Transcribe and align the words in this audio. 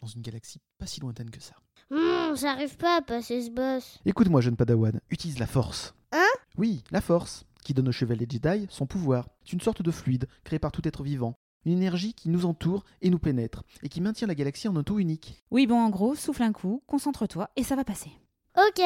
dans 0.00 0.08
une 0.08 0.22
galaxie 0.22 0.60
pas 0.78 0.86
si 0.86 1.00
lointaine 1.00 1.30
que 1.30 1.40
ça. 1.40 1.54
Hmm, 1.90 2.34
j'arrive 2.36 2.76
pas 2.76 2.98
à 2.98 3.02
passer 3.02 3.42
ce 3.42 3.50
boss. 3.50 3.98
Écoute-moi, 4.04 4.40
jeune 4.40 4.56
padawan, 4.56 5.00
utilise 5.10 5.38
la 5.38 5.46
force. 5.46 5.94
Hein? 6.12 6.28
Oui, 6.56 6.84
la 6.90 7.00
force, 7.00 7.44
qui 7.64 7.74
donne 7.74 7.88
au 7.88 7.92
chevalier 7.92 8.26
Jedi 8.28 8.66
son 8.70 8.86
pouvoir. 8.86 9.28
C'est 9.44 9.52
une 9.52 9.60
sorte 9.60 9.82
de 9.82 9.90
fluide 9.90 10.28
créé 10.44 10.58
par 10.58 10.72
tout 10.72 10.86
être 10.86 11.02
vivant. 11.02 11.34
Une 11.64 11.72
énergie 11.72 12.14
qui 12.14 12.30
nous 12.30 12.46
entoure 12.46 12.84
et 13.02 13.10
nous 13.10 13.18
pénètre, 13.18 13.64
et 13.82 13.88
qui 13.88 14.00
maintient 14.00 14.26
la 14.26 14.34
galaxie 14.34 14.68
en 14.68 14.76
un 14.76 14.82
tout 14.82 14.98
unique. 14.98 15.42
Oui, 15.50 15.66
bon, 15.66 15.78
en 15.78 15.90
gros, 15.90 16.14
souffle 16.14 16.42
un 16.42 16.52
coup, 16.52 16.82
concentre-toi 16.86 17.50
et 17.56 17.62
ça 17.62 17.76
va 17.76 17.84
passer. 17.84 18.10
Ok. 18.56 18.82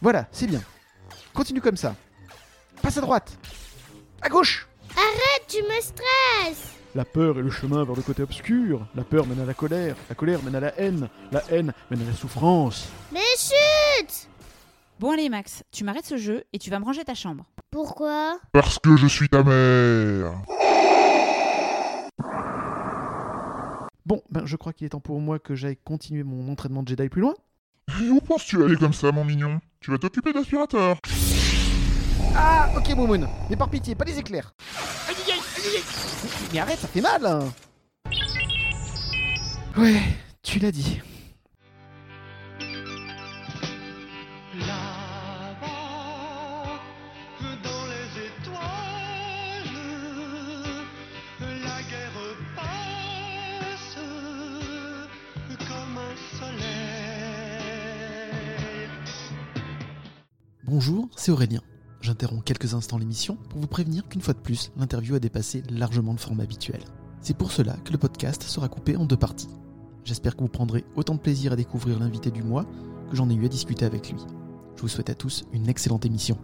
Voilà, 0.00 0.28
c'est 0.30 0.46
bien. 0.46 0.62
Continue 1.34 1.60
comme 1.60 1.76
ça. 1.76 1.96
Passe 2.82 2.98
à 2.98 3.00
droite. 3.00 3.36
À 4.22 4.28
gauche. 4.28 4.68
Tu 5.48 5.62
me 5.62 5.80
stresses. 5.80 6.76
La 6.96 7.04
peur 7.04 7.38
est 7.38 7.42
le 7.42 7.50
chemin 7.50 7.84
vers 7.84 7.94
le 7.94 8.00
côté 8.00 8.22
obscur. 8.22 8.86
La 8.94 9.04
peur 9.04 9.26
mène 9.26 9.40
à 9.40 9.44
la 9.44 9.52
colère. 9.52 9.94
La 10.08 10.14
colère 10.14 10.42
mène 10.42 10.54
à 10.54 10.60
la 10.60 10.80
haine. 10.80 11.10
La 11.30 11.42
haine 11.50 11.74
mène 11.90 12.00
à 12.00 12.04
la 12.06 12.14
souffrance. 12.14 12.88
Mais 13.12 13.20
chut 13.36 14.30
Bon, 14.98 15.10
allez, 15.10 15.28
Max, 15.28 15.62
tu 15.70 15.84
m'arrêtes 15.84 16.06
ce 16.06 16.16
jeu 16.16 16.44
et 16.54 16.58
tu 16.58 16.70
vas 16.70 16.78
me 16.78 16.86
ranger 16.86 17.04
ta 17.04 17.12
chambre. 17.12 17.44
Pourquoi? 17.70 18.38
Parce 18.50 18.78
que 18.78 18.96
je 18.96 19.06
suis 19.08 19.28
ta 19.28 19.42
mère. 19.42 20.32
Bon, 24.06 24.22
ben 24.30 24.46
je 24.46 24.56
crois 24.56 24.72
qu'il 24.72 24.86
est 24.86 24.90
temps 24.90 25.00
pour 25.00 25.20
moi 25.20 25.38
que 25.38 25.54
j'aille 25.54 25.76
continuer 25.76 26.22
mon 26.22 26.50
entraînement 26.50 26.82
de 26.82 26.88
Jedi 26.88 27.10
plus 27.10 27.20
loin. 27.20 27.34
Et 28.00 28.08
où 28.08 28.22
penses-tu 28.22 28.64
aller 28.64 28.76
comme 28.76 28.94
ça, 28.94 29.12
mon 29.12 29.26
mignon? 29.26 29.60
Tu 29.80 29.90
vas 29.90 29.98
t'occuper 29.98 30.32
d'aspirateur. 30.32 30.96
Ah, 32.34 32.70
ok, 32.74 32.88
Momoun. 32.96 33.28
Mais 33.50 33.56
par 33.56 33.68
pitié, 33.68 33.94
pas 33.94 34.06
les 34.06 34.18
éclairs. 34.18 34.54
Aïe, 35.10 35.14
aïe. 35.30 35.35
Mais 36.52 36.58
arrête, 36.58 36.78
ça 36.78 36.88
fait 36.88 37.00
mal. 37.00 37.24
hein. 37.26 37.52
Ouais, 39.76 40.00
tu 40.42 40.58
l'as 40.58 40.72
dit. 40.72 41.00
Là-bas, 44.58 46.80
dans 47.62 47.86
les 47.86 48.08
étoiles, 48.26 49.78
la 51.40 51.82
guerre 51.82 52.20
passe 52.56 53.98
comme 55.68 55.98
un 55.98 56.16
soleil. 56.38 57.68
Bonjour, 60.64 61.08
c'est 61.16 61.30
Aurélien. 61.32 61.60
J'interromps 62.06 62.44
quelques 62.44 62.74
instants 62.74 62.98
l'émission 62.98 63.36
pour 63.50 63.60
vous 63.60 63.66
prévenir 63.66 64.06
qu'une 64.06 64.20
fois 64.20 64.32
de 64.32 64.38
plus, 64.38 64.70
l'interview 64.76 65.16
a 65.16 65.18
dépassé 65.18 65.64
largement 65.68 66.12
le 66.12 66.18
format 66.18 66.44
habituel. 66.44 66.80
C'est 67.20 67.36
pour 67.36 67.50
cela 67.50 67.72
que 67.84 67.90
le 67.90 67.98
podcast 67.98 68.44
sera 68.44 68.68
coupé 68.68 68.96
en 68.96 69.06
deux 69.06 69.16
parties. 69.16 69.48
J'espère 70.04 70.36
que 70.36 70.42
vous 70.42 70.48
prendrez 70.48 70.84
autant 70.94 71.16
de 71.16 71.20
plaisir 71.20 71.52
à 71.52 71.56
découvrir 71.56 71.98
l'invité 71.98 72.30
du 72.30 72.44
mois 72.44 72.64
que 73.10 73.16
j'en 73.16 73.28
ai 73.28 73.34
eu 73.34 73.44
à 73.44 73.48
discuter 73.48 73.84
avec 73.84 74.12
lui. 74.12 74.20
Je 74.76 74.82
vous 74.82 74.86
souhaite 74.86 75.10
à 75.10 75.16
tous 75.16 75.46
une 75.52 75.68
excellente 75.68 76.06
émission. 76.06 76.38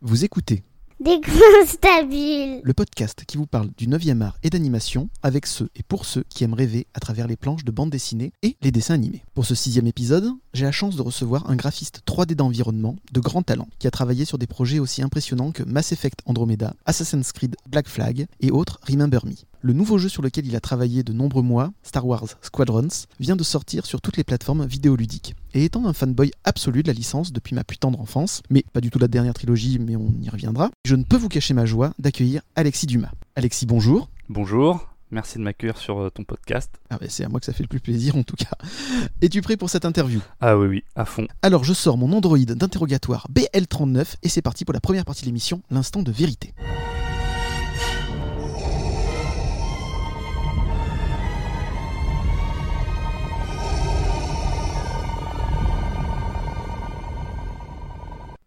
Vous 0.00 0.24
écoutez 0.24 0.64
Des 0.98 1.20
coins 1.20 1.66
stabiles. 1.66 2.62
le 2.64 2.72
podcast 2.72 3.24
qui 3.26 3.36
vous 3.36 3.46
parle 3.46 3.68
du 3.76 3.86
9e 3.86 4.22
art 4.22 4.38
et 4.42 4.48
d'animation 4.48 5.10
avec 5.22 5.44
ceux 5.44 5.68
et 5.76 5.82
pour 5.82 6.06
ceux 6.06 6.24
qui 6.30 6.42
aiment 6.42 6.54
rêver 6.54 6.86
à 6.94 7.00
travers 7.00 7.26
les 7.26 7.36
planches 7.36 7.64
de 7.64 7.70
bande 7.70 7.90
dessinée 7.90 8.32
et 8.42 8.56
les 8.62 8.70
dessins 8.70 8.94
animés. 8.94 9.22
Pour 9.34 9.44
ce 9.44 9.54
sixième 9.54 9.86
épisode, 9.86 10.30
j'ai 10.54 10.64
la 10.64 10.72
chance 10.72 10.96
de 10.96 11.02
recevoir 11.02 11.50
un 11.50 11.56
graphiste 11.56 12.00
3D 12.06 12.34
d'environnement 12.34 12.96
de 13.12 13.20
grand 13.20 13.42
talent 13.42 13.68
qui 13.78 13.86
a 13.86 13.90
travaillé 13.90 14.24
sur 14.24 14.38
des 14.38 14.46
projets 14.46 14.78
aussi 14.78 15.02
impressionnants 15.02 15.52
que 15.52 15.62
Mass 15.64 15.92
Effect 15.92 16.20
Andromeda, 16.24 16.74
Assassin's 16.86 17.30
Creed 17.32 17.56
Black 17.68 17.88
Flag 17.88 18.24
et 18.40 18.50
autres 18.50 18.80
Remember 18.88 19.26
Me. 19.26 19.34
Le 19.60 19.72
nouveau 19.74 19.98
jeu 19.98 20.08
sur 20.08 20.22
lequel 20.22 20.46
il 20.46 20.56
a 20.56 20.60
travaillé 20.60 21.02
de 21.02 21.12
nombreux 21.12 21.42
mois, 21.42 21.72
Star 21.82 22.06
Wars 22.06 22.24
Squadrons, 22.40 22.88
vient 23.20 23.36
de 23.36 23.42
sortir 23.42 23.84
sur 23.84 24.00
toutes 24.00 24.16
les 24.16 24.24
plateformes 24.24 24.64
vidéoludiques. 24.64 25.34
Et 25.56 25.64
étant 25.64 25.86
un 25.86 25.94
fanboy 25.94 26.32
absolu 26.44 26.82
de 26.82 26.88
la 26.88 26.92
licence 26.92 27.32
depuis 27.32 27.54
ma 27.54 27.64
plus 27.64 27.78
tendre 27.78 27.98
enfance, 27.98 28.42
mais 28.50 28.62
pas 28.74 28.82
du 28.82 28.90
tout 28.90 28.98
la 28.98 29.08
dernière 29.08 29.32
trilogie, 29.32 29.78
mais 29.78 29.96
on 29.96 30.12
y 30.20 30.28
reviendra, 30.28 30.70
je 30.84 30.94
ne 30.96 31.02
peux 31.02 31.16
vous 31.16 31.30
cacher 31.30 31.54
ma 31.54 31.64
joie 31.64 31.94
d'accueillir 31.98 32.42
Alexis 32.56 32.84
Dumas. 32.84 33.10
Alexis, 33.36 33.64
bonjour. 33.64 34.10
Bonjour, 34.28 34.86
merci 35.10 35.38
de 35.38 35.44
m'accueillir 35.44 35.78
sur 35.78 35.98
euh, 35.98 36.10
ton 36.10 36.24
podcast. 36.24 36.74
Ah 36.90 36.98
bah 37.00 37.06
c'est 37.08 37.24
à 37.24 37.30
moi 37.30 37.40
que 37.40 37.46
ça 37.46 37.54
fait 37.54 37.62
le 37.62 37.68
plus 37.68 37.80
plaisir 37.80 38.16
en 38.16 38.22
tout 38.22 38.36
cas. 38.36 38.50
Es-tu 39.22 39.40
prêt 39.40 39.56
pour 39.56 39.70
cette 39.70 39.86
interview? 39.86 40.20
Ah 40.42 40.58
oui, 40.58 40.66
oui, 40.66 40.84
à 40.94 41.06
fond. 41.06 41.26
Alors 41.40 41.64
je 41.64 41.72
sors 41.72 41.96
mon 41.96 42.12
Android 42.12 42.36
d'interrogatoire 42.36 43.26
BL39 43.32 44.16
et 44.22 44.28
c'est 44.28 44.42
parti 44.42 44.66
pour 44.66 44.74
la 44.74 44.80
première 44.80 45.06
partie 45.06 45.22
de 45.22 45.26
l'émission, 45.28 45.62
l'instant 45.70 46.02
de 46.02 46.12
vérité. 46.12 46.52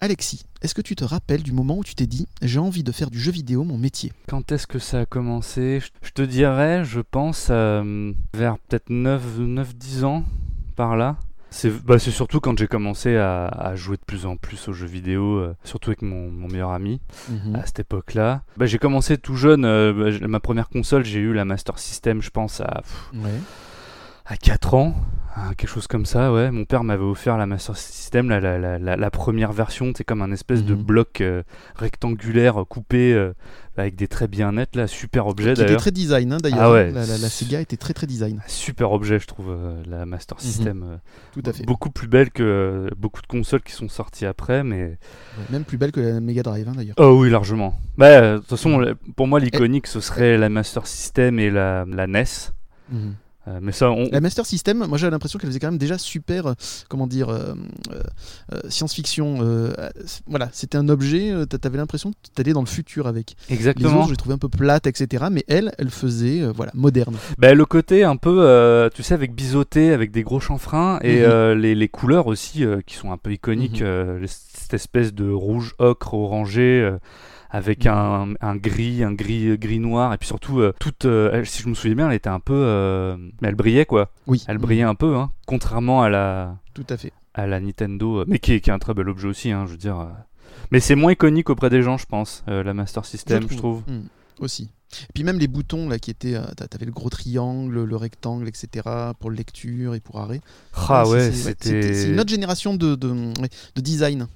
Alexis, 0.01 0.45
est-ce 0.61 0.73
que 0.73 0.81
tu 0.81 0.95
te 0.95 1.03
rappelles 1.03 1.43
du 1.43 1.51
moment 1.51 1.77
où 1.77 1.83
tu 1.83 1.93
t'es 1.93 2.05
dit 2.07 2.25
j'ai 2.41 2.59
envie 2.59 2.83
de 2.83 2.91
faire 2.93 3.09
du 3.09 3.19
jeu 3.19 3.31
vidéo 3.33 3.65
mon 3.65 3.77
métier? 3.77 4.13
Quand 4.29 4.49
est-ce 4.53 4.65
que 4.65 4.79
ça 4.79 5.01
a 5.01 5.05
commencé? 5.05 5.81
Je- 6.01 6.11
te 6.11 6.21
dirais, 6.21 6.83
je 6.85 7.01
pense, 7.01 7.47
euh, 7.49 8.13
vers 8.33 8.57
peut-être 8.59 8.89
9-10 8.89 10.03
ans, 10.05 10.23
par 10.77 10.95
là. 10.95 11.17
C'est 11.51 11.69
bah, 11.83 11.97
c'est 11.99 12.11
surtout 12.11 12.39
quand 12.39 12.57
j'ai 12.57 12.67
commencé 12.67 13.15
à, 13.17 13.47
à 13.47 13.75
jouer 13.75 13.97
de 13.97 14.03
plus 14.05 14.25
en 14.25 14.37
plus 14.37 14.67
aux 14.69 14.73
jeux 14.73 14.85
vidéo, 14.87 15.37
euh, 15.39 15.55
surtout 15.65 15.89
avec 15.89 16.01
mon, 16.03 16.29
mon 16.31 16.47
meilleur 16.47 16.71
ami 16.71 17.01
à 17.55 17.65
cette 17.65 17.79
époque-là. 17.79 18.43
Bah, 18.55 18.67
j'ai 18.67 18.77
commencé 18.77 19.17
tout 19.17 19.35
jeune, 19.35 19.65
euh, 19.65 19.91
bah, 20.19 20.27
ma 20.27 20.39
première 20.39 20.69
console, 20.69 21.03
j'ai 21.03 21.19
eu 21.19 21.33
la 21.33 21.43
Master 21.45 21.77
System, 21.79 22.21
je 22.21 22.29
pense, 22.29 22.61
à, 22.61 22.81
pff, 22.83 23.11
Ouais. 23.15 23.31
À 24.31 24.37
4 24.37 24.75
ans, 24.75 24.93
hein, 25.35 25.53
quelque 25.57 25.69
chose 25.69 25.87
comme 25.87 26.05
ça, 26.05 26.31
ouais. 26.31 26.51
Mon 26.51 26.63
père 26.65 26.83
m'avait 26.83 27.03
offert 27.03 27.35
la 27.37 27.47
Master 27.47 27.75
System, 27.75 28.29
la, 28.29 28.39
la, 28.39 28.59
la, 28.59 28.77
la- 28.77 28.95
la 28.95 29.09
première 29.11 29.51
version, 29.51 29.91
c'est 29.97 30.03
comme 30.03 30.21
un 30.21 30.31
espèce 30.31 30.63
de 30.63 30.75
Mhm. 30.75 30.83
bloc 30.83 31.21
euh, 31.21 31.41
rectangulaire 31.75 32.61
euh, 32.61 32.63
coupé 32.65 33.13
euh, 33.13 33.33
avec 33.75 33.95
des 33.95 34.07
traits 34.07 34.29
bien 34.29 34.51
nets, 34.51 34.75
là, 34.75 34.85
super 34.87 35.25
objet 35.25 35.55
d'ailleurs. 35.55 35.79
très 35.79 35.89
design 35.91 36.33
hein, 36.33 36.37
d'ailleurs. 36.43 36.61
Ah 36.61 36.71
ouais. 36.71 36.91
La, 36.91 37.05
Sega 37.05 37.59
était 37.61 37.77
très 37.77 37.93
très 37.95 38.05
design. 38.05 38.39
Super 38.45 38.91
objet, 38.91 39.19
je 39.19 39.25
trouve, 39.25 39.47
euh, 39.49 39.81
la 39.87 40.05
Master 40.05 40.39
System. 40.39 40.83
euh, 40.83 40.97
Tout 41.33 41.41
à 41.49 41.53
fait. 41.53 41.65
Beaucoup 41.65 41.89
plus 41.89 42.07
belle 42.07 42.29
que 42.29 42.87
beaucoup 42.97 43.21
de 43.23 43.27
consoles 43.27 43.61
qui 43.63 43.71
sont 43.71 43.87
sorties 43.89 44.25
après, 44.27 44.63
mais. 44.63 44.83
Ouais, 44.83 45.45
Même 45.49 45.63
plus 45.63 45.77
belle 45.77 45.91
que 45.91 46.01
la 46.01 46.19
Mega 46.19 46.43
Drive 46.43 46.67
hein, 46.69 46.73
d'ailleurs. 46.75 46.95
Oh 46.99 47.17
oui, 47.19 47.29
largement. 47.31 47.79
Bah, 47.97 48.33
de 48.33 48.37
toute 48.39 48.47
façon, 48.49 48.77
le- 48.77 48.95
pour 49.15 49.27
moi, 49.27 49.39
l'iconique, 49.39 49.87
ce 49.87 50.01
serait 50.01 50.37
la 50.37 50.49
Master 50.49 50.85
System 50.85 51.39
et 51.39 51.49
la, 51.49 51.85
NES. 51.85 52.25
Mhm. 52.91 53.15
Euh, 53.49 53.59
mais 53.61 53.71
ça, 53.71 53.89
on. 53.91 54.07
La 54.11 54.21
Master 54.21 54.45
System, 54.45 54.85
moi 54.87 54.97
j'avais 54.97 55.11
l'impression 55.11 55.39
qu'elle 55.39 55.49
faisait 55.49 55.59
quand 55.59 55.67
même 55.71 55.77
déjà 55.79 55.97
super, 55.97 56.47
euh, 56.47 56.53
comment 56.87 57.07
dire, 57.07 57.29
euh, 57.29 57.53
science-fiction. 58.69 59.39
voilà, 60.27 60.49
c'était 60.51 60.77
un 60.77 60.89
objet, 60.89 61.33
t'a- 61.47 61.57
t'avais 61.57 61.77
l'impression 61.77 62.11
que 62.11 62.17
t'allais 62.35 62.53
dans 62.53 62.61
le 62.61 62.67
futur 62.67 63.07
avec. 63.07 63.35
Les 63.49 63.55
Exactement. 63.55 63.97
autres, 63.97 64.05
je 64.07 64.11
les 64.11 64.17
trouvais 64.17 64.35
un 64.35 64.39
peu 64.39 64.49
plates, 64.49 64.87
etc. 64.87 65.25
Mais 65.31 65.43
elle, 65.47 65.71
elle 65.77 65.89
faisait, 65.89 66.45
voilà, 66.53 66.71
moderne. 66.75 67.15
Bah, 67.37 67.53
le 67.53 67.65
côté 67.65 68.03
un 68.03 68.15
peu, 68.17 68.89
tu 68.93 69.03
sais, 69.03 69.13
avec 69.13 69.33
biseauté, 69.33 69.91
avec 69.93 70.11
des 70.11 70.23
gros 70.23 70.39
chanfreins, 70.39 70.99
et 71.01 71.21
Mhm. 71.25 71.53
les, 71.59 71.75
les 71.75 71.87
couleurs 71.89 72.27
aussi, 72.27 72.63
qui 72.85 72.95
sont 72.95 73.11
un 73.11 73.17
peu 73.17 73.31
iconiques, 73.31 73.81
Mhm. 73.81 74.17
les- 74.21 74.27
cette 74.27 74.73
espèce 74.73 75.13
de 75.13 75.29
rouge 75.29 75.73
ocre 75.79 76.13
orangé, 76.13 76.89
avec 77.49 77.85
Mhm. 77.85 77.91
un, 77.91 78.27
un 78.41 78.55
gris, 78.55 79.03
un 79.03 79.13
gris, 79.13 79.57
gris 79.57 79.79
noir, 79.79 80.13
et 80.13 80.17
puis 80.17 80.27
surtout, 80.27 80.59
euh, 80.59 80.73
toute, 80.79 81.05
euh, 81.05 81.43
si 81.45 81.63
je 81.63 81.69
me 81.69 81.73
souviens 81.73 81.95
bien, 81.95 82.09
elle 82.09 82.15
était 82.15 82.29
un 82.29 82.39
peu, 82.39 82.53
euh, 82.55 83.17
mais 83.41 83.47
elle 83.49 83.55
brillait 83.55 83.85
quoi, 83.85 84.11
Oui, 84.27 84.43
elle 84.47 84.57
brillait 84.59 84.83
un 84.83 84.95
peu, 84.95 85.15
hein, 85.15 85.31
contrairement 85.47 86.01
à 86.03 86.09
la, 86.09 86.57
tout 86.73 86.85
à 86.89 86.97
fait. 86.97 87.11
à 87.33 87.47
la 87.47 87.59
Nintendo, 87.59 88.19
euh, 88.19 88.25
mais 88.27 88.39
qui 88.39 88.53
est, 88.53 88.59
qui 88.61 88.69
est 88.69 88.73
un 88.73 88.79
très 88.79 88.93
bel 88.93 89.09
objet 89.09 89.27
aussi, 89.27 89.51
hein, 89.51 89.65
je 89.65 89.71
veux 89.71 89.77
dire. 89.77 90.07
Mais 90.71 90.79
c'est 90.79 90.95
moins 90.95 91.11
iconique 91.13 91.49
auprès 91.49 91.69
des 91.69 91.81
gens, 91.81 91.97
je 91.97 92.05
pense, 92.05 92.43
la 92.47 92.73
Master 92.73 93.05
System, 93.05 93.43
je 93.49 93.57
trouve. 93.57 93.81
Mhm. 93.87 94.03
Aussi. 94.39 94.69
Et 95.03 95.13
puis 95.13 95.23
même 95.23 95.37
les 95.37 95.47
boutons 95.47 95.87
là 95.89 95.99
qui 95.99 96.09
étaient, 96.11 96.33
t'a- 96.55 96.67
t'avais 96.67 96.85
le 96.85 96.91
gros 96.91 97.09
triangle, 97.09 97.83
le 97.83 97.95
rectangle, 97.95 98.47
etc. 98.47 98.87
pour 99.19 99.29
lecture 99.31 99.93
et 99.95 99.99
pour 99.99 100.19
arrêt. 100.19 100.41
Ah 100.87 101.07
ouais, 101.07 101.31
c'était. 101.31 101.93
C'est 101.93 102.09
une 102.09 102.19
autre 102.19 102.29
génération 102.29 102.73
de, 102.73 102.95
de, 102.95 103.09
ouais, 103.41 103.49
de 103.75 103.81
design. 103.81 104.27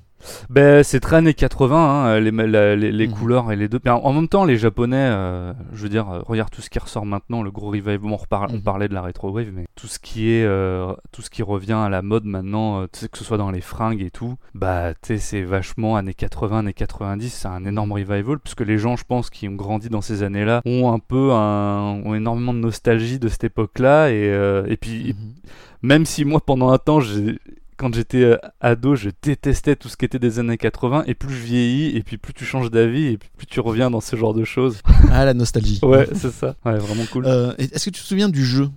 Ben, 0.50 0.84
c'est 0.84 1.00
très 1.00 1.18
années 1.18 1.34
80, 1.34 1.76
hein, 2.06 2.20
les, 2.20 2.32
la- 2.32 2.76
les, 2.76 2.92
les 2.92 3.08
Mhm. 3.08 3.14
couleurs 3.14 3.52
et 3.52 3.56
les 3.56 3.68
deux. 3.68 3.80
Mais 3.86 3.92
en, 3.92 3.98
en 4.00 4.14
même 4.14 4.28
temps, 4.28 4.46
les 4.46 4.58
Japonais, 4.58 4.98
euh, 4.98 5.54
je 5.74 5.84
veux 5.84 5.90
dire, 5.90 6.10
euh, 6.10 6.22
regarde 6.26 6.50
tout 6.50 6.62
ce 6.62 6.70
qui 6.70 6.80
ressort 6.80 7.06
maintenant, 7.06 7.44
le 7.44 7.52
gros 7.52 7.68
revival. 7.68 8.00
On, 8.04 8.16
reparle, 8.16 8.50
on 8.52 8.56
Mhm. 8.58 8.62
parlait 8.62 8.88
de 8.88 8.94
la 8.94 9.02
retro 9.02 9.30
wave, 9.32 9.50
mais 9.54 9.66
tout 9.76 9.88
ce 9.88 10.00
qui 10.00 10.30
est, 10.32 10.46
euh, 10.46 10.94
tout 11.12 11.22
ce 11.22 11.30
qui 11.30 11.44
revient 11.44 11.74
à 11.74 11.90
la 11.90 12.02
mode 12.02 12.26
maintenant, 12.26 12.82
euh, 12.82 12.88
que 12.88 13.18
ce 13.18 13.24
soit 13.24 13.38
dans 13.38 13.52
les 13.52 13.62
fringues 13.62 14.02
et 14.02 14.12
tout, 14.12 14.36
bah, 14.56 14.94
tu 15.02 15.18
c'est 15.20 15.42
vachement 15.44 15.96
années 15.96 16.14
80, 16.14 16.60
années 16.60 16.74
90. 16.74 17.30
C'est 17.34 17.48
un 17.48 17.66
énorme 17.66 17.92
revival, 17.92 18.40
puisque 18.40 18.62
les 18.62 18.78
gens, 18.78 18.96
je 18.96 19.04
pense, 19.06 19.30
qui 19.30 19.48
ont 19.48 19.56
grandi 19.56 19.90
dans 19.90 20.02
ces 20.02 20.24
années-là, 20.24 20.62
ont 20.66 20.92
un 20.94 21.00
peu, 21.00 21.32
un, 21.34 22.02
ont 22.06 22.14
énormément 22.16 22.54
de 22.54 22.60
nostalgie 22.60 23.20
de 23.20 23.28
cette 23.30 23.44
époque-là, 23.44 24.10
et, 24.12 24.28
et 24.68 24.78
puis 24.78 25.14
Mhm. 25.14 25.34
même 25.82 26.06
si 26.06 26.24
moi 26.26 26.40
pendant 26.40 26.70
un 26.72 26.78
temps 26.78 27.00
j'ai- 27.00 27.40
quand 27.84 27.94
j'étais 27.94 28.24
euh, 28.24 28.38
ado 28.62 28.96
je 28.96 29.10
détestais 29.22 29.76
tout 29.76 29.90
ce 29.90 29.98
qui 29.98 30.06
était 30.06 30.20
des 30.20 30.40
années 30.40 30.58
80 30.58 31.04
et 31.06 31.14
plus 31.16 31.34
je 31.36 31.44
vieillis 31.44 31.98
et 31.98 32.02
puis 32.02 32.18
plus 32.18 32.34
tu 32.34 32.46
changes 32.46 32.72
d'avis 32.72 33.08
et 33.08 33.18
plus 33.18 33.46
tu 33.46 33.60
reviens 33.60 33.92
dans 33.92 34.00
ce 34.02 34.16
genre 34.16 34.34
de 34.34 34.44
choses 34.46 34.80
Ah, 35.12 35.26
la 35.26 35.34
nostalgie. 35.34 35.80
ouais 35.84 36.08
c'est 36.14 36.32
ça 36.32 36.56
ouais 36.66 36.78
vraiment 36.78 37.06
cool 37.12 37.26
Euh, 37.28 37.54
Est-ce 37.58 37.86
que 37.86 37.90
tu 37.96 38.02
te 38.02 38.08
souviens 38.08 38.30
du 38.30 38.46
jeu 38.46 38.70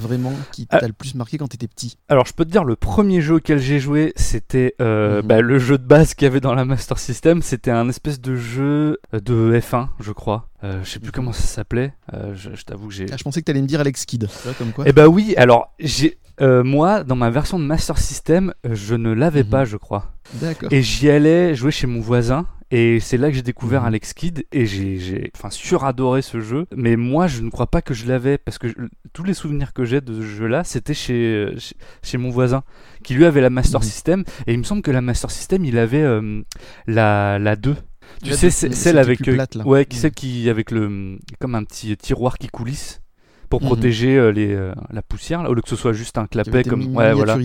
vraiment 0.00 0.32
qui 0.52 0.66
Ah. 0.70 0.78
t'a 0.78 0.86
le 0.86 0.92
plus 0.92 1.14
marqué 1.14 1.38
quand 1.38 1.48
t'étais 1.48 1.66
petit? 1.68 1.96
Alors 2.08 2.26
je 2.26 2.32
peux 2.32 2.44
te 2.44 2.50
dire 2.50 2.64
le 2.64 2.76
premier 2.76 3.20
jeu 3.20 3.36
auquel 3.36 3.58
j'ai 3.60 3.78
joué 3.80 4.12
c'était 4.16 4.74
euh, 4.80 5.20
Mhm. 5.22 5.28
bah, 5.28 5.40
le 5.40 5.58
jeu 5.58 5.78
de 5.78 5.84
base 5.84 6.14
qu'il 6.14 6.24
y 6.26 6.30
avait 6.30 6.40
dans 6.40 6.54
la 6.54 6.64
Master 6.64 6.98
System 6.98 7.42
c'était 7.42 7.70
un 7.70 7.88
espèce 7.88 8.20
de 8.20 8.34
jeu 8.36 8.98
de 9.12 9.58
F1 9.60 9.88
je 10.00 10.12
crois 10.12 10.48
Euh, 10.64 10.80
je 10.82 10.90
sais 10.90 10.98
plus 10.98 11.08
Mhm. 11.08 11.12
comment 11.12 11.32
ça 11.32 11.42
s'appelait 11.44 11.94
Euh, 12.12 12.34
je, 12.34 12.50
je 12.54 12.64
t'avoue 12.64 12.88
que 12.88 12.94
j'ai 12.94 13.06
ah, 13.12 13.16
Je 13.16 13.22
pensais 13.22 13.40
que 13.40 13.46
t'allais 13.46 13.62
me 13.62 13.66
dire 13.68 13.78
Alex 13.80 14.04
Kidd. 14.04 14.28
Comme 14.58 14.72
quoi 14.72 14.84
Eh 14.88 14.92
bah 14.92 15.06
oui, 15.08 15.34
alors 15.36 15.72
j'ai 15.78 16.18
euh, 16.40 16.62
moi 16.64 17.04
dans 17.04 17.16
ma 17.16 17.30
version 17.30 17.58
de 17.58 17.64
Master 17.64 17.98
System, 17.98 18.52
je 18.70 18.94
ne 18.94 19.12
l'avais 19.12 19.42
Mhm. 19.44 19.50
pas, 19.50 19.64
je 19.64 19.76
crois. 19.76 20.12
D'accord. 20.34 20.72
Et 20.72 20.82
j'y 20.82 21.08
allais 21.10 21.54
jouer 21.54 21.70
chez 21.70 21.86
mon 21.86 22.00
voisin. 22.00 22.46
Et 22.70 23.00
c'est 23.00 23.16
là 23.16 23.30
que 23.30 23.34
j'ai 23.34 23.40
découvert 23.42 23.80
Mhm. 23.80 23.86
Alex 23.88 24.12
Kidd 24.12 24.44
et 24.52 24.66
j'ai, 24.66 24.98
j'ai 24.98 25.30
enfin, 25.34 25.48
suradoré 25.48 26.20
ce 26.20 26.40
jeu. 26.40 26.66
Mais 26.76 26.96
moi, 26.96 27.26
je 27.26 27.40
ne 27.40 27.48
crois 27.48 27.66
pas 27.66 27.80
que 27.80 27.94
je 27.94 28.06
l'avais 28.06 28.36
parce 28.36 28.58
que 28.58 28.68
je- 28.68 28.74
tous 29.14 29.24
les 29.24 29.32
souvenirs 29.32 29.72
que 29.72 29.86
j'ai 29.86 30.02
de 30.02 30.12
ce 30.12 30.20
jeu-là, 30.22 30.64
c'était 30.64 30.92
chez, 30.92 31.48
chez, 31.56 31.74
chez 32.02 32.18
mon 32.18 32.28
voisin 32.28 32.62
qui 33.02 33.14
lui 33.14 33.24
avait 33.24 33.40
la 33.40 33.48
Master 33.48 33.80
Mhm. 33.80 33.86
System. 33.86 34.24
Et 34.46 34.52
il 34.52 34.58
me 34.58 34.64
semble 34.64 34.82
que 34.82 34.90
la 34.90 35.00
Master 35.00 35.30
System, 35.30 35.64
il 35.64 35.78
avait 35.78 36.02
euh, 36.02 36.42
la, 36.86 37.38
la 37.38 37.56
2. 37.56 37.74
Tu 38.22 38.30
La 38.30 38.36
sais, 38.36 38.50
celle 38.50 38.98
avec 38.98 39.26
euh, 39.28 39.34
plate, 39.34 39.54
là. 39.54 39.66
ouais, 39.66 39.86
Mhm. 39.90 39.96
celle 39.98 40.10
qui 40.12 40.50
avec 40.50 40.70
le 40.70 41.18
comme 41.40 41.54
un 41.54 41.64
petit 41.64 41.96
tiroir 41.96 42.36
qui 42.38 42.48
coulisse 42.48 43.00
pour 43.48 43.60
Mhm. 43.62 43.66
protéger 43.68 44.16
euh, 44.18 44.30
les, 44.30 44.52
euh, 44.54 44.74
la 44.90 45.02
poussière, 45.02 45.42
là, 45.42 45.50
au 45.50 45.54
lieu 45.54 45.62
que 45.62 45.68
ce 45.68 45.76
soit 45.76 45.92
juste 45.92 46.18
un 46.18 46.26
clapet 46.26 46.64
comme 46.64 46.94
ouais 46.96 47.12
voilà. 47.12 47.36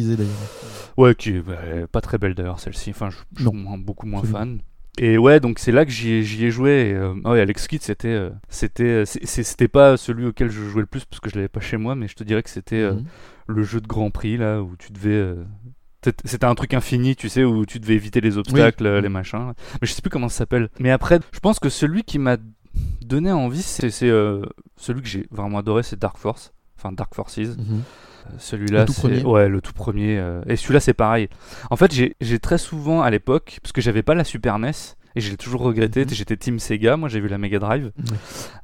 Ouais, 0.98 1.16
qui 1.16 1.30
est 1.32 1.42
bah, 1.42 1.58
pas 1.92 2.02
très 2.02 2.18
belle 2.18 2.36
d'ailleurs 2.36 2.60
celle-ci. 2.60 2.92
Enfin, 2.92 3.10
je, 3.10 3.18
je 3.38 3.48
suis 3.48 3.52
moins- 3.58 3.78
beaucoup 3.78 4.06
moins 4.06 4.20
Absolument. 4.20 4.40
fan. 4.40 4.60
Et 5.00 5.18
ouais, 5.18 5.40
donc 5.40 5.58
c'est 5.58 5.72
là 5.72 5.86
que 5.86 5.92
j'y 5.92 6.12
ai, 6.12 6.22
j'y 6.24 6.46
ai 6.46 6.52
joué. 6.52 6.90
Et, 6.90 6.94
euh, 6.94 7.16
ouais, 7.26 7.40
Alex 7.42 7.68
Kidd, 7.68 7.82
c'était, 7.82 8.10
euh, 8.10 8.30
c'était, 8.48 9.06
c'est- 9.08 9.26
c'est- 9.26 9.42
c'était 9.42 9.68
pas 9.68 9.98
celui 9.98 10.28
auquel 10.28 10.52
je 10.52 10.62
jouais 10.70 10.82
le 10.82 10.86
plus 10.86 11.04
parce 11.06 11.20
que 11.20 11.32
je 11.32 11.36
l'avais 11.36 11.48
pas 11.48 11.62
chez 11.62 11.78
moi, 11.78 11.96
mais 11.96 12.08
je 12.08 12.14
te 12.14 12.24
dirais 12.24 12.44
que 12.44 12.50
c'était 12.52 12.76
euh, 12.76 12.94
Mhm. 12.94 13.04
le 13.48 13.64
jeu 13.64 13.82
de 13.82 13.88
Grand 13.88 14.12
Prix 14.12 14.38
là 14.38 14.62
où 14.62 14.76
tu 14.78 14.92
devais. 14.92 15.10
euh, 15.10 15.44
C'était 16.26 16.44
un 16.46 16.54
truc 16.54 16.74
infini, 16.74 17.16
tu 17.16 17.30
sais, 17.30 17.46
où 17.46 17.66
tu 17.66 17.80
devais 17.80 17.94
éviter 17.96 18.20
les 18.20 18.38
obstacles, 18.38 18.86
euh, 18.86 19.00
les 19.00 19.08
machins. 19.08 19.54
Mais 19.82 19.88
je 19.88 19.94
sais 19.94 20.02
plus 20.02 20.10
comment 20.10 20.28
ça 20.28 20.40
s'appelle. 20.40 20.68
Mais 20.82 20.92
après, 20.92 21.22
je 21.32 21.40
pense 21.40 21.60
que 21.60 21.70
celui 21.70 22.04
qui 22.04 22.20
m'a 22.20 22.36
donné 23.02 23.32
envie, 23.32 23.62
c'est 23.62 23.92
euh, 24.10 24.44
celui 24.78 25.02
que 25.02 25.08
j'ai 25.08 25.28
vraiment 25.32 25.60
adoré, 25.60 25.84
c'est 25.84 26.00
Dark 26.00 26.18
Force. 26.18 26.54
Enfin, 26.78 26.92
Dark 26.92 27.14
Forces. 27.16 27.38
Mhm. 27.38 27.56
Euh, 28.26 28.30
Celui-là, 28.40 28.86
c'est- 28.94 29.24
ouais, 29.26 29.50
le 29.50 29.60
tout 29.62 29.74
premier. 29.74 30.18
euh, 30.18 30.42
Et 30.48 30.56
celui-là, 30.56 30.80
c'est 30.80 30.94
pareil. 30.94 31.28
En 31.70 31.76
fait, 31.76 31.94
j'ai 31.94 32.16
j'ai 32.22 32.40
très 32.40 32.58
souvent 32.58 33.02
à 33.02 33.10
l'époque, 33.10 33.60
parce 33.62 33.72
que 33.74 33.82
j'avais 33.82 34.04
pas 34.04 34.16
la 34.16 34.24
Super 34.24 34.58
NES, 34.60 34.72
et 35.16 35.22
je 35.22 35.30
l'ai 35.32 35.38
toujours 35.38 35.62
regretté. 35.62 36.02
Mhm. 36.06 36.10
J'étais 36.12 36.38
Team 36.38 36.60
Sega, 36.60 36.98
moi 36.98 37.10
j'ai 37.10 37.20
vu 37.20 37.28
la 37.28 37.38
Mega 37.38 37.60
Drive. 37.60 37.92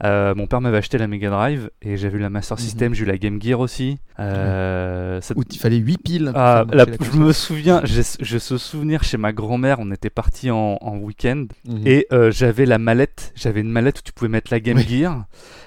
Euh, 0.04 0.34
mon 0.36 0.48
père 0.48 0.62
m'avait 0.62 0.78
acheté 0.78 0.98
la 0.98 1.08
Mega 1.08 1.30
Drive, 1.30 1.70
et 1.82 1.98
j'ai 1.98 2.10
vu 2.10 2.20
la 2.20 2.30
Master 2.30 2.58
Mhm. 2.58 2.64
System, 2.64 2.94
j'ai 2.94 3.04
eu 3.04 3.08
la 3.08 3.18
Game 3.18 3.42
Gear 3.42 3.60
aussi. 3.60 3.98
Euh, 4.20 5.22
ça- 5.22 5.34
Où 5.38 5.44
il 5.50 5.58
fallait 5.60 5.78
8 5.78 5.98
piles. 5.98 6.32
ah, 6.36 6.66
la- 6.72 6.86
la 6.86 6.92
je 7.02 7.18
me 7.18 7.32
souviens, 7.34 7.82
j'ai 7.84 8.02
j'ai 8.20 8.40
ce 8.40 8.58
souvenir 8.58 9.04
chez 9.04 9.18
ma 9.18 9.32
grand-mère, 9.34 9.78
on 9.80 9.92
était 9.92 10.10
parti 10.10 10.52
en, 10.52 10.78
en 10.82 10.98
week-end 10.98 11.46
Mhm. 11.66 11.82
et 11.86 12.08
euh, 12.12 12.32
j'avais 12.32 12.66
la 12.66 12.78
mallette, 12.78 13.32
j'avais 13.36 13.62
une 13.62 13.72
mallette 13.72 14.00
où 14.00 14.02
tu 14.04 14.12
pouvais 14.14 14.30
mettre 14.30 14.52
la 14.52 14.60
Game 14.60 14.78
Oui. 14.78 14.86
Gear. 14.88 15.26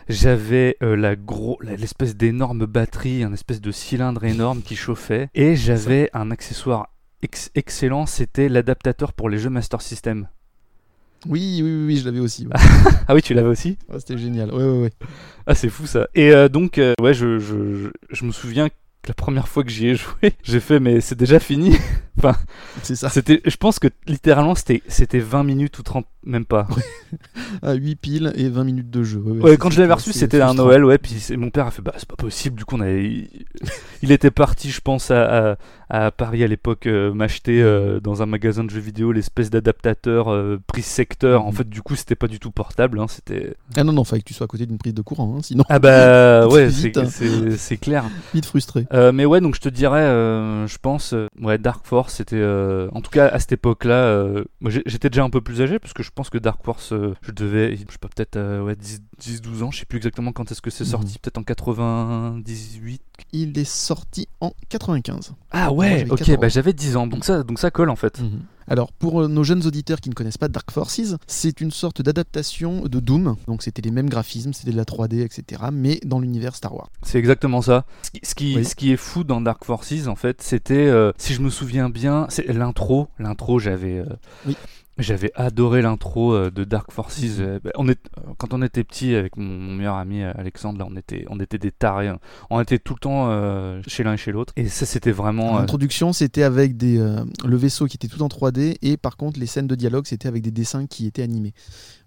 J'avais 0.08 0.76
la 0.80 1.14
gros, 1.16 1.58
l'espèce 1.62 2.16
d'énorme 2.16 2.66
batterie, 2.66 3.22
un 3.22 3.32
espèce 3.32 3.60
de 3.60 3.70
cylindre 3.70 4.24
énorme 4.24 4.60
qui 4.62 4.76
chauffait. 4.76 5.28
Et 5.34 5.54
j'avais 5.56 6.10
un 6.12 6.30
accessoire 6.30 6.88
ex- 7.22 7.50
excellent, 7.54 8.04
c'était 8.06 8.48
l'adaptateur 8.48 9.12
pour 9.12 9.30
les 9.30 9.38
jeux 9.38 9.48
Master 9.50 9.80
System. 9.80 10.26
Oui, 11.26 11.60
oui, 11.62 11.70
oui, 11.74 11.84
oui, 11.86 11.96
je 11.98 12.04
l'avais 12.04 12.20
aussi. 12.20 12.46
ouais. 12.46 12.52
Ah 13.08 13.14
oui, 13.14 13.22
tu 13.22 13.34
l'avais 13.34 13.48
aussi 13.48 13.76
Ouais, 13.88 13.98
C'était 14.00 14.18
génial. 14.18 14.52
Ouais, 14.52 14.64
ouais, 14.64 14.82
ouais. 14.82 14.90
Ah 15.46 15.54
c'est 15.54 15.68
fou 15.68 15.86
ça. 15.86 16.08
Et 16.14 16.30
euh, 16.32 16.48
donc, 16.48 16.78
euh, 16.78 16.94
ouais, 17.00 17.14
je, 17.14 17.38
je, 17.38 17.74
je, 17.74 17.88
je 18.10 18.24
me 18.24 18.32
souviens 18.32 18.68
que 18.68 18.74
la 19.08 19.14
première 19.14 19.48
fois 19.48 19.64
que 19.64 19.70
j'y 19.70 19.88
ai 19.88 19.94
joué, 19.96 20.32
j'ai 20.42 20.60
fait 20.60 20.78
mais 20.80 21.00
c'est 21.00 21.16
déjà 21.18 21.38
fini. 21.40 21.76
C'est 22.82 22.94
ça. 22.94 23.08
C'était, 23.08 23.40
je 23.44 23.56
pense 23.56 23.78
que 23.78 23.88
littéralement 24.06 24.54
c'était, 24.54 24.82
c'était 24.86 25.18
20 25.18 25.42
minutes 25.44 25.78
ou 25.78 25.82
30, 25.82 26.06
même 26.24 26.44
pas. 26.44 26.66
Ah, 27.62 27.74
8 27.74 27.96
piles 27.96 28.32
et 28.36 28.48
20 28.48 28.64
minutes 28.64 28.90
de 28.90 29.02
jeu. 29.02 29.18
Ouais, 29.18 29.42
ouais, 29.50 29.56
quand 29.58 29.68
je 29.70 29.78
l'avais 29.80 29.92
reçu, 29.92 30.12
c'était 30.14 30.40
un. 30.40 30.54
Noël, 30.54 30.82
ouais. 30.84 30.96
Puis 30.96 31.14
mon 31.36 31.50
père 31.50 31.66
a 31.66 31.70
fait, 31.70 31.82
bah 31.82 31.92
c'est 31.98 32.08
pas 32.08 32.16
possible. 32.16 32.56
Du 32.56 32.64
coup, 32.64 32.76
on 32.76 32.80
avait, 32.80 33.28
il, 34.02 34.10
était 34.10 34.30
parti, 34.30 34.70
je 34.70 34.80
pense, 34.80 35.10
à, 35.10 35.52
à, 35.90 36.06
à 36.06 36.10
Paris 36.10 36.42
à 36.42 36.46
l'époque, 36.46 36.86
euh, 36.86 37.12
m'acheter 37.12 37.62
euh, 37.62 38.00
dans 38.00 38.22
un 38.22 38.26
magasin 38.26 38.64
de 38.64 38.70
jeux 38.70 38.80
vidéo 38.80 39.12
l'espèce 39.12 39.50
d'adaptateur 39.50 40.32
euh, 40.32 40.58
prise 40.66 40.86
secteur. 40.86 41.44
En 41.44 41.48
Mhm. 41.50 41.56
fait, 41.56 41.68
du 41.68 41.82
coup, 41.82 41.94
c'était 41.94 42.14
pas 42.14 42.28
du 42.28 42.40
tout 42.40 42.50
portable. 42.50 42.98
hein, 42.98 43.06
c'était. 43.08 43.54
Ah 43.76 43.84
non, 43.84 43.92
non, 43.92 44.04
fallait 44.04 44.22
que 44.22 44.28
tu 44.28 44.34
sois 44.34 44.44
à 44.44 44.48
côté 44.48 44.64
d'une 44.64 44.78
prise 44.78 44.94
de 44.94 45.02
courant, 45.02 45.36
hein, 45.36 45.42
sinon 45.42 45.64
Ah 45.68 45.78
bah 45.78 46.48
ouais, 46.50 46.70
c'est, 46.70 46.96
hein. 46.96 47.04
c'est, 47.58 47.76
clair. 47.76 48.04
vite 48.32 48.46
frustré. 48.46 48.86
Mais 49.12 49.26
ouais, 49.26 49.42
donc 49.42 49.54
je 49.54 49.60
te 49.60 49.68
dirais, 49.68 50.06
je 50.66 50.78
pense, 50.80 51.14
ouais, 51.42 51.58
Dark 51.58 51.84
Force, 51.86 52.14
c'était, 52.14 52.42
en 52.92 53.02
tout 53.02 53.10
cas 53.10 53.28
à 53.28 53.38
cette 53.38 53.52
époque-là, 53.52 54.24
j'étais 54.86 55.10
déjà 55.10 55.22
un 55.24 55.30
peu 55.30 55.42
plus 55.42 55.60
âgé, 55.60 55.78
parce 55.78 55.92
que 55.92 56.02
je 56.02 56.10
pense 56.14 56.30
que 56.30 56.38
Dark 56.38 56.62
Force, 56.64 56.92
euh, 56.92 57.14
je 57.22 57.32
devais, 57.32 57.76
je 57.76 57.80
sais 57.80 57.98
pas, 58.00 58.08
peut-être 58.08 58.36
euh, 58.36 58.62
ouais, 58.62 58.74
10-12 58.74 59.62
ans, 59.62 59.70
je 59.70 59.78
sais 59.80 59.84
plus 59.86 59.96
exactement 59.98 60.32
quand 60.32 60.50
est-ce 60.52 60.60
que 60.62 60.70
c'est 60.70 60.84
Mhm. 60.84 60.90
sorti, 60.90 61.18
peut-être 61.18 61.38
en 61.38 61.42
98. 61.42 63.02
Il 63.32 63.58
est 63.58 63.64
sorti 63.64 64.28
en 64.40 64.52
95. 64.68 65.32
Ah 65.50 65.72
ouais, 65.72 66.04
ok, 66.10 66.18
14 66.18 66.38
bah 66.38 66.48
j'avais 66.48 66.72
10 66.72 66.96
ans, 66.96 67.06
donc 67.06 67.24
ça, 67.24 67.42
donc 67.42 67.58
ça 67.58 67.70
colle 67.70 67.90
en 67.90 67.96
fait. 67.96 68.20
Alors, 68.68 68.92
pour 68.92 69.22
euh, 69.22 69.28
nos 69.28 69.42
jeunes 69.42 69.66
auditeurs 69.66 70.00
qui 70.00 70.08
ne 70.08 70.14
connaissent 70.14 70.38
pas 70.38 70.48
Dark 70.48 70.70
Forces, 70.70 71.16
c'est 71.26 71.60
une 71.60 71.72
sorte 71.72 72.00
d'adaptation 72.00 72.82
de 72.82 73.00
Doom. 73.00 73.34
Donc, 73.48 73.62
c'était 73.62 73.82
les 73.82 73.90
mêmes 73.90 74.08
graphismes, 74.08 74.52
c'était 74.52 74.70
de 74.70 74.76
la 74.76 74.84
3D, 74.84 75.20
etc. 75.24 75.62
Mais 75.72 75.98
dans 76.04 76.20
l'univers 76.20 76.54
Star 76.54 76.72
Wars. 76.74 76.88
C'est 77.02 77.18
exactement 77.18 77.60
ça. 77.60 77.84
Ce 78.02 78.10
qui, 78.12 78.20
ce 78.22 78.34
qui, 78.36 78.56
Oui. 78.56 78.64
ce 78.64 78.76
qui 78.76 78.92
est 78.92 78.96
fou 78.96 79.24
dans 79.24 79.40
Dark 79.40 79.64
Forces, 79.64 80.06
en 80.06 80.14
fait, 80.14 80.42
c'était, 80.42 80.74
euh, 80.86 81.10
si 81.18 81.34
je 81.34 81.42
me 81.42 81.50
souviens 81.50 81.90
bien, 81.90 82.26
c'est 82.28 82.46
l'intro. 82.52 83.08
L'intro, 83.18 83.58
j'avais. 83.58 83.98
euh, 83.98 84.06
Oui. 84.46 84.56
J'avais 84.98 85.32
adoré 85.34 85.80
l'intro 85.80 86.34
euh, 86.34 86.50
de 86.50 86.64
Dark 86.64 86.92
Forces. 86.92 87.22
Euh, 87.38 87.58
bah, 87.64 87.70
quand 88.36 88.52
on 88.52 88.60
était 88.60 88.84
petit 88.84 89.14
avec 89.14 89.38
mon, 89.38 89.72
meilleur 89.74 89.96
ami 89.96 90.22
euh, 90.22 90.32
Alexandre, 90.36 90.86
on 90.86 90.96
était, 91.40 91.58
des 91.58 91.72
tarés. 91.72 92.08
hein. 92.08 92.18
On 92.50 92.60
était 92.60 92.78
tout 92.78 92.92
le 92.92 92.98
temps 92.98 93.82
chez 93.88 94.04
l'un 94.04 94.14
et 94.14 94.16
chez 94.18 94.32
l'autre. 94.32 94.52
Et 94.56 94.68
ça, 94.68 94.84
c'était 94.84 95.12
vraiment. 95.12 95.58
L'introduction, 95.58 96.12
c'était 96.12 96.42
avec 96.42 96.74
le 96.82 97.56
vaisseau 97.56 97.86
qui 97.86 97.96
était 97.96 98.08
tout 98.08 98.22
en 98.22 98.28
3D. 98.28 98.76
Et 98.82 98.98
par 98.98 99.16
contre, 99.16 99.40
les 99.40 99.46
scènes 99.46 99.66
de 99.66 99.74
dialogue, 99.74 100.06
c'était 100.06 100.28
avec 100.28 100.42
des 100.42 100.50
dessins 100.50 100.86
qui 100.86 101.06
étaient 101.06 101.22
animés. 101.22 101.54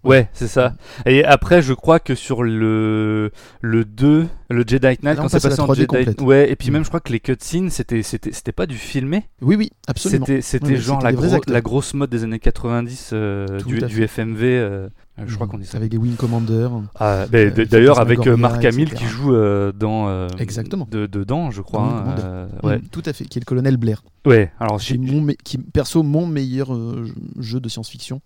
Ouais, 0.06 0.28
c'est 0.32 0.48
ça. 0.48 0.74
Et 1.04 1.24
après, 1.24 1.62
je 1.62 1.72
crois 1.72 1.98
que 2.00 2.14
sur 2.14 2.42
le, 2.42 3.30
le 3.60 3.84
2, 3.84 4.26
le 4.50 4.64
Jedi 4.66 4.80
Knight, 5.02 5.18
on 5.18 5.22
quand 5.22 5.28
c'est 5.28 5.42
passé 5.42 5.60
en 5.60 5.66
3D 5.66 5.74
Jedi 5.76 5.86
complète. 5.86 6.20
Ouais, 6.22 6.50
et 6.50 6.56
puis 6.56 6.70
Mm. 6.70 6.72
même, 6.74 6.84
je 6.84 6.88
crois 6.88 7.00
que 7.00 7.12
les 7.12 7.20
cutscenes, 7.20 7.70
c'était, 7.70 8.02
c'était, 8.02 8.32
c'était 8.32 8.52
pas 8.52 8.66
du 8.66 8.76
filmé. 8.76 9.24
Oui, 9.42 9.56
oui, 9.56 9.70
absolument. 9.88 10.24
C'était, 10.26 10.40
c'était 10.42 10.76
genre 10.76 11.00
la, 11.02 11.12
gros- 11.12 11.40
la 11.46 11.60
grosse 11.60 11.94
mode 11.94 12.10
des 12.10 12.24
années 12.24 12.38
90 12.38 13.10
euh, 13.12 13.46
du. 13.66 14.02
FMV. 14.04 14.42
euh, 14.44 14.88
je 15.24 15.34
crois 15.34 15.46
Mhm. 15.46 15.52
qu'on 15.60 15.64
ça. 15.64 15.78
Avec 15.78 15.90
des 15.90 15.96
Wing 15.96 16.16
Commander. 16.16 16.68
Ah, 16.96 17.26
bah, 17.30 17.38
euh, 17.38 17.64
D'ailleurs, 17.64 17.98
avec 18.00 18.26
euh, 18.26 18.36
Mark 18.36 18.64
Hamill 18.64 18.88
etc. 18.88 18.96
qui 19.02 19.04
joue 19.06 19.34
euh, 19.34 19.72
dans. 19.72 20.08
euh, 20.08 20.28
Exactement. 20.38 20.86
de- 20.90 21.06
dedans, 21.06 21.50
je 21.50 21.62
crois. 21.62 21.82
Hein, 21.82 22.14
euh, 22.18 22.48
ouais. 22.62 22.78
Mm, 22.78 22.82
tout 22.90 23.02
à 23.06 23.12
fait, 23.12 23.24
qui 23.24 23.38
est 23.38 23.40
le 23.40 23.46
colonel 23.46 23.76
Blair. 23.76 24.02
ouais, 24.26 24.52
alors 24.60 24.78
Qui, 24.78 24.94
est 24.94 24.98
mon 24.98 25.20
me- 25.22 25.32
qui, 25.32 25.58
perso, 25.58 26.02
mon 26.02 26.26
meilleur 26.26 26.74
euh, 26.74 27.06
jeu 27.38 27.60
de 27.60 27.68
science-fiction. 27.68 28.20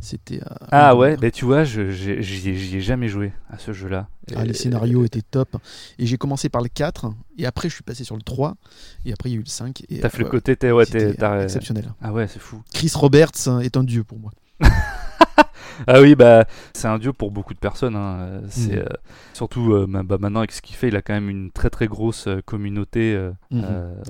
C'était. 0.00 0.40
euh, 0.42 0.54
Ah 0.70 0.96
ouais, 0.96 1.16
bah 1.16 1.30
tu 1.30 1.44
vois, 1.44 1.64
j'y 1.64 1.80
ai, 1.80 2.80
jamais 2.80 3.08
joué 3.08 3.32
à 3.50 3.58
ce 3.58 3.72
jeu-là. 3.72 4.08
Ah, 4.36 4.44
les 4.44 4.54
scénarios 4.54 5.04
étaient 5.04 5.22
top. 5.22 5.56
Et 5.98 6.06
j'ai 6.06 6.16
commencé 6.18 6.48
par 6.48 6.62
le 6.62 6.68
4, 6.68 7.10
et 7.38 7.46
après 7.46 7.68
je 7.68 7.74
suis 7.74 7.82
passé 7.84 8.04
sur 8.04 8.16
le 8.16 8.22
3, 8.22 8.54
et 9.04 9.12
après 9.12 9.28
il 9.30 9.32
y 9.32 9.36
a 9.36 9.38
eu 9.38 9.42
le 9.42 9.48
5. 9.48 9.82
et, 9.88 10.00
T'as 10.00 10.08
fait 10.08 10.22
le 10.22 10.28
côté, 10.28 10.56
t'es- 10.56 10.72
ouais, 10.72 10.84
exceptionnel. 11.42 11.92
Ah 12.02 12.12
ouais, 12.12 12.26
c'est 12.26 12.38
fou. 12.40 12.62
Chris 12.72 12.90
Roberts 12.94 13.30
est 13.62 13.76
un 13.76 13.84
dieu 13.84 14.02
pour 14.04 14.18
moi. 14.18 14.30
Ah 15.86 16.00
oui, 16.00 16.14
bah 16.14 16.44
c'est 16.74 16.88
un 16.88 16.98
dieu 16.98 17.12
pour 17.12 17.30
beaucoup 17.30 17.54
de 17.54 17.58
personnes. 17.58 17.96
hein. 17.96 18.16
Euh, 18.20 18.40
C'est 18.48 18.72
Mhm. 18.76 18.78
euh, 18.80 18.84
surtout 19.32 19.72
euh, 19.72 19.86
bah, 19.88 20.16
maintenant 20.20 20.40
avec 20.40 20.52
ce 20.52 20.62
qu'il 20.62 20.76
fait, 20.76 20.88
il 20.88 20.96
a 20.96 21.02
quand 21.02 21.14
même 21.14 21.28
une 21.30 21.50
très 21.50 21.70
très 21.70 21.86
grosse 21.86 22.28
communauté. 22.46 23.14
euh, 23.14 23.30
Mhm. 23.50 23.64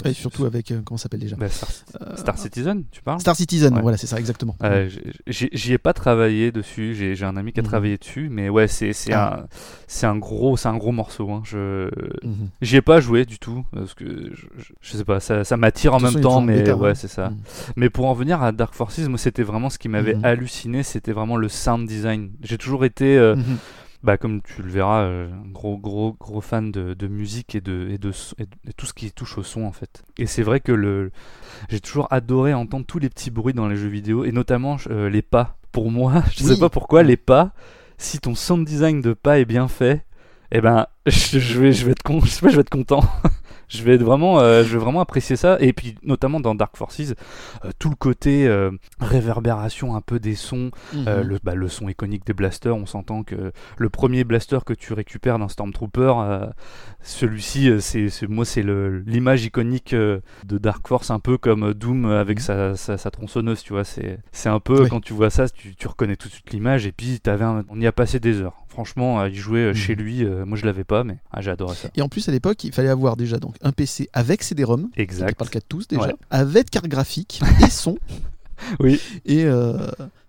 Et 0.05 0.13
surtout 0.13 0.45
avec, 0.45 0.73
comment 0.85 0.99
s'appelle 0.99 1.21
déjà 1.21 1.37
bah, 1.37 1.49
Star, 1.49 1.69
Star 2.17 2.39
Citizen, 2.39 2.85
tu 2.91 3.03
parles 3.03 3.21
Star 3.21 3.37
Citizen, 3.37 3.75
Ouais. 3.75 3.83
voilà, 3.83 3.97
c'est 3.97 4.07
ça, 4.07 4.19
exactement. 4.19 4.57
J'ai- 5.27 5.51
J'y 5.53 5.73
ai 5.73 5.79
pas 5.79 5.93
travaillé 5.93 6.53
dessus. 6.53 6.95
J'ai 6.95 7.15
j'ai 7.15 7.25
un 7.25 7.37
ami 7.37 7.53
qui 7.53 7.61
a 7.61 7.63
Mhm. 7.63 7.69
travaillé 7.69 7.97
dessus, 7.99 8.29
mais 8.31 8.49
ouais, 8.49 8.69
c'est 8.69 8.93
c'est 8.93 9.13
Ah. 9.13 9.41
un 9.43 9.47
c'est 9.87 10.07
un 10.07 10.17
gros 10.17 10.57
c'est 10.57 10.69
un 10.69 10.77
gros 10.77 10.93
morceau. 10.93 11.31
hein. 11.31 11.43
Je 11.45 11.89
Mhm. 12.25 12.49
j'y 12.63 12.77
ai 12.77 12.83
pas 12.83 13.01
joué 13.01 13.25
du 13.25 13.39
tout 13.39 13.65
parce 13.73 13.95
que 13.95 14.05
je, 14.35 14.47
je- 14.59 14.73
je 14.81 14.97
sais 14.97 15.05
pas, 15.05 15.21
ça, 15.21 15.45
ça 15.45 15.57
m'attire 15.57 15.95
en 15.95 16.01
même 16.01 16.21
temps, 16.21 16.41
mais 16.41 16.59
bêta, 16.59 16.77
ouais, 16.77 16.91
hein. 16.91 16.95
c'est 16.95 17.09
ça. 17.09 17.31
Mhm. 17.31 17.37
Mais 17.77 17.91
pour 17.91 18.07
en 18.07 18.15
venir 18.15 18.43
à 18.43 18.53
Dark 18.53 18.75
Forces, 18.75 18.99
moi 19.09 19.19
c'était 19.19 19.43
vraiment 19.43 19.71
ce 19.71 19.79
qui 19.79 19.89
m'avait 19.89 20.15
Mhm. 20.15 20.25
halluciné, 20.25 20.83
c'était 20.83 21.13
vraiment 21.13 21.37
le 21.37 21.49
sound 21.55 21.87
design. 21.89 22.33
J'ai 22.43 22.59
toujours 22.59 22.85
été 22.85 23.17
euh, 23.19 23.37
Mhm. 23.37 23.57
bah, 24.03 24.19
comme 24.19 24.43
tu 24.43 24.63
le 24.63 24.71
verras, 24.71 25.03
euh, 25.05 25.29
un 25.33 25.51
gros, 25.51 25.79
gros, 25.79 26.15
gros 26.21 26.41
fan 26.43 26.71
de, 26.73 26.95
de 26.95 27.07
musique 27.09 27.55
et 27.55 27.61
de, 27.63 27.89
et, 27.91 27.99
de, 27.99 28.11
et 28.41 28.73
tout 28.77 28.87
ce 28.87 28.93
qui 28.95 29.11
touche 29.13 29.39
au 29.39 29.43
son 29.43 29.65
en 29.65 29.73
fait. 29.73 30.03
Et 30.19 30.27
c'est 30.27 30.43
vrai 30.43 30.61
que 30.61 30.73
le, 30.73 31.11
j'ai 31.71 31.81
toujours 31.81 32.09
adoré 32.11 32.53
entendre 32.55 32.85
tous 32.87 32.99
les 32.99 33.09
petits 33.09 33.31
bruits 33.31 33.55
dans 33.55 33.69
les 33.69 33.77
jeux 33.77 33.89
vidéo 33.89 34.25
et 34.25 34.33
notamment 34.33 34.77
euh, 34.91 35.09
les 35.09 35.23
pas. 35.23 35.57
Pour 35.73 35.91
moi, 35.91 36.23
je 36.37 36.45
Oui. 36.45 36.51
sais 36.51 36.59
pas 36.59 36.69
pourquoi, 36.69 37.03
les 37.03 37.17
pas, 37.17 37.53
si 37.99 38.19
ton 38.19 38.35
sound 38.35 38.67
design 38.67 39.01
de 39.01 39.13
pas 39.15 39.39
est 39.39 39.45
bien 39.45 39.69
fait, 39.69 40.05
eh 40.53 40.61
ben, 40.61 40.87
je, 41.07 41.39
je 41.41 41.61
vais, 41.61 41.73
je 41.73 41.85
vais 41.87 41.93
être 41.93 42.03
con, 42.03 42.21
je 42.21 42.29
sais 42.31 42.41
pas, 42.43 42.49
je 42.51 42.57
vais 42.57 42.61
être 42.61 42.71
content. 42.71 43.03
Je 43.69 43.83
vais 43.83 43.95
être 43.95 44.03
vraiment, 44.03 44.41
euh, 44.41 44.63
je 44.65 44.73
vais 44.77 44.79
vraiment 44.85 45.01
apprécier 45.01 45.37
ça. 45.37 45.57
Et 45.61 45.73
puis, 45.73 45.97
notamment 46.03 46.41
dans 46.41 46.55
Dark 46.55 46.77
Forces, 46.77 47.01
euh, 47.65 47.71
tout 47.79 47.91
le 47.91 47.97
côté 47.97 48.47
euh, 48.47 48.71
réverbération 49.01 49.97
un 49.97 50.01
peu 50.01 50.19
des 50.19 50.35
sons, 50.35 50.71
euh, 50.95 51.23
Mhm. 51.23 51.29
le, 51.29 51.39
bah, 51.43 51.55
le 51.55 51.69
son 51.69 51.89
iconique 51.89 52.27
des 52.27 52.33
blasters, 52.35 52.77
on 52.77 52.87
s'entend 52.87 53.23
que 53.23 53.53
le 53.77 53.89
premier 53.91 54.25
blaster 54.25 54.59
que 54.67 54.73
tu 54.73 54.93
récupères 54.93 55.39
d'un 55.39 55.49
Stormtrooper, 55.49 56.13
euh, 56.19 56.47
celui-ci, 57.03 57.69
euh, 57.71 57.81
c'est, 57.81 58.09
c'est- 58.09 58.27
moi, 58.27 58.45
c'est 58.45 58.63
le- 58.63 59.01
l'image 59.01 59.45
iconique 59.45 59.95
de 59.95 60.23
Dark 60.45 60.87
Force, 60.87 61.11
un 61.11 61.19
peu 61.21 61.39
comme 61.39 61.75
Doom 61.75 62.07
avec 62.07 62.41
sa, 62.41 62.77
sa, 62.77 62.97
sa 62.99 63.11
tronçonneuse, 63.11 63.63
tu 63.63 63.73
vois. 63.73 63.85
C'est, 63.85 64.19
c'est 64.33 64.49
un 64.49 64.61
peu, 64.61 64.83
Oui. 64.83 64.89
quand 64.89 65.01
tu 65.01 65.13
vois 65.13 65.31
ça, 65.31 65.49
tu, 65.49 65.75
tu 65.75 65.87
reconnais 65.89 66.17
tout 66.17 66.29
de 66.29 66.33
suite 66.33 66.51
l'image, 66.53 66.87
et 66.87 66.93
puis 66.93 67.21
t'avais 67.21 67.45
un- 67.45 67.65
on 67.69 67.81
y 67.81 67.87
a 67.87 67.93
passé 67.93 68.21
des 68.21 68.41
heures. 68.41 68.64
Franchement, 68.75 69.21
à 69.21 69.29
y 69.29 69.35
jouer 69.37 69.69
Mhm. 69.69 69.75
chez 69.75 69.95
lui, 69.95 70.25
euh, 70.25 70.45
moi 70.45 70.59
je 70.59 70.67
l'avais 70.67 70.83
pas, 70.83 71.05
mais 71.05 71.19
ah, 71.31 71.41
j'ai 71.41 71.51
adoré 71.53 71.77
ça. 71.77 71.89
Et 71.97 72.03
en 72.03 72.09
plus, 72.09 72.29
à 72.29 72.33
l'époque, 72.33 72.65
il 72.65 72.73
fallait 72.73 72.89
avoir 72.89 73.17
déjà 73.17 73.39
donc 73.39 73.55
un 73.63 73.71
PC 73.71 74.09
avec 74.13 74.43
CD-ROM, 74.43 74.91
Exact. 74.97 75.37
pas 75.39 75.45
le 75.45 75.51
cas 75.51 75.61
de 75.61 75.65
tous 75.69 75.87
déjà, 75.87 76.03
Ouais. 76.09 76.15
avec 76.31 76.71
carte 76.71 76.89
graphique 76.89 77.41
et 77.65 77.71
son. 77.71 77.97
Oui. 78.81 79.01
Et 79.25 79.45
euh, 79.45 79.79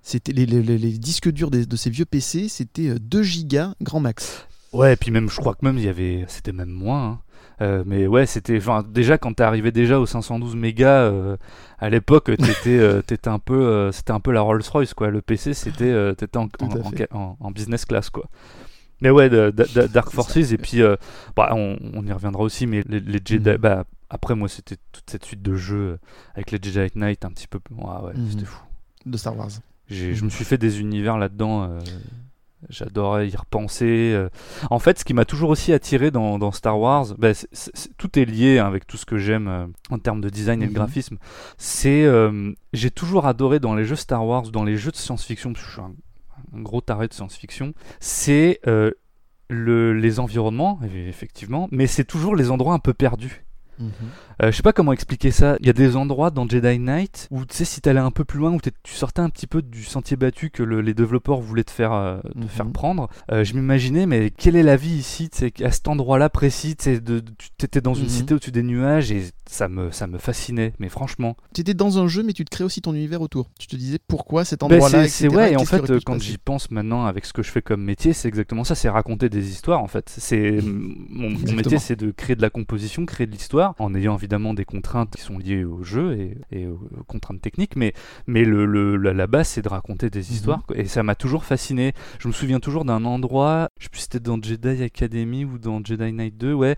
c'était 0.04 0.32
les, 0.32 0.46
les- 0.46 0.62
les- 0.62 0.78
les 0.78 0.92
disques 0.92 1.32
durs 1.32 1.50
de 1.50 1.76
ces 1.76 1.90
vieux 1.90 2.06
PC, 2.06 2.48
c'était 2.48 2.90
euh, 2.90 3.00
2 3.00 3.24
gigas 3.24 3.74
grand 3.82 4.00
max. 4.00 4.46
Ouais, 4.74 4.94
et 4.94 4.96
puis 4.96 5.10
même, 5.10 5.30
je 5.30 5.38
crois 5.38 5.54
que 5.56 5.66
même 5.66 5.78
il 5.78 5.86
y 5.86 5.90
avait, 5.90 6.26
c'était 6.28 6.52
même 6.52 6.70
moins. 6.70 7.06
hein. 7.08 7.20
Euh, 7.62 7.84
mais 7.86 8.06
ouais, 8.08 8.26
c'était, 8.26 8.60
déjà 8.90 9.18
quand 9.18 9.34
t'es 9.34 9.44
arrivé 9.44 9.72
déjà 9.72 10.00
aux 10.00 10.06
512 10.06 10.56
mégas 10.56 11.04
euh, 11.04 11.38
à 11.80 11.90
l'époque, 11.90 12.26
t'étais, 12.26 12.40
euh, 12.80 13.02
t'étais 13.02 13.30
un 13.30 13.40
peu, 13.40 13.66
euh, 13.66 13.92
c'était 13.92 14.12
un 14.12 14.20
peu 14.20 14.32
la 14.32 14.42
Rolls 14.42 14.62
Royce 14.72 14.94
quoi. 14.94 15.10
Le 15.10 15.22
PC, 15.22 15.54
c'était, 15.54 15.86
euh, 15.86 16.14
t'étais 16.14 16.38
en, 16.38 17.52
business 17.52 17.86
class 17.86 18.10
quoi. 18.10 18.26
Mais 19.02 19.10
ouais, 19.10 19.30
de- 19.30 19.52
de- 19.52 19.68
de- 19.82 19.88
Dark 19.88 20.10
Forces 20.12 20.38
et 20.52 20.58
puis, 20.58 20.82
bah, 21.36 21.50
on, 21.54 21.78
on 21.94 22.06
y 22.06 22.12
reviendra 22.12 22.44
aussi. 22.44 22.66
Mais 22.68 22.84
les, 22.88 23.00
les 23.00 23.20
Jedi, 23.24 23.50
Mhm. 23.50 23.58
bah, 23.58 23.84
après 24.10 24.36
moi, 24.36 24.48
c'était 24.48 24.78
toute 24.92 25.10
cette 25.10 25.26
suite 25.26 25.42
de 25.42 25.56
jeux 25.56 26.00
avec 26.34 26.52
les 26.52 26.60
Jedi 26.62 26.92
Knight 26.98 27.26
un 27.26 27.30
petit 27.30 27.48
peu. 27.48 27.60
Ah 27.88 28.04
ouais, 28.06 28.14
c'était 28.30 28.46
fou. 28.46 28.62
de 29.06 29.18
Star 29.18 29.38
Wars. 29.38 29.50
J'ai- 29.90 30.14
Je 30.16 30.24
me 30.26 30.30
suis 30.30 30.46
fait 30.46 30.58
des 30.58 30.80
univers 30.80 31.18
là-dedans. 31.18 31.78
J'adorais 32.70 33.28
y 33.30 33.36
repenser. 33.36 34.12
euh. 34.14 34.30
En 34.70 34.80
fait, 34.80 35.00
ce 35.00 35.06
qui 35.06 35.14
m'a 35.14 35.26
toujours 35.26 35.50
aussi 35.50 35.72
attiré 35.74 36.12
dans, 36.12 36.40
dans 36.40 36.52
Star 36.52 36.80
Wars, 36.80 37.08
bah, 37.18 37.34
c'est- 37.34 37.96
tout 37.98 38.18
est 38.20 38.26
lié 38.26 38.60
hein, 38.60 38.66
avec 38.68 38.88
tout 38.88 38.98
ce 38.98 39.06
que 39.06 39.18
j'aime 39.18 39.48
euh, 39.48 39.68
en 39.90 40.00
termes 40.00 40.22
de 40.22 40.30
design 40.30 40.62
et 40.62 40.66
de 40.66 40.72
Mhm. 40.72 40.76
graphisme. 40.76 41.18
C'est, 41.58 42.04
euh, 42.06 42.52
j'ai 42.74 42.92
toujours 42.92 43.26
adoré 43.28 43.60
dans 43.60 43.76
les 43.76 43.86
jeux 43.86 43.96
Star 43.96 44.26
Wars, 44.26 44.44
dans 44.44 44.64
les 44.64 44.78
jeux 44.78 44.92
de 44.92 44.96
science-fiction, 44.98 45.54
parce 45.54 45.64
que 45.64 45.70
je 45.70 45.74
suis 45.76 45.82
un, 45.82 45.94
un 46.58 46.62
gros 46.62 46.82
taré 46.82 47.08
de 47.08 47.14
science-fiction, 47.14 47.74
c'est 48.00 48.60
euh, 48.68 48.92
le, 49.50 49.94
les 49.94 50.20
environnements, 50.20 50.80
effectivement, 51.08 51.68
mais 51.72 51.88
c'est 51.88 52.04
toujours 52.06 52.36
les 52.36 52.50
endroits 52.52 52.74
un 52.74 52.80
peu 52.80 52.94
perdus. 52.94 53.46
Mhm. 53.78 53.92
Euh, 54.42 54.52
je 54.52 54.58
sais 54.58 54.64
pas 54.64 54.74
comment 54.74 54.92
expliquer 54.94 55.32
ça. 55.32 55.58
Il 55.62 55.68
y 55.68 55.70
a 55.70 55.74
des 55.74 55.96
endroits 55.96 56.30
dans 56.32 56.48
Jedi 56.48 56.80
Knight 56.80 57.28
où 57.32 57.46
tu 57.46 57.56
sais 57.56 57.66
si 57.66 57.82
t'allais 57.82 58.00
un 58.00 58.12
peu 58.12 58.26
plus 58.26 58.40
loin, 58.40 58.52
où 58.54 58.60
tu 58.62 58.94
sortais 58.94 59.22
un 59.22 59.30
petit 59.30 59.48
peu 59.48 59.62
du 59.62 59.84
sentier 59.84 60.18
battu 60.18 60.50
que 60.50 60.64
le- 60.64 60.82
les 60.82 60.94
développeurs 60.94 61.40
voulaient 61.40 61.64
te 61.64 61.72
faire, 61.72 61.94
euh, 61.94 62.20
te 62.34 62.38
Mhm. 62.40 62.48
faire 62.48 62.72
prendre. 62.72 63.10
Euh, 63.32 63.44
je 63.44 63.54
m'imaginais, 63.54 64.06
mais 64.06 64.32
quelle 64.32 64.56
est 64.56 64.64
la 64.64 64.76
vie 64.76 64.96
ici 64.96 65.30
À 65.64 65.72
cet 65.72 65.88
endroit-là 65.88 66.30
précis, 66.30 66.76
tu 66.76 66.90
étais 67.64 67.82
dans 67.82 67.94
une 67.94 68.04
Mhm. 68.04 68.10
cité 68.10 68.34
au-dessus 68.34 68.52
des 68.52 68.64
nuages 68.64 69.12
et 69.12 69.24
ça 69.48 69.68
me, 69.70 69.92
ça 69.92 70.08
me 70.08 70.18
fascinait. 70.18 70.74
Mais 70.80 70.90
franchement, 70.90 71.36
Tu 71.54 71.62
étais 71.62 71.74
dans 71.74 72.00
un 72.00 72.08
jeu, 72.08 72.24
mais 72.24 72.34
tu 72.34 72.44
te 72.44 72.50
crées 72.50 72.64
aussi 72.64 72.82
ton 72.82 72.94
univers 72.94 73.22
autour. 73.22 73.50
Tu 73.60 73.68
te 73.68 73.76
disais 73.76 74.00
pourquoi 74.08 74.44
cet 74.44 74.60
Ben, 74.62 74.66
endroit-là, 74.74 75.08
c'est 75.08 75.28
ouais, 75.30 75.54
et 75.54 75.56
en 75.56 75.64
fait, 75.66 75.82
quand 76.04 76.20
j'y 76.20 76.38
pense 76.38 76.72
maintenant 76.72 77.06
avec 77.06 77.26
ce 77.26 77.32
que 77.34 77.44
je 77.44 77.50
fais 77.52 77.62
comme 77.62 77.84
métier, 77.84 78.12
c'est 78.14 78.28
exactement 78.28 78.64
ça, 78.64 78.76
c'est 78.76 78.90
raconter 78.90 79.30
des 79.30 79.50
histoires 79.50 79.82
en 79.82 79.88
fait. 79.88 80.10
C'est 80.18 80.60
mon, 80.62 81.30
mon 81.30 81.54
métier, 81.54 81.80
c'est 81.80 81.96
de 81.96 82.12
créer 82.12 82.36
de 82.36 82.42
la 82.42 82.50
composition, 82.50 83.06
créer 83.06 83.28
de 83.28 83.32
l'histoire, 83.32 83.76
en 83.80 83.94
ayant 83.96 84.16
évidemment 84.26 84.54
des 84.54 84.66
contraintes 84.66 85.16
qui 85.16 85.22
sont 85.22 85.38
liées 85.38 85.64
au 85.64 85.84
jeu 85.84 86.18
et, 86.20 86.38
et 86.52 86.68
aux 86.68 86.80
contraintes 87.08 87.42
techniques, 87.42 87.76
mais 87.76 87.94
mais 88.28 88.44
le, 88.44 88.66
le- 88.66 88.98
la, 88.98 89.28
base 89.28 89.48
c'est 89.50 89.62
de 89.62 89.70
raconter 89.70 90.10
des 90.10 90.20
Mhm. 90.20 90.26
histoires 90.32 90.64
et 90.74 90.86
ça 90.86 91.04
m'a 91.04 91.16
toujours 91.16 91.46
fasciné. 91.46 91.94
Je 92.20 92.28
me 92.28 92.34
souviens 92.34 92.60
toujours 92.60 92.86
d'un 92.86 93.06
endroit, 93.06 93.70
je 93.80 93.86
sais 93.86 93.90
plus 93.90 94.00
si 94.00 94.04
c'était 94.06 94.20
dans 94.20 94.42
Jedi 94.42 94.84
Academy 94.84 95.46
ou 95.46 95.58
dans 95.58 95.84
Jedi 95.84 96.12
Knight 96.12 96.38
2, 96.38 96.54
ouais. 96.54 96.76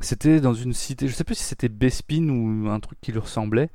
C'était 0.00 0.40
dans 0.40 0.52
une 0.52 0.74
cité, 0.74 1.08
je 1.08 1.14
sais 1.14 1.24
plus 1.24 1.36
si 1.36 1.44
c'était 1.44 1.70
Bespin 1.70 2.28
ou 2.28 2.68
un 2.68 2.80
truc 2.80 2.98
qui 3.00 3.12
lui 3.12 3.18
ressemblait. 3.18 3.70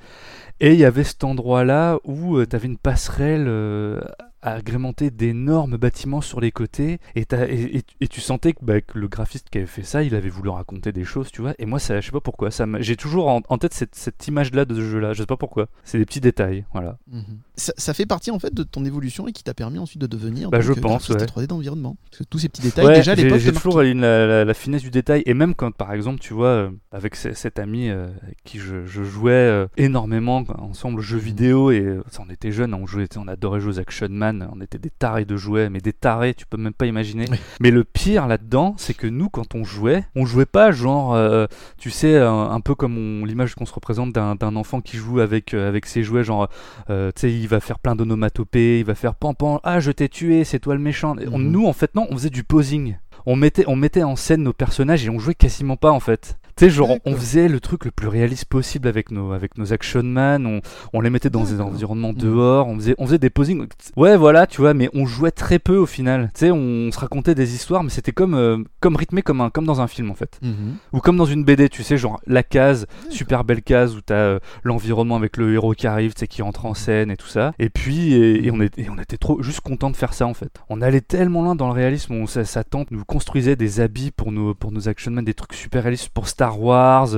Et 0.59 0.73
il 0.73 0.79
y 0.79 0.85
avait 0.85 1.03
cet 1.03 1.23
endroit-là 1.23 1.97
où 2.03 2.45
tu 2.45 2.55
avais 2.55 2.67
une 2.67 2.77
passerelle 2.77 3.45
euh, 3.47 3.99
agrémentée 4.41 5.11
d'énormes 5.11 5.77
bâtiments 5.77 6.21
sur 6.21 6.39
les 6.41 6.51
côtés. 6.51 6.99
Et, 7.15 7.25
t'as- 7.25 7.47
et, 7.47 7.77
et- 7.77 7.83
et 8.01 8.07
tu 8.07 8.21
sentais 8.21 8.53
que, 8.53 8.59
bah, 8.63 8.81
que 8.81 8.97
le 8.97 9.07
graphiste 9.07 9.49
qui 9.49 9.57
avait 9.59 9.67
fait 9.67 9.83
ça, 9.83 10.03
il 10.03 10.15
avait 10.15 10.29
voulu 10.29 10.49
raconter 10.49 10.91
des 10.91 11.03
choses, 11.03 11.31
tu 11.31 11.41
vois. 11.41 11.53
Et 11.59 11.65
moi, 11.65 11.79
ça, 11.79 11.99
je 12.01 12.05
sais 12.05 12.11
pas 12.11 12.19
pourquoi. 12.21 12.51
ça 12.51 12.65
J'ai 12.79 12.95
toujours 12.95 13.27
en, 13.27 13.41
en 13.47 13.57
tête 13.57 13.73
cette, 13.73 13.95
cette 13.95 14.27
image-là 14.27 14.65
de 14.65 14.75
ce 14.75 14.81
jeu-là. 14.81 15.13
Je 15.13 15.19
sais 15.21 15.25
pas 15.27 15.37
pourquoi. 15.37 15.67
C'est 15.83 15.97
des 15.97 16.05
petits 16.05 16.21
détails, 16.21 16.65
voilà. 16.73 16.97
Mhm. 17.11 17.23
ça, 17.55 17.73
ça 17.77 17.93
fait 17.93 18.05
partie 18.05 18.31
en 18.31 18.39
fait 18.39 18.53
de 18.53 18.63
ton 18.63 18.85
évolution 18.85 19.27
et 19.27 19.31
qui 19.31 19.43
t'a 19.43 19.53
permis 19.53 19.77
ensuite 19.77 20.01
de 20.01 20.07
devenir 20.07 20.49
Bah, 20.49 20.61
je 20.61 20.71
euh, 20.71 20.75
pense, 20.75 21.09
ouais. 21.09 21.17
3D 21.17 21.47
d'environnement. 21.47 21.97
Parce 22.09 22.19
que 22.19 22.23
tous 22.23 22.39
ces 22.39 22.49
petits 22.49 22.61
détails, 22.61 22.85
Ouais, 22.85 22.95
déjà 22.95 23.11
à 23.13 23.15
j'ai 23.15 23.51
toujours 23.53 23.81
une- 23.81 24.01
la, 24.01 24.25
la- 24.25 24.45
la 24.45 24.53
finesse 24.53 24.81
du 24.81 24.89
détail. 24.91 25.23
Et 25.25 25.33
même 25.33 25.53
quand, 25.55 25.71
par 25.71 25.93
exemple, 25.93 26.19
tu 26.19 26.33
vois, 26.33 26.47
euh, 26.47 26.69
avec 26.91 27.15
ce- 27.15 27.33
cet 27.33 27.59
ami 27.59 27.89
euh, 27.89 28.07
avec 28.23 28.37
qui 28.43 28.59
je, 28.59 28.85
je 28.85 29.03
jouais 29.03 29.31
euh, 29.31 29.67
énormément 29.77 30.43
ensemble 30.57 31.01
jeux 31.01 31.17
Mhm. 31.17 31.23
vidéo, 31.23 31.71
et 31.71 31.99
ça, 32.09 32.21
on 32.27 32.31
était 32.31 32.51
jeunes, 32.51 32.73
on 32.73 32.85
jouait, 32.87 33.07
on 33.17 33.27
adorait 33.27 33.59
jouer 33.59 33.73
aux 33.73 33.79
Action 33.79 34.07
Man, 34.09 34.30
on 34.53 34.61
était 34.61 34.77
des 34.77 34.89
tarés 34.89 35.25
de 35.25 35.35
jouets, 35.37 35.69
mais 35.69 35.79
des 35.81 35.93
tarés, 35.93 36.33
tu 36.33 36.45
peux 36.45 36.57
même 36.57 36.73
pas 36.73 36.85
imaginer. 36.85 37.25
Oui. 37.29 37.37
Mais 37.59 37.71
le 37.71 37.83
pire 37.83 38.27
là-dedans, 38.27 38.75
c'est 38.77 38.93
que 38.93 39.07
nous, 39.07 39.29
quand 39.29 39.55
on 39.55 39.63
jouait, 39.63 40.05
on 40.15 40.25
jouait 40.25 40.45
pas 40.45 40.71
genre, 40.71 41.13
euh, 41.15 41.47
tu 41.77 41.89
sais, 41.89 42.17
un, 42.17 42.49
un 42.51 42.59
peu 42.61 42.75
comme 42.75 43.25
l'image 43.25 43.55
qu'on 43.55 43.65
se 43.65 43.73
représente 43.73 44.13
d'un 44.13 44.55
enfant 44.55 44.81
qui 44.81 44.97
joue 44.97 45.19
avec, 45.19 45.53
euh, 45.53 45.67
avec 45.67 45.85
ses 45.85 46.03
jouets, 46.03 46.23
genre, 46.23 46.47
euh, 46.89 47.11
tu 47.15 47.21
sais, 47.21 47.31
il 47.33 47.47
va 47.47 47.59
faire 47.59 47.79
plein 47.79 47.95
d'onomatopées, 47.95 48.79
il 48.79 48.85
va 48.85 48.95
faire 48.95 49.15
pan 49.15 49.33
pan, 49.33 49.59
ah 49.63 49.79
je 49.79 49.91
t'ai 49.91 50.09
tué, 50.09 50.43
c'est 50.43 50.59
toi 50.59 50.73
le 50.75 50.81
méchant. 50.81 51.15
On- 51.31 51.37
Mhm. 51.39 51.51
nous, 51.51 51.65
en 51.67 51.73
fait, 51.73 51.95
non, 51.95 52.07
on 52.09 52.13
faisait 52.13 52.29
du 52.29 52.43
posing. 52.43 52.97
On 53.25 53.35
mettait, 53.35 53.65
on 53.67 53.75
mettait 53.75 54.01
en 54.03 54.15
scène 54.15 54.41
nos 54.41 54.53
personnages 54.53 55.05
et 55.05 55.09
on 55.09 55.19
jouait 55.19 55.35
quasiment 55.35 55.75
pas 55.77 55.91
en 55.91 55.99
fait. 55.99 56.39
Tu 56.57 56.65
sais, 56.65 56.69
genre, 56.71 56.97
on 57.05 57.15
faisait 57.15 57.47
le 57.47 57.59
truc 57.59 57.85
le 57.85 57.91
plus 57.91 58.07
réaliste 58.07 58.45
possible 58.45 58.87
avec 58.87 59.11
nos, 59.11 59.31
avec 59.31 59.57
nos 59.57 59.73
action 59.73 60.03
man, 60.03 60.45
on, 60.45 60.61
on 60.93 61.01
les 61.01 61.09
mettait 61.09 61.29
dans 61.29 61.43
des 61.43 61.61
environnements 61.61 62.11
Mhm. 62.13 62.17
dehors, 62.17 62.67
on 62.67 62.75
faisait, 62.75 62.95
on 62.97 63.05
faisait 63.05 63.17
des 63.19 63.29
posings. 63.29 63.67
Ouais, 63.95 64.17
voilà, 64.17 64.47
tu 64.47 64.61
vois, 64.61 64.73
mais 64.73 64.89
on 64.93 65.05
jouait 65.05 65.31
très 65.31 65.59
peu 65.59 65.77
au 65.77 65.85
final. 65.85 66.29
Tu 66.33 66.41
sais, 66.41 66.51
on 66.51 66.91
se 66.91 66.99
racontait 66.99 67.35
des 67.35 67.53
histoires, 67.55 67.83
mais 67.83 67.89
c'était 67.89 68.11
comme, 68.11 68.33
euh, 68.33 68.57
comme 68.79 68.95
rythmé 68.95 69.21
comme, 69.21 69.41
un, 69.41 69.49
comme 69.49 69.65
dans 69.65 69.81
un 69.81 69.87
film 69.87 70.11
en 70.11 70.15
fait. 70.15 70.39
Mhm. 70.41 70.75
Ou 70.93 70.99
comme 70.99 71.17
dans 71.17 71.25
une 71.25 71.43
BD, 71.43 71.69
tu 71.69 71.83
sais, 71.83 71.97
genre 71.97 72.19
la 72.27 72.43
case, 72.43 72.85
super 73.09 73.43
belle 73.43 73.61
case 73.61 73.95
où 73.95 74.01
t'as 74.01 74.15
euh, 74.15 74.39
l'environnement 74.63 75.15
avec 75.15 75.37
le 75.37 75.53
héros 75.53 75.73
qui 75.73 75.87
arrive, 75.87 76.13
tu 76.13 76.19
sais, 76.21 76.27
qui 76.27 76.41
entre 76.41 76.65
en 76.65 76.73
scène 76.73 77.11
et 77.11 77.17
tout 77.17 77.27
ça. 77.27 77.53
Et 77.59 77.69
puis, 77.69 78.13
et, 78.13 78.45
et 78.45 78.51
on, 78.51 78.59
est, 78.61 78.77
et 78.77 78.89
on 78.89 78.97
était 78.99 79.17
trop 79.17 79.41
juste 79.41 79.61
content 79.61 79.89
de 79.89 79.95
faire 79.95 80.13
ça 80.13 80.25
en 80.27 80.33
fait. 80.33 80.51
On 80.69 80.81
allait 80.81 81.01
tellement 81.01 81.43
loin 81.43 81.55
dans 81.55 81.67
le 81.67 81.73
réalisme, 81.73 82.13
on, 82.13 82.27
sa, 82.27 82.43
sa 82.45 82.63
tante 82.63 82.91
nous 82.91 83.05
construisait 83.05 83.55
des 83.55 83.79
habits 83.79 84.11
pour 84.11 84.31
nos, 84.31 84.53
pour 84.53 84.71
nos 84.71 84.89
action 84.89 85.11
men, 85.11 85.23
des 85.23 85.33
trucs 85.33 85.53
super 85.53 85.83
réalistes 85.83 86.09
pour 86.09 86.27
Star 86.27 86.40
Wars. 86.49 87.09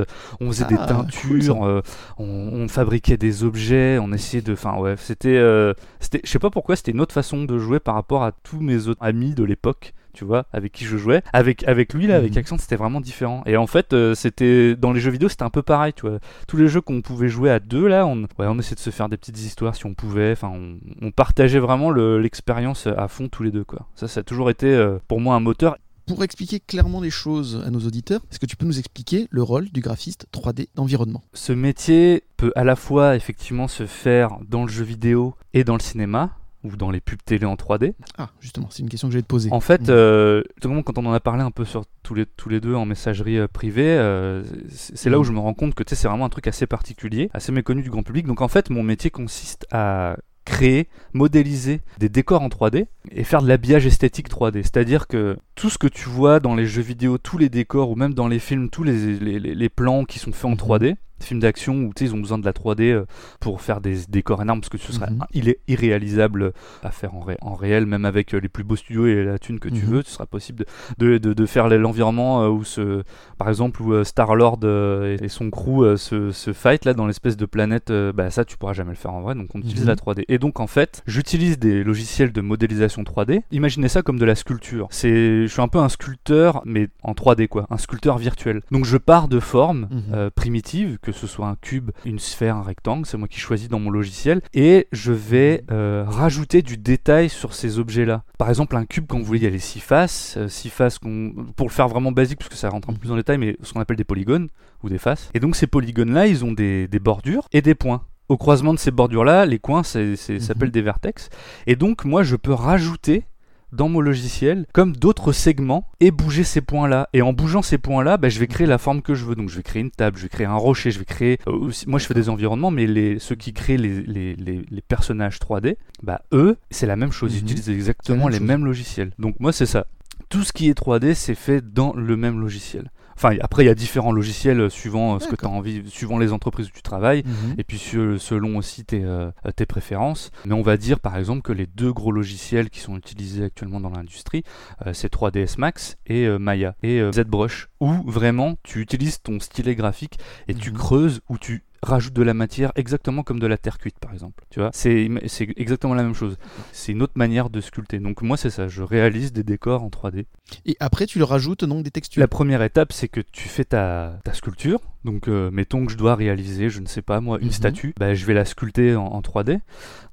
On 0.41 0.47
faisait 0.47 0.65
des 0.65 0.75
Ah, 0.79 0.85
teintures, 0.87 1.55
cool, 1.55 1.67
euh, 1.67 1.81
on, 2.17 2.25
on 2.25 2.67
fabriquait 2.67 3.17
des 3.17 3.43
objets, 3.43 3.97
on 4.01 4.11
essayait 4.11 4.41
de. 4.43 4.53
Enfin, 4.53 4.77
ouais, 4.77 4.95
c'était. 4.97 5.29
euh, 5.37 5.73
c'était 5.99 6.21
je 6.23 6.29
sais 6.29 6.39
pas 6.39 6.49
pourquoi, 6.49 6.75
c'était 6.75 6.91
une 6.91 7.01
autre 7.01 7.13
façon 7.13 7.43
de 7.45 7.57
jouer 7.57 7.79
par 7.79 7.95
rapport 7.95 8.23
à 8.23 8.31
tous 8.31 8.59
mes 8.59 8.87
autres 8.87 9.01
amis 9.03 9.33
de 9.33 9.43
l'époque. 9.43 9.93
tu 10.15 10.25
vois, 10.25 10.45
avec 10.53 10.71
qui 10.71 10.85
je 10.85 10.95
jouais. 10.95 11.23
Avec, 11.33 11.67
avec 11.67 11.91
lui, 11.95 12.05
là, 12.05 12.17
avec 12.17 12.33
Mhm. 12.33 12.37
Accent, 12.37 12.57
c'était 12.59 12.75
vraiment 12.75 13.01
différent. 13.01 13.41
Et 13.47 13.57
en 13.57 13.65
fait, 13.65 13.93
euh, 13.93 14.13
c'était 14.13 14.75
dans 14.75 14.93
les 14.93 14.99
jeux 14.99 15.09
vidéo, 15.09 15.27
c'était 15.27 15.41
un 15.41 15.49
peu 15.49 15.63
pareil, 15.63 15.91
tu 15.93 16.07
vois. 16.07 16.19
Tous 16.47 16.55
les 16.55 16.67
jeux 16.67 16.81
qu'on 16.81 17.01
pouvait 17.01 17.29
jouer 17.29 17.49
à 17.49 17.59
deux, 17.59 17.87
là, 17.87 18.05
on, 18.05 18.17
ouais, 18.21 18.27
on 18.47 18.59
essayait 18.59 18.75
de 18.75 18.79
se 18.79 18.91
faire 18.91 19.09
des 19.09 19.17
petites 19.17 19.39
histoires 19.39 19.75
si 19.75 19.87
on 19.87 19.95
pouvait. 19.95 20.33
Enfin, 20.33 20.51
on, 20.53 20.77
on 21.01 21.09
partageait 21.09 21.57
vraiment 21.57 21.89
le- 21.89 22.19
l'expérience 22.19 22.85
à 22.85 23.07
fond 23.07 23.27
tous 23.27 23.41
les 23.41 23.49
deux, 23.49 23.63
quoi. 23.63 23.87
Ça, 23.95 24.07
ça 24.07 24.19
a 24.19 24.23
toujours 24.23 24.51
été 24.51 24.67
euh, 24.67 24.99
pour 25.07 25.19
moi 25.19 25.33
un 25.33 25.39
moteur. 25.39 25.77
Pour 26.05 26.23
expliquer 26.23 26.59
clairement 26.59 26.99
les 26.99 27.09
choses 27.09 27.63
à 27.65 27.69
nos 27.69 27.79
auditeurs, 27.79 28.21
est-ce 28.29 28.39
que 28.39 28.45
tu 28.45 28.57
peux 28.57 28.65
nous 28.65 28.77
expliquer 28.77 29.27
le 29.29 29.41
rôle 29.41 29.69
du 29.69 29.79
graphiste 29.79 30.25
3D 30.33 30.67
d'environnement? 30.75 31.23
Ce 31.33 31.53
métier 31.53 32.23
peut 32.35 32.51
à 32.55 32.63
la 32.65 32.75
fois 32.75 33.15
effectivement 33.15 33.67
se 33.69 33.85
faire 33.85 34.37
dans 34.47 34.63
le 34.63 34.69
jeu 34.69 34.83
vidéo 34.83 35.35
et 35.53 35.63
dans 35.63 35.75
le 35.75 35.79
cinéma 35.81 36.31
ou 36.65 36.75
dans 36.77 36.91
les 36.91 36.99
pubs 37.01 37.21
télé 37.23 37.45
en 37.45 37.55
3D. 37.55 37.93
Ah, 38.17 38.29
justement, 38.41 38.67
c'est 38.69 38.83
une 38.83 38.89
question 38.89 39.07
que 39.07 39.13
j'allais 39.13 39.21
te 39.23 39.27
poser. 39.27 39.49
En 39.51 39.59
fait, 39.59 39.81
Mhm. 39.81 39.87
euh, 39.89 40.43
quand 40.61 40.97
on 40.97 41.05
en 41.05 41.11
a 41.13 41.19
parlé 41.19 41.41
un 41.43 41.51
peu 41.51 41.65
sur 41.65 41.83
tous 42.03 42.13
les, 42.15 42.25
tous 42.25 42.47
les 42.49 42.59
deux 42.61 42.73
en 42.73 42.85
messagerie 42.85 43.37
euh, 43.37 43.47
privée, 43.47 43.97
euh, 43.97 44.43
c'est 44.69 45.09
là 45.09 45.17
où 45.19 45.21
Mhm. 45.23 45.27
je 45.27 45.31
me 45.33 45.39
rends 45.39 45.53
compte 45.53 45.73
que 45.73 45.83
c'est 45.87 46.07
vraiment 46.07 46.25
un 46.25 46.29
truc 46.29 46.47
assez 46.47 46.65
particulier, 46.67 47.29
assez 47.33 47.51
méconnu 47.51 47.81
du 47.81 47.89
grand 47.89 48.03
public. 48.03 48.25
Donc 48.27 48.41
en 48.41 48.47
fait, 48.49 48.69
mon 48.69 48.81
métier 48.83 49.09
consiste 49.09 49.65
à 49.71 50.15
créer, 50.45 50.87
modéliser 51.13 51.81
des 51.99 52.09
décors 52.09 52.41
en 52.41 52.49
3D 52.49 52.87
et 53.11 53.23
faire 53.23 53.41
de 53.41 53.47
l'habillage 53.47 53.85
esthétique 53.85 54.29
3D. 54.29 54.63
C'est-à-dire 54.63 55.07
que 55.07 55.37
tout 55.55 55.69
ce 55.69 55.77
que 55.77 55.87
tu 55.87 56.09
vois 56.09 56.39
dans 56.39 56.55
les 56.55 56.65
jeux 56.65 56.81
vidéo, 56.81 57.17
tous 57.17 57.37
les 57.37 57.49
décors 57.49 57.89
ou 57.89 57.95
même 57.95 58.13
dans 58.13 58.27
les 58.27 58.39
films, 58.39 58.69
tous 58.69 58.83
les, 58.83 59.69
plans 59.69 60.05
qui 60.05 60.19
sont 60.19 60.31
faits 60.31 60.45
en 60.45 60.49
Mhm. 60.51 60.57
3D, 60.57 60.95
films 61.19 61.39
d'action 61.39 61.75
où 61.75 61.91
ils 62.01 62.13
ont 62.13 62.19
besoin 62.19 62.37
de 62.37 62.45
la 62.45 62.51
3D 62.51 62.81
euh, 62.91 63.05
pour 63.39 63.61
faire 63.61 63.79
des 63.81 63.97
décors 64.09 64.41
énormes 64.41 64.59
parce 64.61 64.69
que 64.69 64.77
ce 64.77 64.91
serait 64.91 65.09
Mhm. 65.11 65.19
il 65.33 65.47
est 65.49 65.59
irréalisable 65.67 66.53
à 66.83 66.91
faire 66.91 67.15
en, 67.15 67.21
ré- 67.21 67.37
en 67.41 67.53
réel 67.55 67.85
même 67.85 68.05
avec 68.05 68.33
euh, 68.33 68.39
les 68.39 68.49
plus 68.49 68.63
beaux 68.63 68.75
studios 68.75 69.05
et 69.07 69.23
la 69.23 69.39
thune 69.39 69.59
que 69.59 69.69
tu 69.69 69.85
Mhm. 69.85 69.91
veux 69.91 70.01
ce 70.03 70.11
sera 70.11 70.25
possible 70.25 70.65
de, 70.97 71.05
de, 71.13 71.17
de- 71.17 71.33
de 71.33 71.45
faire 71.45 71.69
l'environnement 71.69 72.43
euh, 72.43 72.49
où 72.49 72.63
ce 72.63 73.03
par 73.37 73.47
exemple 73.49 73.81
où 73.81 74.03
Star 74.03 74.35
Lord 74.35 74.59
et, 74.63 75.27
son 75.29 75.49
crew 75.49 75.95
se, 75.97 76.31
se 76.31 76.51
fight 76.53 76.83
là 76.85 76.93
dans 76.93 77.07
l'espèce 77.07 77.37
de 77.37 77.45
planète 77.45 77.91
bah 78.13 78.29
ça 78.29 78.43
tu 78.45 78.57
pourras 78.57 78.73
jamais 78.73 78.91
le 78.91 78.95
faire 78.97 79.13
en 79.13 79.21
vrai 79.21 79.35
donc 79.35 79.47
on 79.55 79.59
utilise 79.59 79.83
Mhm. 79.83 79.87
la 79.87 79.95
3D 79.95 80.25
et 80.27 80.37
donc 80.39 80.59
en 80.59 80.67
fait 80.67 81.03
j'utilise 81.07 81.57
des 81.59 81.83
logiciels 81.83 82.31
de 82.33 82.41
modélisation 82.41 83.03
3D 83.03 83.41
imaginez 83.51 83.87
ça 83.87 84.01
comme 84.01 84.19
de 84.19 84.25
la 84.25 84.35
sculpture 84.35 84.87
c'est 84.91 85.43
je 85.47 85.51
suis 85.51 85.61
un 85.61 85.67
peu 85.69 85.79
un 85.79 85.89
sculpteur 85.89 86.61
mais 86.65 86.89
en 87.03 87.13
3D 87.13 87.47
quoi 87.47 87.65
un 87.69 87.77
sculpteur 87.77 88.17
virtuel 88.17 88.61
donc 88.71 88.83
je 88.85 88.97
pars 88.97 89.27
de 89.27 89.39
formes 89.39 89.87
euh, 90.13 90.29
primitives 90.33 90.97
que 91.01 91.11
ce 91.13 91.27
soit 91.27 91.47
un 91.47 91.55
cube 91.55 91.91
une 92.05 92.19
sphère 92.19 92.57
un 92.57 92.63
rectangle 92.63 93.05
c'est 93.05 93.17
moi 93.17 93.27
qui 93.27 93.39
choisis 93.39 93.69
dans 93.69 93.79
mon 93.79 93.89
logiciel 93.89 94.41
et 94.53 94.87
je 94.91 95.11
vais 95.13 95.63
euh, 95.71 96.03
rajouter 96.07 96.61
du 96.61 96.77
détail 96.77 97.29
sur 97.29 97.53
ces 97.53 97.79
objets 97.79 98.05
là 98.05 98.23
par 98.37 98.49
exemple 98.49 98.75
un 98.75 98.85
cube 98.85 99.05
quand 99.07 99.17
vous 99.19 99.23
voulez 99.25 99.39
il 99.39 99.43
y 99.43 99.47
a 99.47 99.51
les 99.51 99.59
six 99.59 99.79
faces 99.79 100.35
euh, 100.37 100.47
six 100.47 100.69
faces 100.69 100.99
pour 100.99 101.67
le 101.67 101.71
faire 101.71 101.87
vraiment 101.87 102.11
basique 102.11 102.39
parce 102.39 102.49
que 102.49 102.55
ça 102.55 102.69
rentre 102.69 102.89
un 102.89 102.93
peu 102.93 102.99
plus 102.99 103.09
dans 103.09 103.15
le 103.15 103.21
détail 103.21 103.37
mais 103.37 103.55
ce 103.61 103.73
qu'on 103.73 103.79
appelle 103.79 103.97
des 103.97 104.03
polygones 104.03 104.49
ou 104.83 104.89
des 104.89 104.97
faces. 104.97 105.29
Et 105.33 105.39
donc 105.39 105.55
ces 105.55 105.67
polygones 105.67 106.11
là 106.13 106.27
ils 106.27 106.43
ont 106.43 106.51
des, 106.51 106.87
des 106.89 106.99
bordures 106.99 107.47
et 107.53 107.61
des 107.61 107.73
points. 107.75 108.01
Au 108.29 108.37
croisement 108.37 108.73
de 108.73 108.79
ces 108.79 108.91
bordures 108.91 109.23
là 109.23 109.45
les 109.45 109.59
coins 109.59 109.83
c'est- 109.83 110.15
Mhm. 110.29 110.39
s'appellent 110.39 110.71
des 110.71 110.81
vertex 110.81 111.29
et 111.67 111.75
donc 111.75 112.05
moi 112.05 112.23
je 112.23 112.35
peux 112.35 112.53
rajouter 112.53 113.25
dans 113.73 113.89
mon 113.89 113.99
logiciel 113.99 114.65
comme 114.73 114.95
d'autres 114.95 115.31
segments 115.33 115.87
et 115.99 116.11
bouger 116.11 116.43
ces 116.43 116.61
points 116.61 116.87
là 116.87 117.09
et 117.13 117.21
en 117.21 117.33
bougeant 117.33 117.61
ces 117.61 117.77
points 117.77 118.03
là 118.03 118.17
je 118.23 118.39
vais 118.39 118.47
créer 118.47 118.67
la 118.67 118.77
forme 118.77 119.01
que 119.01 119.13
je 119.15 119.25
veux. 119.25 119.35
Donc 119.35 119.49
je 119.49 119.57
vais 119.57 119.63
créer 119.63 119.81
une 119.81 119.91
table 119.91 120.17
je 120.17 120.23
vais 120.23 120.29
créer 120.29 120.45
un 120.47 120.55
rocher 120.55 120.91
je 120.91 120.99
vais 120.99 121.05
créer 121.05 121.39
euh, 121.47 121.69
moi 121.87 121.99
je 121.99 122.05
fais 122.05 122.13
des 122.13 122.29
environnements 122.29 122.71
mais 122.71 122.87
les, 122.87 123.19
ceux 123.19 123.35
qui 123.35 123.53
créent 123.53 123.77
les, 123.77 124.01
les, 124.03 124.35
les- 124.35 124.61
les 124.69 124.81
personnages 124.81 125.37
3D 125.39 125.75
bah 126.01 126.21
eux 126.31 126.57
c'est 126.71 126.85
la 126.87 126.95
même 126.95 127.11
chose. 127.11 127.33
Ils 127.35 127.37
Mhm. 127.43 127.43
utilisent 127.49 127.69
exactement 127.69 128.25
même 128.25 128.29
les 128.29 128.37
chose. 128.37 128.47
mêmes 128.47 128.65
logiciels. 128.65 129.11
Donc 129.19 129.39
moi 129.39 129.51
c'est 129.51 129.65
ça. 129.65 129.87
Tout 130.29 130.43
ce 130.43 130.53
qui 130.53 130.69
est 130.69 130.77
3D 130.79 131.13
c'est 131.15 131.35
fait 131.35 131.61
dans 131.73 131.93
le 131.93 132.15
même 132.17 132.39
logiciel 132.39 132.91
enfin 133.15 133.35
après 133.41 133.63
il 133.63 133.67
y 133.67 133.69
a 133.69 133.75
différents 133.75 134.11
logiciels 134.11 134.69
suivant 134.71 135.15
euh, 135.15 135.19
ce 135.19 135.27
que 135.27 135.35
tu 135.35 135.45
as 135.45 135.49
envie 135.49 135.83
suivant 135.89 136.17
les 136.17 136.31
entreprises 136.31 136.67
où 136.67 136.71
tu 136.71 136.81
travailles 136.81 137.23
Mhm. 137.25 137.55
et 137.57 137.63
puis 137.63 137.77
se- 137.77 138.17
selon 138.17 138.57
aussi 138.57 138.85
tes, 138.85 139.03
euh, 139.03 139.31
tes 139.55 139.65
préférences. 139.65 140.31
Mais 140.45 140.53
on 140.53 140.61
va 140.61 140.77
dire 140.77 140.99
par 140.99 141.17
exemple 141.17 141.41
que 141.41 141.53
les 141.53 141.65
deux 141.67 141.91
gros 141.93 142.11
logiciels 142.11 142.69
qui 142.69 142.79
sont 142.79 142.97
utilisés 142.97 143.45
actuellement 143.45 143.79
dans 143.79 143.89
l'industrie, 143.91 144.43
euh, 144.85 144.93
c'est 144.93 145.09
3ds 145.11 145.57
Max 145.57 145.97
et 146.07 146.25
euh, 146.25 146.37
Maya 146.39 146.75
et 146.83 147.01
ZBrush, 147.13 147.69
où 147.79 147.91
vraiment 148.05 148.55
tu 148.63 148.79
utilises 148.81 149.21
ton 149.21 149.39
stylet 149.39 149.75
graphique 149.75 150.17
et 150.47 150.53
tu 150.53 150.71
Mhm. 150.71 150.77
creuses 150.77 151.21
ou 151.29 151.37
tu 151.37 151.63
rajoutes 151.83 152.13
de 152.13 152.23
la 152.23 152.33
matière 152.33 152.71
exactement 152.75 153.23
comme 153.23 153.39
de 153.39 153.47
la 153.47 153.57
terre 153.57 153.77
cuite 153.77 153.99
par 153.99 154.13
exemple. 154.13 154.43
Tu 154.49 154.59
vois, 154.59 154.71
c'est 154.73 155.09
c'est 155.27 155.47
exactement 155.57 155.93
la 155.93 156.03
même 156.03 156.15
chose. 156.15 156.37
C'est 156.71 156.91
une 156.91 157.01
autre 157.01 157.13
manière 157.15 157.49
de 157.49 157.61
sculpter. 157.61 157.99
Donc 157.99 158.21
moi 158.21 158.37
c'est 158.37 158.49
ça, 158.49 158.67
je 158.67 158.81
réalise 158.81 159.33
des 159.33 159.43
décors 159.43 159.83
en 159.83 159.89
3D. 159.89 160.25
Et 160.65 160.77
après, 160.79 161.05
tu 161.05 161.19
le 161.19 161.25
rajoutes 161.25 161.65
donc 161.65 161.83
des 161.83 161.91
textures. 161.91 162.19
La 162.19 162.27
première 162.27 162.61
étape, 162.61 162.93
c'est 162.93 163.07
que 163.07 163.21
tu 163.21 163.49
fais 163.49 163.65
ta, 163.65 164.19
ta 164.23 164.33
sculpture. 164.33 164.79
Donc, 165.05 165.27
euh, 165.27 165.49
mettons 165.51 165.85
que 165.85 165.91
je 165.91 165.97
dois 165.97 166.15
réaliser, 166.15 166.69
je 166.69 166.79
ne 166.79 166.85
sais 166.85 167.01
pas 167.01 167.19
moi, 167.21 167.37
une 167.39 167.47
Mhm. 167.47 167.51
statue. 167.51 167.93
Bah, 167.99 168.13
je 168.13 168.25
vais 168.25 168.33
la 168.33 168.45
sculpter 168.45 168.95
en, 168.95 169.05
en 169.05 169.21
3D. 169.21 169.59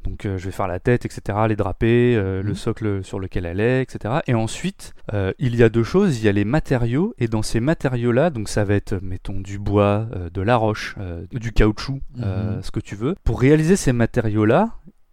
Donc, 0.04 0.24
euh, 0.26 0.36
je 0.38 0.46
vais 0.46 0.50
faire 0.50 0.66
la 0.66 0.80
tête, 0.80 1.04
etc., 1.04 1.38
les 1.48 1.56
drapés, 1.56 2.16
euh, 2.16 2.40
Mhm. 2.42 2.48
le 2.48 2.54
socle 2.54 3.04
sur 3.04 3.20
lequel 3.20 3.46
elle 3.46 3.60
est, 3.60 3.82
etc. 3.82 4.14
Et 4.26 4.34
ensuite, 4.34 4.94
il 5.38 5.56
y 5.56 5.62
a 5.62 5.68
deux 5.68 5.84
choses. 5.84 6.18
Il 6.20 6.24
y 6.24 6.28
a 6.28 6.32
les 6.32 6.44
matériaux. 6.44 7.14
Et 7.18 7.28
dans 7.28 7.42
ces 7.42 7.60
matériaux-là, 7.60 8.30
donc 8.30 8.48
ça 8.48 8.64
va 8.64 8.74
être, 8.74 8.98
mettons, 9.02 9.40
du 9.40 9.58
bois, 9.58 10.06
de 10.32 10.40
la 10.42 10.56
roche, 10.56 10.96
du 11.32 11.52
caoutchouc, 11.52 12.00
Mhm. 12.16 12.60
ce 12.62 12.70
que 12.70 12.80
tu 12.80 12.96
veux. 12.96 13.14
Pour 13.24 13.40
réaliser 13.40 13.76
ces 13.76 13.92
matériaux-là, 13.92 14.70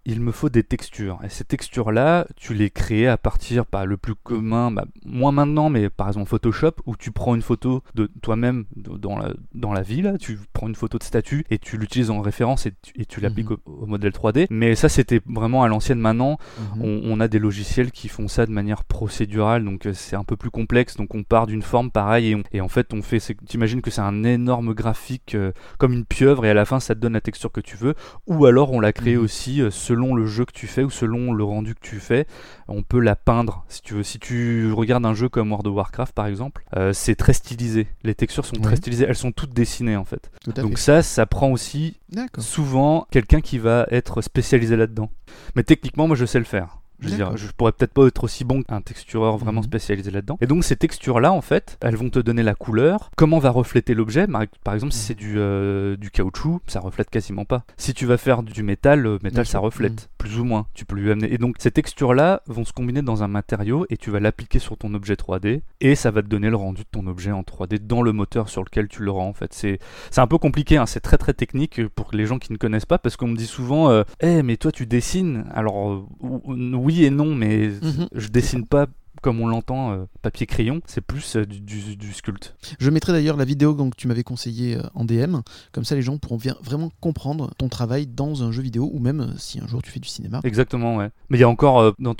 il 0.09 0.21
me 0.21 0.31
faut 0.31 0.49
des 0.49 0.63
textures. 0.63 1.19
Et 1.23 1.29
ces 1.29 1.43
textures-là, 1.43 2.25
tu 2.37 2.53
les 2.53 2.69
crées 2.69 3.07
à 3.07 3.17
partir, 3.17 3.65
bah, 3.71 3.83
le 3.85 3.97
plus 3.97 4.15
commun, 4.15 4.71
bah, 4.71 4.85
moins 5.05 5.33
maintenant, 5.33 5.69
mais 5.69 5.89
par 5.89 6.07
exemple 6.07 6.29
Photoshop, 6.29 6.71
où 6.85 6.95
tu 6.95 7.11
prends 7.11 7.35
une 7.35 7.41
photo 7.41 7.83
de 7.93 8.09
toi-même 8.21 8.63
dans 8.75 9.17
la, 9.19 9.33
dans 9.53 9.73
la 9.73 9.81
vie, 9.81 10.01
là, 10.01 10.17
tu 10.17 10.39
prends 10.53 10.67
une 10.69 10.75
photo 10.75 10.97
de 10.97 11.03
statue 11.03 11.45
et 11.49 11.59
tu 11.59 11.77
l'utilises 11.77 12.09
en 12.09 12.21
référence 12.21 12.65
et 12.67 12.73
tu, 13.07 13.19
l'appliques 13.19 13.49
Mhm. 13.49 13.57
au, 13.65 13.71
au 13.83 13.85
modèle 13.85 14.13
3D. 14.13 14.47
Mais 14.49 14.75
ça, 14.75 14.87
c'était 14.87 15.19
vraiment 15.25 15.63
à 15.63 15.67
l'ancienne 15.67 15.99
maintenant. 15.99 16.37
Mhm. 16.77 16.81
On, 16.81 17.01
on 17.03 17.19
a 17.19 17.27
des 17.27 17.39
logiciels 17.39 17.91
qui 17.91 18.07
font 18.07 18.29
ça 18.29 18.45
de 18.45 18.51
manière 18.51 18.85
procédurale, 18.85 19.65
donc 19.65 19.85
euh, 19.87 19.93
c'est 19.93 20.15
un 20.15 20.23
peu 20.23 20.37
plus 20.37 20.51
complexe. 20.51 20.95
Donc 20.95 21.15
on 21.15 21.23
part 21.23 21.47
d'une 21.47 21.61
forme 21.61 21.91
pareille 21.91 22.29
et, 22.31 22.35
on- 22.35 22.43
et 22.53 22.61
en 22.61 22.69
fait 22.69 22.93
on 22.93 23.01
fait. 23.01 23.19
T'imagines 23.45 23.81
que 23.81 23.91
c'est 23.91 23.99
un 24.01 24.23
énorme 24.23 24.73
graphique 24.73 25.35
euh, 25.35 25.51
comme 25.79 25.91
une 25.91 26.05
pieuvre 26.05 26.45
et 26.45 26.49
à 26.49 26.53
la 26.53 26.63
fin 26.63 26.79
ça 26.79 26.95
te 26.95 26.99
donne 27.01 27.13
la 27.13 27.21
texture 27.21 27.51
que 27.51 27.59
tu 27.61 27.75
veux. 27.75 27.93
Ou 28.27 28.45
alors 28.45 28.71
on 28.71 28.79
l'a 28.79 28.93
créé 28.93 29.17
Mhm. 29.17 29.23
aussi 29.23 29.61
euh, 29.61 29.69
selon 29.69 29.96
le 30.15 30.25
jeu 30.25 30.45
que 30.45 30.51
tu 30.51 30.67
fais 30.67 30.83
ou 30.83 30.89
selon 30.89 31.33
le 31.33 31.43
rendu 31.43 31.75
que 31.75 31.81
tu 31.81 31.99
fais. 31.99 32.27
On 32.67 32.83
peut 32.83 32.99
la 32.99 33.15
peindre 33.15 33.65
si 33.67 33.81
tu 33.81 33.93
veux. 33.95 34.03
Si 34.03 34.19
tu 34.19 34.71
regardes 34.71 35.05
un 35.05 35.13
jeu 35.13 35.29
comme 35.29 35.51
World 35.51 35.67
of 35.67 35.75
Warcraft 35.75 36.13
par 36.13 36.27
exemple, 36.27 36.63
euh, 36.75 36.93
c'est 36.93 37.15
très 37.15 37.33
stylisé. 37.33 37.87
Les 38.03 38.15
textures 38.15 38.45
sont 38.45 38.55
très 38.55 38.75
stylisées. 38.75 39.05
Elles 39.07 39.15
sont 39.15 39.31
toutes 39.31 39.53
dessinées 39.53 39.95
en 39.97 40.05
fait. 40.05 40.31
Tout 40.43 40.51
Donc 40.53 40.71
fait. 40.71 40.77
ça, 40.77 41.01
ça 41.01 41.25
prend 41.25 41.51
aussi 41.51 41.97
souvent 42.39 43.07
quelqu'un 43.11 43.41
qui 43.41 43.57
va 43.57 43.87
être 43.91 44.21
spécialisé 44.21 44.75
là-dedans. 44.75 45.09
Mais 45.55 45.63
techniquement, 45.63 46.07
moi, 46.07 46.15
je 46.15 46.25
sais 46.25 46.39
le 46.39 46.45
faire. 46.45 46.79
Je 46.99 47.09
veux 47.09 47.15
dire, 47.15 47.25
D'accord. 47.25 47.37
je 47.37 47.47
pourrais 47.55 47.71
peut-être 47.73 47.93
pas 47.93 48.07
être 48.07 48.23
aussi 48.23 48.43
bon 48.43 48.63
qu'un 48.63 48.81
textureur 48.81 49.37
vraiment 49.37 49.61
Mhm. 49.61 49.67
spécialisé 49.67 50.09
là-dedans. 50.11 50.37
Et 50.41 50.47
donc 50.47 50.63
ces 50.63 50.75
textures-là, 50.75 51.31
en 51.31 51.41
fait, 51.41 51.77
elles 51.81 51.95
vont 51.95 52.09
te 52.09 52.19
donner 52.19 52.41
la 52.43 52.55
couleur, 52.55 53.11
comment 53.15 53.37
va 53.39 53.51
refléter 53.51 53.93
l'objet? 53.93 54.25
Par 54.63 54.73
exemple, 54.73 54.93
si 54.93 54.99
Mhm. 54.99 55.05
c'est 55.07 55.13
du, 55.15 55.35
euh, 55.37 55.95
du 55.97 56.09
caoutchouc, 56.09 56.61
ça 56.67 56.79
reflète 56.79 57.09
quasiment 57.09 57.45
pas. 57.45 57.63
Si 57.77 57.93
tu 57.93 58.05
vas 58.07 58.17
faire 58.17 58.41
du 58.43 58.63
métal, 58.63 59.01
le 59.01 59.19
métal 59.23 59.45
ça 59.45 59.59
reflète, 59.59 60.09
plus 60.17 60.39
ou 60.39 60.43
moins. 60.43 60.67
Tu 60.73 60.85
peux 60.85 60.95
lui 60.95 61.11
amener. 61.11 61.31
Et 61.33 61.37
donc 61.37 61.55
ces 61.59 61.71
textures-là 61.71 62.41
vont 62.47 62.65
se 62.65 62.73
combiner 62.73 63.01
dans 63.01 63.23
un 63.23 63.27
matériau 63.27 63.85
et 63.89 63.97
tu 63.97 64.09
vas 64.11 64.19
l'appliquer 64.19 64.59
sur 64.59 64.77
ton 64.77 64.93
objet 64.93 65.15
3D 65.15 65.61
et 65.81 65.95
ça 65.95 66.11
va 66.11 66.21
te 66.21 66.27
donner 66.27 66.49
le 66.49 66.55
rendu 66.55 66.81
de 66.83 66.87
ton 66.91 67.05
objet 67.07 67.31
en 67.31 67.41
3D 67.41 67.79
dans 67.85 68.01
le 68.01 68.11
moteur 68.13 68.49
sur 68.49 68.63
lequel 68.63 68.87
tu 68.87 69.03
l'auras 69.03 69.23
en 69.23 69.33
fait. 69.33 69.53
C'est 69.53 69.79
un 70.19 70.27
peu 70.27 70.37
compliqué, 70.37 70.77
hein, 70.77 70.85
c'est 70.85 70.99
très 70.99 71.17
très 71.17 71.33
technique 71.33 71.85
pour 71.89 72.09
les 72.13 72.25
gens 72.25 72.39
qui 72.39 72.51
ne 72.51 72.57
connaissent 72.57 72.85
pas 72.85 72.97
parce 72.97 73.15
qu'on 73.17 73.27
me 73.27 73.35
dit 73.37 73.45
souvent 73.47 73.89
euh, 73.89 74.03
Eh, 74.21 74.43
mais 74.43 74.57
toi 74.57 74.71
tu 74.71 74.85
dessines 74.85 75.45
Alors 75.53 75.91
euh, 75.91 76.03
ou- 76.21 76.41
oui 76.75 77.05
et 77.05 77.09
non, 77.09 77.35
mais 77.35 77.67
Mhm. 77.67 78.07
je 78.13 78.27
dessine 78.29 78.65
pas 78.65 78.87
comme 79.21 79.39
on 79.41 79.47
l'entend, 79.47 79.91
euh, 79.91 80.05
papier-crayon, 80.21 80.81
c'est 80.85 81.01
plus 81.01 81.35
euh, 81.35 81.45
du, 81.45 81.59
du, 81.59 81.95
du 81.95 82.13
sculpte. 82.13 82.55
Je 82.79 82.89
mettrai 82.89 83.11
d'ailleurs 83.13 83.37
la 83.37 83.45
vidéo 83.45 83.73
donc, 83.73 83.95
que 83.95 83.97
tu 83.97 84.07
m'avais 84.07 84.23
conseillée 84.23 84.77
euh, 84.77 84.81
en 84.93 85.05
DM. 85.05 85.37
Comme 85.71 85.83
ça, 85.85 85.95
les 85.95 86.01
gens 86.01 86.17
pourront 86.17 86.37
vraiment 86.61 86.91
comprendre 87.01 87.53
ton 87.57 87.69
travail 87.69 88.07
dans 88.07 88.43
un 88.43 88.51
jeu 88.51 88.61
vidéo 88.61 88.89
ou 88.93 88.99
même 88.99 89.33
si 89.37 89.59
un 89.59 89.67
jour 89.67 89.81
tu 89.81 89.91
fais 89.91 89.99
du 89.99 90.09
cinéma. 90.09 90.41
Exactement, 90.43 90.97
ouais. 90.97 91.09
Mais 91.29 91.37
il 91.37 91.41
y 91.41 91.43
a 91.43 91.49
encore 91.49 91.93
dans 91.99 92.15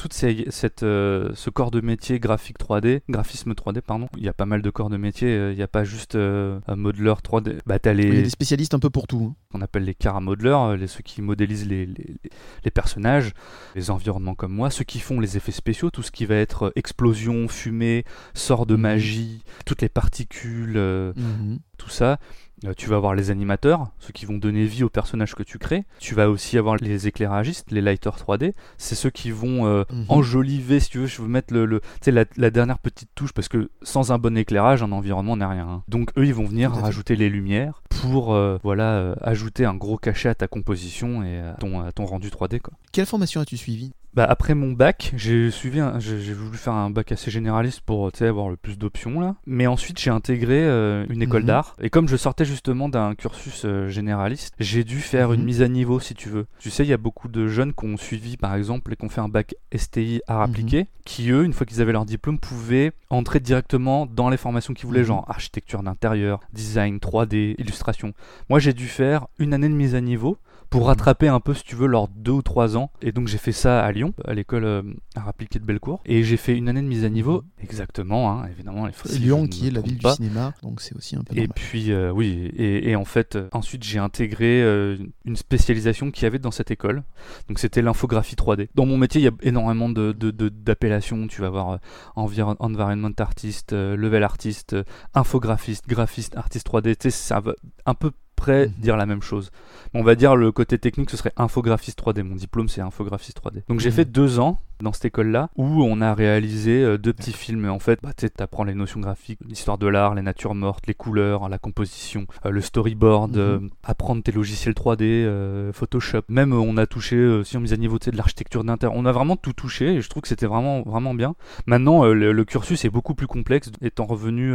euh, 0.83 1.31
ce 1.35 1.49
corps 1.49 1.71
de 1.71 1.81
métier 1.81 2.19
graphique 2.19 2.59
3D, 2.59 3.01
graphisme 3.09 3.51
3D, 3.51 3.81
pardon, 3.81 4.07
il 4.17 4.23
y 4.23 4.29
a 4.29 4.33
pas 4.33 4.45
mal 4.45 4.61
de 4.61 4.69
corps 4.69 4.89
de 4.89 4.97
métier. 4.97 5.51
Il 5.51 5.55
n'y 5.55 5.63
a 5.63 5.67
pas 5.67 5.83
juste 5.83 6.15
un 6.15 6.75
modeler 6.75 7.13
3D. 7.23 7.59
Bah, 7.65 7.79
t'as 7.79 7.93
Il 7.93 8.03
y 8.03 8.07
a 8.09 8.13
les, 8.13 8.23
des 8.23 8.29
spécialistes 8.29 8.73
un 8.73 8.79
peu 8.79 8.89
pour 8.89 9.07
tout. 9.07 9.31
hein. 9.31 9.35
qu'on 9.51 9.61
appelle 9.61 9.83
les 9.83 9.95
charamodelers, 10.01 10.49
euh, 10.49 10.77
les, 10.77 10.87
ceux 10.87 11.01
qui 11.01 11.21
modélisent 11.21 11.67
les, 11.67 11.85
les, 11.85 12.15
les 12.63 12.71
personnages, 12.71 13.31
les 13.75 13.89
environnements 13.89 14.35
comme 14.35 14.53
moi, 14.53 14.69
ceux 14.69 14.83
qui 14.83 14.99
font 14.99 15.19
les 15.19 15.37
effets 15.37 15.51
spéciaux, 15.51 15.89
tout 15.89 16.03
ce 16.03 16.11
qui 16.11 16.25
va 16.25 16.35
être 16.35 16.71
explosions, 16.87 17.47
fumée, 17.49 18.05
sorts 18.33 18.65
de 18.65 18.75
Mhm. 18.75 18.81
magie, 18.81 19.43
toutes 19.65 19.81
les 19.81 19.89
particules, 19.89 20.77
euh, 20.77 21.11
Mhm. 21.17 21.59
tout 21.77 21.89
ça. 21.89 22.17
Euh, 22.65 22.73
tu 22.75 22.89
vas 22.89 22.95
avoir 22.95 23.13
les 23.13 23.29
animateurs, 23.29 23.91
ceux 23.99 24.11
qui 24.13 24.25
vont 24.25 24.37
donner 24.37 24.65
vie 24.65 24.83
au 24.83 24.89
personnage 24.89 25.35
que 25.35 25.43
tu 25.43 25.59
crées. 25.59 25.83
Tu 25.99 26.15
vas 26.15 26.27
aussi 26.27 26.57
avoir 26.57 26.75
les 26.77 27.07
éclairagistes, 27.07 27.69
les 27.69 27.81
lighters 27.81 28.15
3D. 28.17 28.55
C'est 28.79 28.95
ceux 28.95 29.11
qui 29.11 29.29
vont 29.29 29.67
euh, 29.67 29.83
Mhm. 29.91 30.05
enjoliver, 30.09 30.79
si 30.79 30.89
tu 30.89 30.97
veux, 30.99 31.05
je 31.05 31.21
veux 31.21 31.27
mettre 31.27 31.53
le, 31.53 31.81
la, 32.07 32.25
la 32.35 32.49
dernière 32.49 32.79
petite 32.79 33.09
touche, 33.13 33.31
parce 33.31 33.47
que 33.47 33.69
sans 33.83 34.11
un 34.11 34.17
bon 34.17 34.35
éclairage, 34.35 34.81
un 34.81 34.91
environnement 34.91 35.37
n'est 35.37 35.45
rien. 35.45 35.67
hein. 35.69 35.83
Donc 35.87 36.09
eux, 36.17 36.25
ils 36.25 36.33
vont 36.33 36.45
venir 36.45 36.71
rajouter 36.71 37.15
les 37.15 37.29
lumières 37.29 37.83
pour 37.89 38.33
euh, 38.33 38.57
voilà, 38.63 39.13
ajouter 39.21 39.65
un 39.65 39.75
gros 39.75 39.97
cachet 39.97 40.29
à 40.29 40.35
ta 40.35 40.47
composition 40.47 41.21
et 41.23 41.39
à 41.39 41.53
ton, 41.59 41.81
à 41.81 41.91
ton 41.91 42.05
rendu 42.05 42.29
3D. 42.29 42.59
Quoi. 42.59 42.73
Quelle 42.91 43.05
formation 43.05 43.39
as-tu 43.41 43.57
suivi 43.57 43.91
Bah, 44.17 44.25
après 44.27 44.55
mon 44.55 44.71
bac, 44.71 45.11
j'ai 45.15 45.51
suivi, 45.51 45.79
j'ai 45.99 46.33
voulu 46.33 46.57
faire 46.57 46.73
un 46.73 46.89
bac 46.89 47.11
assez 47.11 47.29
généraliste 47.29 47.81
pour 47.81 48.09
avoir 48.19 48.49
le 48.49 48.55
plus 48.57 48.75
d'options 48.79 49.19
là. 49.19 49.35
Mais 49.45 49.67
ensuite 49.67 49.99
j'ai 49.99 50.09
intégré 50.09 50.55
euh, 50.59 51.05
une 51.09 51.21
école 51.21 51.41
Mhm. 51.43 51.47
d'art 51.47 51.75
et 51.79 51.91
comme 51.91 52.07
je 52.07 52.17
sortais 52.17 52.43
justement 52.43 52.89
d'un 52.89 53.13
cursus 53.13 53.61
euh, 53.65 53.89
généraliste, 53.89 54.55
j'ai 54.59 54.83
dû 54.83 55.01
faire 55.01 55.33
une 55.33 55.41
Mhm. 55.41 55.45
mise 55.45 55.61
à 55.61 55.67
niveau 55.67 55.99
si 55.99 56.15
tu 56.15 56.29
veux. 56.29 56.47
Tu 56.57 56.71
sais, 56.71 56.83
il 56.83 56.89
y 56.89 56.93
a 56.93 56.97
beaucoup 56.97 57.27
de 57.27 57.47
jeunes 57.47 57.73
qui 57.75 57.85
ont 57.85 57.95
suivi 57.95 58.37
par 58.37 58.55
exemple 58.55 58.91
et 58.91 58.95
qui 58.95 59.05
ont 59.05 59.09
fait 59.09 59.21
un 59.21 59.29
bac 59.29 59.53
STI 59.71 60.21
art 60.25 60.37
Mhm. 60.39 60.43
appliqué, 60.49 60.87
qui 61.05 61.29
eux, 61.29 61.43
une 61.45 61.53
fois 61.53 61.67
qu'ils 61.67 61.83
avaient 61.83 61.91
leur 61.93 62.05
diplôme, 62.05 62.39
pouvaient 62.39 62.93
entrer 63.11 63.39
directement 63.39 64.07
dans 64.07 64.29
les 64.31 64.37
formations 64.37 64.73
qu'ils 64.73 64.87
voulaient, 64.87 65.03
genre 65.03 65.25
architecture 65.27 65.83
d'intérieur, 65.83 66.39
design, 66.53 66.97
3D, 66.99 67.53
illustration. 67.59 68.13
Moi 68.49 68.57
j'ai 68.57 68.73
dû 68.73 68.87
faire 68.87 69.27
une 69.37 69.53
année 69.53 69.69
de 69.69 69.75
mise 69.75 69.93
à 69.93 70.01
niveau 70.01 70.39
pour 70.69 70.81
Mhm. 70.81 70.87
rattraper 70.87 71.27
un 71.27 71.39
peu, 71.39 71.53
si 71.53 71.63
tu 71.63 71.75
veux, 71.75 71.87
leurs 71.87 72.07
deux 72.07 72.31
ou 72.31 72.41
trois 72.41 72.77
ans. 72.77 72.91
Et 73.01 73.11
donc 73.11 73.27
j'ai 73.27 73.37
fait 73.37 73.51
ça 73.51 73.83
à 73.83 73.91
Lyon, 73.91 74.13
à 74.25 74.33
l'école 74.33 74.63
euh, 74.65 74.81
art 75.15 75.27
appliqué 75.27 75.59
de 75.59 75.63
Bellecour. 75.65 76.01
Et 76.05 76.23
j'ai 76.23 76.37
fait 76.37 76.55
une 76.57 76.67
année 76.69 76.81
de 76.81 76.87
mise 76.87 77.03
à 77.05 77.09
niveau, 77.09 77.43
exactement, 77.61 78.31
hein, 78.31 78.47
évidemment. 78.51 78.87
Et 78.87 78.91
Lyon, 79.17 79.47
qui 79.47 79.67
est 79.67 79.71
la 79.71 79.81
ville 79.81 79.97
du 79.97 80.09
cinéma, 80.11 80.53
donc 80.63 80.81
c'est 80.81 80.95
aussi 80.95 81.15
un 81.15 81.23
peu 81.23 81.33
Et 81.33 81.41
normal. 81.41 81.53
puis, 81.55 81.91
euh, 81.91 82.11
oui, 82.11 82.51
et, 82.57 82.89
et 82.91 82.95
en 82.95 83.05
fait, 83.05 83.35
euh, 83.35 83.47
ensuite 83.53 83.83
j'ai 83.83 83.99
intégré 83.99 84.61
euh, 84.63 84.97
une 85.25 85.35
spécialisation 85.35 86.11
qu'il 86.11 86.23
y 86.23 86.25
avait 86.27 86.39
dans 86.39 86.51
cette 86.51 86.71
école. 86.71 87.03
Donc 87.47 87.59
c'était 87.59 87.81
l'infographie 87.81 88.35
3D. 88.35 88.67
Dans 88.75 88.85
mon 88.85 88.97
métier, 88.97 89.21
il 89.21 89.23
y 89.25 89.27
a 89.27 89.31
énormément 89.41 89.89
de, 89.89 90.11
de- 90.11 90.31
de- 90.31 90.49
d'appellations. 90.49 91.27
Tu 91.27 91.41
vas 91.41 91.47
avoir 91.47 91.79
environ- 92.15 92.55
environment 92.59 93.11
artist, 93.19 93.71
level 93.73 94.23
artist, 94.23 94.75
infographiste, 95.13 95.87
graphiste, 95.87 96.35
artiste 96.37 96.67
3D. 96.67 96.95
Tu 96.95 97.03
sais, 97.03 97.09
ça 97.11 97.39
va 97.39 97.53
un 97.85 97.93
peu 97.93 98.11
près 98.37 98.67
Mhm. 98.67 98.73
dire 98.77 98.95
la 98.95 99.05
même 99.05 99.21
chose. 99.21 99.51
On 99.93 100.03
va 100.03 100.15
dire 100.15 100.35
le 100.37 100.51
côté 100.53 100.77
technique, 100.77 101.09
ce 101.09 101.17
serait 101.17 101.33
infographiste 101.35 101.97
3D. 101.97 102.23
Mon 102.23 102.35
diplôme, 102.35 102.69
c'est 102.69 102.79
infographiste 102.81 103.37
3D. 103.41 103.63
Donc 103.67 103.81
j'ai 103.81 103.89
Mhm. 103.89 103.95
fait 103.95 104.05
deux 104.05 104.39
ans 104.39 104.59
dans 104.81 104.93
cette 104.93 105.05
école-là 105.05 105.49
où 105.55 105.83
on 105.83 106.01
a 106.01 106.13
réalisé 106.13 106.83
euh, 106.83 106.97
deux 106.97 107.13
petits 107.13 107.31
films. 107.33 107.69
En 107.69 107.79
fait, 107.79 107.99
bah, 108.03 108.11
tu 108.15 108.27
apprends 108.39 108.63
les 108.63 108.73
notions 108.73 108.99
graphiques, 108.99 109.39
l'histoire 109.47 109.77
de 109.77 109.87
l'art, 109.87 110.15
les 110.15 110.21
natures 110.21 110.55
mortes, 110.55 110.87
les 110.87 110.93
couleurs, 110.93 111.49
la 111.49 111.57
composition, 111.57 112.25
euh, 112.45 112.49
le 112.51 112.61
storyboard, 112.61 113.31
Mhm. 113.35 113.41
euh, 113.41 113.59
apprendre 113.83 114.21
tes 114.23 114.31
logiciels 114.31 114.73
3D, 114.73 115.03
euh, 115.25 115.71
Photoshop. 115.73 116.21
Même 116.29 116.53
on 116.53 116.77
a 116.77 116.85
touché, 116.85 117.41
si 117.43 117.57
on 117.57 117.59
mise 117.59 117.73
à 117.73 117.77
niveau 117.77 117.97
de 117.99 118.15
l'architecture 118.17 118.63
d'intérieur, 118.63 118.97
on 118.97 119.05
a 119.05 119.11
vraiment 119.11 119.35
tout 119.35 119.53
touché 119.53 119.95
et 119.95 120.01
je 120.01 120.09
trouve 120.09 120.21
que 120.21 120.27
c'était 120.27 120.45
vraiment, 120.47 120.81
vraiment 120.83 121.13
bien. 121.13 121.35
Maintenant, 121.65 122.05
le, 122.05 122.31
le 122.31 122.45
cursus 122.45 122.83
est 122.85 122.89
beaucoup 122.89 123.15
plus 123.15 123.27
complexe. 123.27 123.71
Étant 123.81 124.05
revenu 124.05 124.53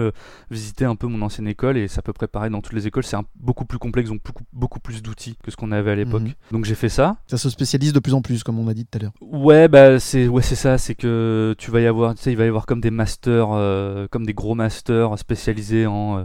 visiter 0.50 0.85
un 0.85 0.96
peu 0.96 1.06
mon 1.06 1.22
ancienne 1.22 1.48
école 1.48 1.76
et 1.76 1.88
c'est 1.88 1.98
à 1.98 2.02
peu 2.02 2.12
près 2.12 2.28
pareil 2.28 2.50
dans 2.50 2.61
toutes 2.61 2.72
les 2.74 2.87
écoles, 2.87 3.04
c'est 3.04 3.16
beaucoup 3.37 3.64
plus 3.64 3.78
complexe, 3.78 4.11
donc 4.11 4.20
beaucoup, 4.24 4.44
beaucoup 4.52 4.80
plus 4.80 5.02
d'outils 5.02 5.37
que 5.42 5.50
ce 5.50 5.56
qu'on 5.56 5.72
avait 5.72 5.90
à 5.90 5.94
l'époque. 5.94 6.22
Mhm. 6.22 6.32
Donc 6.52 6.64
j'ai 6.64 6.74
fait 6.74 6.88
ça. 6.88 7.16
Ça 7.26 7.38
se 7.38 7.50
spécialise 7.50 7.92
de 7.92 7.98
plus 8.00 8.14
en 8.14 8.22
plus, 8.22 8.42
comme 8.42 8.58
on 8.58 8.68
a 8.68 8.74
dit 8.74 8.85
tout 8.87 8.98
à 8.98 9.02
l'heure. 9.02 9.12
Ouais, 9.20 9.68
bah 9.68 9.98
c'est 10.12 10.29
ouais, 10.29 10.42
c'est 10.42 10.57
ça, 10.57 10.77
c'est 10.77 10.94
que 10.94 11.55
tu 11.57 11.70
vas 11.70 11.81
y 11.81 11.87
avoir, 11.87 12.14
tu 12.14 12.22
sais, 12.22 12.33
il 12.33 12.37
va 12.37 12.44
y 12.44 12.48
avoir 12.48 12.66
comme 12.66 12.83
des 12.83 12.90
masters, 12.90 13.48
euh, 13.53 14.07
comme 14.11 14.27
des 14.27 14.35
gros 14.35 14.55
masters 14.55 15.18
spécialisés 15.18 15.87
en 15.87 16.18
euh, 16.18 16.22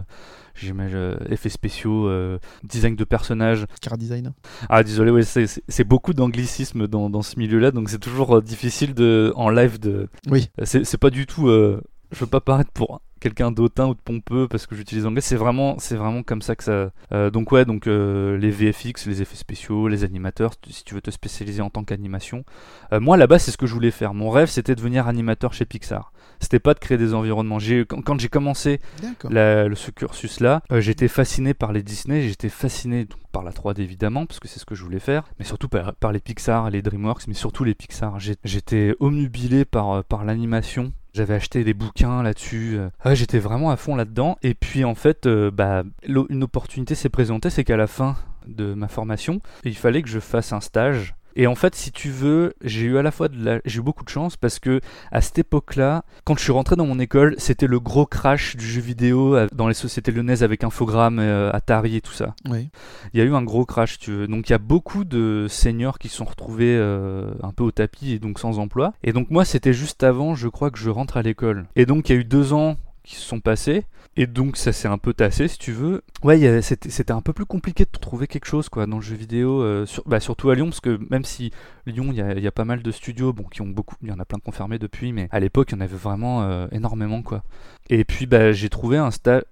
j'imagine, 0.54 0.96
euh, 0.96 1.16
effets 1.30 1.48
spéciaux, 1.48 2.06
euh, 2.06 2.38
design 2.64 2.96
de 2.96 3.04
personnages. 3.04 3.64
Car 3.80 3.96
design. 3.96 4.34
Ah 4.68 4.82
désolé, 4.82 5.10
ouais, 5.10 5.22
c'est- 5.22 5.84
beaucoup 5.84 6.12
d'anglicisme 6.12 6.86
dans, 6.86 7.08
dans 7.08 7.22
ce 7.22 7.38
milieu-là, 7.38 7.70
donc 7.70 7.88
c'est 7.88 7.98
toujours 7.98 8.42
difficile 8.42 8.92
de 8.92 9.32
en 9.36 9.48
live 9.48 9.78
de. 9.80 10.08
Oui. 10.30 10.50
C'est 10.64 10.84
c'est 10.84 10.98
pas 10.98 11.08
du 11.10 11.24
tout. 11.24 11.46
je 11.48 12.18
veux 12.20 12.26
pas 12.26 12.40
paraître 12.42 12.72
pour 12.72 13.00
quelqu'un 13.18 13.50
d'autant 13.50 13.90
ou 13.90 13.94
de 13.94 14.00
pompeux 14.00 14.48
parce 14.48 14.66
que 14.66 14.74
j'utilise 14.74 15.04
l'anglais. 15.04 15.20
C'est 15.20 15.36
vraiment, 15.36 15.76
c'est 15.78 15.96
vraiment 15.96 16.22
comme 16.22 16.42
ça 16.42 16.56
que 16.56 16.64
ça. 16.64 16.90
euh, 17.12 17.30
donc 17.30 17.52
ouais, 17.52 17.64
donc 17.64 17.86
euh, 17.86 18.36
les 18.38 18.50
VFX, 18.50 19.06
les 19.06 19.22
effets 19.22 19.36
spéciaux, 19.36 19.88
les 19.88 20.04
animateurs. 20.04 20.52
si 20.68 20.84
tu- 20.84 20.94
veux 20.94 21.00
te 21.00 21.10
spécialiser 21.10 21.60
en 21.62 21.70
tant 21.70 21.84
qu'animation, 21.84 22.44
Euh, 22.92 23.00
moi 23.00 23.16
là-bas 23.16 23.38
c'est 23.38 23.50
ce 23.50 23.56
que 23.56 23.66
je 23.66 23.74
voulais 23.74 23.90
faire. 23.90 24.14
Mon 24.14 24.30
rêve 24.30 24.48
c'était 24.48 24.74
de 24.74 24.78
devenir 24.80 25.06
animateur 25.08 25.52
chez 25.52 25.64
Pixar. 25.66 26.12
C'était 26.40 26.60
pas 26.60 26.72
de 26.74 26.78
créer 26.78 26.98
des 26.98 27.14
environnements. 27.14 27.58
J'ai 27.58 27.84
quand, 27.84 28.00
quand 28.02 28.18
j'ai 28.20 28.28
commencé 28.28 28.80
la- 29.28 29.66
le- 29.68 29.74
ce 29.74 29.90
cursus-là, 29.90 30.62
j'étais 30.78 31.08
fasciné 31.08 31.52
par 31.54 31.72
les 31.72 31.82
Disney, 31.82 32.22
j'étais 32.28 32.48
fasciné 32.48 33.04
donc, 33.04 33.18
par 33.32 33.42
la 33.42 33.52
3D 33.52 33.82
évidemment, 33.82 34.24
parce 34.26 34.38
que 34.40 34.48
c'est 34.48 34.58
ce 34.60 34.64
que 34.64 34.74
je 34.74 34.82
voulais 34.84 35.00
faire, 35.00 35.24
mais 35.38 35.44
surtout 35.44 35.68
par, 35.68 35.94
par 35.96 36.12
les 36.12 36.20
Pixar, 36.20 36.70
les 36.70 36.80
DreamWorks, 36.82 37.26
mais 37.28 37.34
surtout 37.34 37.64
les 37.64 37.74
Pixar. 37.74 38.18
J'ai- 38.20 38.36
J'étais 38.44 38.94
omnubilé 39.00 39.64
par, 39.64 40.04
par 40.04 40.24
l'animation. 40.24 40.92
J'avais 41.18 41.34
acheté 41.34 41.64
des 41.64 41.74
bouquins 41.74 42.22
là-dessus. 42.22 42.76
euh. 42.78 43.14
J'étais 43.16 43.40
vraiment 43.40 43.72
à 43.72 43.76
fond 43.76 43.96
là-dedans. 43.96 44.38
Et 44.44 44.54
puis 44.54 44.84
en 44.84 44.94
fait, 44.94 45.26
euh, 45.26 45.50
bah, 45.50 45.82
une 46.06 46.44
opportunité 46.44 46.94
s'est 46.94 47.08
présentée, 47.08 47.50
c'est 47.50 47.64
qu'à 47.64 47.76
la 47.76 47.88
fin 47.88 48.14
de 48.46 48.72
ma 48.72 48.86
formation, 48.86 49.40
il 49.64 49.76
fallait 49.76 50.02
que 50.02 50.08
je 50.08 50.20
fasse 50.20 50.52
un 50.52 50.60
stage. 50.60 51.16
Et 51.38 51.46
en 51.46 51.54
fait, 51.54 51.76
si 51.76 51.92
tu 51.92 52.10
veux, 52.10 52.52
j'ai 52.64 52.86
eu 52.86 52.98
à 52.98 53.02
la 53.02 53.12
fois 53.12 53.28
de 53.28 53.42
la... 53.42 53.60
j'ai 53.64 53.78
eu 53.78 53.82
beaucoup 53.82 54.04
de 54.04 54.08
chance 54.08 54.36
parce 54.36 54.58
que 54.58 54.80
à 55.12 55.20
cette 55.20 55.38
époque-là, 55.38 56.04
quand 56.24 56.36
je 56.36 56.42
suis 56.42 56.50
rentré 56.50 56.74
dans 56.74 56.84
mon 56.84 56.98
école, 56.98 57.36
c'était 57.38 57.68
le 57.68 57.78
gros 57.78 58.06
crash 58.06 58.56
du 58.56 58.66
jeu 58.66 58.80
vidéo 58.80 59.36
euh, 59.36 59.46
dans 59.52 59.68
les 59.68 59.74
sociétés 59.74 60.10
lyonnaises 60.10 60.42
avec 60.42 60.64
Infogrames, 60.64 61.20
euh, 61.20 61.52
Atari 61.52 61.94
et 61.94 62.00
tout 62.00 62.12
ça. 62.12 62.34
Oui. 62.50 62.70
Il 63.14 63.20
y 63.20 63.22
a 63.22 63.24
eu 63.24 63.34
un 63.34 63.42
gros 63.42 63.64
crash, 63.64 64.00
tu 64.00 64.10
veux. 64.10 64.26
Donc 64.26 64.48
il 64.48 64.52
y 64.52 64.54
a 64.56 64.58
beaucoup 64.58 65.04
de 65.04 65.46
seniors 65.48 66.00
qui 66.00 66.08
se 66.08 66.16
sont 66.16 66.24
retrouvés 66.24 66.76
euh, 66.76 67.30
un 67.44 67.52
peu 67.52 67.62
au 67.62 67.70
tapis 67.70 68.14
et 68.14 68.18
donc 68.18 68.40
sans 68.40 68.58
emploi. 68.58 68.92
Et 69.04 69.12
donc 69.12 69.30
moi, 69.30 69.44
c'était 69.44 69.72
juste 69.72 70.02
avant, 70.02 70.34
je 70.34 70.48
crois, 70.48 70.72
que 70.72 70.78
je 70.78 70.90
rentre 70.90 71.18
à 71.18 71.22
l'école. 71.22 71.66
Et 71.76 71.86
donc 71.86 72.08
il 72.08 72.16
y 72.16 72.18
a 72.18 72.20
eu 72.20 72.24
deux 72.24 72.52
ans 72.52 72.76
qui 73.08 73.16
se 73.16 73.22
sont 73.22 73.40
passés. 73.40 73.84
Et 74.16 74.26
donc 74.26 74.56
ça 74.56 74.72
s'est 74.72 74.88
un 74.88 74.98
peu 74.98 75.14
tassé, 75.14 75.48
si 75.48 75.58
tu 75.58 75.72
veux. 75.72 76.02
Ouais, 76.24 76.60
c'était 76.60 77.12
un 77.12 77.20
peu 77.22 77.32
plus 77.32 77.46
compliqué 77.46 77.84
de 77.84 77.98
trouver 77.98 78.26
quelque 78.26 78.44
chose 78.46 78.68
quoi 78.68 78.86
dans 78.86 78.96
le 78.96 79.02
jeu 79.02 79.14
vidéo, 79.14 79.62
euh, 79.62 79.86
sur- 79.86 80.02
bah, 80.06 80.20
surtout 80.20 80.50
à 80.50 80.54
Lyon, 80.54 80.66
parce 80.66 80.80
que 80.80 80.98
même 81.08 81.24
si 81.24 81.50
Lyon, 81.86 82.06
il 82.10 82.16
y 82.16 82.20
a, 82.20 82.34
il 82.34 82.42
y 82.42 82.46
a 82.46 82.52
pas 82.52 82.64
mal 82.64 82.82
de 82.82 82.90
studios, 82.90 83.32
bon, 83.32 83.44
qui 83.44 83.62
ont 83.62 83.68
beaucoup, 83.68 83.94
il 84.02 84.08
y 84.08 84.12
en 84.12 84.18
a 84.18 84.24
plein 84.24 84.38
de 84.38 84.42
confirmés 84.42 84.78
depuis, 84.78 85.12
mais 85.12 85.28
à 85.30 85.40
l'époque, 85.40 85.68
il 85.70 85.76
y 85.76 85.78
en 85.78 85.80
avait 85.80 85.96
vraiment 85.96 86.42
euh, 86.42 86.66
énormément 86.72 87.22
quoi. 87.22 87.44
Et 87.90 88.04
puis 88.04 88.26
bah, 88.26 88.52
j'ai 88.52 88.68
trouvé 88.68 88.98
un 88.98 89.10
stage. 89.10 89.42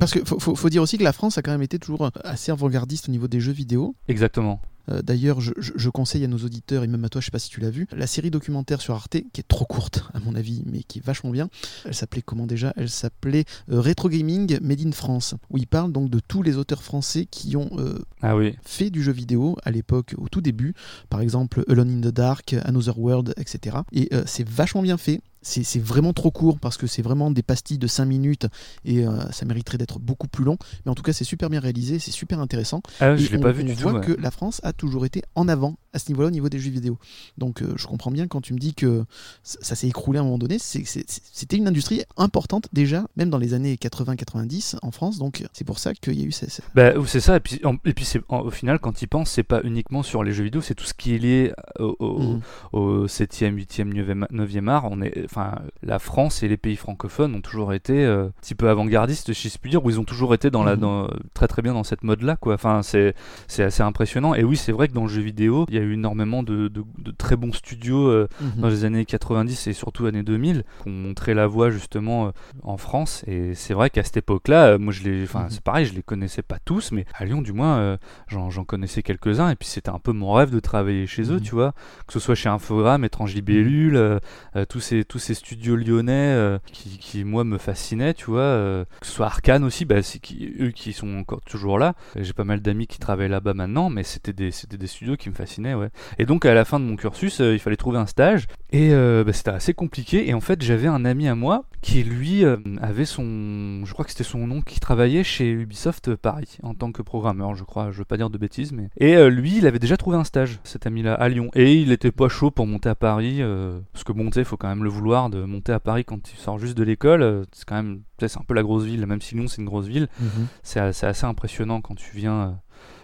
Parce 0.00 0.12
qu'il 0.12 0.24
faut, 0.26 0.38
faut- 0.40 0.54
faut 0.54 0.68
dire 0.70 0.82
aussi 0.82 0.98
que 0.98 1.04
la 1.04 1.12
France 1.12 1.36
a 1.38 1.42
quand 1.42 1.50
même 1.52 1.62
été 1.62 1.78
toujours 1.78 2.10
assez 2.24 2.50
avant-gardiste 2.50 3.08
au 3.08 3.12
niveau 3.12 3.28
des 3.28 3.40
jeux 3.40 3.52
vidéo. 3.52 3.94
Exactement. 4.08 4.60
Euh, 4.90 5.02
D'ailleurs, 5.02 5.40
je, 5.40 5.88
conseille 5.90 6.24
à 6.24 6.28
nos 6.28 6.38
auditeurs 6.38 6.82
et 6.82 6.86
même 6.86 7.04
à 7.04 7.08
toi, 7.08 7.20
je 7.20 7.26
sais 7.26 7.30
pas 7.30 7.38
si 7.38 7.50
tu 7.50 7.60
l'as 7.60 7.70
vu, 7.70 7.86
la 7.92 8.06
série 8.06 8.30
documentaire 8.30 8.80
sur 8.80 8.94
Arte, 8.94 9.16
qui 9.32 9.40
est 9.40 9.48
trop 9.48 9.64
courte 9.64 10.04
à 10.12 10.18
mon 10.20 10.34
avis, 10.34 10.62
mais 10.66 10.82
qui 10.82 10.98
est 10.98 11.04
vachement 11.04 11.30
bien. 11.30 11.48
Elle 11.84 11.94
s'appelait 11.94 12.22
comment 12.22 12.46
déjà? 12.46 12.72
Elle 12.76 12.90
s'appelait 12.90 13.44
euh, 13.70 13.80
Retro 13.80 14.08
Gaming 14.08 14.58
Made 14.60 14.86
in 14.86 14.92
France, 14.92 15.34
où 15.50 15.58
il 15.58 15.66
parle 15.66 15.92
donc 15.92 16.10
de 16.10 16.20
tous 16.20 16.42
les 16.42 16.56
auteurs 16.56 16.82
français 16.82 17.26
qui 17.30 17.56
ont 17.56 17.70
euh, 17.78 17.98
Ah 18.22 18.36
oui. 18.36 18.56
fait 18.64 18.90
du 18.90 19.02
jeu 19.02 19.12
vidéo 19.12 19.56
à 19.62 19.70
l'époque, 19.70 20.14
au 20.18 20.28
tout 20.28 20.40
début. 20.40 20.74
Par 21.10 21.20
exemple, 21.20 21.64
Alone 21.68 21.90
in 21.90 22.00
the 22.00 22.12
Dark, 22.12 22.54
Another 22.64 22.98
World, 22.98 23.34
etc. 23.36 23.78
Et 23.92 24.08
euh, 24.12 24.24
c'est 24.26 24.48
vachement 24.48 24.82
bien 24.82 24.96
fait. 24.96 25.20
C'est 25.46 25.78
vraiment 25.78 26.12
trop 26.12 26.30
court 26.30 26.58
parce 26.58 26.76
que 26.76 26.86
c'est 26.86 27.02
vraiment 27.02 27.30
des 27.30 27.42
pastilles 27.42 27.78
de 27.78 27.86
5 27.86 28.06
minutes 28.06 28.46
et 28.84 29.06
euh, 29.06 29.30
ça 29.30 29.44
mériterait 29.44 29.78
d'être 29.78 29.98
beaucoup 29.98 30.26
plus 30.26 30.42
long. 30.44 30.56
Mais 30.84 30.90
en 30.90 30.94
tout 30.94 31.02
cas, 31.02 31.12
c'est 31.12 31.24
super 31.24 31.50
bien 31.50 31.60
réalisé, 31.60 31.98
c'est 31.98 32.10
super 32.10 32.40
intéressant. 32.40 32.80
Ah, 33.00 33.14
je 33.16 33.30
l'ai 33.30 33.38
pas 33.38 33.52
vu 33.52 33.62
on 33.62 33.66
du 33.66 33.76
tout. 33.76 33.82
voit 33.82 34.00
ouais. 34.00 34.06
que 34.06 34.12
la 34.12 34.30
France 34.30 34.60
a 34.64 34.72
toujours 34.72 35.04
été 35.04 35.22
en 35.34 35.46
avant 35.48 35.76
à 35.92 35.98
ce 35.98 36.08
niveau-là, 36.10 36.28
au 36.28 36.30
niveau 36.32 36.48
des 36.48 36.58
jeux 36.58 36.70
vidéo. 36.70 36.98
Donc 37.38 37.62
euh, 37.62 37.74
je 37.76 37.86
comprends 37.86 38.10
bien 38.10 38.26
quand 38.26 38.40
tu 38.40 38.52
me 38.54 38.58
dis 38.58 38.74
que 38.74 39.04
ça, 39.42 39.58
ça 39.62 39.74
s'est 39.76 39.86
écroulé 39.86 40.18
à 40.18 40.22
un 40.22 40.24
moment 40.24 40.38
donné. 40.38 40.56
C'était 40.58 41.56
une 41.56 41.68
industrie 41.68 42.02
importante 42.16 42.68
déjà, 42.72 43.06
même 43.16 43.30
dans 43.30 43.38
les 43.38 43.54
années 43.54 43.76
80-90 43.76 44.76
en 44.82 44.90
France. 44.90 45.18
Donc 45.18 45.44
c'est 45.52 45.64
pour 45.64 45.78
ça 45.78 45.94
qu'il 45.94 46.18
y 46.18 46.22
a 46.22 46.26
eu 46.26 46.32
ces- 46.32 46.62
Bah, 46.74 46.92
c'est 47.06 47.20
ça, 47.20 47.36
et 47.36 47.40
puis, 47.40 47.60
en- 47.64 47.76
et 47.84 47.92
puis 47.92 48.04
c'est, 48.04 48.20
en- 48.28 48.40
au 48.40 48.50
final, 48.50 48.78
quand 48.78 49.02
il 49.02 49.06
pense, 49.08 49.30
c'est 49.30 49.42
pas 49.42 49.60
uniquement 49.62 50.02
sur 50.02 50.24
les 50.24 50.32
jeux 50.32 50.44
vidéo, 50.44 50.60
c'est 50.62 50.74
tout 50.74 50.84
ce 50.84 50.94
qui 50.94 51.14
est 51.14 51.18
lié 51.18 51.52
au, 51.78 51.94
au, 51.98 52.18
Mhm. 52.18 52.40
au 52.72 53.06
7e, 53.08 53.54
8e, 53.56 53.92
9e, 53.92 54.26
9e 54.30 54.68
art. 54.68 54.88
On 54.90 55.00
est, 55.02 55.26
enfin, 55.34 55.58
la 55.82 55.98
France 55.98 56.42
et 56.42 56.48
les 56.48 56.56
pays 56.56 56.76
francophones 56.76 57.34
ont 57.34 57.40
toujours 57.40 57.72
été 57.72 58.04
euh, 58.04 58.26
un 58.26 58.40
petit 58.40 58.54
peu 58.54 58.68
avant-gardistes, 58.68 59.32
si 59.32 59.48
je 59.48 59.58
puis 59.58 59.70
dire, 59.70 59.84
où 59.84 59.90
ils 59.90 59.98
ont 60.00 60.04
toujours 60.04 60.32
été 60.34 60.50
dans 60.50 60.62
la, 60.64 60.74
Mhm. 60.76 60.80
dans, 60.80 61.08
très 61.34 61.48
très 61.48 61.62
bien 61.62 61.74
dans 61.74 61.84
cette 61.84 62.04
mode-là, 62.04 62.36
quoi. 62.36 62.54
Enfin, 62.54 62.82
c'est, 62.82 63.14
assez 63.58 63.82
impressionnant. 63.82 64.34
Et 64.34 64.44
oui, 64.44 64.56
c'est 64.56 64.72
vrai 64.72 64.88
que 64.88 64.92
dans 64.94 65.02
le 65.04 65.08
jeu 65.08 65.22
vidéo, 65.22 65.66
il 65.68 65.74
y 65.74 65.78
a 65.78 65.82
eu 65.82 65.94
énormément 65.94 66.42
de, 66.42 66.68
de- 66.68 66.84
de 66.98 67.10
très 67.10 67.36
bons 67.36 67.52
studios 67.52 68.08
euh, 68.08 68.28
Mhm. 68.40 68.60
dans 68.62 68.68
les 68.68 68.84
années 68.84 69.04
90 69.04 69.66
et 69.66 69.72
surtout 69.72 70.06
années 70.06 70.22
2000 70.22 70.64
qui 70.82 70.88
ont 70.88 70.92
montré 70.92 71.34
la 71.34 71.46
voie 71.46 71.70
justement 71.70 72.26
euh, 72.26 72.30
en 72.62 72.76
France 72.76 73.24
et 73.26 73.54
c'est 73.54 73.74
vrai 73.74 73.90
qu'à 73.90 74.02
cette 74.02 74.16
époque-là 74.18 74.66
euh, 74.72 74.78
moi 74.78 74.92
je 74.92 75.02
les 75.02 75.24
enfin 75.24 75.42
Mhm. 75.44 75.50
c'est 75.50 75.60
pareil 75.62 75.86
je 75.86 75.94
les 75.94 76.02
connaissais 76.02 76.42
pas 76.42 76.58
tous 76.64 76.92
mais 76.92 77.04
à 77.14 77.24
Lyon 77.24 77.42
du 77.42 77.52
moins 77.52 77.98
j'en, 78.28 78.50
connaissais 78.64 79.02
quelques-uns 79.02 79.50
et 79.50 79.56
puis 79.56 79.68
c'était 79.68 79.90
un 79.90 79.98
peu 79.98 80.12
mon 80.12 80.32
rêve 80.32 80.50
de 80.50 80.60
travailler 80.60 81.06
chez 81.06 81.30
eux 81.32 81.40
tu 81.40 81.52
vois 81.54 81.72
que 82.06 82.12
ce 82.12 82.18
soit 82.20 82.34
chez 82.34 82.48
Infogrames 82.48 83.04
Étrange 83.04 83.34
Libellule 83.34 84.20
tous 84.68 84.80
ces 84.80 85.04
tous 85.04 85.18
ces 85.24 85.34
studios 85.34 85.76
lyonnais 85.76 86.12
euh, 86.12 86.58
qui, 86.72 87.24
moi, 87.24 87.44
me 87.44 87.58
fascinaient, 87.58 88.14
tu 88.14 88.26
vois. 88.26 88.40
euh, 88.40 88.84
que 89.00 89.06
ce 89.06 89.12
soit 89.12 89.26
Arkane 89.26 89.64
aussi, 89.64 89.84
bah, 89.84 90.02
c'est 90.02 90.18
qui, 90.18 90.52
eux 90.60 90.70
qui 90.70 90.92
sont 90.92 91.16
encore 91.16 91.40
toujours 91.42 91.78
là. 91.78 91.94
J'ai 92.16 92.32
pas 92.32 92.44
mal 92.44 92.60
d'amis 92.60 92.86
qui 92.86 92.98
travaillent 92.98 93.28
là-bas 93.28 93.54
maintenant, 93.54 93.90
mais 93.90 94.02
c'était 94.02 94.32
des, 94.32 94.50
c'était 94.50 94.76
des 94.76 94.86
studios 94.86 95.16
qui 95.16 95.30
me 95.30 95.34
fascinaient, 95.34 95.74
ouais. 95.74 95.88
Et 96.18 96.26
donc, 96.26 96.44
à 96.44 96.54
la 96.54 96.64
fin 96.64 96.78
de 96.78 96.84
mon 96.84 96.96
cursus, 96.96 97.40
euh, 97.40 97.54
il 97.54 97.58
fallait 97.58 97.76
trouver 97.76 97.98
un 97.98 98.06
stage. 98.06 98.46
Et 98.70 98.90
bah, 98.90 99.32
c'était 99.32 99.50
assez 99.50 99.72
compliqué. 99.72 100.28
Et 100.28 100.34
en 100.34 100.40
fait, 100.40 100.60
j'avais 100.60 100.88
un 100.88 101.04
ami 101.04 101.28
à 101.28 101.36
moi 101.36 101.64
qui, 101.80 102.02
lui, 102.02 102.44
avait 102.82 103.04
son. 103.04 103.84
Je 103.84 103.92
crois 103.92 104.04
que 104.04 104.10
c'était 104.10 104.24
son 104.24 104.48
nom, 104.48 104.62
qui 104.62 104.80
travaillait 104.80 105.22
chez 105.22 105.48
Ubisoft 105.48 106.16
Paris 106.16 106.58
en 106.64 106.74
tant 106.74 106.90
que 106.90 107.00
programmeur, 107.00 107.54
je 107.54 107.62
crois. 107.62 107.92
Je 107.92 107.98
veux 107.98 108.04
pas 108.04 108.16
dire 108.16 108.30
de 108.30 108.38
bêtises, 108.38 108.72
mais. 108.72 108.88
Et 108.96 109.30
lui, 109.30 109.58
il 109.58 109.68
avait 109.68 109.78
déjà 109.78 109.96
trouvé 109.96 110.16
un 110.16 110.24
stage, 110.24 110.58
cet 110.64 110.88
ami-là, 110.88 111.14
à 111.14 111.28
Lyon. 111.28 111.50
Et 111.54 111.74
il 111.74 111.92
était 111.92 112.10
pas 112.10 112.28
chaud 112.28 112.50
pour 112.50 112.66
monter 112.66 112.88
à 112.88 112.96
Paris. 112.96 113.42
euh, 113.42 113.78
parce 113.92 114.02
que 114.02 114.12
sais, 114.34 114.44
faut 114.44 114.56
quand 114.56 114.68
même 114.68 114.84
le 114.84 114.90
vouloir 114.90 115.13
de 115.30 115.44
monter 115.44 115.72
à 115.72 115.80
Paris 115.80 116.04
quand 116.04 116.22
tu 116.22 116.36
sors 116.36 116.58
juste 116.58 116.76
de 116.76 116.84
l'école. 116.84 117.22
euh, 117.22 117.44
c'est 117.52 117.64
quand 117.64 117.76
même. 117.76 118.02
C'est 118.20 118.38
un 118.38 118.44
peu 118.46 118.54
la 118.54 118.62
grosse 118.62 118.84
ville, 118.84 119.04
même 119.06 119.20
si 119.20 119.34
Lyon, 119.34 119.46
c'est 119.48 119.60
une 119.62 119.68
grosse 119.68 119.86
ville. 119.86 120.08
Mhm. 120.20 120.46
C'est 120.62 120.92
c'est 120.92 121.06
assez 121.06 121.26
impressionnant 121.26 121.80
quand 121.80 121.94
tu 121.94 122.16
viens, 122.16 122.40
euh, 122.42 122.50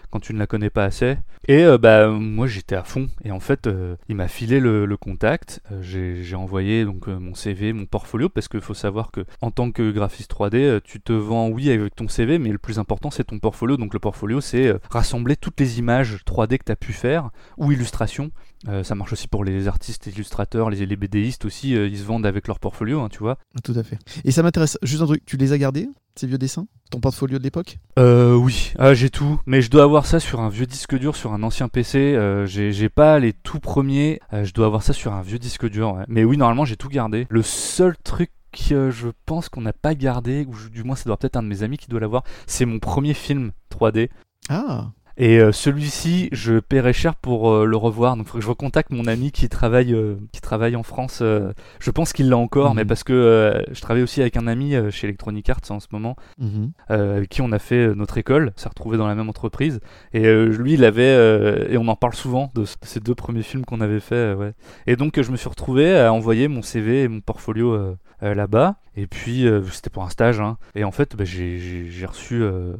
quand 0.09 0.19
tu 0.19 0.33
ne 0.33 0.39
la 0.39 0.47
connais 0.47 0.69
pas 0.69 0.83
assez. 0.85 1.17
Et 1.47 1.63
euh, 1.63 1.77
bah 1.77 2.07
moi 2.07 2.45
j'étais 2.47 2.75
à 2.75 2.83
fond. 2.83 3.07
Et 3.23 3.31
en 3.31 3.39
fait, 3.39 3.65
euh, 3.67 3.95
il 4.09 4.15
m'a 4.15 4.27
filé 4.27 4.59
le, 4.59 4.85
le 4.85 4.97
contact. 4.97 5.61
Euh, 5.71 5.81
J'ai 5.81 6.35
envoyé 6.35 6.85
donc 6.85 7.07
mon 7.07 7.33
CV, 7.33 7.73
mon 7.73 7.85
portfolio, 7.85 8.29
parce 8.29 8.47
qu'il 8.47 8.61
faut 8.61 8.73
savoir 8.75 9.11
que 9.11 9.25
en 9.41 9.51
tant 9.51 9.71
que 9.71 9.89
graphiste 9.91 10.31
3D, 10.31 10.55
euh, 10.57 10.79
tu 10.83 11.01
te 11.01 11.13
vends 11.13 11.49
oui 11.49 11.71
avec 11.71 11.95
ton 11.95 12.07
CV, 12.07 12.37
mais 12.39 12.49
le 12.49 12.57
plus 12.59 12.77
important 12.79 13.09
c'est 13.09 13.23
ton 13.25 13.39
portfolio. 13.39 13.77
Donc 13.77 13.93
le 13.93 13.99
portfolio 13.99 14.39
c'est 14.41 14.73
rassembler 14.89 15.35
toutes 15.35 15.59
les 15.59 15.79
images 15.79 16.17
3D 16.25 16.57
que 16.59 16.65
tu 16.65 16.71
as 16.71 16.75
pu 16.75 16.93
faire 16.93 17.29
ou 17.57 17.71
illustrations. 17.71 18.31
Euh, 18.67 18.83
ça 18.83 18.95
marche 18.95 19.13
aussi 19.13 19.27
pour 19.27 19.43
les 19.43 19.67
artistes 19.67 20.07
illustrateurs, 20.07 20.69
les, 20.69 20.85
les 20.85 20.95
BDistes 20.95 21.45
aussi, 21.45 21.75
euh, 21.75 21.87
ils 21.87 21.97
se 21.97 22.03
vendent 22.03 22.25
avec 22.25 22.47
leur 22.47 22.59
portfolio, 22.59 23.01
hein, 23.01 23.09
tu 23.09 23.19
vois. 23.19 23.37
Tout 23.63 23.73
à 23.75 23.83
fait. 23.83 23.97
Et 24.23 24.31
ça 24.31 24.43
m'intéresse. 24.43 24.77
Juste 24.83 25.01
un 25.01 25.07
truc, 25.07 25.25
tu 25.25 25.37
les 25.37 25.51
as 25.51 25.57
gardés, 25.57 25.87
ces 26.15 26.27
vieux 26.27 26.37
dessins 26.37 26.67
Ton 26.91 26.99
portfolio 26.99 27.39
de 27.39 27.43
l'époque? 27.43 27.79
Euh, 27.97 28.35
oui, 28.35 28.73
ah, 28.77 28.93
j'ai 28.93 29.09
tout, 29.09 29.39
mais 29.45 29.61
je 29.61 29.71
dois 29.71 29.83
avoir 29.83 30.05
ça 30.05 30.19
sur 30.19 30.41
un 30.41 30.49
vieux 30.49 30.67
disque 30.67 30.97
dur, 30.97 31.15
sur 31.15 31.33
un 31.33 31.41
ancien 31.43 31.69
PC. 31.69 31.97
euh, 31.97 32.45
j'ai 32.45 32.89
pas 32.89 33.19
les 33.19 33.33
tout 33.33 33.59
premiers, 33.59 34.19
je 34.31 34.51
dois 34.53 34.67
avoir 34.67 34.83
ça 34.83 34.93
sur 34.93 35.13
un 35.13 35.21
vieux 35.21 35.39
disque 35.39 35.67
dur. 35.67 35.95
ouais. 35.95 36.03
Mais 36.07 36.23
oui, 36.23 36.37
normalement, 36.37 36.65
j'ai 36.65 36.77
tout 36.77 36.89
gardé. 36.89 37.25
Le 37.29 37.41
seul 37.41 37.95
truc 38.03 38.31
que 38.51 38.91
je 38.91 39.07
pense 39.25 39.49
qu'on 39.49 39.61
n'a 39.61 39.73
pas 39.73 39.95
gardé, 39.95 40.45
ou 40.47 40.69
du 40.69 40.83
moins, 40.83 40.95
ça 40.95 41.05
doit 41.05 41.17
peut-être 41.17 41.37
un 41.37 41.43
de 41.43 41.47
mes 41.47 41.63
amis 41.63 41.77
qui 41.77 41.87
doit 41.87 41.99
l'avoir, 41.99 42.23
c'est 42.47 42.65
mon 42.65 42.79
premier 42.79 43.13
film 43.13 43.51
3D. 43.73 44.09
Ah 44.49 44.91
Et 45.23 45.37
euh, 45.39 45.51
celui-ci, 45.51 46.29
je 46.31 46.57
paierais 46.59 46.93
cher 46.93 47.13
pour 47.13 47.51
euh, 47.51 47.65
le 47.65 47.77
revoir. 47.77 48.17
Donc, 48.17 48.25
il 48.25 48.29
faut 48.29 48.37
que 48.39 48.43
je 48.43 48.49
recontacte 48.49 48.89
mon 48.89 49.05
ami 49.05 49.31
qui 49.31 49.49
travaille, 49.49 49.93
euh, 49.93 50.15
qui 50.31 50.41
travaille 50.41 50.75
en 50.75 50.81
France. 50.81 51.21
je 51.21 51.91
pense 51.91 52.11
qu'il 52.11 52.27
l'a 52.27 52.37
encore, 52.37 52.71
Mhm. 52.71 52.75
mais 52.77 52.85
parce 52.85 53.03
que 53.03 53.63
je 53.71 53.81
travaille 53.81 54.01
aussi 54.01 54.19
avec 54.21 54.35
un 54.35 54.47
ami 54.47 54.73
chez 54.89 55.05
Electronic 55.07 55.47
Arts 55.51 55.69
en 55.69 55.79
ce 55.79 55.87
moment 55.91 56.15
Mhm. 56.39 56.71
avec 56.89 57.29
qui 57.29 57.41
on 57.43 57.51
a 57.51 57.59
fait 57.59 57.93
notre 57.93 58.17
école, 58.17 58.51
s'est 58.55 58.67
retrouvé 58.69 58.97
dans 58.97 59.05
la 59.07 59.13
même 59.13 59.29
entreprise. 59.29 59.79
Et 60.13 60.23
lui, 60.45 60.73
il 60.73 60.83
avait, 60.85 61.69
et 61.69 61.77
on 61.77 61.87
en 61.87 61.95
parle 61.95 62.15
souvent 62.15 62.49
de, 62.55 62.63
ces 62.81 62.99
deux 62.99 63.13
premiers 63.15 63.43
films 63.43 63.63
qu'on 63.63 63.81
avait 63.81 63.99
fait. 63.99 64.33
ouais. 64.33 64.53
Et 64.87 64.95
donc, 64.95 65.21
je 65.21 65.31
me 65.31 65.37
suis 65.37 65.49
retrouvé 65.49 65.95
à 65.95 66.11
envoyer 66.11 66.47
mon 66.47 66.63
CV 66.63 67.03
et 67.03 67.07
mon 67.07 67.21
portfolio 67.21 67.95
euh, 68.23 68.33
là-bas. 68.33 68.75
Et 68.97 69.07
puis, 69.07 69.47
euh, 69.47 69.63
c'était 69.71 69.89
pour 69.89 70.03
un 70.03 70.09
stage. 70.09 70.41
hein. 70.41 70.57
Et 70.75 70.83
en 70.83 70.91
fait, 70.91 71.15
bah, 71.15 71.23
j'ai- 71.23 71.87
reçu 72.05 72.41
euh, 72.43 72.73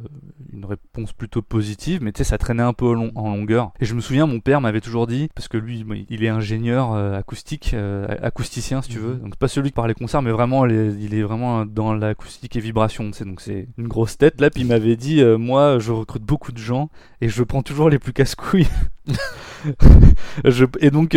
une 0.52 0.66
réponse 0.66 1.12
plutôt 1.14 1.40
positive, 1.40 2.02
mais 2.02 2.12
tu 2.12 2.18
sais, 2.18 2.24
ça 2.24 2.36
traînait 2.36 2.62
un 2.62 2.74
peu 2.74 2.92
long- 2.92 3.12
en 3.14 3.30
longueur. 3.34 3.72
Et 3.80 3.86
je 3.86 3.94
me 3.94 4.00
souviens, 4.02 4.26
mon 4.26 4.38
père 4.40 4.60
m'avait 4.60 4.82
toujours 4.82 5.06
dit, 5.06 5.30
parce 5.34 5.48
que 5.48 5.56
lui, 5.56 5.86
il 6.10 6.22
est 6.24 6.28
ingénieur 6.28 6.94
acoustique, 7.14 7.74
acousticien, 8.22 8.82
si 8.82 8.90
tu 8.90 8.98
veux. 8.98 9.14
Mhm. 9.14 9.20
Donc, 9.20 9.36
pas 9.36 9.48
celui 9.48 9.70
qui 9.70 9.74
parle 9.74 9.88
les 9.88 9.94
concerts, 9.94 10.20
mais 10.20 10.32
vraiment, 10.32 10.66
il 10.66 11.14
est 11.14 11.22
vraiment 11.22 11.64
dans 11.64 11.94
l'acoustique 11.94 12.56
et 12.56 12.60
vibration, 12.60 13.06
tu 13.10 13.12
sais. 13.18 13.24
Donc, 13.24 13.40
c'est 13.40 13.68
une 13.78 13.88
grosse 13.88 14.18
tête. 14.18 14.38
Là, 14.40 14.50
puis 14.50 14.62
il 14.62 14.66
m'avait 14.68 14.96
dit, 14.96 15.24
moi, 15.38 15.78
je 15.78 15.92
recrute 15.92 16.22
beaucoup 16.24 16.52
de 16.52 16.58
gens 16.58 16.90
et 17.22 17.28
je 17.30 17.42
prends 17.42 17.62
toujours 17.62 17.88
les 17.88 17.98
plus 17.98 18.12
casse-couilles. 18.12 18.68
Je- 20.44 20.64
et 20.80 20.90
donc, 20.90 21.16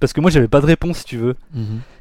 parce 0.00 0.12
que 0.12 0.20
moi, 0.20 0.30
j'avais 0.30 0.48
pas 0.48 0.60
de 0.60 0.66
réponse, 0.66 0.98
si 0.98 1.04
tu 1.04 1.16
veux. 1.16 1.34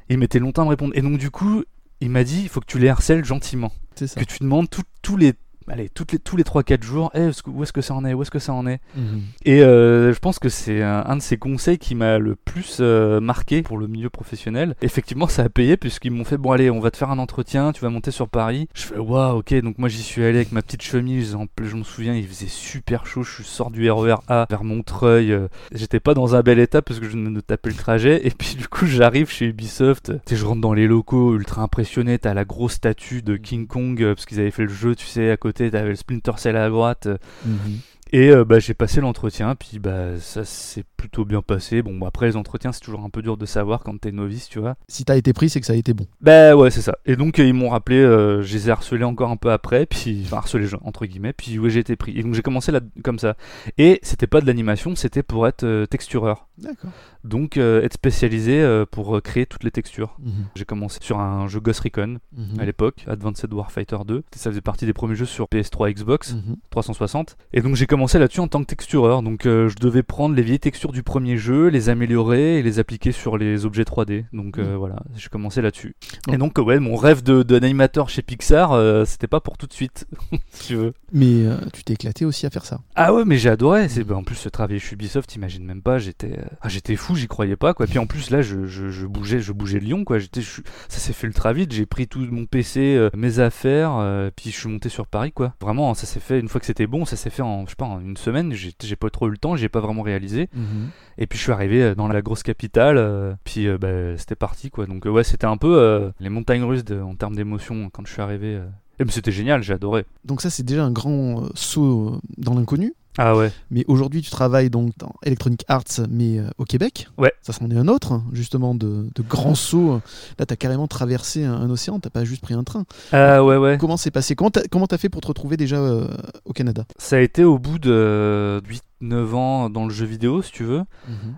Il 0.09 0.17
mettait 0.17 0.39
longtemps 0.39 0.61
à 0.63 0.65
me 0.65 0.69
répondre. 0.69 0.93
Et 0.95 1.01
donc, 1.01 1.17
du 1.17 1.29
coup, 1.31 1.63
il 2.01 2.09
m'a 2.09 2.23
dit, 2.23 2.41
il 2.43 2.49
faut 2.49 2.59
que 2.59 2.65
tu 2.65 2.79
les 2.79 2.89
harcèles 2.89 3.25
gentiment 3.25 3.71
C'est 3.95 4.07
ça. 4.07 4.19
que 4.21 4.25
tu 4.25 4.37
demandes 4.39 4.69
tout- 4.69 4.83
tous 5.01 5.17
les 5.17 5.33
allez 5.69 5.89
toutes 5.89 6.11
les, 6.13 6.19
tous 6.19 6.37
les 6.37 6.43
3-4 6.43 6.83
jours 6.83 7.11
Eh, 7.13 7.19
est-ce 7.21 7.43
que- 7.43 7.49
où 7.49 7.63
est-ce 7.63 7.73
que 7.73 7.81
ça 7.81 7.93
en 7.93 8.05
est 8.05 8.13
où 8.13 8.21
est-ce 8.21 8.31
que 8.31 8.39
ça 8.39 8.53
en 8.53 8.65
est 8.67 8.79
Mhm. 8.95 9.21
et 9.45 9.61
euh, 9.61 10.13
je 10.13 10.19
pense 10.19 10.39
que 10.39 10.49
c'est 10.49 10.81
un, 10.81 11.03
un 11.05 11.15
de 11.17 11.21
ces 11.21 11.37
conseils 11.37 11.77
qui 11.77 11.95
m'a 11.95 12.17
le 12.19 12.35
plus 12.35 12.77
euh, 12.79 13.19
marqué 13.19 13.61
pour 13.61 13.77
le 13.77 13.87
milieu 13.87 14.09
professionnel. 14.09 14.75
Effectivement 14.81 15.27
ça 15.27 15.43
a 15.43 15.49
payé 15.49 15.77
puisqu'ils 15.77 16.11
m'ont 16.11 16.23
fait 16.25 16.37
bon 16.37 16.51
allez 16.51 16.69
on 16.69 16.79
va 16.79 16.91
te 16.91 16.97
faire 16.97 17.11
un 17.11 17.19
entretien 17.19 17.71
tu 17.71 17.81
vas 17.81 17.89
monter 17.89 18.11
sur 18.11 18.29
Paris. 18.29 18.67
Je 18.73 18.83
fais 18.83 18.97
waouh 18.97 19.39
ok 19.39 19.53
donc 19.61 19.77
moi 19.77 19.89
j'y 19.89 20.01
suis 20.01 20.23
allé 20.23 20.37
avec 20.37 20.51
ma 20.51 20.61
petite 20.61 20.81
chemise. 20.83 21.35
En 21.35 21.45
je 21.61 21.75
me 21.75 21.83
souviens 21.83 22.13
il 22.15 22.25
faisait 22.27 22.47
super 22.47 23.05
chaud. 23.05 23.23
Je 23.23 23.43
sors 23.43 23.71
du 23.71 23.89
RER 23.91 24.15
A 24.27 24.45
vers 24.49 24.63
Montreuil. 24.63 25.31
Euh, 25.31 25.47
j'étais 25.73 25.99
pas 25.99 26.13
dans 26.13 26.35
un 26.35 26.41
bel 26.41 26.59
état 26.59 26.81
parce 26.81 26.99
que 26.99 27.07
je 27.09 27.17
de 27.17 27.39
taper 27.41 27.69
le 27.69 27.75
trajet. 27.75 28.25
Et 28.27 28.29
puis 28.31 28.55
du 28.55 28.67
coup 28.67 28.85
j'arrive 28.85 29.29
chez 29.29 29.45
Ubisoft. 29.47 30.11
Tu 30.25 30.35
sais 30.35 30.35
je 30.39 30.45
rentre 30.45 30.61
dans 30.61 30.73
les 30.73 30.87
locaux 30.87 31.35
ultra 31.35 31.61
impressionné 31.63 32.19
t'as 32.19 32.33
la 32.33 32.45
grosse 32.45 32.73
statue 32.73 33.21
de 33.21 33.35
King 33.37 33.67
Kong 33.67 34.01
parce 34.13 34.25
qu'ils 34.25 34.39
avaient 34.39 34.51
fait 34.51 34.63
le 34.63 34.69
jeu 34.69 34.95
tu 34.95 35.05
sais 35.05 35.29
à 35.31 35.37
côté 35.37 35.56
t'avais 35.57 35.89
le 35.89 35.95
Splinter 35.95 36.31
Cell 36.37 36.55
à 36.57 36.69
droite 36.69 37.07
euh, 37.07 37.17
Mhm. 37.45 37.79
Et 38.11 38.29
euh, 38.29 38.45
bah, 38.45 38.59
j'ai 38.59 38.73
passé 38.73 39.01
l'entretien, 39.01 39.55
puis 39.55 39.79
bah, 39.79 40.17
ça 40.19 40.43
s'est 40.45 40.83
plutôt 40.97 41.25
bien 41.25 41.41
passé. 41.41 41.81
Bon, 41.81 41.97
bah, 41.97 42.07
après 42.07 42.27
les 42.27 42.35
entretiens, 42.37 42.71
c'est 42.71 42.79
toujours 42.81 43.03
un 43.03 43.09
peu 43.09 43.21
dur 43.21 43.37
de 43.37 43.45
savoir 43.45 43.81
quand 43.83 43.99
t'es 43.99 44.11
novice, 44.11 44.49
tu 44.49 44.59
vois. 44.59 44.75
Si 44.87 45.05
t'as 45.05 45.17
été 45.17 45.33
pris, 45.33 45.49
c'est 45.49 45.59
que 45.59 45.65
ça 45.65 45.73
a 45.73 45.75
été 45.75 45.93
bon. 45.93 46.05
Bah 46.21 46.55
ouais, 46.55 46.71
c'est 46.71 46.81
ça. 46.81 46.97
Et 47.05 47.15
donc 47.15 47.39
euh, 47.39 47.45
ils 47.45 47.53
m'ont 47.53 47.69
rappelé, 47.69 47.97
euh, 47.97 48.41
je 48.41 48.53
les 48.53 48.67
ai 48.69 48.71
harcelés 48.71 49.03
encore 49.03 49.29
un 49.31 49.37
peu 49.37 49.51
après, 49.51 49.85
puis 49.85 50.21
enfin 50.25 50.37
harcelés 50.37 50.67
entre 50.83 51.05
guillemets, 51.05 51.33
puis 51.33 51.59
ouais, 51.59 51.69
j'ai 51.69 51.79
été 51.79 51.95
pris. 51.95 52.17
Et 52.17 52.23
donc 52.23 52.33
j'ai 52.33 52.41
commencé 52.41 52.71
là 52.71 52.79
comme 53.03 53.19
ça. 53.19 53.35
Et 53.77 53.99
c'était 54.03 54.27
pas 54.27 54.41
de 54.41 54.45
l'animation, 54.47 54.95
c'était 54.95 55.23
pour 55.23 55.47
être 55.47 55.63
euh, 55.63 55.85
textureur. 55.85 56.47
D'accord. 56.57 56.91
Donc 57.23 57.57
être 57.57 57.93
spécialisé 57.93 58.83
pour 58.89 59.21
créer 59.21 59.45
toutes 59.45 59.63
les 59.63 59.69
textures. 59.71 60.15
Mhm. 60.19 60.31
J'ai 60.55 60.65
commencé 60.65 60.97
sur 61.01 61.19
un 61.19 61.47
jeu 61.47 61.59
Ghost 61.59 61.81
Recon 61.81 62.19
Mhm. 62.35 62.59
à 62.59 62.65
l'époque, 62.65 63.03
Advanced 63.07 63.51
Warfighter 63.53 63.97
2. 64.07 64.23
Ça 64.35 64.49
faisait 64.49 64.61
partie 64.61 64.85
des 64.85 64.93
premiers 64.93 65.15
jeux 65.15 65.25
sur 65.25 65.47
PS3 65.47 65.91
Xbox. 65.93 66.33
Mhm. 66.35 66.55
360. 66.69 67.37
Et 67.53 67.61
donc 67.61 67.75
j'ai 67.75 67.85
commencé 67.97 68.19
là-dessus 68.19 68.41
en 68.41 68.47
tant 68.47 68.59
que 68.61 68.67
textureur. 68.67 69.23
Donc 69.23 69.47
euh, 69.47 69.69
je 69.69 69.75
devais 69.75 70.03
prendre 70.03 70.35
les 70.35 70.43
vieilles 70.43 70.59
textures 70.59 70.91
du 70.91 71.01
premier 71.01 71.35
jeu, 71.37 71.67
les 71.69 71.89
améliorer 71.89 72.59
et 72.59 72.61
les 72.63 72.77
appliquer 72.77 73.11
sur 73.11 73.37
les 73.39 73.65
objets 73.65 73.83
3D. 73.83 74.25
Donc 74.33 74.59
euh, 74.59 74.75
Mm. 74.75 74.77
voilà, 74.77 74.97
j'ai 75.15 75.29
commencé 75.29 75.61
là-dessus. 75.63 75.95
Et 76.31 76.37
donc 76.37 76.59
euh, 76.59 76.61
ouais, 76.61 76.79
mon 76.79 76.95
rêve 76.95 77.23
de- 77.23 77.41
d'animateur 77.41 78.09
chez 78.09 78.21
Pixar, 78.21 78.73
euh, 78.73 79.03
c'était 79.05 79.25
pas 79.27 79.39
pour 79.39 79.57
tout 79.57 79.65
de 79.65 79.73
suite, 79.73 80.05
si 80.51 80.67
tu 80.67 80.75
veux. 80.75 80.93
Mais 81.11 81.45
tu 81.73 81.83
t'es 81.83 81.93
éclaté 81.93 82.25
aussi 82.25 82.45
à 82.45 82.49
faire 82.51 82.65
ça. 82.65 82.81
Ah 82.95 83.13
ouais, 83.15 83.23
mais 83.25 83.37
j'ai 83.37 83.49
adoré. 83.49 83.89
C'est 83.89 84.03
bah, 84.03 84.15
en 84.15 84.23
plus 84.23 84.35
ce 84.35 84.49
travail 84.49 84.79
chez 84.79 84.93
Ubisoft, 84.93 85.29
t'imagines 85.29 85.63
même 85.65 85.81
pas. 85.81 85.97
J'étais, 85.97 86.37
ah, 86.61 86.69
j'étais 86.69 86.95
fou, 86.97 87.15
j'y 87.15 87.27
croyais 87.27 87.55
pas 87.55 87.73
quoi. 87.73 87.87
Puis 87.87 87.97
en 87.97 88.05
plus 88.05 88.29
là, 88.29 88.41
je, 88.43 88.65
je, 88.67 88.89
je 88.89 89.07
bougeais, 89.07 89.39
je 89.39 89.53
bougeais 89.53 89.79
Lyon 89.79 90.03
quoi. 90.03 90.19
J'étais, 90.19 90.41
je 90.41 90.61
ça 90.87 90.99
s'est 90.99 91.13
fait 91.13 91.25
ultra 91.25 91.51
vite. 91.53 91.71
J'ai 91.73 91.85
pris 91.87 92.07
tout 92.07 92.19
mon 92.29 92.45
PC, 92.45 93.09
mes 93.15 93.39
affaires, 93.39 94.29
puis 94.35 94.51
je 94.51 94.59
suis 94.59 94.69
monté 94.69 94.89
sur 94.89 95.07
Paris 95.07 95.31
quoi. 95.31 95.53
Vraiment, 95.61 95.93
ça 95.95 96.05
s'est 96.05 96.19
fait 96.19 96.39
une 96.39 96.47
fois 96.49 96.59
que 96.59 96.67
c'était 96.67 96.87
bon, 96.87 97.05
ça 97.05 97.15
s'est 97.15 97.29
fait 97.29 97.41
en, 97.41 97.65
je 97.65 97.71
sais 97.71 97.75
pas, 97.77 97.85
en 97.93 97.99
une 98.01 98.17
semaine. 98.17 98.53
J'ai, 98.53 98.95
pas 98.95 99.09
trop 99.09 99.27
eu 99.27 99.31
le 99.31 99.37
temps, 99.37 99.55
j'ai 99.55 99.69
pas 99.69 99.79
vraiment 99.79 100.01
réalisé. 100.01 100.49
Mhm. 100.53 100.89
Et 101.17 101.27
puis 101.27 101.37
je 101.37 101.43
suis 101.43 101.51
arrivé 101.51 101.81
euh, 101.81 101.95
dans 101.95 102.07
la 102.07 102.21
grosse 102.21 102.43
capitale, 102.43 102.97
euh, 102.97 103.33
puis 103.43 103.67
euh, 103.67 103.77
bah, 103.77 104.17
c'était 104.17 104.35
parti 104.35 104.69
quoi. 104.69 104.85
Donc 104.85 105.05
ouais, 105.05 105.23
c'était 105.23 105.45
un 105.47 105.57
peu 105.57 106.11
les 106.19 106.29
montagnes 106.29 106.63
russes 106.63 106.85
de- 106.85 107.01
en 107.01 107.15
termes 107.15 107.35
d'émotion 107.35 107.89
quand 107.91 108.05
je 108.05 108.13
suis 108.13 108.21
arrivé. 108.21 108.59
Et 108.99 109.03
c'était 109.09 109.31
génial, 109.31 109.61
j'ai 109.61 109.73
adoré. 109.73 110.05
Donc 110.25 110.41
ça, 110.41 110.49
c'est 110.49 110.63
déjà 110.63 110.83
un 110.83 110.91
grand 110.91 111.43
saut 111.53 112.19
dans 112.37 112.55
l'inconnu. 112.55 112.93
Ah 113.17 113.35
ouais. 113.35 113.51
Mais 113.71 113.83
aujourd'hui, 113.87 114.21
tu 114.21 114.29
travailles 114.29 114.69
donc 114.69 114.93
dans 114.97 115.13
Electronic 115.23 115.65
Arts, 115.67 115.83
mais 116.09 116.39
euh, 116.39 116.49
au 116.57 116.65
Québec. 116.65 117.07
Ouais. 117.17 117.33
Ça 117.41 117.53
s'en 117.53 117.69
est 117.69 117.77
un 117.77 117.87
autre, 117.87 118.11
hein, 118.11 118.23
justement, 118.31 118.75
de, 118.75 119.09
de 119.13 119.21
grands 119.21 119.55
sauts. 119.55 120.01
Là, 120.37 120.45
tu 120.45 120.53
as 120.53 120.57
carrément 120.57 120.87
traversé 120.87 121.43
un, 121.43 121.53
un 121.53 121.69
océan, 121.69 121.99
t'as 121.99 122.09
pas 122.09 122.25
juste 122.25 122.41
pris 122.41 122.53
un 122.53 122.63
train. 122.63 122.85
Ah 123.11 123.43
ouais 123.43 123.57
ouais. 123.57 123.77
Comment 123.79 123.97
c'est 123.97 124.11
passé? 124.11 124.35
Comment 124.35 124.51
t'as 124.51 124.61
t'as 124.87 124.97
fait 124.97 125.09
pour 125.09 125.21
te 125.21 125.27
retrouver 125.27 125.57
déjà 125.57 125.77
euh, 125.77 126.07
au 126.45 126.53
Canada? 126.53 126.85
Ça 126.97 127.17
a 127.17 127.19
été 127.19 127.43
au 127.43 127.59
bout 127.59 127.79
de 127.79 128.61
8-9 129.01 129.33
ans 129.33 129.69
dans 129.69 129.85
le 129.85 129.91
jeu 129.93 130.05
vidéo, 130.05 130.41
si 130.41 130.51
tu 130.51 130.63
veux. 130.63 130.83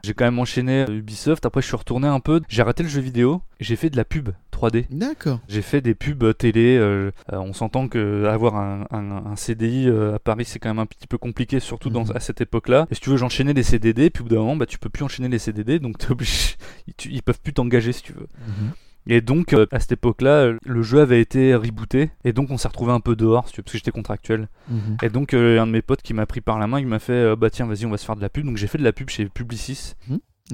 J'ai 0.04 0.14
quand 0.14 0.26
même 0.26 0.40
enchaîné 0.40 0.86
euh, 0.88 0.98
Ubisoft. 0.98 1.46
Après, 1.46 1.62
je 1.62 1.68
suis 1.68 1.78
retourné 1.78 2.08
un 2.08 2.20
peu. 2.20 2.42
J'ai 2.50 2.62
arrêté 2.62 2.84
le 2.84 2.90
jeu 2.90 3.02
vidéo. 3.02 3.42
J'ai 3.60 3.76
fait 3.76 3.90
de 3.90 3.98
la 3.98 4.06
pub 4.06 4.30
3D. 4.60 4.86
D'accord. 4.90 5.40
J'ai 5.48 5.62
fait 5.62 5.82
des 5.82 5.96
pubs 5.96 6.24
euh, 6.24 6.34
télé. 6.34 6.78
euh, 6.78 7.12
euh, 7.32 7.38
on 7.38 7.54
s'entend 7.54 7.88
que 7.88 8.26
avoir 8.26 8.56
un, 8.56 8.86
un- 8.92 9.26
un 9.26 9.36
CDI 9.36 9.90
à 9.90 10.20
Paris, 10.20 10.46
c'est 10.46 10.60
quand 10.60 10.70
même 10.70 10.80
un 10.80 10.86
petit 10.86 11.08
peu 11.08 11.18
compliqué, 11.18 11.60
surtout 11.60 11.90
dans, 11.90 12.06
Mhm. 12.06 12.12
à 12.16 12.20
cette 12.20 12.42
époque-là. 12.42 12.88
Et 12.92 12.96
si 12.96 13.02
tu 13.02 13.10
veux, 13.10 13.18
j'enchaînais 13.18 13.54
les 13.54 13.64
CDD. 13.64 14.10
Puis 14.10 14.22
au 14.22 14.26
bout 14.26 14.30
d'un 14.36 14.42
moment, 14.42 14.56
bah, 14.56 14.66
tu 14.66 14.78
peux 14.78 14.90
plus 14.90 15.04
enchaîner 15.04 15.30
les 15.30 15.40
CDD. 15.40 15.80
Donc 15.80 15.98
t'es 15.98 16.12
obligé. 16.12 16.56
Ils, 16.88 16.94
tu- 16.96 17.10
ils 17.12 17.22
peuvent 17.24 17.40
plus 17.42 17.54
t'engager 17.54 17.92
si 17.92 18.02
tu 18.04 18.14
veux. 18.14 18.28
Mhm. 18.48 18.72
Et 19.08 19.22
donc, 19.22 19.54
euh, 19.54 19.66
à 19.72 19.80
cette 19.80 19.94
époque-là, 19.94 20.52
le 20.64 20.82
jeu 20.84 21.00
avait 21.00 21.20
été 21.22 21.56
rebooté. 21.56 22.12
Et 22.26 22.34
donc, 22.34 22.52
on 22.52 22.58
s'est 22.58 22.68
retrouvé 22.68 22.92
un 22.92 23.00
peu 23.00 23.16
dehors, 23.16 23.44
parce 23.44 23.56
que 23.56 23.62
j'étais 23.78 23.90
contractuel. 23.92 24.50
Mhm. 24.70 24.98
Et 25.02 25.10
donc, 25.10 25.34
euh, 25.34 25.60
un 25.60 25.66
de 25.66 25.72
mes 25.72 25.82
potes 25.82 26.02
qui 26.04 26.14
m'a 26.14 26.26
pris 26.28 26.42
par 26.42 26.60
la 26.60 26.68
main, 26.68 26.80
il 26.80 26.86
m'a 26.86 27.00
fait 27.00 27.14
euh, 27.14 27.36
Bah 27.36 27.50
tiens, 27.50 27.66
vas-y, 27.66 27.86
on 27.86 27.90
va 27.90 27.98
se 27.98 28.06
faire 28.06 28.16
de 28.18 28.22
la 28.22 28.30
pub. 28.30 28.46
Donc, 28.46 28.58
j'ai 28.58 28.68
fait 28.68 28.78
de 28.78 28.84
la 28.84 28.92
pub 28.94 29.10
chez 29.10 29.26
Publicis. 29.26 29.94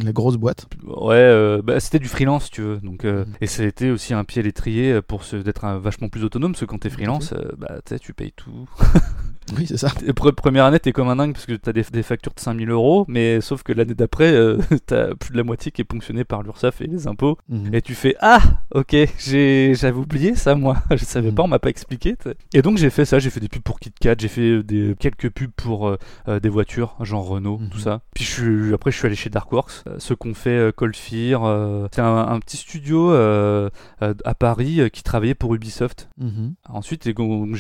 La 0.03 0.11
grosse 0.11 0.35
boîte. 0.35 0.67
Ouais, 0.83 1.15
euh, 1.15 1.61
bah, 1.63 1.79
c'était 1.79 1.99
du 1.99 2.07
freelance, 2.09 2.45
si 2.45 2.51
tu 2.51 2.61
veux. 2.61 2.77
Donc, 2.77 3.05
euh, 3.05 3.23
Mhm. 3.25 3.33
Et 3.41 3.47
ça 3.47 3.63
a 3.63 3.65
été 3.65 3.91
aussi 3.91 4.13
un 4.13 4.23
pied 4.25 4.41
à 4.41 4.43
l'étrier 4.43 5.01
pour 5.01 5.23
se- 5.23 5.37
d'être 5.37 5.63
un- 5.63 5.77
vachement 5.79 6.09
plus 6.09 6.23
autonome, 6.25 6.51
parce 6.51 6.61
que 6.61 6.65
quand 6.65 6.79
t'es 6.79 6.89
freelance, 6.89 7.31
euh, 7.33 7.51
bah, 7.57 7.79
tu 8.01 8.13
payes 8.13 8.33
tout. 8.35 8.67
Oui, 9.57 9.65
c'est 9.67 9.77
ça. 9.77 9.87
Pre- 9.89 10.31
première 10.33 10.65
année, 10.65 10.79
t'es 10.79 10.91
comme 10.91 11.07
un 11.09 11.15
dingue 11.15 11.33
parce 11.33 11.45
que 11.45 11.53
t'as 11.53 11.71
des, 11.73 11.83
des 11.83 12.03
factures 12.03 12.33
de 12.33 12.39
5000 12.39 12.69
euros, 12.71 13.05
mais 13.07 13.41
sauf 13.41 13.61
que 13.63 13.73
l'année 13.73 13.93
d'après, 13.93 14.31
euh, 14.33 14.57
t'as 14.87 15.13
plus 15.15 15.31
de 15.33 15.37
la 15.37 15.43
moitié 15.43 15.71
qui 15.71 15.81
est 15.81 15.85
ponctionnée 15.85 16.23
par 16.23 16.41
l'URSSAF 16.43 16.81
et 16.81 16.87
les 16.87 17.07
impôts. 17.07 17.37
Mhm. 17.49 17.73
Et 17.73 17.81
tu 17.81 17.93
fais 17.95 18.15
Ah, 18.21 18.41
ok, 18.73 18.95
j'avais 19.19 19.91
oublié 19.97 20.35
ça, 20.35 20.55
moi. 20.55 20.77
Je 20.91 21.05
savais 21.05 21.29
Mhm. 21.29 21.35
pas, 21.35 21.43
on 21.43 21.47
m'a 21.47 21.59
pas 21.59 21.69
expliqué. 21.69 22.15
Et 22.53 22.61
donc 22.61 22.77
j'ai 22.77 22.89
fait 22.89 23.05
ça, 23.05 23.19
j'ai 23.19 23.29
fait 23.29 23.39
des 23.39 23.49
pubs 23.49 23.61
pour 23.61 23.79
KitKat, 23.79 24.15
j'ai 24.17 24.27
fait 24.27 24.63
des, 24.63 24.95
quelques 24.99 25.29
pubs 25.29 25.51
pour 25.55 25.87
euh, 25.89 25.97
euh, 26.27 26.39
des 26.39 26.49
voitures, 26.49 26.95
genre 27.01 27.25
Renault, 27.27 27.57
Mhm. 27.59 27.69
tout 27.69 27.79
ça. 27.79 28.01
Puis 28.15 28.23
je 28.23 28.31
suis, 28.31 28.73
après, 28.73 28.91
je 28.91 28.97
suis 28.97 29.05
allé 29.05 29.15
chez 29.15 29.29
Darkworks, 29.29 29.83
ceux 29.99 30.15
qu'on 30.15 30.33
fait 30.33 30.73
Cold 30.75 30.95
Fear. 30.95 31.43
euh, 31.45 31.87
c'est 31.93 32.01
un, 32.01 32.17
un 32.17 32.39
petit 32.39 32.57
studio 32.57 33.11
à 33.13 34.33
Paris 34.37 34.81
qui 34.91 35.03
travaillait 35.03 35.35
pour 35.35 35.53
Ubisoft. 35.55 36.09
Mhm. 36.17 36.55
Ensuite, 36.69 37.03
j'ai 37.05 37.13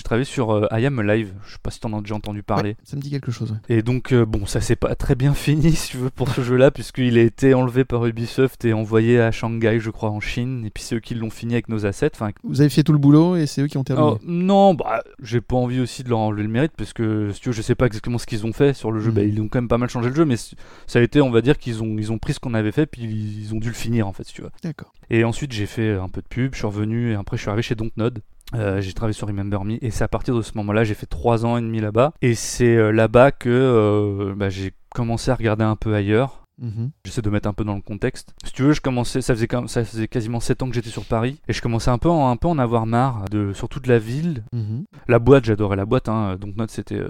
travaillé 0.03 0.25
sur 0.25 0.67
I 0.71 0.85
Am 0.85 0.99
Alive. 0.99 1.33
Je 1.45 1.53
sais 1.53 1.59
pas 1.61 1.71
si 1.75 1.79
t'en 1.79 1.95
as 1.97 2.01
déjà 2.01 2.15
entendu 2.15 2.43
parler. 2.43 2.71
Ouais, 2.71 2.77
ça 2.83 2.95
me 2.95 3.01
dit 3.01 3.09
quelque 3.09 3.31
chose. 3.31 3.51
ouais. 3.51 3.57
Et 3.77 3.81
donc, 3.81 4.11
euh, 4.11 4.25
bon, 4.25 4.45
ça 4.45 4.61
s'est 4.61 4.75
pas 4.75 4.95
très 4.95 5.15
bien 5.15 5.33
fini, 5.35 5.73
si 5.73 5.91
tu 5.91 5.97
veux, 5.97 6.09
pour 6.09 6.29
ce 6.29 6.41
jeu-là, 6.41 6.71
puisqu'il 6.71 7.17
a 7.17 7.21
été 7.21 7.53
enlevé 7.53 7.85
par 7.85 8.05
Ubisoft 8.05 8.65
et 8.65 8.73
envoyé 8.73 9.19
à 9.19 9.31
Shanghai, 9.31 9.79
je 9.79 9.89
crois, 9.91 10.09
en 10.09 10.19
Chine. 10.19 10.63
Et 10.65 10.69
puis 10.69 10.83
c'est 10.83 10.95
eux 10.95 10.99
qui 10.99 11.15
l'ont 11.15 11.29
fini 11.29 11.53
avec 11.53 11.69
nos 11.69 11.85
assets. 11.85 12.11
Enfin, 12.15 12.31
Vous 12.43 12.61
avez 12.61 12.69
fait 12.69 12.83
tout 12.83 12.93
le 12.93 12.97
boulot 12.99 13.35
et 13.35 13.45
c'est 13.45 13.61
eux 13.61 13.67
qui 13.67 13.77
ont 13.77 13.83
terminé. 13.83 14.07
oh, 14.09 14.19
non, 14.25 14.73
bah, 14.73 15.03
j'ai 15.21 15.41
pas 15.41 15.55
envie 15.55 15.79
aussi 15.79 16.03
de 16.03 16.09
leur 16.09 16.19
enlever 16.19 16.43
le 16.43 16.49
mérite, 16.49 16.73
parce 16.77 16.93
que, 16.93 17.31
si 17.33 17.41
tu 17.41 17.49
veux, 17.49 17.53
je 17.53 17.61
sais 17.61 17.75
pas 17.75 17.85
exactement 17.85 18.17
ce 18.17 18.25
qu'ils 18.25 18.45
ont 18.45 18.53
fait 18.53 18.73
sur 18.73 18.91
le 18.91 18.99
jeu. 18.99 19.09
Mhm. 19.09 19.15
Bah, 19.15 19.23
ils 19.23 19.41
ont 19.41 19.47
quand 19.47 19.59
même 19.59 19.67
pas 19.67 19.77
mal 19.77 19.89
changé 19.89 20.09
le 20.09 20.15
jeu, 20.15 20.25
mais 20.25 20.35
ça 20.37 20.99
a 20.99 21.01
été, 21.01 21.21
on 21.21 21.31
va 21.31 21.41
dire, 21.41 21.57
qu'ils 21.57 21.83
ont, 21.83 21.97
ils 21.97 22.11
ont 22.11 22.17
pris 22.17 22.33
ce 22.33 22.39
qu'on 22.39 22.53
avait 22.53 22.71
fait, 22.71 22.85
puis 22.85 23.03
ils 23.03 23.53
ont 23.53 23.57
dû 23.59 23.67
le 23.67 23.73
finir, 23.73 24.07
en 24.07 24.13
fait, 24.13 24.23
si 24.23 24.33
tu 24.33 24.41
veux. 24.41 24.51
D'accord. 24.63 24.93
Et 25.09 25.23
ensuite, 25.23 25.51
j'ai 25.51 25.65
fait 25.67 25.91
un 25.93 26.09
peu 26.09 26.21
de 26.21 26.27
pub, 26.27 26.53
je 26.53 26.59
suis 26.59 26.67
revenu, 26.67 27.11
et 27.11 27.15
après, 27.15 27.37
je 27.37 27.41
suis 27.41 27.49
arrivé 27.49 27.61
chez 27.61 27.75
Dontnod. 27.75 28.21
Euh, 28.53 28.79
j'ai 28.79 28.93
travaillé 28.93 29.13
sur 29.13 29.27
Remember 29.27 29.63
Me, 29.65 29.83
et 29.83 29.89
c'est 29.91 30.03
à 30.03 30.07
partir 30.07 30.35
de 30.35 30.41
ce 30.41 30.51
moment-là, 30.57 30.83
j'ai 30.83 30.93
fait 30.93 31.07
3 31.07 31.45
ans 31.45 31.57
et 31.57 31.61
demi 31.61 31.79
là-bas. 31.79 32.13
Et 32.21 32.35
c'est 32.35 32.75
euh, 32.75 32.91
là-bas 32.91 33.31
que 33.31 33.49
euh, 33.49 34.33
bah, 34.35 34.49
j'ai 34.49 34.71
commencé 34.93 35.31
à 35.31 35.35
regarder 35.35 35.63
un 35.63 35.75
peu 35.75 35.95
ailleurs. 35.95 36.41
Mhm. 36.61 36.91
J'essaie 37.03 37.21
de 37.21 37.29
mettre 37.29 37.49
un 37.49 37.53
peu 37.53 37.65
dans 37.65 37.75
le 37.75 37.81
contexte. 37.81 38.33
Si 38.45 38.53
tu 38.53 38.63
veux, 38.63 38.71
je 38.71 38.79
commençais, 38.79 39.21
ça 39.21 39.33
faisait, 39.33 39.47
quand- 39.47 39.67
ça 39.67 39.83
faisait 39.83 40.07
quasiment 40.07 40.39
7 40.39 40.61
ans 40.63 40.69
que 40.69 40.75
j'étais 40.75 40.89
sur 40.89 41.03
Paris, 41.03 41.41
et 41.49 41.53
je 41.53 41.61
commençais 41.61 41.89
un 41.91 41.97
peu, 41.97 42.09
en- 42.09 42.29
un 42.29 42.37
peu 42.37 42.47
en 42.47 42.57
avoir 42.59 42.85
marre, 42.85 43.25
de, 43.29 43.51
surtout 43.51 43.79
de 43.81 43.89
la 43.89 43.99
ville. 43.99 44.43
Mhm. 44.53 44.85
La 45.07 45.19
boîte, 45.19 45.43
j'adorais 45.45 45.75
la 45.75 45.85
boîte, 45.85 46.07
hein. 46.07 46.37
Dontnod, 46.39 46.69
c'était... 46.69 47.01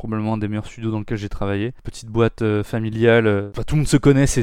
probablement 0.00 0.34
un 0.34 0.38
des 0.38 0.48
meilleurs 0.48 0.66
studios 0.66 0.90
dans 0.90 0.98
lequel 1.00 1.18
j'ai 1.18 1.28
travaillé. 1.28 1.72
Petite 1.84 2.08
boîte 2.08 2.40
euh, 2.40 2.62
familiale. 2.64 3.26
euh, 3.26 3.50
Enfin, 3.50 3.62
tout 3.64 3.74
le 3.74 3.80
monde 3.80 3.88
se 3.88 3.98
connaît. 3.98 4.26
C'est, 4.26 4.40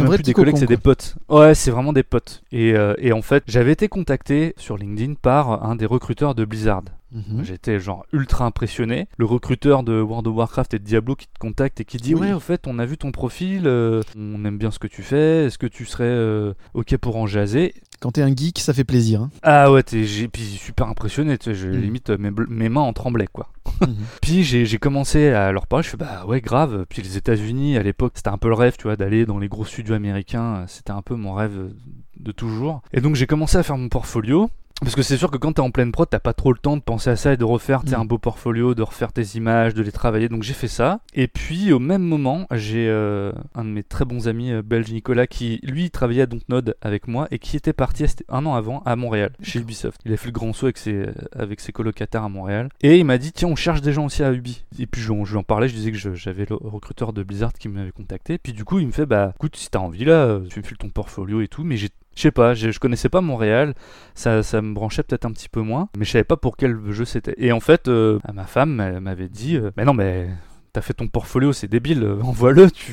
même 0.00 0.10
plus 0.14 0.22
des 0.22 0.32
collègues, 0.32 0.56
c'est 0.56 0.66
des 0.66 0.76
potes. 0.78 1.16
Ouais, 1.28 1.54
c'est 1.54 1.70
vraiment 1.70 1.92
des 1.92 2.02
potes. 2.02 2.42
Et, 2.50 2.72
euh, 2.74 2.94
et 2.98 3.12
en 3.12 3.20
fait, 3.22 3.44
j'avais 3.46 3.72
été 3.72 3.88
contacté 3.88 4.54
sur 4.56 4.78
LinkedIn 4.78 5.14
par 5.20 5.64
un 5.64 5.76
des 5.76 5.86
recruteurs 5.86 6.34
de 6.34 6.44
Blizzard. 6.46 6.82
Mhm. 7.12 7.42
J'étais 7.44 7.80
genre 7.80 8.04
ultra 8.12 8.44
impressionné. 8.44 9.08
Le 9.16 9.24
recruteur 9.24 9.82
de 9.82 10.00
World 10.00 10.26
of 10.28 10.34
Warcraft 10.36 10.74
et 10.74 10.78
de 10.78 10.84
Diablo 10.84 11.16
qui 11.16 11.26
te 11.26 11.38
contacte 11.38 11.80
et 11.80 11.84
qui 11.84 11.96
dit 11.96 12.14
Oui. 12.14 12.28
Ouais, 12.28 12.32
au 12.32 12.40
fait, 12.40 12.66
on 12.66 12.78
a 12.78 12.86
vu 12.86 12.96
ton 12.98 13.10
profil, 13.10 13.62
euh, 13.66 14.02
on 14.16 14.44
aime 14.44 14.58
bien 14.58 14.70
ce 14.70 14.78
que 14.78 14.86
tu 14.86 15.02
fais, 15.02 15.46
est-ce 15.46 15.58
que 15.58 15.66
tu 15.66 15.84
serais 15.86 16.04
euh, 16.04 16.52
ok 16.74 16.96
pour 16.98 17.16
en 17.16 17.26
jaser? 17.26 17.74
Quand 18.00 18.12
t'es 18.12 18.22
un 18.22 18.34
geek, 18.34 18.58
ça 18.60 18.72
fait 18.72 18.84
plaisir. 18.84 19.20
hein. 19.22 19.30
Ah 19.42 19.70
ouais, 19.70 19.82
t'es, 19.82 20.04
j'ai, 20.04 20.26
puis 20.28 20.42
super 20.42 20.86
impressionné, 20.88 21.36
tu 21.36 21.46
sais, 21.50 21.54
je, 21.54 21.68
Mhm. 21.68 21.80
limite 21.80 22.10
mes, 22.10 22.68
mains 22.68 22.80
en 22.80 22.92
tremblaient 22.92 23.28
quoi. 23.32 23.48
Mhm. 23.80 23.96
Puis 24.22 24.42
j'ai, 24.42 24.64
j'ai 24.66 24.78
commencé 24.78 25.28
à 25.28 25.52
leur 25.52 25.66
parler, 25.66 25.82
je 25.84 25.90
fais 25.90 25.96
bah 25.96 26.24
ouais, 26.26 26.40
grave. 26.40 26.86
Puis 26.88 27.02
les 27.02 27.16
États-Unis 27.16 27.76
à 27.76 27.82
l'époque, 27.82 28.12
c'était 28.16 28.28
un 28.30 28.38
peu 28.38 28.48
le 28.48 28.54
rêve, 28.54 28.76
tu 28.78 28.84
vois, 28.84 28.96
d'aller 28.96 29.26
dans 29.26 29.38
les 29.38 29.48
gros 29.48 29.64
studios 29.64 29.94
américains, 29.94 30.64
c'était 30.68 30.92
un 30.92 31.02
peu 31.02 31.14
mon 31.14 31.32
rêve 31.34 31.70
de 32.18 32.32
toujours. 32.32 32.82
Et 32.92 33.00
donc 33.00 33.14
j'ai 33.16 33.26
commencé 33.26 33.56
à 33.58 33.62
faire 33.62 33.76
mon 33.78 33.88
portfolio. 33.88 34.50
Parce 34.80 34.94
que 34.94 35.02
c'est 35.02 35.16
sûr 35.16 35.30
que 35.30 35.36
quand 35.36 35.52
t'es 35.52 35.60
en 35.60 35.70
pleine 35.70 35.92
prod, 35.92 36.08
t'as 36.08 36.18
pas 36.20 36.32
trop 36.32 36.52
le 36.52 36.58
temps 36.58 36.76
de 36.76 36.82
penser 36.82 37.10
à 37.10 37.16
ça 37.16 37.32
et 37.32 37.36
de 37.36 37.44
refaire 37.44 37.82
Mhm. 37.84 37.94
un 37.94 38.04
beau 38.04 38.18
portfolio, 38.18 38.74
de 38.74 38.82
refaire 38.82 39.12
tes 39.12 39.36
images, 39.36 39.74
de 39.74 39.82
les 39.82 39.92
travailler. 39.92 40.28
Donc 40.28 40.42
j'ai 40.42 40.54
fait 40.54 40.68
ça. 40.68 41.00
Et 41.14 41.28
puis 41.28 41.72
au 41.72 41.78
même 41.78 42.02
moment, 42.02 42.46
j'ai 42.52 42.88
euh, 42.88 43.32
un 43.54 43.64
de 43.64 43.68
mes 43.70 43.82
très 43.82 44.04
bons 44.04 44.26
amis 44.28 44.50
euh, 44.52 44.62
belges, 44.62 44.90
Nicolas, 44.90 45.26
qui 45.26 45.60
lui 45.62 45.90
travaillait 45.90 46.22
à 46.22 46.26
Dontnod 46.26 46.74
avec 46.80 47.08
moi 47.08 47.28
et 47.30 47.38
qui 47.38 47.56
était 47.56 47.72
parti 47.72 48.04
un 48.28 48.46
an 48.46 48.54
avant 48.54 48.82
à 48.84 48.96
Montréal, 48.96 49.32
chez 49.42 49.58
Ubisoft. 49.60 50.00
Il 50.06 50.12
a 50.12 50.16
fait 50.16 50.26
le 50.28 50.32
grand 50.32 50.52
saut 50.52 50.66
avec 50.66 50.78
ses, 50.78 51.06
avec 51.36 51.60
ses 51.60 51.72
colocataires 51.72 52.24
à 52.24 52.28
Montréal. 52.28 52.70
Et 52.80 52.98
il 52.98 53.04
m'a 53.04 53.18
dit 53.18 53.32
tiens, 53.32 53.48
on 53.48 53.56
cherche 53.56 53.82
des 53.82 53.92
gens 53.92 54.06
aussi 54.06 54.22
à 54.22 54.32
Ubi. 54.32 54.64
Et 54.78 54.86
puis 54.86 55.02
je, 55.02 55.12
je 55.24 55.30
lui 55.32 55.38
en 55.38 55.42
parlais, 55.42 55.68
je 55.68 55.74
disais 55.74 55.92
que 55.92 56.14
j'avais 56.14 56.46
le 56.48 56.56
recruteur 56.56 57.12
de 57.12 57.22
Blizzard 57.22 57.52
qui 57.52 57.68
m'avait 57.68 57.92
contacté. 57.92 58.38
Puis 58.38 58.52
du 58.54 58.64
coup, 58.64 58.78
il 58.78 58.86
me 58.86 58.92
fait 58.92 59.06
bah 59.06 59.32
écoute, 59.36 59.56
si 59.56 59.68
t'as 59.70 59.78
envie 59.80 60.04
là, 60.06 60.12
euh, 60.24 60.40
tu 60.48 60.60
me 60.60 60.64
files 60.64 60.78
ton 60.78 60.88
portfolio 60.88 61.42
et 61.42 61.48
tout. 61.48 61.64
Mais 61.64 61.76
j'ai 61.76 61.90
je 62.16 62.22
sais 62.22 62.30
pas, 62.30 62.54
je, 62.54 62.78
connaissais 62.78 63.08
pas 63.08 63.20
Montréal, 63.20 63.74
ça, 64.14 64.42
ça 64.42 64.60
me 64.62 64.74
branchait 64.74 65.02
peut-être 65.02 65.24
un 65.24 65.32
petit 65.32 65.48
peu 65.48 65.60
moins, 65.60 65.88
mais 65.96 66.04
je 66.04 66.10
savais 66.10 66.24
pas 66.24 66.36
pour 66.36 66.56
quel 66.56 66.78
jeu 66.90 67.04
c'était. 67.04 67.34
Et 67.38 67.52
en 67.52 67.60
fait, 67.60 67.88
euh, 67.88 68.18
ma 68.32 68.44
femme 68.44 68.80
elle 68.80 69.00
m'avait 69.00 69.28
dit, 69.28 69.56
euh, 69.56 69.70
mais 69.76 69.84
non, 69.84 69.94
mais 69.94 70.28
t'as 70.72 70.80
fait 70.80 70.94
ton 70.94 71.08
portfolio, 71.08 71.52
c'est 71.52 71.68
débile, 71.68 72.02
euh, 72.02 72.20
envoie-le, 72.22 72.70
tu 72.70 72.92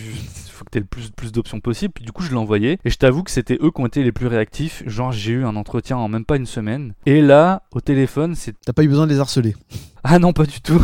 faut 0.57 0.65
que 0.65 0.71
t'aies 0.71 0.79
le 0.79 0.85
plus, 0.85 1.11
plus 1.11 1.31
d'options 1.31 1.59
possible. 1.59 1.93
Puis 1.93 2.03
du 2.03 2.11
coup, 2.11 2.23
je 2.23 2.31
l'ai 2.31 2.37
envoyé, 2.37 2.79
et 2.83 2.89
je 2.89 2.97
t'avoue 2.97 3.21
que 3.21 3.29
c'était 3.29 3.59
eux 3.61 3.69
qui 3.69 3.81
ont 3.81 3.85
été 3.85 4.03
les 4.03 4.11
plus 4.11 4.25
réactifs. 4.25 4.81
Genre, 4.87 5.11
j'ai 5.11 5.33
eu 5.33 5.45
un 5.45 5.55
entretien 5.55 5.97
en 5.97 6.07
même 6.07 6.25
pas 6.25 6.37
une 6.37 6.47
semaine, 6.47 6.93
et 7.05 7.21
là, 7.21 7.63
au 7.71 7.81
téléphone, 7.81 8.35
c'est 8.35 8.55
T'as 8.65 8.73
pas 8.73 8.83
eu 8.83 8.87
besoin 8.87 9.07
de 9.07 9.13
les 9.13 9.19
harceler. 9.19 9.55
ah 10.03 10.19
non, 10.19 10.33
pas 10.33 10.45
du 10.45 10.61
tout. 10.61 10.81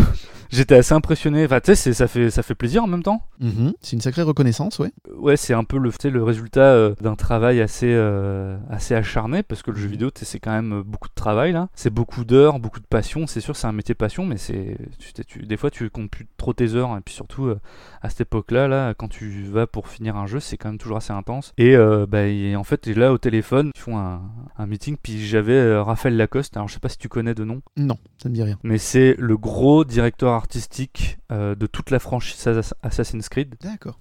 J'étais 0.54 0.76
assez 0.76 0.94
impressionné. 0.94 1.46
Enfin, 1.46 1.60
tu 1.60 1.76
sais, 1.76 1.94
ça 1.94 2.08
fait, 2.08 2.30
ça 2.30 2.44
fait 2.44 2.54
plaisir 2.56 2.84
en 2.84 2.88
même 2.88 3.02
temps. 3.04 3.22
Mhm. 3.40 3.74
C'est 3.82 3.94
une 3.96 4.02
sacrée 4.02 4.22
reconnaissance, 4.22 4.78
ouais. 4.80 4.92
Ouais, 5.18 5.36
c'est 5.36 5.54
un 5.54 5.64
peu 5.64 5.78
le, 5.80 5.90
le 6.12 6.24
résultat 6.24 6.62
euh, 6.62 6.94
d'un 7.02 7.16
travail 7.16 7.60
assez, 7.60 7.92
euh, 7.92 8.58
assez 8.70 8.94
acharné 8.94 9.42
parce 9.44 9.64
que 9.64 9.72
le 9.72 9.78
jeu 9.78 9.88
vidéo, 9.88 10.12
tu 10.12 10.20
sais, 10.20 10.26
c'est 10.26 10.40
quand 10.40 10.52
même 10.52 10.74
euh, 10.80 10.84
beaucoup 10.84 11.08
de 11.10 11.14
travail 11.16 11.52
là. 11.54 11.70
C'est 11.74 11.90
beaucoup 11.90 12.24
d'heures, 12.24 12.60
beaucoup 12.60 12.80
de 12.80 12.86
passion. 12.86 13.26
C'est 13.26 13.42
sûr, 13.42 13.56
c'est 13.56 13.68
un 13.68 13.72
métier 13.72 13.96
passion, 13.96 14.26
mais 14.26 14.38
c'est, 14.38 14.78
tu, 15.00 15.10
sais, 15.16 15.24
tu- 15.24 15.40
des 15.46 15.58
fois, 15.58 15.72
tu 15.72 15.90
comptes 15.90 16.12
plus 16.12 16.28
trop 16.38 16.54
tes 16.54 16.76
heures. 16.76 16.96
Et 16.98 17.02
puis 17.02 17.16
surtout, 17.16 17.48
euh, 17.48 17.60
à 18.04 18.10
cette 18.10 18.22
époque-là, 18.22 18.68
là, 18.68 18.94
quand 18.94 19.08
tu 19.08 19.44
vas 19.46 19.66
pour 19.66 19.88
finir 19.88 20.16
un 20.18 20.28
jeu, 20.28 20.40
c'est 20.40 20.58
quand 20.58 20.70
même 20.70 20.78
toujours 20.78 20.98
assez 20.98 21.14
intense. 21.14 21.54
Et 21.58 21.76
euh, 21.76 22.06
bah, 22.08 22.26
et 22.28 22.56
en 22.56 22.64
fait, 22.64 22.86
là 22.88 23.12
au 23.12 23.18
téléphone, 23.18 23.72
ils 23.76 23.80
font 23.82 23.98
un, 23.98 24.22
un 24.58 24.66
meeting. 24.68 24.98
Puis 25.02 25.26
j'avais 25.26 25.54
euh, 25.54 25.82
Raphaël 25.82 26.16
Lacoste. 26.16 26.56
Alors, 26.58 26.68
je 26.68 26.76
sais 26.76 26.80
pas 26.80 26.90
si 26.90 26.98
tu 27.00 27.10
connais 27.10 27.34
de 27.34 27.44
nom, 27.44 27.62
Non, 27.76 27.98
ça 28.22 28.30
me 28.30 28.36
dit 28.36 28.44
rien. 28.44 28.60
mais 28.64 28.78
c'est 28.78 29.16
le 29.18 29.36
gros 29.38 29.84
directeur 29.84 30.34
artistique 30.44 31.18
euh, 31.32 31.56
de 31.56 31.66
toute 31.68 31.90
la 31.90 32.00
franchise 32.00 32.46
Assas- 32.48 32.74
Assassin's 32.84 33.30
Creed. 33.30 33.56
D'accord. 33.64 33.98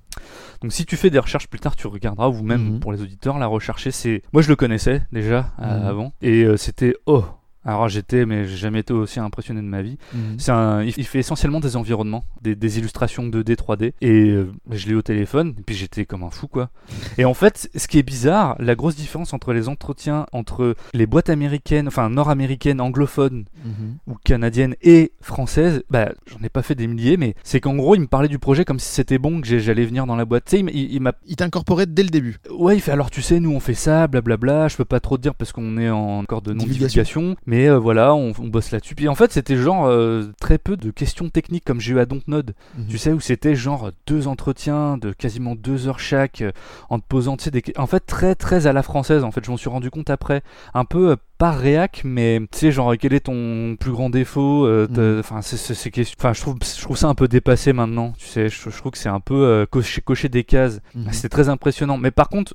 Donc 0.60 0.72
si 0.72 0.84
tu 0.84 0.96
fais 0.96 1.08
des 1.08 1.18
recherches 1.20 1.46
plus 1.48 1.60
tard, 1.60 1.76
tu 1.76 1.86
regarderas, 1.86 2.28
ou 2.28 2.42
même 2.42 2.74
Mhm. 2.74 2.80
pour 2.80 2.92
les 2.92 3.00
auditeurs, 3.00 3.38
la 3.38 3.46
rechercher, 3.46 3.90
c'est... 3.92 4.22
Moi 4.32 4.42
je 4.42 4.48
le 4.48 4.56
connaissais 4.56 5.02
déjà 5.12 5.52
euh, 5.60 5.80
Mhm. 5.80 5.86
avant, 5.86 6.12
et 6.20 6.42
euh, 6.44 6.56
c'était... 6.56 6.94
Oh 7.06 7.24
alors 7.64 7.88
j'étais, 7.88 8.26
mais 8.26 8.46
j'ai 8.46 8.56
jamais 8.56 8.80
été 8.80 8.92
aussi 8.92 9.20
impressionné 9.20 9.60
de 9.60 9.66
ma 9.66 9.82
vie. 9.82 9.98
Mhm. 10.14 10.36
C'est 10.38 10.52
un, 10.52 10.82
il 10.82 10.92
fait 10.92 11.18
essentiellement 11.20 11.60
des 11.60 11.76
environnements, 11.76 12.24
des, 12.42 12.54
des 12.56 12.78
illustrations 12.78 13.24
2D, 13.28 13.54
3D. 13.56 13.92
Et 14.00 14.30
euh, 14.30 14.52
je 14.70 14.88
l'ai 14.88 14.94
au 14.94 15.02
téléphone, 15.02 15.54
et 15.58 15.62
puis 15.62 15.74
j'étais 15.74 16.04
comme 16.04 16.22
un 16.22 16.30
fou, 16.30 16.48
quoi. 16.48 16.70
Et 17.18 17.24
en 17.24 17.34
fait, 17.34 17.70
ce 17.74 17.86
qui 17.88 17.98
est 17.98 18.02
bizarre, 18.02 18.56
la 18.58 18.74
grosse 18.74 18.96
différence 18.96 19.32
entre 19.32 19.52
les 19.52 19.68
entretiens 19.68 20.26
entre 20.32 20.74
les 20.94 21.06
boîtes 21.06 21.30
américaines, 21.30 21.88
enfin 21.88 22.08
nord-américaines, 22.10 22.80
anglophones 22.80 23.44
Mhm. 23.64 23.96
ou 24.08 24.16
canadiennes 24.24 24.74
et 24.82 25.12
françaises, 25.20 25.82
bah 25.90 26.12
j'en 26.26 26.44
ai 26.44 26.48
pas 26.48 26.62
fait 26.62 26.74
des 26.74 26.86
milliers, 26.86 27.16
mais 27.16 27.34
c'est 27.44 27.60
qu'en 27.60 27.74
gros, 27.76 27.94
il 27.94 28.00
me 28.00 28.06
parlait 28.06 28.28
du 28.28 28.38
projet 28.38 28.64
comme 28.64 28.78
si 28.80 28.88
c'était 28.92 29.18
bon, 29.18 29.40
que 29.40 29.58
j'allais 29.58 29.84
venir 29.84 30.06
dans 30.06 30.16
la 30.16 30.24
boîte. 30.24 30.44
Tu 30.46 30.50
sais, 30.52 30.58
il 30.58 30.64
m'a- 30.64 30.70
il, 30.72 31.00
m'a 31.00 31.12
incorporé 31.40 31.86
dès 31.86 32.02
le 32.02 32.08
début. 32.10 32.36
Ouais, 32.50 32.76
il 32.76 32.80
fait 32.80 32.92
alors 32.92 33.10
tu 33.10 33.22
sais, 33.22 33.40
nous 33.40 33.50
on 33.52 33.60
fait 33.60 33.74
ça, 33.74 34.06
blablabla. 34.08 34.68
Je 34.68 34.76
peux 34.76 34.84
pas 34.84 35.00
trop 35.00 35.16
te 35.16 35.22
dire 35.22 35.34
parce 35.34 35.52
qu'on 35.52 35.76
est 35.78 35.90
en 35.90 36.22
accord 36.22 36.42
de 36.42 36.52
non-divulgation. 36.52 37.36
Mais 37.52 37.68
euh, 37.68 37.78
voilà, 37.78 38.14
on, 38.14 38.32
on 38.38 38.46
bosse 38.46 38.70
là-dessus. 38.70 38.94
Puis 38.94 39.08
en 39.08 39.14
fait, 39.14 39.30
c'était 39.30 39.56
genre 39.56 39.84
euh, 39.84 40.32
très 40.40 40.56
peu 40.56 40.78
de 40.78 40.90
questions 40.90 41.28
techniques 41.28 41.66
comme 41.66 41.80
j'ai 41.80 41.92
eu 41.92 41.98
à 41.98 42.06
Dontnod. 42.06 42.54
Mhm. 42.78 42.86
Tu 42.86 42.96
sais, 42.96 43.12
où 43.12 43.20
c'était 43.20 43.54
genre 43.54 43.90
deux 44.06 44.26
entretiens 44.26 44.96
de 44.96 45.12
quasiment 45.12 45.54
deux 45.54 45.86
heures 45.86 46.00
chaque 46.00 46.40
euh, 46.40 46.52
en 46.88 46.98
te 46.98 47.04
posant, 47.06 47.36
tu 47.36 47.44
sais, 47.44 47.50
des... 47.50 47.62
En 47.76 47.86
fait, 47.86 48.00
très 48.00 48.34
très 48.34 48.66
à 48.66 48.72
la 48.72 48.82
française. 48.82 49.22
En 49.22 49.32
fait, 49.32 49.44
je 49.44 49.50
m'en 49.50 49.58
suis 49.58 49.68
rendu 49.68 49.90
compte 49.90 50.08
après. 50.08 50.40
Un 50.72 50.86
peu. 50.86 51.18
Pas 51.38 51.50
réac, 51.50 52.02
mais 52.04 52.40
tu 52.52 52.58
sais, 52.58 52.70
genre, 52.72 52.94
quel 52.98 53.12
est 53.14 53.20
ton 53.26 53.74
plus 53.78 53.90
grand 53.90 54.10
défaut 54.10 54.64
euh, 54.66 54.86
Mhm. 54.88 55.18
Enfin, 55.20 55.42
c'est 55.42 55.56
c'est- 55.56 55.74
je 55.74 56.40
trouve, 56.40 56.56
je 56.62 56.80
trouve 56.82 56.96
ça 56.96 57.08
un 57.08 57.14
peu 57.16 57.26
dépassé 57.26 57.72
maintenant. 57.72 58.12
Tu 58.16 58.26
sais, 58.26 58.48
je, 58.48 58.70
je 58.70 58.76
trouve 58.76 58.92
que 58.92 58.98
c'est 58.98 59.08
un 59.08 59.18
peu 59.18 59.34
euh, 59.34 59.66
cocher, 59.66 60.00
cocher 60.02 60.28
des 60.28 60.44
cases. 60.44 60.80
Mhm. 60.94 61.06
C'était 61.12 61.28
très 61.30 61.48
impressionnant. 61.48 61.98
Mais 61.98 62.12
par 62.12 62.28
contre, 62.28 62.54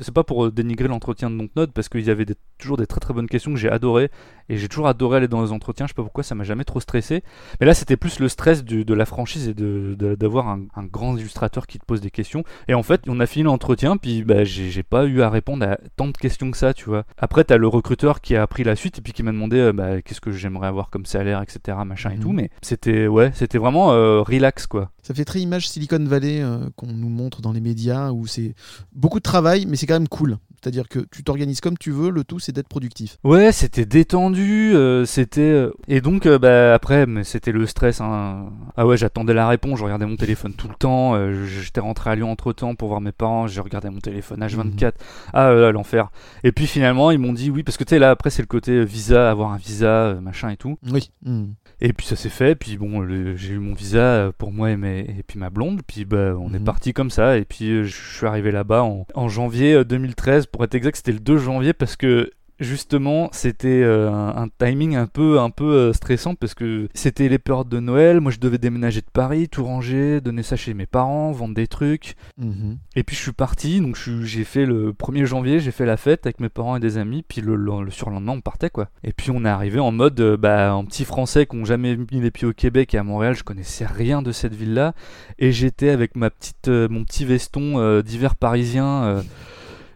c'est 0.00 0.14
pas 0.14 0.24
pour 0.24 0.46
euh, 0.46 0.50
dénigrer 0.50 0.88
l'entretien 0.88 1.28
de 1.30 1.36
Dontnod 1.36 1.72
parce 1.72 1.90
qu'il 1.90 2.00
y 2.00 2.10
avait 2.10 2.24
des- 2.24 2.36
toujours 2.58 2.78
des 2.78 2.86
très 2.86 3.00
très 3.00 3.12
bonnes 3.12 3.28
questions 3.28 3.52
que 3.52 3.58
j'ai 3.58 3.68
adoré 3.70 4.10
Et 4.48 4.56
j'ai 4.58 4.68
toujours 4.68 4.86
adoré 4.88 5.16
aller 5.18 5.28
dans 5.28 5.42
les 5.42 5.52
entretiens, 5.52 5.86
je 5.86 5.90
sais 5.90 5.94
pas 5.94 6.02
pourquoi, 6.02 6.22
ça 6.24 6.34
m'a 6.34 6.44
jamais 6.44 6.64
trop 6.64 6.80
stressé. 6.80 7.22
Mais 7.60 7.66
là, 7.66 7.74
c'était 7.74 7.96
plus 7.96 8.18
le 8.20 8.28
stress 8.28 8.64
du- 8.64 8.84
de 8.84 8.94
la 8.94 9.06
franchise 9.06 9.48
et 9.48 9.54
de- 9.54 9.94
de- 9.98 10.14
d'avoir 10.14 10.48
un, 10.48 10.62
un 10.76 10.84
grand 10.84 11.16
illustrateur 11.16 11.66
qui 11.66 11.78
te 11.78 11.84
pose 11.84 12.00
des 12.00 12.10
questions. 12.10 12.44
Et 12.68 12.74
en 12.74 12.82
fait, 12.82 13.02
on 13.08 13.20
a 13.20 13.26
fini 13.26 13.44
l'entretien, 13.44 13.96
puis 13.96 14.22
bah, 14.24 14.44
j'ai 14.44 14.70
j'ai 14.70 14.82
pas 14.82 15.04
eu 15.06 15.22
à 15.22 15.30
répondre 15.30 15.66
à 15.66 15.78
tant 15.96 16.06
de 16.08 16.12
questions 16.16 16.50
que 16.50 16.56
ça, 16.56 16.74
tu 16.74 16.84
vois. 16.86 17.04
Après, 17.18 17.44
t'as 17.44 17.56
le 17.56 17.68
recruteur 17.68 18.20
qui 18.20 18.36
a 18.36 18.46
pris 18.46 18.64
la 18.64 18.76
suite 18.76 18.98
et 18.98 19.02
puis 19.02 19.12
qui 19.12 19.22
m'a 19.22 19.32
demandé 19.32 19.56
euh, 19.58 19.72
bah, 19.72 20.02
qu'est-ce 20.02 20.20
que 20.20 20.32
j'aimerais 20.32 20.66
avoir 20.68 20.90
comme 20.90 21.06
salaire, 21.06 21.40
etc., 21.42 21.78
machin 21.86 22.10
et 22.10 22.16
Mhm. 22.16 22.20
tout. 22.22 22.32
Mais 22.32 22.50
c'était, 22.62 23.06
ouais, 23.06 23.30
c'était 23.34 23.58
vraiment 23.58 23.92
euh, 23.92 24.20
relax, 24.22 24.66
quoi. 24.66 24.90
Ça 25.02 25.14
fait 25.14 25.24
très 25.24 25.40
image 25.40 25.68
Silicon 25.68 26.02
Valley 26.04 26.40
euh, 26.42 26.68
qu'on 26.76 26.86
nous 26.86 27.08
montre 27.08 27.40
dans 27.42 27.52
les 27.52 27.60
médias 27.60 28.10
où 28.10 28.26
c'est 28.26 28.54
beaucoup 28.92 29.18
de 29.18 29.22
travail, 29.22 29.66
mais 29.68 29.76
c'est 29.76 29.86
quand 29.86 29.94
même 29.94 30.08
cool. 30.08 30.38
C'est-à-dire 30.62 30.88
que 30.88 31.00
tu 31.12 31.22
t'organises 31.22 31.60
comme 31.60 31.76
tu 31.76 31.90
veux, 31.90 32.08
le 32.10 32.24
tout 32.24 32.38
c'est 32.38 32.52
d'être 32.52 32.68
productif. 32.68 33.18
Ouais, 33.22 33.52
c'était 33.52 33.84
détendu, 33.84 34.33
euh, 34.42 35.04
c'était 35.04 35.40
euh, 35.40 35.70
et 35.88 36.00
donc 36.00 36.26
euh, 36.26 36.38
bah 36.38 36.74
après 36.74 37.06
mais 37.06 37.24
c'était 37.24 37.52
le 37.52 37.66
stress. 37.66 38.00
hein. 38.00 38.46
Ah 38.76 38.86
ouais, 38.86 38.96
j'attendais 38.96 39.34
la 39.34 39.46
réponse, 39.48 39.78
je 39.78 39.84
regardais 39.84 40.06
mon 40.06 40.16
téléphone 40.16 40.52
tout 40.54 40.68
le 40.68 40.74
temps. 40.74 41.14
J'étais 41.44 41.80
rentré 41.80 42.10
à 42.10 42.14
Lyon 42.14 42.30
entre 42.30 42.52
temps 42.52 42.74
pour 42.74 42.88
voir 42.88 43.00
mes 43.00 43.12
parents, 43.12 43.46
j'ai 43.46 43.60
regardé 43.60 43.88
mon 43.90 44.00
téléphone 44.00 44.40
H24. 44.44 44.92
Ah 45.32 45.48
euh, 45.50 45.60
là, 45.62 45.72
l'enfer. 45.72 46.10
Et 46.42 46.52
puis 46.52 46.66
finalement 46.66 47.10
ils 47.10 47.18
m'ont 47.18 47.32
dit 47.32 47.50
oui 47.50 47.62
parce 47.62 47.76
que 47.76 47.84
tu 47.84 47.90
sais 47.90 47.98
là 47.98 48.10
après 48.10 48.30
c'est 48.30 48.42
le 48.42 48.46
côté 48.48 48.84
visa, 48.84 49.30
avoir 49.30 49.52
un 49.52 49.56
visa, 49.58 50.16
machin 50.20 50.50
et 50.50 50.56
tout. 50.56 50.78
Oui. 50.90 51.10
Hmm. 51.24 51.46
Et 51.80 51.92
puis 51.92 52.06
ça 52.06 52.16
s'est 52.16 52.28
fait. 52.28 52.54
Puis 52.54 52.76
bon, 52.78 53.00
le- 53.00 53.36
j'ai 53.36 53.54
eu 53.54 53.58
mon 53.58 53.74
visa 53.74 54.32
pour 54.38 54.52
moi 54.52 54.70
et, 54.70 54.76
mes, 54.76 55.00
et 55.00 55.22
puis 55.26 55.38
ma 55.38 55.50
blonde. 55.50 55.82
Puis 55.86 56.04
bah, 56.04 56.34
on 56.38 56.54
est 56.54 56.58
Mhm. 56.58 56.64
parti 56.64 56.92
comme 56.92 57.10
ça. 57.10 57.36
Et 57.36 57.44
puis 57.44 57.84
je 57.84 58.16
suis 58.16 58.26
arrivé 58.26 58.52
là-bas 58.52 58.82
en, 58.84 59.06
en 59.14 59.28
janvier 59.28 59.74
euh, 59.74 59.84
2013. 59.84 60.46
Pour 60.46 60.64
être 60.64 60.74
exact, 60.74 60.96
c'était 60.96 61.12
le 61.12 61.18
2 61.20 61.36
janvier 61.36 61.72
parce 61.72 61.96
que 61.96 62.30
justement 62.64 63.28
c'était 63.32 63.82
euh, 63.82 64.10
un, 64.10 64.48
timing 64.58 64.96
un 64.96 65.06
peu 65.06 65.38
un 65.40 65.50
peu 65.50 65.64
euh, 65.72 65.92
stressant 65.92 66.34
parce 66.34 66.54
que 66.54 66.88
c'était 66.94 67.28
les 67.28 67.38
périodes 67.38 67.68
de 67.68 67.78
Noël. 67.80 68.20
Moi, 68.20 68.32
je 68.32 68.38
devais 68.38 68.58
déménager 68.58 69.00
de 69.00 69.10
Paris, 69.12 69.48
tout 69.48 69.64
ranger, 69.64 70.20
donner 70.20 70.42
ça 70.42 70.56
chez 70.56 70.74
mes 70.74 70.86
parents, 70.86 71.30
vendre 71.32 71.54
des 71.54 71.66
trucs. 71.66 72.14
Mhm. 72.38 72.78
Et 72.96 73.02
puis 73.04 73.14
je 73.16 73.22
suis 73.22 73.32
parti, 73.32 73.80
donc 73.80 73.96
j'ai 73.96 74.44
fait 74.44 74.66
le 74.66 74.92
1er 74.92 75.24
janvier, 75.26 75.60
j'ai 75.60 75.70
fait 75.70 75.86
la 75.86 75.96
fête 75.96 76.26
avec 76.26 76.40
mes 76.40 76.48
parents 76.48 76.76
et 76.76 76.80
des 76.80 76.98
amis, 76.98 77.24
puis 77.26 77.40
le, 77.40 77.54
le- 77.56 77.84
le 77.84 77.90
surlendemain 77.90 78.32
on 78.32 78.40
partait 78.40 78.70
quoi. 78.70 78.88
Et 79.04 79.12
puis 79.12 79.30
on 79.30 79.44
est 79.44 79.48
arrivé 79.48 79.78
en 79.80 79.92
mode, 79.92 80.18
euh, 80.20 80.36
bah, 80.36 80.74
en 80.74 80.84
petit 80.84 81.04
français 81.04 81.46
qui 81.46 81.56
n'ont 81.56 81.64
jamais 81.64 81.96
mis 81.96 82.20
les 82.20 82.30
pieds 82.30 82.46
au 82.48 82.52
Québec 82.52 82.94
et 82.94 82.98
à 82.98 83.02
Montréal, 83.04 83.34
je 83.36 83.44
connaissais 83.44 83.86
rien 83.86 84.22
de 84.22 84.32
cette 84.32 84.54
ville-là, 84.54 84.94
et 85.38 85.52
j'étais 85.52 85.90
avec 85.90 86.16
ma 86.16 86.30
petite, 86.30 86.68
mon 86.68 87.04
petit 87.04 87.24
veston 87.24 88.00
d'hiver 88.00 88.36
parisien, 88.36 89.22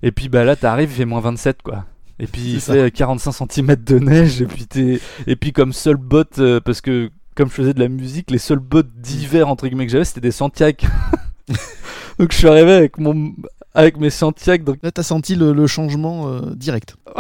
et 0.02 0.12
puis 0.12 0.28
bah 0.28 0.44
là 0.44 0.56
t'arrives, 0.56 0.90
il 0.90 0.96
fait 0.96 1.04
moins 1.04 1.20
27 1.20 1.62
quoi. 1.62 1.84
Et 2.20 2.26
puis 2.26 2.40
il 2.54 2.60
C'est 2.60 2.72
fait 2.72 2.78
euh, 2.78 2.90
45 2.90 3.32
cm 3.50 3.76
de 3.76 3.98
neige, 3.98 4.42
et 4.42 4.46
puis, 4.46 4.66
t'es- 4.66 5.00
et 5.26 5.36
puis 5.36 5.52
comme 5.52 5.72
seul 5.72 5.96
bot, 5.96 6.24
euh, 6.38 6.60
parce 6.60 6.80
que 6.80 7.10
comme 7.36 7.48
je 7.48 7.54
faisais 7.54 7.74
de 7.74 7.80
la 7.80 7.88
musique, 7.88 8.30
les 8.32 8.38
seuls 8.38 8.58
bottes 8.58 8.90
d'hiver 8.96 9.48
entre 9.48 9.68
guillemets 9.68 9.86
que 9.86 9.92
j'avais 9.92 10.04
c'était 10.04 10.20
des 10.20 10.32
Santiago. 10.32 10.86
Donc 12.18 12.32
je 12.32 12.36
suis 12.36 12.48
arrivé 12.48 12.72
avec 12.72 12.98
mon 12.98 13.32
avec 13.74 13.96
mes 13.98 14.10
Santiago 14.10 14.64
donc 14.64 14.78
Là, 14.82 14.90
t'as 14.90 15.04
senti 15.04 15.36
le, 15.36 15.52
le 15.52 15.66
changement 15.68 16.28
euh, 16.28 16.40
direct. 16.56 16.96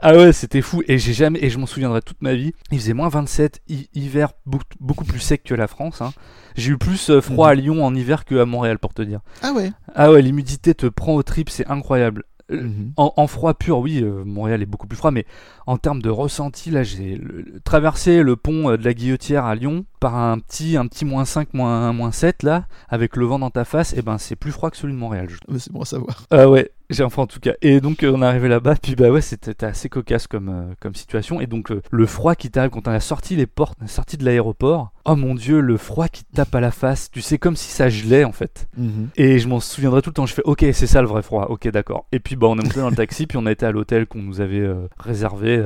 ah 0.00 0.14
ouais, 0.16 0.32
c'était 0.32 0.60
fou 0.62 0.82
et 0.88 0.98
j'ai 0.98 1.12
jamais 1.12 1.38
et 1.42 1.48
je 1.50 1.58
m'en 1.58 1.66
souviendrai 1.66 2.02
toute 2.02 2.20
ma 2.22 2.34
vie. 2.34 2.52
Il 2.70 2.78
faisait 2.78 2.92
moins 2.92 3.08
27 3.08 3.60
hi- 3.68 3.88
hiver 3.94 4.32
beaucoup, 4.46 5.04
plus 5.04 5.20
sec 5.20 5.42
que 5.44 5.54
la 5.54 5.68
France 5.68 6.02
hein. 6.02 6.12
J'ai 6.54 6.72
eu 6.72 6.76
plus 6.78 7.08
euh, 7.08 7.20
froid 7.22 7.48
à 7.48 7.54
Lyon 7.54 7.82
en 7.84 7.94
hiver 7.94 8.26
que 8.26 8.34
à 8.38 8.44
Montréal 8.44 8.78
pour 8.78 8.92
te 8.92 9.00
dire. 9.00 9.20
Ah 9.42 9.52
ouais. 9.52 9.72
Ah 9.94 10.10
ouais, 10.12 10.20
l'humidité 10.20 10.74
te 10.74 10.84
prend 10.86 11.14
au 11.14 11.22
trip, 11.22 11.48
c'est 11.48 11.66
incroyable. 11.66 12.24
Mhm. 12.52 12.92
En, 12.96 13.12
en 13.16 13.26
froid 13.26 13.54
pur, 13.54 13.78
oui, 13.78 14.00
euh, 14.02 14.24
Montréal 14.24 14.62
est 14.62 14.66
beaucoup 14.66 14.86
plus 14.86 14.96
froid, 14.96 15.10
mais 15.10 15.26
en 15.66 15.76
termes 15.78 16.02
de 16.02 16.10
ressenti, 16.10 16.70
là, 16.70 16.82
j'ai 16.82 17.20
traversé 17.64 18.22
le 18.22 18.36
pont 18.36 18.70
euh, 18.70 18.76
de 18.76 18.84
la 18.84 18.94
Guillotière 18.94 19.44
à 19.44 19.54
Lyon 19.54 19.84
par 20.02 20.16
un 20.16 20.38
petit, 20.40 20.76
un 20.76 20.86
petit 20.88 21.04
moins 21.04 21.24
5, 21.24 21.54
moins, 21.54 21.92
moins 21.92 22.10
7, 22.12 22.42
là, 22.42 22.66
avec 22.88 23.16
le 23.16 23.24
vent 23.24 23.38
dans 23.38 23.50
ta 23.50 23.64
face, 23.64 23.94
et 23.96 24.02
ben 24.02 24.18
c'est 24.18 24.36
plus 24.36 24.50
froid 24.52 24.70
que 24.70 24.76
celui 24.76 24.92
de 24.94 24.98
Montréal. 24.98 25.28
je 25.30 25.36
Euh, 25.54 25.58
C'est 25.58 25.72
bon 25.72 25.82
à 25.82 25.84
savoir. 25.84 26.24
ah 26.32 26.48
ouais, 26.50 26.70
j'ai 26.90 27.04
enfin 27.04 27.22
en 27.22 27.26
tout 27.26 27.38
cas. 27.40 27.52
Et 27.62 27.80
donc 27.80 28.02
euh, 28.02 28.12
on 28.14 28.20
est 28.20 28.26
arrivé 28.26 28.48
là-bas, 28.48 28.74
puis 28.82 28.96
bah 28.96 29.10
ouais, 29.10 29.20
c'était 29.20 29.64
assez 29.64 29.88
cocasse 29.88 30.26
comme, 30.26 30.48
euh, 30.48 30.74
comme 30.80 30.94
situation. 30.94 31.40
Et 31.40 31.46
donc 31.46 31.70
euh, 31.70 31.80
le 31.90 32.06
froid 32.06 32.34
qui 32.34 32.50
t'arrive 32.50 32.70
quand 32.72 32.88
on 32.88 32.90
a 32.92 33.00
sorti 33.00 33.36
les 33.36 33.46
portes, 33.46 33.78
on 33.82 33.86
sorti 33.86 34.16
de 34.18 34.24
l'aéroport. 34.24 34.90
Oh 35.04 35.16
mon 35.16 35.34
dieu, 35.34 35.60
le 35.60 35.76
froid 35.78 36.06
qui 36.08 36.22
te 36.24 36.32
tape 36.36 36.54
à 36.54 36.60
la 36.60 36.70
face. 36.70 37.10
Tu 37.10 37.22
sais 37.22 37.36
comme 37.38 37.56
si 37.56 37.70
ça 37.72 37.88
gelait 37.88 38.22
en 38.24 38.30
fait. 38.32 38.68
Mhm. 38.76 39.08
Et 39.16 39.38
je 39.40 39.48
m'en 39.48 39.58
souviendrai 39.58 40.00
tout 40.02 40.10
le 40.10 40.14
temps. 40.14 40.26
Je 40.26 40.34
fais 40.34 40.42
ok, 40.44 40.64
c'est 40.72 40.86
ça 40.86 41.00
le 41.02 41.08
vrai 41.08 41.22
froid. 41.22 41.46
Ok, 41.50 41.66
d'accord. 41.68 42.06
Et 42.12 42.20
puis 42.20 42.36
bah 42.36 42.46
on 42.48 42.58
est 42.58 42.62
monté 42.64 42.78
dans 42.80 42.90
le 42.90 42.94
taxi, 42.96 43.26
puis 43.26 43.38
on 43.38 43.46
a 43.46 43.52
été 43.52 43.64
à 43.66 43.72
l'hôtel 43.72 44.06
qu'on 44.06 44.22
nous 44.22 44.40
avait 44.40 44.60
euh, 44.60 44.86
réservé 44.98 45.58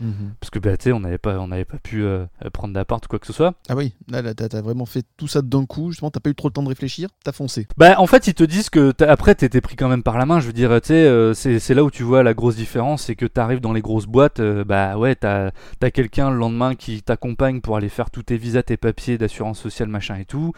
Mhm. 0.00 0.34
parce 0.40 0.50
que 0.50 0.58
bah 0.58 0.76
tu 0.76 0.84
sais, 0.84 0.92
on 0.92 1.00
n'avait 1.00 1.18
pas, 1.18 1.38
on 1.38 1.48
n'avait 1.48 1.64
pas 1.64 1.78
pu 1.78 2.04
prendre 2.52 2.72
d'appart 2.74 3.04
ou 3.04 3.08
quoi 3.08 3.18
que 3.18 3.26
ce 3.26 3.32
soit. 3.32 3.54
Ah 3.68 3.74
oui, 3.78 3.94
là, 4.08 4.20
là 4.22 4.34
t'as 4.34 4.60
vraiment 4.60 4.84
fait 4.86 5.04
tout 5.16 5.26
ça 5.28 5.40
d'un 5.42 5.64
coup. 5.64 5.90
Justement, 5.90 6.10
t'as 6.10 6.20
pas 6.20 6.30
eu 6.30 6.34
trop 6.34 6.48
le 6.48 6.52
temps 6.52 6.62
de 6.62 6.68
réfléchir. 6.68 7.08
T'as 7.24 7.32
foncé. 7.32 7.66
Bah 7.76 7.94
en 7.98 8.06
fait 8.06 8.26
ils 8.26 8.34
te 8.34 8.44
disent 8.44 8.68
que 8.70 8.90
t'as- 8.92 9.10
après 9.10 9.34
t'étais 9.34 9.60
pris 9.60 9.76
quand 9.76 9.88
même 9.88 10.02
par 10.02 10.18
la 10.18 10.26
main, 10.26 10.40
je 10.40 10.46
veux 10.46 10.52
dire, 10.52 10.70
tu 10.80 10.88
sais, 10.88 10.94
euh, 10.94 11.32
c'est 11.34 11.58
c'est 11.58 11.74
là 11.74 11.84
où 11.84 11.90
tu 11.90 12.02
vois 12.02 12.22
la 12.22 12.34
grosse 12.34 12.56
différence, 12.56 13.04
c'est 13.04 13.14
que 13.14 13.24
t'arrives 13.26 13.60
dans 13.60 13.72
les 13.72 13.80
grosses 13.80 14.06
boîtes, 14.06 14.40
euh, 14.40 14.64
bah 14.64 14.98
ouais, 14.98 15.14
t'as 15.14 15.50
as, 15.82 15.90
quelqu'un 15.90 16.30
le 16.30 16.36
lendemain 16.36 16.74
qui 16.74 17.02
t'accompagne 17.02 17.60
pour 17.60 17.76
aller 17.76 17.88
faire 17.88 18.10
tous 18.10 18.24
tes 18.24 18.36
visas, 18.36 18.62
tes 18.62 18.76
papiers 18.76 19.16
d'assurance 19.18 19.58
sociale, 19.60 19.88
machin 19.88 20.16
et 20.16 20.24
tout. 20.24 20.52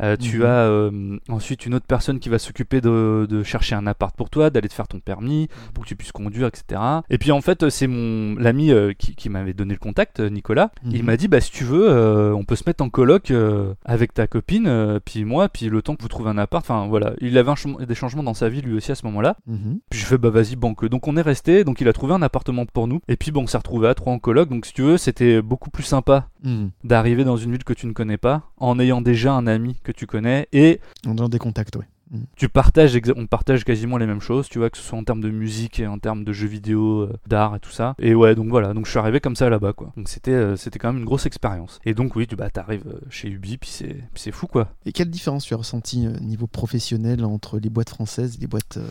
Euh, 0.00 0.16
tu 0.16 0.38
Mhm. 0.40 0.44
as 0.44 0.48
euh, 0.48 1.18
ensuite 1.28 1.66
une 1.66 1.74
autre 1.74 1.86
personne 1.86 2.18
qui 2.18 2.28
va 2.28 2.38
s'occuper 2.38 2.80
de, 2.80 3.26
de 3.30 3.42
chercher 3.42 3.74
un 3.76 3.86
appart 3.86 4.14
pour 4.16 4.28
toi, 4.30 4.50
d'aller 4.50 4.68
te 4.68 4.74
faire 4.74 4.88
ton 4.88 4.98
permis, 5.00 5.48
pour 5.72 5.84
que 5.84 5.88
tu 5.88 5.96
puisses 5.96 6.12
conduire, 6.12 6.48
etc. 6.48 6.80
Et 7.10 7.18
puis 7.18 7.30
en 7.32 7.40
fait 7.40 7.68
c'est 7.70 7.86
mon 7.86 8.34
l'ami 8.36 8.72
qui, 8.98 9.14
qui 9.14 9.28
m'avait 9.28 9.52
donné 9.54 9.72
le 9.74 9.78
contact, 9.78 10.18
Nicolas, 10.20 10.70
il 10.90 10.98
Mhm. 11.00 11.04
m'a 11.06 11.16
dit 11.16 11.28
bah 11.28 11.40
si 11.40 11.50
tu 11.52 11.64
veux, 11.64 12.34
on 12.34 12.44
peut 12.44 12.56
se 12.56 12.63
mettre 12.66 12.82
en 12.84 12.90
coloc 12.90 13.30
euh, 13.30 13.74
avec 13.84 14.14
ta 14.14 14.26
copine, 14.26 14.66
euh, 14.66 14.98
puis 15.04 15.24
moi, 15.24 15.48
puis 15.48 15.68
le 15.68 15.82
temps 15.82 15.94
que 15.96 16.02
vous 16.02 16.08
trouvez 16.08 16.30
un 16.30 16.38
appart. 16.38 16.64
Enfin 16.64 16.86
voilà, 16.88 17.14
il 17.20 17.36
avait 17.38 17.50
un 17.50 17.84
des 17.84 17.94
changements 17.94 18.22
dans 18.22 18.34
sa 18.34 18.48
vie 18.48 18.60
lui 18.62 18.74
aussi 18.74 18.92
à 18.92 18.94
ce 18.94 19.04
moment-là. 19.06 19.36
Mhm. 19.46 19.78
Puis 19.90 20.00
je 20.00 20.06
fais 20.06 20.18
bah 20.18 20.30
vas-y 20.30 20.56
banque. 20.56 20.84
Donc 20.86 21.06
on 21.08 21.16
est 21.16 21.22
resté, 21.22 21.64
donc 21.64 21.80
il 21.80 21.88
a 21.88 21.92
trouvé 21.92 22.14
un 22.14 22.22
appartement 22.22 22.66
pour 22.66 22.86
nous. 22.86 23.00
Et 23.08 23.16
puis 23.16 23.30
bon, 23.30 23.42
on 23.42 23.46
s'est 23.46 23.58
retrouvé 23.58 23.88
à 23.88 23.94
trois 23.94 24.12
en 24.12 24.18
coloc. 24.18 24.48
Donc 24.48 24.66
si 24.66 24.72
tu 24.72 24.82
veux, 24.82 24.96
c'était 24.96 25.42
beaucoup 25.42 25.70
plus 25.70 25.82
sympa 25.84 26.28
Mhm. 26.42 26.70
d'arriver 26.84 27.24
dans 27.24 27.36
une 27.38 27.52
ville 27.52 27.64
que 27.64 27.72
tu 27.72 27.86
ne 27.86 27.92
connais 27.92 28.18
pas, 28.18 28.42
en 28.58 28.78
ayant 28.78 29.00
déjà 29.00 29.32
un 29.32 29.46
ami 29.46 29.80
que 29.82 29.92
tu 29.92 30.06
connais 30.06 30.46
et 30.52 30.80
En 31.06 31.14
dehors 31.14 31.30
des 31.30 31.38
contacts, 31.38 31.76
ouais. 31.76 31.86
Tu 32.36 32.48
partages, 32.48 32.98
on 33.16 33.26
partage 33.26 33.64
quasiment 33.64 33.96
les 33.96 34.06
mêmes 34.06 34.20
choses, 34.20 34.48
tu 34.48 34.58
vois, 34.58 34.70
que 34.70 34.76
ce 34.76 34.82
soit 34.82 34.98
en 34.98 35.04
termes 35.04 35.20
de 35.20 35.30
musique 35.30 35.80
et 35.80 35.86
en 35.86 35.98
termes 35.98 36.24
de 36.24 36.32
jeux 36.32 36.46
vidéo, 36.46 37.02
euh, 37.02 37.12
d'art 37.26 37.56
et 37.56 37.60
tout 37.60 37.70
ça. 37.70 37.94
Et 37.98 38.14
ouais, 38.14 38.34
donc 38.34 38.48
voilà, 38.48 38.74
donc 38.74 38.86
je 38.86 38.90
suis 38.90 38.98
arrivé 38.98 39.20
comme 39.20 39.36
ça 39.36 39.48
là-bas, 39.48 39.72
quoi. 39.72 39.92
Donc 39.96 40.08
c'était, 40.08 40.30
euh, 40.32 40.56
c'était 40.56 40.78
quand 40.78 40.92
même 40.92 41.00
une 41.00 41.06
grosse 41.06 41.26
expérience. 41.26 41.80
Et 41.84 41.94
donc 41.94 42.14
oui, 42.16 42.26
tu 42.26 42.36
bah 42.36 42.50
t'arrives 42.50 42.86
euh, 42.86 42.98
chez 43.10 43.28
Ubi, 43.28 43.56
puis 43.58 43.70
c'est, 44.14 44.30
fou, 44.32 44.46
quoi. 44.46 44.68
Et 44.86 44.92
quelle 44.92 45.10
différence 45.10 45.44
tu 45.44 45.54
as 45.54 45.56
ressenti 45.56 46.06
niveau 46.20 46.46
professionnel 46.46 47.24
entre 47.24 47.58
les 47.58 47.70
boîtes 47.70 47.90
françaises 47.90 48.36
et 48.36 48.40
les 48.40 48.46
boîtes 48.46 48.76
euh, 48.76 48.86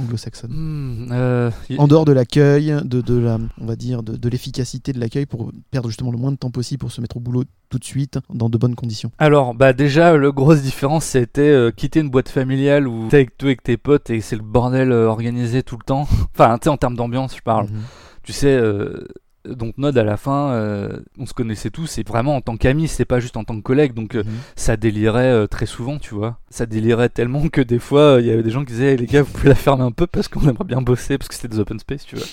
anglo-saxonnes? 0.00 0.52
Hmm, 0.52 1.08
euh, 1.12 1.50
y- 1.70 1.78
En 1.78 1.86
dehors 1.86 2.04
de 2.04 2.12
l'accueil, 2.12 2.74
de, 2.84 3.00
de 3.00 3.18
la, 3.18 3.38
on 3.60 3.66
va 3.66 3.76
dire, 3.76 4.02
de, 4.02 4.16
de 4.16 4.28
l'efficacité 4.28 4.92
de 4.92 5.00
l'accueil 5.00 5.26
pour 5.26 5.52
perdre 5.70 5.88
justement 5.88 6.10
le 6.10 6.18
moins 6.18 6.32
de 6.32 6.36
temps 6.36 6.50
possible 6.50 6.80
pour 6.80 6.92
se 6.92 7.00
mettre 7.00 7.16
au 7.16 7.20
boulot 7.20 7.44
tout 7.68 7.78
de 7.78 7.84
suite 7.84 8.18
dans 8.32 8.48
de 8.48 8.58
bonnes 8.58 8.74
conditions? 8.76 9.10
Alors, 9.18 9.54
bah 9.54 9.72
déjà, 9.72 10.16
la 10.16 10.30
grosse 10.30 10.62
différence, 10.62 11.04
c'était 11.04 11.42
euh, 11.42 11.70
quitter 11.70 12.00
une 12.00 12.10
boîte 12.10 12.28
familiale 12.28 12.55
où 12.86 13.08
t'es 13.08 13.16
avec, 13.16 13.36
toi 13.38 13.48
avec 13.48 13.62
tes 13.62 13.76
potes 13.76 14.10
et 14.10 14.20
c'est 14.20 14.36
le 14.36 14.42
bordel 14.42 14.92
euh, 14.92 15.06
organisé 15.06 15.62
tout 15.62 15.76
le 15.76 15.84
temps. 15.84 16.06
enfin, 16.34 16.58
tu 16.58 16.64
sais, 16.64 16.70
en 16.70 16.76
termes 16.76 16.96
d'ambiance, 16.96 17.36
je 17.36 17.42
parle. 17.42 17.66
Mhm. 17.66 17.82
tu 18.22 18.32
sais, 18.32 18.54
euh, 18.54 19.06
donc 19.54 19.76
Nod 19.78 19.96
à 19.98 20.04
la 20.04 20.16
fin, 20.16 20.50
euh, 20.52 20.98
on 21.18 21.26
se 21.26 21.34
connaissait 21.34 21.70
tous, 21.70 21.98
et 21.98 22.02
vraiment 22.02 22.36
en 22.36 22.40
tant 22.40 22.56
qu'amis, 22.56 22.88
c'est 22.88 23.04
pas 23.04 23.20
juste 23.20 23.36
en 23.36 23.44
tant 23.44 23.56
que 23.56 23.62
collègue, 23.62 23.92
donc 23.94 24.14
euh, 24.16 24.24
Mhm. 24.24 24.32
ça 24.56 24.76
délirait 24.76 25.30
euh, 25.32 25.46
très 25.46 25.66
souvent, 25.66 25.98
tu 25.98 26.14
vois. 26.14 26.38
Ça 26.50 26.66
délirait 26.66 27.08
tellement 27.08 27.48
que 27.48 27.60
des 27.60 27.78
fois, 27.78 28.16
il 28.20 28.26
y 28.26 28.30
avait 28.30 28.42
des 28.42 28.50
gens 28.50 28.64
qui 28.64 28.72
disaient, 28.72 28.92
Hey, 28.92 28.96
les 28.96 29.06
gars, 29.06 29.22
vous 29.22 29.32
pouvez 29.32 29.48
la 29.50 29.54
fermer 29.54 29.84
un 29.84 29.90
peu 29.92 30.06
parce 30.06 30.28
qu'on 30.28 30.40
aimerait 30.48 30.64
bien 30.64 30.80
bosser, 30.82 31.18
parce 31.18 31.28
que 31.28 31.34
c'était 31.34 31.48
des 31.48 31.58
open 31.58 31.78
space, 31.78 32.04
tu 32.06 32.16
vois. 32.16 32.26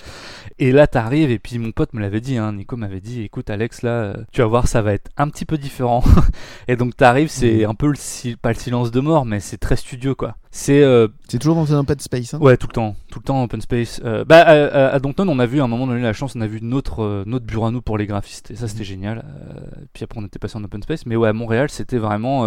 Et 0.59 0.71
là, 0.71 0.87
t'arrives, 0.87 1.31
et 1.31 1.39
puis 1.39 1.57
mon 1.59 1.71
pote 1.71 1.93
me 1.93 2.01
l'avait 2.01 2.21
dit, 2.21 2.37
hein, 2.37 2.53
Nico 2.53 2.77
m'avait 2.77 2.99
dit, 3.01 3.21
écoute 3.23 3.49
Alex, 3.49 3.81
là, 3.81 4.15
tu 4.31 4.41
vas 4.41 4.47
voir, 4.47 4.67
ça 4.67 4.81
va 4.81 4.93
être 4.93 5.09
un 5.17 5.29
petit 5.29 5.45
peu 5.45 5.57
différent. 5.57 6.03
et 6.67 6.75
donc 6.75 6.95
t'arrives, 6.95 7.29
c'est 7.29 7.63
Mhm. 7.63 7.69
un 7.69 7.75
peu 7.75 7.87
le, 7.87 8.35
pas 8.37 8.49
le 8.49 8.55
silence 8.59 8.91
de 8.91 8.99
mort, 8.99 9.25
mais 9.25 9.39
c'est 9.39 9.57
très 9.57 9.75
studio, 9.75 10.15
quoi. 10.15 10.35
C'est 10.55 10.83
euh, 10.83 11.07
C'est 11.27 11.39
toujours 11.39 11.55
dans 11.55 11.73
un 11.73 11.79
open 11.79 11.99
space. 11.99 12.35
Hein 12.35 12.39
Ouais, 12.39 12.57
tout 12.57 12.67
le 12.67 12.73
temps, 12.73 12.95
tout 13.09 13.17
le 13.17 13.23
temps 13.23 13.43
open 13.43 13.59
space. 13.59 13.99
Euh, 14.05 14.23
bah, 14.23 14.37
à, 14.41 14.51
à- 14.51 14.87
à 14.93 14.99
Downton, 14.99 15.27
on 15.27 15.39
a 15.39 15.47
vu 15.47 15.59
à 15.59 15.63
un 15.63 15.67
moment 15.67 15.87
donné 15.87 16.01
la 16.01 16.13
chance, 16.13 16.35
on 16.35 16.41
a 16.41 16.47
vu 16.47 16.59
notre, 16.61 17.01
euh, 17.01 17.23
notre 17.25 17.45
bureau 17.45 17.65
à 17.65 17.71
nous 17.71 17.81
pour 17.81 17.97
les 17.97 18.05
graphistes, 18.05 18.51
et 18.51 18.55
ça 18.55 18.67
c'était 18.67 18.83
génial. 18.83 19.25
Euh, 19.25 19.59
puis 19.93 20.03
après, 20.03 20.19
on 20.21 20.25
était 20.25 20.37
passé 20.37 20.55
en 20.57 20.63
open 20.63 20.83
space, 20.83 21.07
mais 21.07 21.15
ouais, 21.15 21.29
à 21.29 21.33
Montréal, 21.33 21.69
c'était 21.71 21.97
vraiment. 21.97 22.45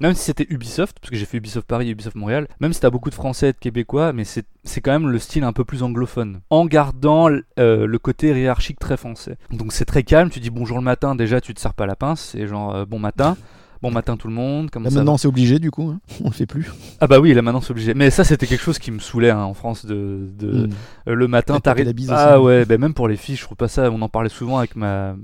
Même 0.00 0.14
si 0.14 0.24
c'était 0.24 0.46
Ubisoft, 0.50 0.98
parce 1.00 1.10
que 1.10 1.16
j'ai 1.16 1.24
fait 1.24 1.36
Ubisoft 1.36 1.68
Paris 1.68 1.86
et 1.88 1.90
Ubisoft 1.92 2.16
Montréal, 2.16 2.48
même 2.58 2.72
si 2.72 2.80
t'as 2.80 2.90
beaucoup 2.90 3.10
de 3.10 3.14
Français 3.14 3.50
et 3.50 3.52
de 3.52 3.58
Québécois, 3.58 4.12
mais 4.12 4.24
c'est 4.24 4.44
c'est 4.64 4.80
quand 4.80 4.90
même 4.90 5.08
le 5.08 5.18
style 5.20 5.44
un 5.44 5.52
peu 5.52 5.64
plus 5.64 5.84
anglophone, 5.84 6.40
en 6.50 6.66
gardant 6.66 7.28
euh, 7.60 7.86
le 7.86 7.98
côté 8.00 8.28
hiérarchique 8.38 8.80
très 8.80 8.96
français. 8.96 9.36
Donc 9.52 9.72
c'est 9.72 9.84
très 9.84 10.02
calme, 10.02 10.30
tu 10.30 10.40
dis 10.40 10.50
bonjour 10.50 10.78
le 10.78 10.82
matin, 10.82 11.14
déjà 11.14 11.40
tu 11.40 11.54
te 11.54 11.60
sers 11.60 11.74
pas 11.74 11.86
la 11.86 11.94
pince, 11.94 12.30
c'est 12.32 12.46
genre 12.48 12.74
euh, 12.74 12.84
bon 12.86 12.98
matin. 12.98 13.36
bon 13.84 13.90
matin 13.92 14.16
tout 14.16 14.28
le 14.28 14.34
monde. 14.34 14.70
Comment 14.70 14.84
Là 14.84 14.90
ça 14.90 14.96
maintenant 14.96 15.16
c'est 15.16 15.28
obligé 15.28 15.58
du 15.58 15.70
coup, 15.70 15.90
hein. 15.90 16.00
on 16.24 16.28
le 16.28 16.32
fait 16.34 16.46
plus. 16.46 16.70
Ah 17.00 17.06
bah 17.06 17.20
oui, 17.20 17.32
là 17.34 17.42
maintenant 17.42 17.60
c'est 17.60 17.70
obligé. 17.70 17.94
Mais 17.94 18.10
ça 18.10 18.24
c'était 18.24 18.46
quelque 18.46 18.62
chose 18.62 18.78
qui 18.78 18.90
me 18.90 18.98
saoulait 18.98 19.30
hein, 19.30 19.42
en 19.42 19.54
France 19.54 19.84
de, 19.86 20.28
de- 20.38 20.66
Mm. 20.66 20.70
euh, 21.08 21.14
le 21.14 21.28
matin 21.28 21.60
t'arrives. 21.60 21.92
Ah 22.10 22.38
aussi. 22.38 22.46
ouais, 22.46 22.64
bah 22.64 22.78
même 22.78 22.94
pour 22.94 23.08
les 23.08 23.16
filles, 23.16 23.36
je 23.36 23.42
trouve 23.42 23.56
pas 23.56 23.68
ça. 23.68 23.90
On 23.90 24.00
en 24.02 24.08
parlait 24.08 24.28
souvent 24.28 24.58
avec 24.58 24.74
ma 24.76 25.14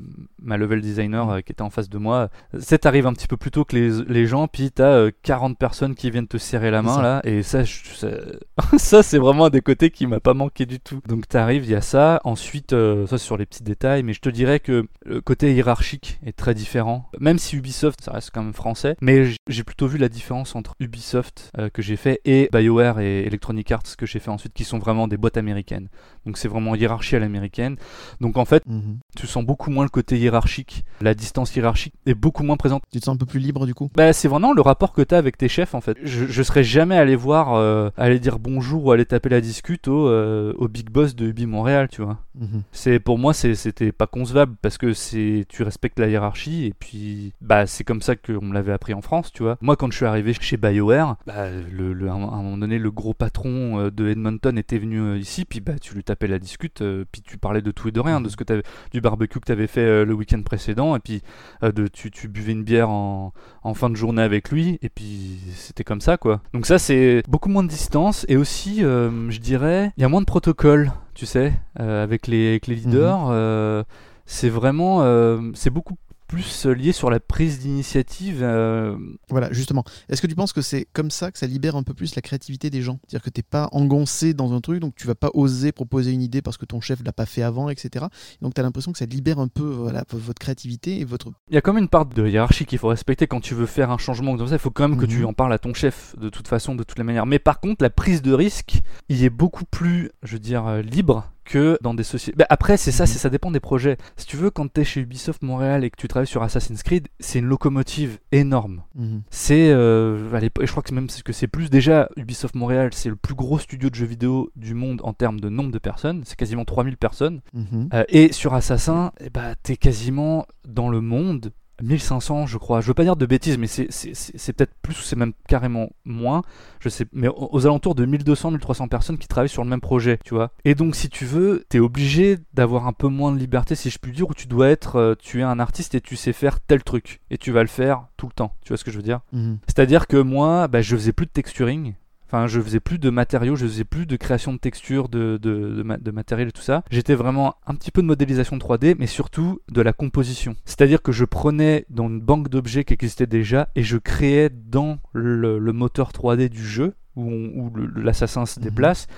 ma 0.43 0.57
level 0.57 0.81
designer 0.81 1.31
euh, 1.31 1.41
qui 1.41 1.53
était 1.53 1.63
en 1.63 1.71
face 1.71 1.89
de 1.89 1.99
moi. 1.99 2.29
C'est 2.59 2.79
t'arrives 2.79 3.07
un 3.07 3.13
petit 3.13 3.27
peu 3.27 3.37
plus 3.37 3.51
tôt 3.51 3.65
que 3.65 3.77
les, 3.77 3.91
les 4.09 4.27
gens, 4.27 4.47
puis 4.49 4.71
t'as 4.71 4.85
euh, 4.85 5.11
40 5.23 5.57
personnes 5.59 5.95
qui 5.95 6.11
viennent 6.11 6.27
te 6.29 6.37
serrer 6.39 6.71
la 6.71 6.83
main 6.83 6.97
ça. 6.97 7.03
là, 7.03 7.21
et 7.25 7.43
ça, 7.43 7.65
je- 7.65 7.85
ça, 7.95 8.09
ça, 8.79 9.03
c'est 9.03 9.19
vraiment 9.19 9.47
un 9.47 9.51
des 9.51 9.61
côtés 9.63 9.91
qui 9.91 10.07
m'a 10.07 10.21
pas 10.21 10.35
manqué 10.35 10.67
du 10.67 10.81
tout. 10.81 11.01
Donc 11.09 11.29
t'arrives, 11.29 11.65
il 11.65 11.71
y 11.71 11.75
a 11.75 11.81
ça. 11.81 12.21
Ensuite, 12.25 12.73
euh, 12.73 13.07
ça 13.07 13.17
c'est 13.19 13.25
sur 13.25 13.37
les 13.37 13.47
petits 13.47 13.63
détails, 13.63 14.03
mais 14.03 14.13
je 14.13 14.21
te 14.21 14.29
dirais 14.29 14.61
que 14.61 14.87
le 15.05 15.21
côté 15.21 15.55
hiérarchique 15.55 16.19
est 16.27 16.37
très 16.37 16.55
différent. 16.55 17.09
Même 17.21 17.39
si 17.39 17.57
Ubisoft, 17.57 18.01
ça 18.03 18.13
reste 18.13 18.31
quand 18.35 18.43
même 18.43 18.50
français, 18.55 18.97
mais 19.01 19.31
j'ai 19.49 19.65
plutôt 19.65 19.87
vu 19.87 19.99
la 19.99 20.09
différence 20.09 20.55
entre 20.57 20.75
Ubisoft 20.81 21.51
euh, 21.59 21.69
que 21.71 21.83
j'ai 21.83 21.97
fait 21.97 22.21
et 22.25 22.49
BioWare 22.53 23.01
et 23.01 23.25
Electronic 23.27 23.71
Arts 23.73 23.83
que 23.97 24.07
j'ai 24.07 24.19
fait 24.19 24.31
ensuite, 24.31 24.53
qui 24.53 24.65
sont 24.65 24.79
vraiment 24.79 25.09
des 25.09 25.17
boîtes 25.17 25.37
américaines. 25.37 25.89
Donc 26.27 26.37
c'est 26.39 26.49
vraiment 26.49 26.75
hiérarchie 26.75 27.17
à 27.17 27.19
l'américaine. 27.19 27.77
Donc 28.21 28.37
en 28.37 28.45
fait, 28.45 28.63
Mhm. 28.67 28.99
tu 29.17 29.27
sens 29.27 29.45
beaucoup 29.45 29.71
moins 29.71 29.85
le 29.85 29.91
côté 29.91 30.19
hiérarchique. 30.19 30.85
La 31.01 31.15
distance 31.15 31.55
hiérarchique 31.57 31.95
est 32.07 32.15
beaucoup 32.15 32.43
moins 32.43 32.57
présente. 32.57 32.83
Tu 32.93 33.01
te 33.01 33.05
sens 33.05 33.15
un 33.15 33.19
peu 33.19 33.27
plus 33.27 33.41
libre 33.41 33.67
du 33.67 33.75
coup? 33.75 33.91
Bah, 33.95 34.13
c'est 34.13 34.29
vraiment 34.29 34.53
le 34.53 34.63
rapport 34.63 34.93
que 34.93 35.03
tu 35.03 35.15
as 35.15 35.19
avec 35.19 35.37
tes 35.39 35.49
chefs 35.49 35.75
en 35.75 35.81
fait. 35.81 35.97
Je, 36.03 36.27
je 36.27 36.43
serais 36.43 36.65
jamais 36.65 36.97
allé 36.97 37.17
voir, 37.17 37.55
euh, 37.55 37.91
aller 37.97 38.19
dire 38.19 38.39
bonjour 38.39 38.85
ou 38.87 38.93
aller 38.93 39.07
taper 39.07 39.29
la 39.29 39.41
discute 39.41 39.89
au, 39.89 40.09
euh, 40.09 40.53
au 40.59 40.69
big 40.69 40.91
boss 40.91 41.15
de 41.15 41.27
Ubi 41.27 41.47
Montréal, 41.47 41.89
tu 41.91 42.03
vois. 42.03 42.19
Mhm. 42.39 42.63
C'est 42.73 43.01
pour 43.01 43.19
moi 43.19 43.35
c'était 43.35 43.93
pas 43.93 44.07
concevable 44.07 44.55
parce 44.63 44.79
que 44.79 44.93
c'est 44.93 45.45
tu 45.49 45.63
respectes 45.63 45.99
la 45.99 46.09
hiérarchie 46.09 46.67
et 46.67 46.75
puis 46.79 47.33
bah 47.41 47.67
c'est 47.67 47.85
comme 47.85 48.03
ça 48.03 48.17
qu'on 48.39 48.45
me 48.47 48.55
l'avait 48.55 48.73
appris 48.73 48.95
en 48.95 49.01
France, 49.03 49.33
tu 49.33 49.43
vois. 49.43 49.57
Moi 49.61 49.77
quand 49.77 49.91
je 49.91 49.97
suis 49.97 50.07
arrivé 50.07 50.33
chez 50.41 50.57
BioWare, 50.57 51.17
bah, 51.27 51.51
le, 51.51 51.93
le- 51.93 52.09
à 52.09 52.13
un 52.13 52.19
moment 52.19 52.57
donné 52.59 52.79
le 52.79 52.91
gros 52.91 53.15
patron 53.15 53.79
euh, 53.81 53.91
de 53.91 54.09
Edmonton 54.09 54.57
était 54.59 54.79
venu 54.79 54.99
euh, 55.01 55.19
ici 55.19 55.45
puis 55.45 55.61
bah 55.61 55.79
tu 55.81 55.95
lui 55.95 56.05
tapais 56.05 56.27
la 56.27 56.39
discute 56.39 56.83
euh, 56.83 57.05
puis 57.11 57.23
tu 57.23 57.39
parlais 57.39 57.63
de 57.63 57.71
tout 57.71 57.89
et 57.89 57.93
de 57.93 58.01
rien, 58.01 58.21
de 58.21 58.29
ce 58.29 58.37
que 58.37 58.45
t'avais 58.45 58.63
du 58.93 59.01
barbecue 59.01 59.41
que 59.41 59.47
tu 59.47 59.53
avais 59.53 59.67
fait 59.67 60.05
le 60.05 60.13
week-end 60.15 60.43
précédent 60.43 60.97
et 60.97 61.01
puis 61.01 61.23
de 61.63 61.87
tu, 61.89 62.11
tu 62.11 62.29
buvais 62.29 62.53
une 62.53 62.65
bière 62.65 62.91
en, 62.91 63.33
en 63.63 63.75
fin 63.75 63.91
de 63.91 63.97
journée 63.97 64.23
avec 64.23 64.51
lui 64.51 64.79
et 64.83 64.89
puis 64.89 65.39
c'était 65.55 65.85
comme 65.85 66.01
ça 66.01 66.17
quoi. 66.17 66.41
Donc 66.55 66.67
ça 66.67 66.79
c'est 66.79 67.23
beaucoup 67.29 67.49
moins 67.49 67.63
de 67.65 67.69
distance 67.69 68.25
et 68.29 68.37
aussi 68.37 68.85
euh, 68.85 69.31
je 69.31 69.39
dirais 69.41 69.93
il 69.97 70.03
y 70.03 70.05
a 70.05 70.09
moins 70.09 70.21
de 70.21 70.27
protocole, 70.27 70.93
tu 71.15 71.27
sais, 71.27 71.53
euh, 71.81 72.03
avec 72.03 72.27
les 72.27 72.49
avec 72.51 72.67
les 72.67 72.75
leaders. 72.77 73.27
euh, 73.31 73.83
c'est 74.27 74.49
vraiment 74.49 75.03
euh, 75.03 75.41
c'est 75.55 75.71
beaucoup 75.71 75.97
plus 76.31 76.65
lié 76.67 76.93
sur 76.93 77.11
la 77.11 77.19
prise 77.19 77.59
d'initiative. 77.59 78.39
euh, 78.43 78.97
Voilà, 79.31 79.53
justement. 79.53 79.85
Est-ce 80.09 80.23
que 80.23 80.27
tu 80.29 80.35
penses 80.37 80.53
que 80.53 80.63
c'est 80.63 80.87
comme 80.93 81.11
ça 81.11 81.33
que 81.33 81.39
ça 81.39 81.47
libère 81.49 81.75
un 81.75 81.83
peu 81.83 81.93
plus 81.93 82.15
la 82.15 82.23
créativité 82.23 82.71
des 82.71 82.83
gens? 82.83 83.01
C'est-à-dire 83.09 83.25
que 83.25 83.31
t'es 83.31 83.43
pas 83.43 83.69
engoncé 83.73 84.33
dans 84.33 84.53
un 84.53 84.61
truc, 84.61 84.79
donc 84.81 84.95
tu 84.95 85.07
vas 85.09 85.15
pas 85.17 85.31
oser 85.35 85.73
proposer 85.73 86.13
une 86.13 86.23
idée 86.23 86.41
parce 86.41 86.57
que 86.57 86.65
ton 86.67 86.81
chef 86.81 87.01
l'a 87.05 87.13
pas 87.13 87.27
fait 87.27 87.43
avant, 87.43 87.69
etc. 87.69 88.07
Donc 88.43 88.55
tu 88.55 88.61
as 88.61 88.65
l'impression 88.65 88.93
que 88.93 88.99
ça 88.99 89.07
libère 89.07 89.41
un 89.41 89.49
peu 89.49 89.65
voilà, 89.65 90.05
votre 90.13 90.39
créativité 90.39 91.01
et 91.01 91.05
votre. 91.05 91.33
Il 91.49 91.55
y 91.55 91.59
a 91.59 91.61
quand 91.61 91.73
même 91.73 91.83
une 91.83 91.89
part 91.89 92.07
de 92.07 92.27
hiérarchie 92.29 92.65
qu'il 92.65 92.79
faut 92.79 92.89
respecter 92.89 93.27
quand 93.27 93.41
tu 93.41 93.55
veux 93.55 93.67
faire 93.67 93.91
un 93.91 93.99
changement 93.99 94.37
comme 94.37 94.47
ça. 94.47 94.55
Il 94.55 94.61
faut 94.61 94.71
quand 94.71 94.89
même 94.89 94.99
que 94.99 95.07
tu 95.07 95.19
Mhm. 95.21 95.27
en 95.27 95.33
parles 95.33 95.53
à 95.53 95.59
ton 95.59 95.75
chef 95.75 96.15
de 96.19 96.29
toute 96.29 96.47
façon, 96.47 96.75
de 96.77 96.85
toutes 96.85 96.99
les 96.99 97.05
manières. 97.05 97.27
Mais 97.27 97.39
par 97.41 97.59
contre, 97.61 97.83
la 97.83 97.91
prise 97.91 98.23
de 98.23 98.33
risque, 98.33 98.79
il 99.09 99.25
est 99.25 99.31
beaucoup 99.31 99.65
plus, 99.65 100.11
je 100.23 100.35
veux 100.35 100.39
dire, 100.39 100.67
euh, 100.67 100.83
libre 100.83 101.31
que 101.45 101.79
dans 101.83 101.95
des 101.95 102.03
sociétés. 102.03 102.37
Bah, 102.37 102.47
après, 102.51 102.77
c'est 102.77 102.93
ça, 102.93 103.05
Mhm. 103.05 103.07
c'est 103.09 103.19
ça 103.19 103.31
dépend 103.31 103.51
des 103.51 103.61
projets. 103.61 103.97
Si 104.17 104.27
tu 104.27 104.37
veux, 104.37 104.51
quand 104.51 104.73
tu 104.73 104.81
es 104.81 104.85
chez 104.85 105.01
Ubisoft 105.01 105.43
Montréal 105.43 105.85
et 105.85 105.91
que 105.91 105.97
tu 105.97 106.07
travailles 106.09 106.27
sur 106.27 106.43
Assassin's 106.43 106.83
Creed, 106.83 107.09
c'est 107.19 107.39
une 107.41 107.47
locomotive 107.47 108.19
énorme. 108.33 108.83
Mhm. 108.95 109.23
C'est, 109.31 109.71
euh, 109.71 110.19
je 110.61 110.71
crois 110.71 110.83
que 110.83 110.95
même 110.95 111.09
que 111.25 111.33
c'est 111.33 111.49
plus 111.49 111.71
déjà 111.71 112.09
Ubisoft 112.17 112.55
Montréal, 112.55 112.91
c'est 112.93 113.09
le 113.09 113.17
plus 113.17 113.35
gros 113.35 113.59
studio 113.59 113.91
de 113.91 113.95
jeux 113.95 114.07
vidéo 114.07 114.51
du 114.57 114.75
monde 114.75 115.01
en 115.05 115.13
termes 115.13 115.41
de 115.41 115.49
nombre 115.49 115.71
de 115.73 115.79
personnes. 115.79 116.23
C'est 116.25 116.37
quasiment 116.37 116.65
3000 116.65 116.97
personnes. 116.97 117.41
Mhm. 117.55 117.89
Euh, 117.95 118.05
et 118.09 118.33
sur 118.33 118.55
Assassin, 118.55 119.13
eh 119.21 119.31
bah, 119.31 119.55
t'es 119.63 119.77
quasiment 119.77 120.47
dans 120.69 120.89
le 120.89 121.01
monde 121.01 121.53
1500, 121.83 122.47
je 122.47 122.59
crois. 122.59 122.81
Je 122.81 122.87
veux 122.87 122.95
pas 122.95 123.05
dire 123.05 123.17
de 123.17 123.27
bêtises, 123.27 123.59
mais 123.59 123.67
c'est- 123.67 124.53
peut-être 124.53 124.75
plus 124.83 124.99
ou 124.99 125.03
c'est 125.03 125.17
même 125.17 125.33
carrément 125.49 125.91
moins. 126.05 126.43
Je 126.81 126.89
sais, 126.89 127.07
mais 127.13 127.29
aux, 127.29 127.67
alentours 127.67 127.95
de 127.95 128.05
1200-1300 128.07 128.89
personnes 128.89 129.19
qui 129.19 129.29
travaillent 129.29 129.49
sur 129.49 129.65
le 129.65 129.71
même 129.71 129.81
projet, 129.81 130.19
tu 130.25 130.35
vois. 130.35 130.53
Et 130.65 130.75
donc, 130.75 130.97
si 130.97 131.09
tu 131.09 131.25
veux, 131.25 131.65
t'es 131.69 131.79
obligé 131.79 132.39
d'avoir 132.55 132.87
un 132.87 132.93
peu 132.93 133.09
moins 133.09 133.33
de 133.33 133.39
liberté, 133.39 133.75
si 133.75 133.91
je 133.91 133.99
puis 133.99 134.13
dire, 134.13 134.29
où 134.29 134.35
tu 134.35 134.47
dois 134.47 134.69
être, 134.69 134.97
euh, 134.97 135.15
tu 135.19 135.41
es 135.41 135.43
un 135.43 135.59
artiste 135.61 135.95
et 135.95 136.01
tu 136.01 136.17
sais 136.17 136.33
faire 136.33 136.61
tel 136.61 136.83
truc. 136.83 137.21
Et 137.31 137.39
tu 137.39 137.53
vas 137.53 137.63
le 137.63 137.69
faire 137.69 138.07
tout 138.17 138.27
le 138.27 138.33
temps. 138.33 138.55
Tu 138.63 138.69
vois 138.69 138.77
ce 138.77 138.85
que 138.85 138.91
je 138.91 138.97
veux 138.97 139.03
dire? 139.03 139.21
Mhm. 139.33 139.59
c'est-à-dire 139.67 140.07
que 140.07 140.17
moi, 140.17 140.69
bah, 140.69 140.83
je 140.83 140.95
faisais 140.97 141.13
plus 141.13 141.27
de 141.27 141.31
texturing. 141.31 141.95
Enfin, 142.33 142.47
je 142.47 142.61
faisais 142.61 142.79
plus 142.79 142.99
de 143.01 143.11
matériaux, 143.11 143.57
je 143.57 143.67
faisais 143.67 143.83
plus 143.83 144.07
de 144.07 144.15
création 144.15 144.53
de 144.53 144.59
textures, 144.59 145.09
de, 145.09 145.37
de, 145.43 145.75
de, 145.75 145.83
ma- 145.83 145.97
de 145.97 146.11
matériel 146.13 146.47
et 146.49 146.53
tout 146.53 146.63
ça. 146.63 146.85
J'étais 146.89 147.17
vraiment 147.17 147.57
un 147.67 147.75
petit 147.75 147.91
peu 147.91 148.03
de 148.03 148.07
modélisation 148.07 148.57
3D, 148.57 148.95
mais 149.01 149.09
surtout 149.09 149.61
de 149.69 149.81
la 149.83 149.93
composition. 149.93 150.55
C'est-à-dire 150.65 151.03
que 151.03 151.11
je 151.11 151.25
prenais 151.25 151.87
dans 151.91 152.07
une 152.09 152.21
banque 152.21 152.49
d'objets 152.49 152.85
qui 152.85 152.95
existait 152.95 153.27
déjà 153.27 153.69
et 153.75 153.83
je 153.83 153.97
créais 153.97 154.49
dans 154.49 154.99
le, 155.13 155.59
le 155.59 155.73
moteur 155.73 156.13
3D 156.13 156.49
du 156.49 156.65
jeu, 156.65 156.95
où, 157.17 157.71
l'assassin 157.97 158.47
se 158.47 158.61
Mhm. 158.61 158.65
déplace, 158.65 159.09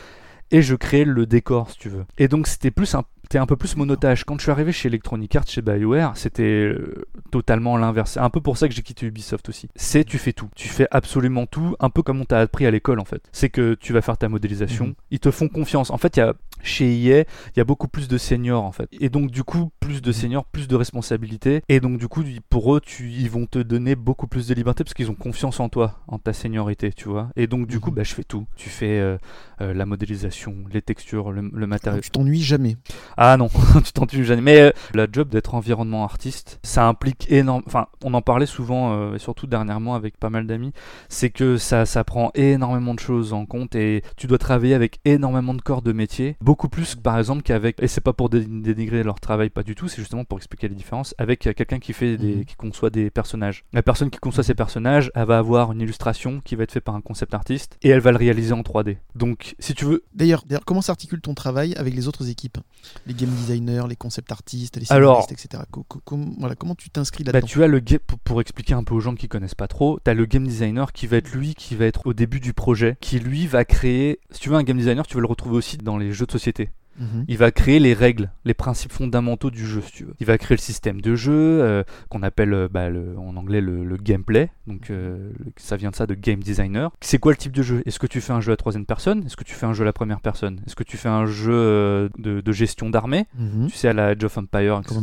et 0.50 0.62
je 0.62 0.74
créais 0.74 1.04
le 1.04 1.26
décor, 1.26 1.70
si 1.70 1.78
tu 1.78 1.88
veux. 1.90 2.04
Et 2.16 2.28
donc, 2.28 2.46
c'était 2.46 2.70
plus 2.70 2.94
un 2.94 3.04
c'était 3.32 3.40
un 3.40 3.46
peu 3.46 3.56
plus 3.56 3.76
monotage. 3.78 4.24
Quand 4.24 4.36
je 4.36 4.42
suis 4.42 4.50
arrivé 4.50 4.72
chez 4.72 4.88
Electronic 4.88 5.34
Arts, 5.36 5.46
chez 5.46 5.62
BioWare, 5.62 6.14
c'était 6.18 6.42
euh, 6.42 7.06
totalement 7.30 7.78
l'inverse. 7.78 8.10
C'est 8.12 8.20
un 8.20 8.28
peu 8.28 8.42
pour 8.42 8.58
ça 8.58 8.68
que 8.68 8.74
j'ai 8.74 8.82
quitté 8.82 9.06
Ubisoft 9.06 9.48
aussi. 9.48 9.68
C'est 9.74 10.04
tu 10.04 10.18
fais 10.18 10.34
tout. 10.34 10.50
Tu 10.54 10.68
fais 10.68 10.86
absolument 10.90 11.46
tout, 11.46 11.74
un 11.80 11.88
peu 11.88 12.02
comme 12.02 12.20
on 12.20 12.26
t'a 12.26 12.40
appris 12.40 12.66
à 12.66 12.70
l'école 12.70 13.00
en 13.00 13.06
fait. 13.06 13.22
C'est 13.32 13.48
que 13.48 13.72
tu 13.72 13.94
vas 13.94 14.02
faire 14.02 14.18
ta 14.18 14.28
modélisation, 14.28 14.88
Mhm. 14.88 14.94
ils 15.12 15.18
te 15.18 15.30
font 15.30 15.48
confiance. 15.48 15.88
En 15.90 15.96
fait, 15.96 16.14
il 16.18 16.20
y 16.20 16.22
a 16.22 16.34
chez 16.62 16.84
EA, 16.94 17.20
il 17.22 17.56
y 17.56 17.60
a 17.60 17.64
beaucoup 17.64 17.88
plus 17.88 18.06
de 18.06 18.18
seniors 18.18 18.62
en 18.64 18.70
fait. 18.70 18.88
Et 19.00 19.08
donc 19.08 19.30
du 19.30 19.44
coup, 19.44 19.70
plus 19.80 20.02
de 20.02 20.12
seniors, 20.12 20.44
plus 20.44 20.68
de 20.68 20.76
responsabilités. 20.76 21.62
Et 21.70 21.80
donc 21.80 21.96
du 21.98 22.08
coup, 22.08 22.22
pour 22.50 22.76
eux, 22.76 22.80
tu, 22.82 23.08
ils 23.10 23.30
vont 23.30 23.46
te 23.46 23.58
donner 23.60 23.94
beaucoup 23.96 24.26
plus 24.26 24.46
de 24.46 24.52
liberté 24.54 24.84
parce 24.84 24.92
qu'ils 24.92 25.10
ont 25.10 25.14
confiance 25.14 25.58
en 25.58 25.70
toi, 25.70 26.00
en 26.06 26.18
ta 26.18 26.34
seniorité, 26.34 26.92
tu 26.92 27.08
vois. 27.08 27.30
Et 27.36 27.46
donc 27.46 27.66
du 27.66 27.80
coup, 27.80 27.88
Mhm. 27.90 27.96
bah, 27.96 28.02
je 28.04 28.12
fais 28.12 28.24
tout. 28.24 28.46
Tu 28.56 28.68
fais 28.68 29.00
euh, 29.00 29.16
euh, 29.62 29.72
la 29.72 29.86
modélisation, 29.86 30.54
les 30.70 30.82
textures, 30.82 31.32
le, 31.32 31.50
le 31.52 31.66
matériel. 31.66 32.02
Tu 32.02 32.10
t'ennuies 32.10 32.42
jamais. 32.42 32.76
Ah 33.16 33.21
non, 33.38 33.48
tu 33.84 33.92
t'en 33.92 34.06
tues 34.06 34.24
jamais. 34.24 34.42
Mais 34.42 34.60
euh, 34.60 34.70
la 34.94 35.06
job 35.10 35.28
d'être 35.28 35.54
environnement 35.54 36.04
artiste, 36.04 36.58
ça 36.62 36.86
implique 36.86 37.30
énorme. 37.30 37.62
Enfin, 37.66 37.86
on 38.04 38.14
en 38.14 38.22
parlait 38.22 38.46
souvent, 38.46 38.92
euh, 38.94 39.14
et 39.14 39.18
surtout 39.18 39.46
dernièrement 39.46 39.94
avec 39.94 40.16
pas 40.18 40.30
mal 40.30 40.46
d'amis, 40.46 40.72
c'est 41.08 41.30
que 41.30 41.56
ça, 41.56 41.86
ça 41.86 42.04
prend 42.04 42.30
énormément 42.34 42.94
de 42.94 42.98
choses 43.00 43.32
en 43.32 43.46
compte 43.46 43.74
et 43.74 44.02
tu 44.16 44.26
dois 44.26 44.38
travailler 44.38 44.74
avec 44.74 44.98
énormément 45.04 45.54
de 45.54 45.62
corps 45.62 45.82
de 45.82 45.92
métier, 45.92 46.36
beaucoup 46.40 46.68
plus 46.68 46.94
par 46.96 47.18
exemple 47.18 47.42
qu'avec. 47.42 47.80
Et 47.82 47.88
c'est 47.88 48.00
pas 48.00 48.12
pour 48.12 48.28
dé- 48.28 48.44
dénigrer 48.46 49.02
leur 49.02 49.20
travail, 49.20 49.50
pas 49.50 49.62
du 49.62 49.74
tout. 49.74 49.88
C'est 49.88 50.00
justement 50.02 50.24
pour 50.24 50.38
expliquer 50.38 50.68
les 50.68 50.74
différences 50.74 51.14
avec 51.18 51.40
quelqu'un 51.40 51.78
qui 51.78 51.92
fait 51.92 52.16
des, 52.16 52.36
Mhm. 52.36 52.44
qui 52.44 52.54
conçoit 52.56 52.90
des 52.90 53.10
personnages. 53.10 53.64
La 53.72 53.82
personne 53.82 54.10
qui 54.10 54.18
conçoit 54.18 54.42
ces 54.44 54.54
personnages, 54.54 55.10
elle 55.14 55.26
va 55.26 55.38
avoir 55.38 55.72
une 55.72 55.80
illustration 55.80 56.40
qui 56.44 56.56
va 56.56 56.64
être 56.64 56.72
faite 56.72 56.84
par 56.84 56.94
un 56.94 57.00
concept 57.00 57.34
artiste 57.34 57.76
et 57.82 57.88
elle 57.90 58.00
va 58.00 58.10
le 58.10 58.16
réaliser 58.18 58.52
en 58.52 58.62
3D. 58.62 58.98
Donc, 59.14 59.54
si 59.58 59.74
tu 59.74 59.84
veux, 59.84 60.02
D'ailleurs, 60.14 60.44
d'ailleurs, 60.46 60.64
comment 60.64 60.82
s'articule 60.82 61.20
ton 61.20 61.34
travail 61.34 61.74
avec 61.76 61.94
les 61.94 62.08
autres 62.08 62.28
équipes? 62.28 62.58
Les 63.06 63.11
game 63.14 63.30
designers, 63.30 63.84
les 63.88 63.96
concept 63.96 64.32
artistes, 64.32 64.76
les 64.76 64.90
Alors- 64.92 65.22
scénaristes, 65.22 65.46
etc. 65.46 65.62
Co- 65.70 65.84
co- 65.88 66.00
com- 66.04 66.34
voilà, 66.38 66.54
comment 66.54 66.74
tu 66.74 66.90
t'inscris 66.90 67.24
Bah, 67.24 67.32
là-dedans 67.32 67.46
tu 67.46 67.62
as 67.62 67.66
le 67.68 67.80
pour, 68.06 68.18
pour 68.20 68.40
expliquer 68.40 68.74
un 68.74 68.84
peu 68.84 68.94
aux 68.94 69.00
gens 69.00 69.14
qui 69.14 69.28
connaissent 69.28 69.54
pas 69.54 69.68
trop, 69.68 69.98
tu 70.04 70.10
as 70.10 70.14
le 70.14 70.24
game 70.26 70.46
designer 70.46 70.92
qui 70.92 71.06
va 71.06 71.16
être 71.18 71.32
lui 71.32 71.54
qui 71.54 71.74
va 71.76 71.84
être 71.86 72.06
au 72.06 72.12
début 72.14 72.40
du 72.40 72.52
projet, 72.52 72.96
qui 73.00 73.18
lui 73.18 73.46
va 73.46 73.64
créer, 73.64 74.20
si 74.30 74.40
tu 74.40 74.48
veux 74.48 74.56
un 74.56 74.62
game 74.62 74.76
designer, 74.78 75.06
tu 75.06 75.14
vas 75.14 75.20
le 75.20 75.26
retrouver 75.26 75.56
aussi 75.56 75.78
dans 75.78 75.96
les 75.98 76.12
jeux 76.12 76.26
de 76.26 76.32
société. 76.32 76.70
Mhm. 76.98 77.24
Il 77.28 77.38
va 77.38 77.50
créer 77.50 77.78
les 77.78 77.94
règles, 77.94 78.30
les 78.44 78.54
principes 78.54 78.92
fondamentaux 78.92 79.50
du 79.50 79.66
jeu, 79.66 79.80
si 79.80 79.92
tu 79.92 80.04
veux. 80.04 80.14
Il 80.20 80.26
va 80.26 80.38
créer 80.38 80.56
le 80.56 80.60
système 80.62 81.00
de 81.00 81.14
jeu, 81.14 81.32
euh, 81.32 81.82
qu'on 82.10 82.22
appelle 82.22 82.52
euh, 82.54 82.68
bah, 82.70 82.88
le- 82.90 83.16
en 83.18 83.36
anglais 83.36 83.60
le, 83.60 83.84
le 83.84 83.96
gameplay. 83.96 84.50
Donc 84.66 84.90
euh, 84.90 85.30
le- 85.38 85.52
ça 85.56 85.76
vient 85.76 85.90
de 85.90 85.94
ça, 85.96 86.06
de 86.06 86.14
game 86.14 86.40
designer. 86.42 86.90
C'est 87.00 87.18
quoi 87.18 87.32
le 87.32 87.36
type 87.38 87.52
de 87.52 87.62
jeu? 87.62 87.82
Est-ce 87.86 87.98
que 87.98 88.06
tu 88.06 88.20
fais 88.20 88.32
un 88.32 88.40
jeu 88.40 88.52
à 88.52 88.56
troisième 88.56 88.86
personne? 88.86 89.24
Est-ce 89.26 89.36
que 89.36 89.44
tu 89.44 89.54
fais 89.54 89.66
un 89.66 89.72
jeu 89.72 89.82
à 89.82 89.86
la 89.86 89.92
première 89.92 90.20
personne? 90.20 90.60
Est-ce 90.66 90.76
que 90.76 90.84
tu 90.84 90.96
fais 90.96 91.08
un 91.08 91.26
jeu 91.26 91.52
euh, 91.52 92.08
de, 92.18 92.40
de 92.40 92.52
gestion 92.52 92.90
d'armée? 92.90 93.26
Mhm. 93.38 93.68
Tu 93.68 93.76
sais, 93.76 93.88
à 93.88 93.92
la 93.92 94.06
Age 94.08 94.24
of 94.24 94.36
Empire, 94.38 94.80
etc. 94.80 94.94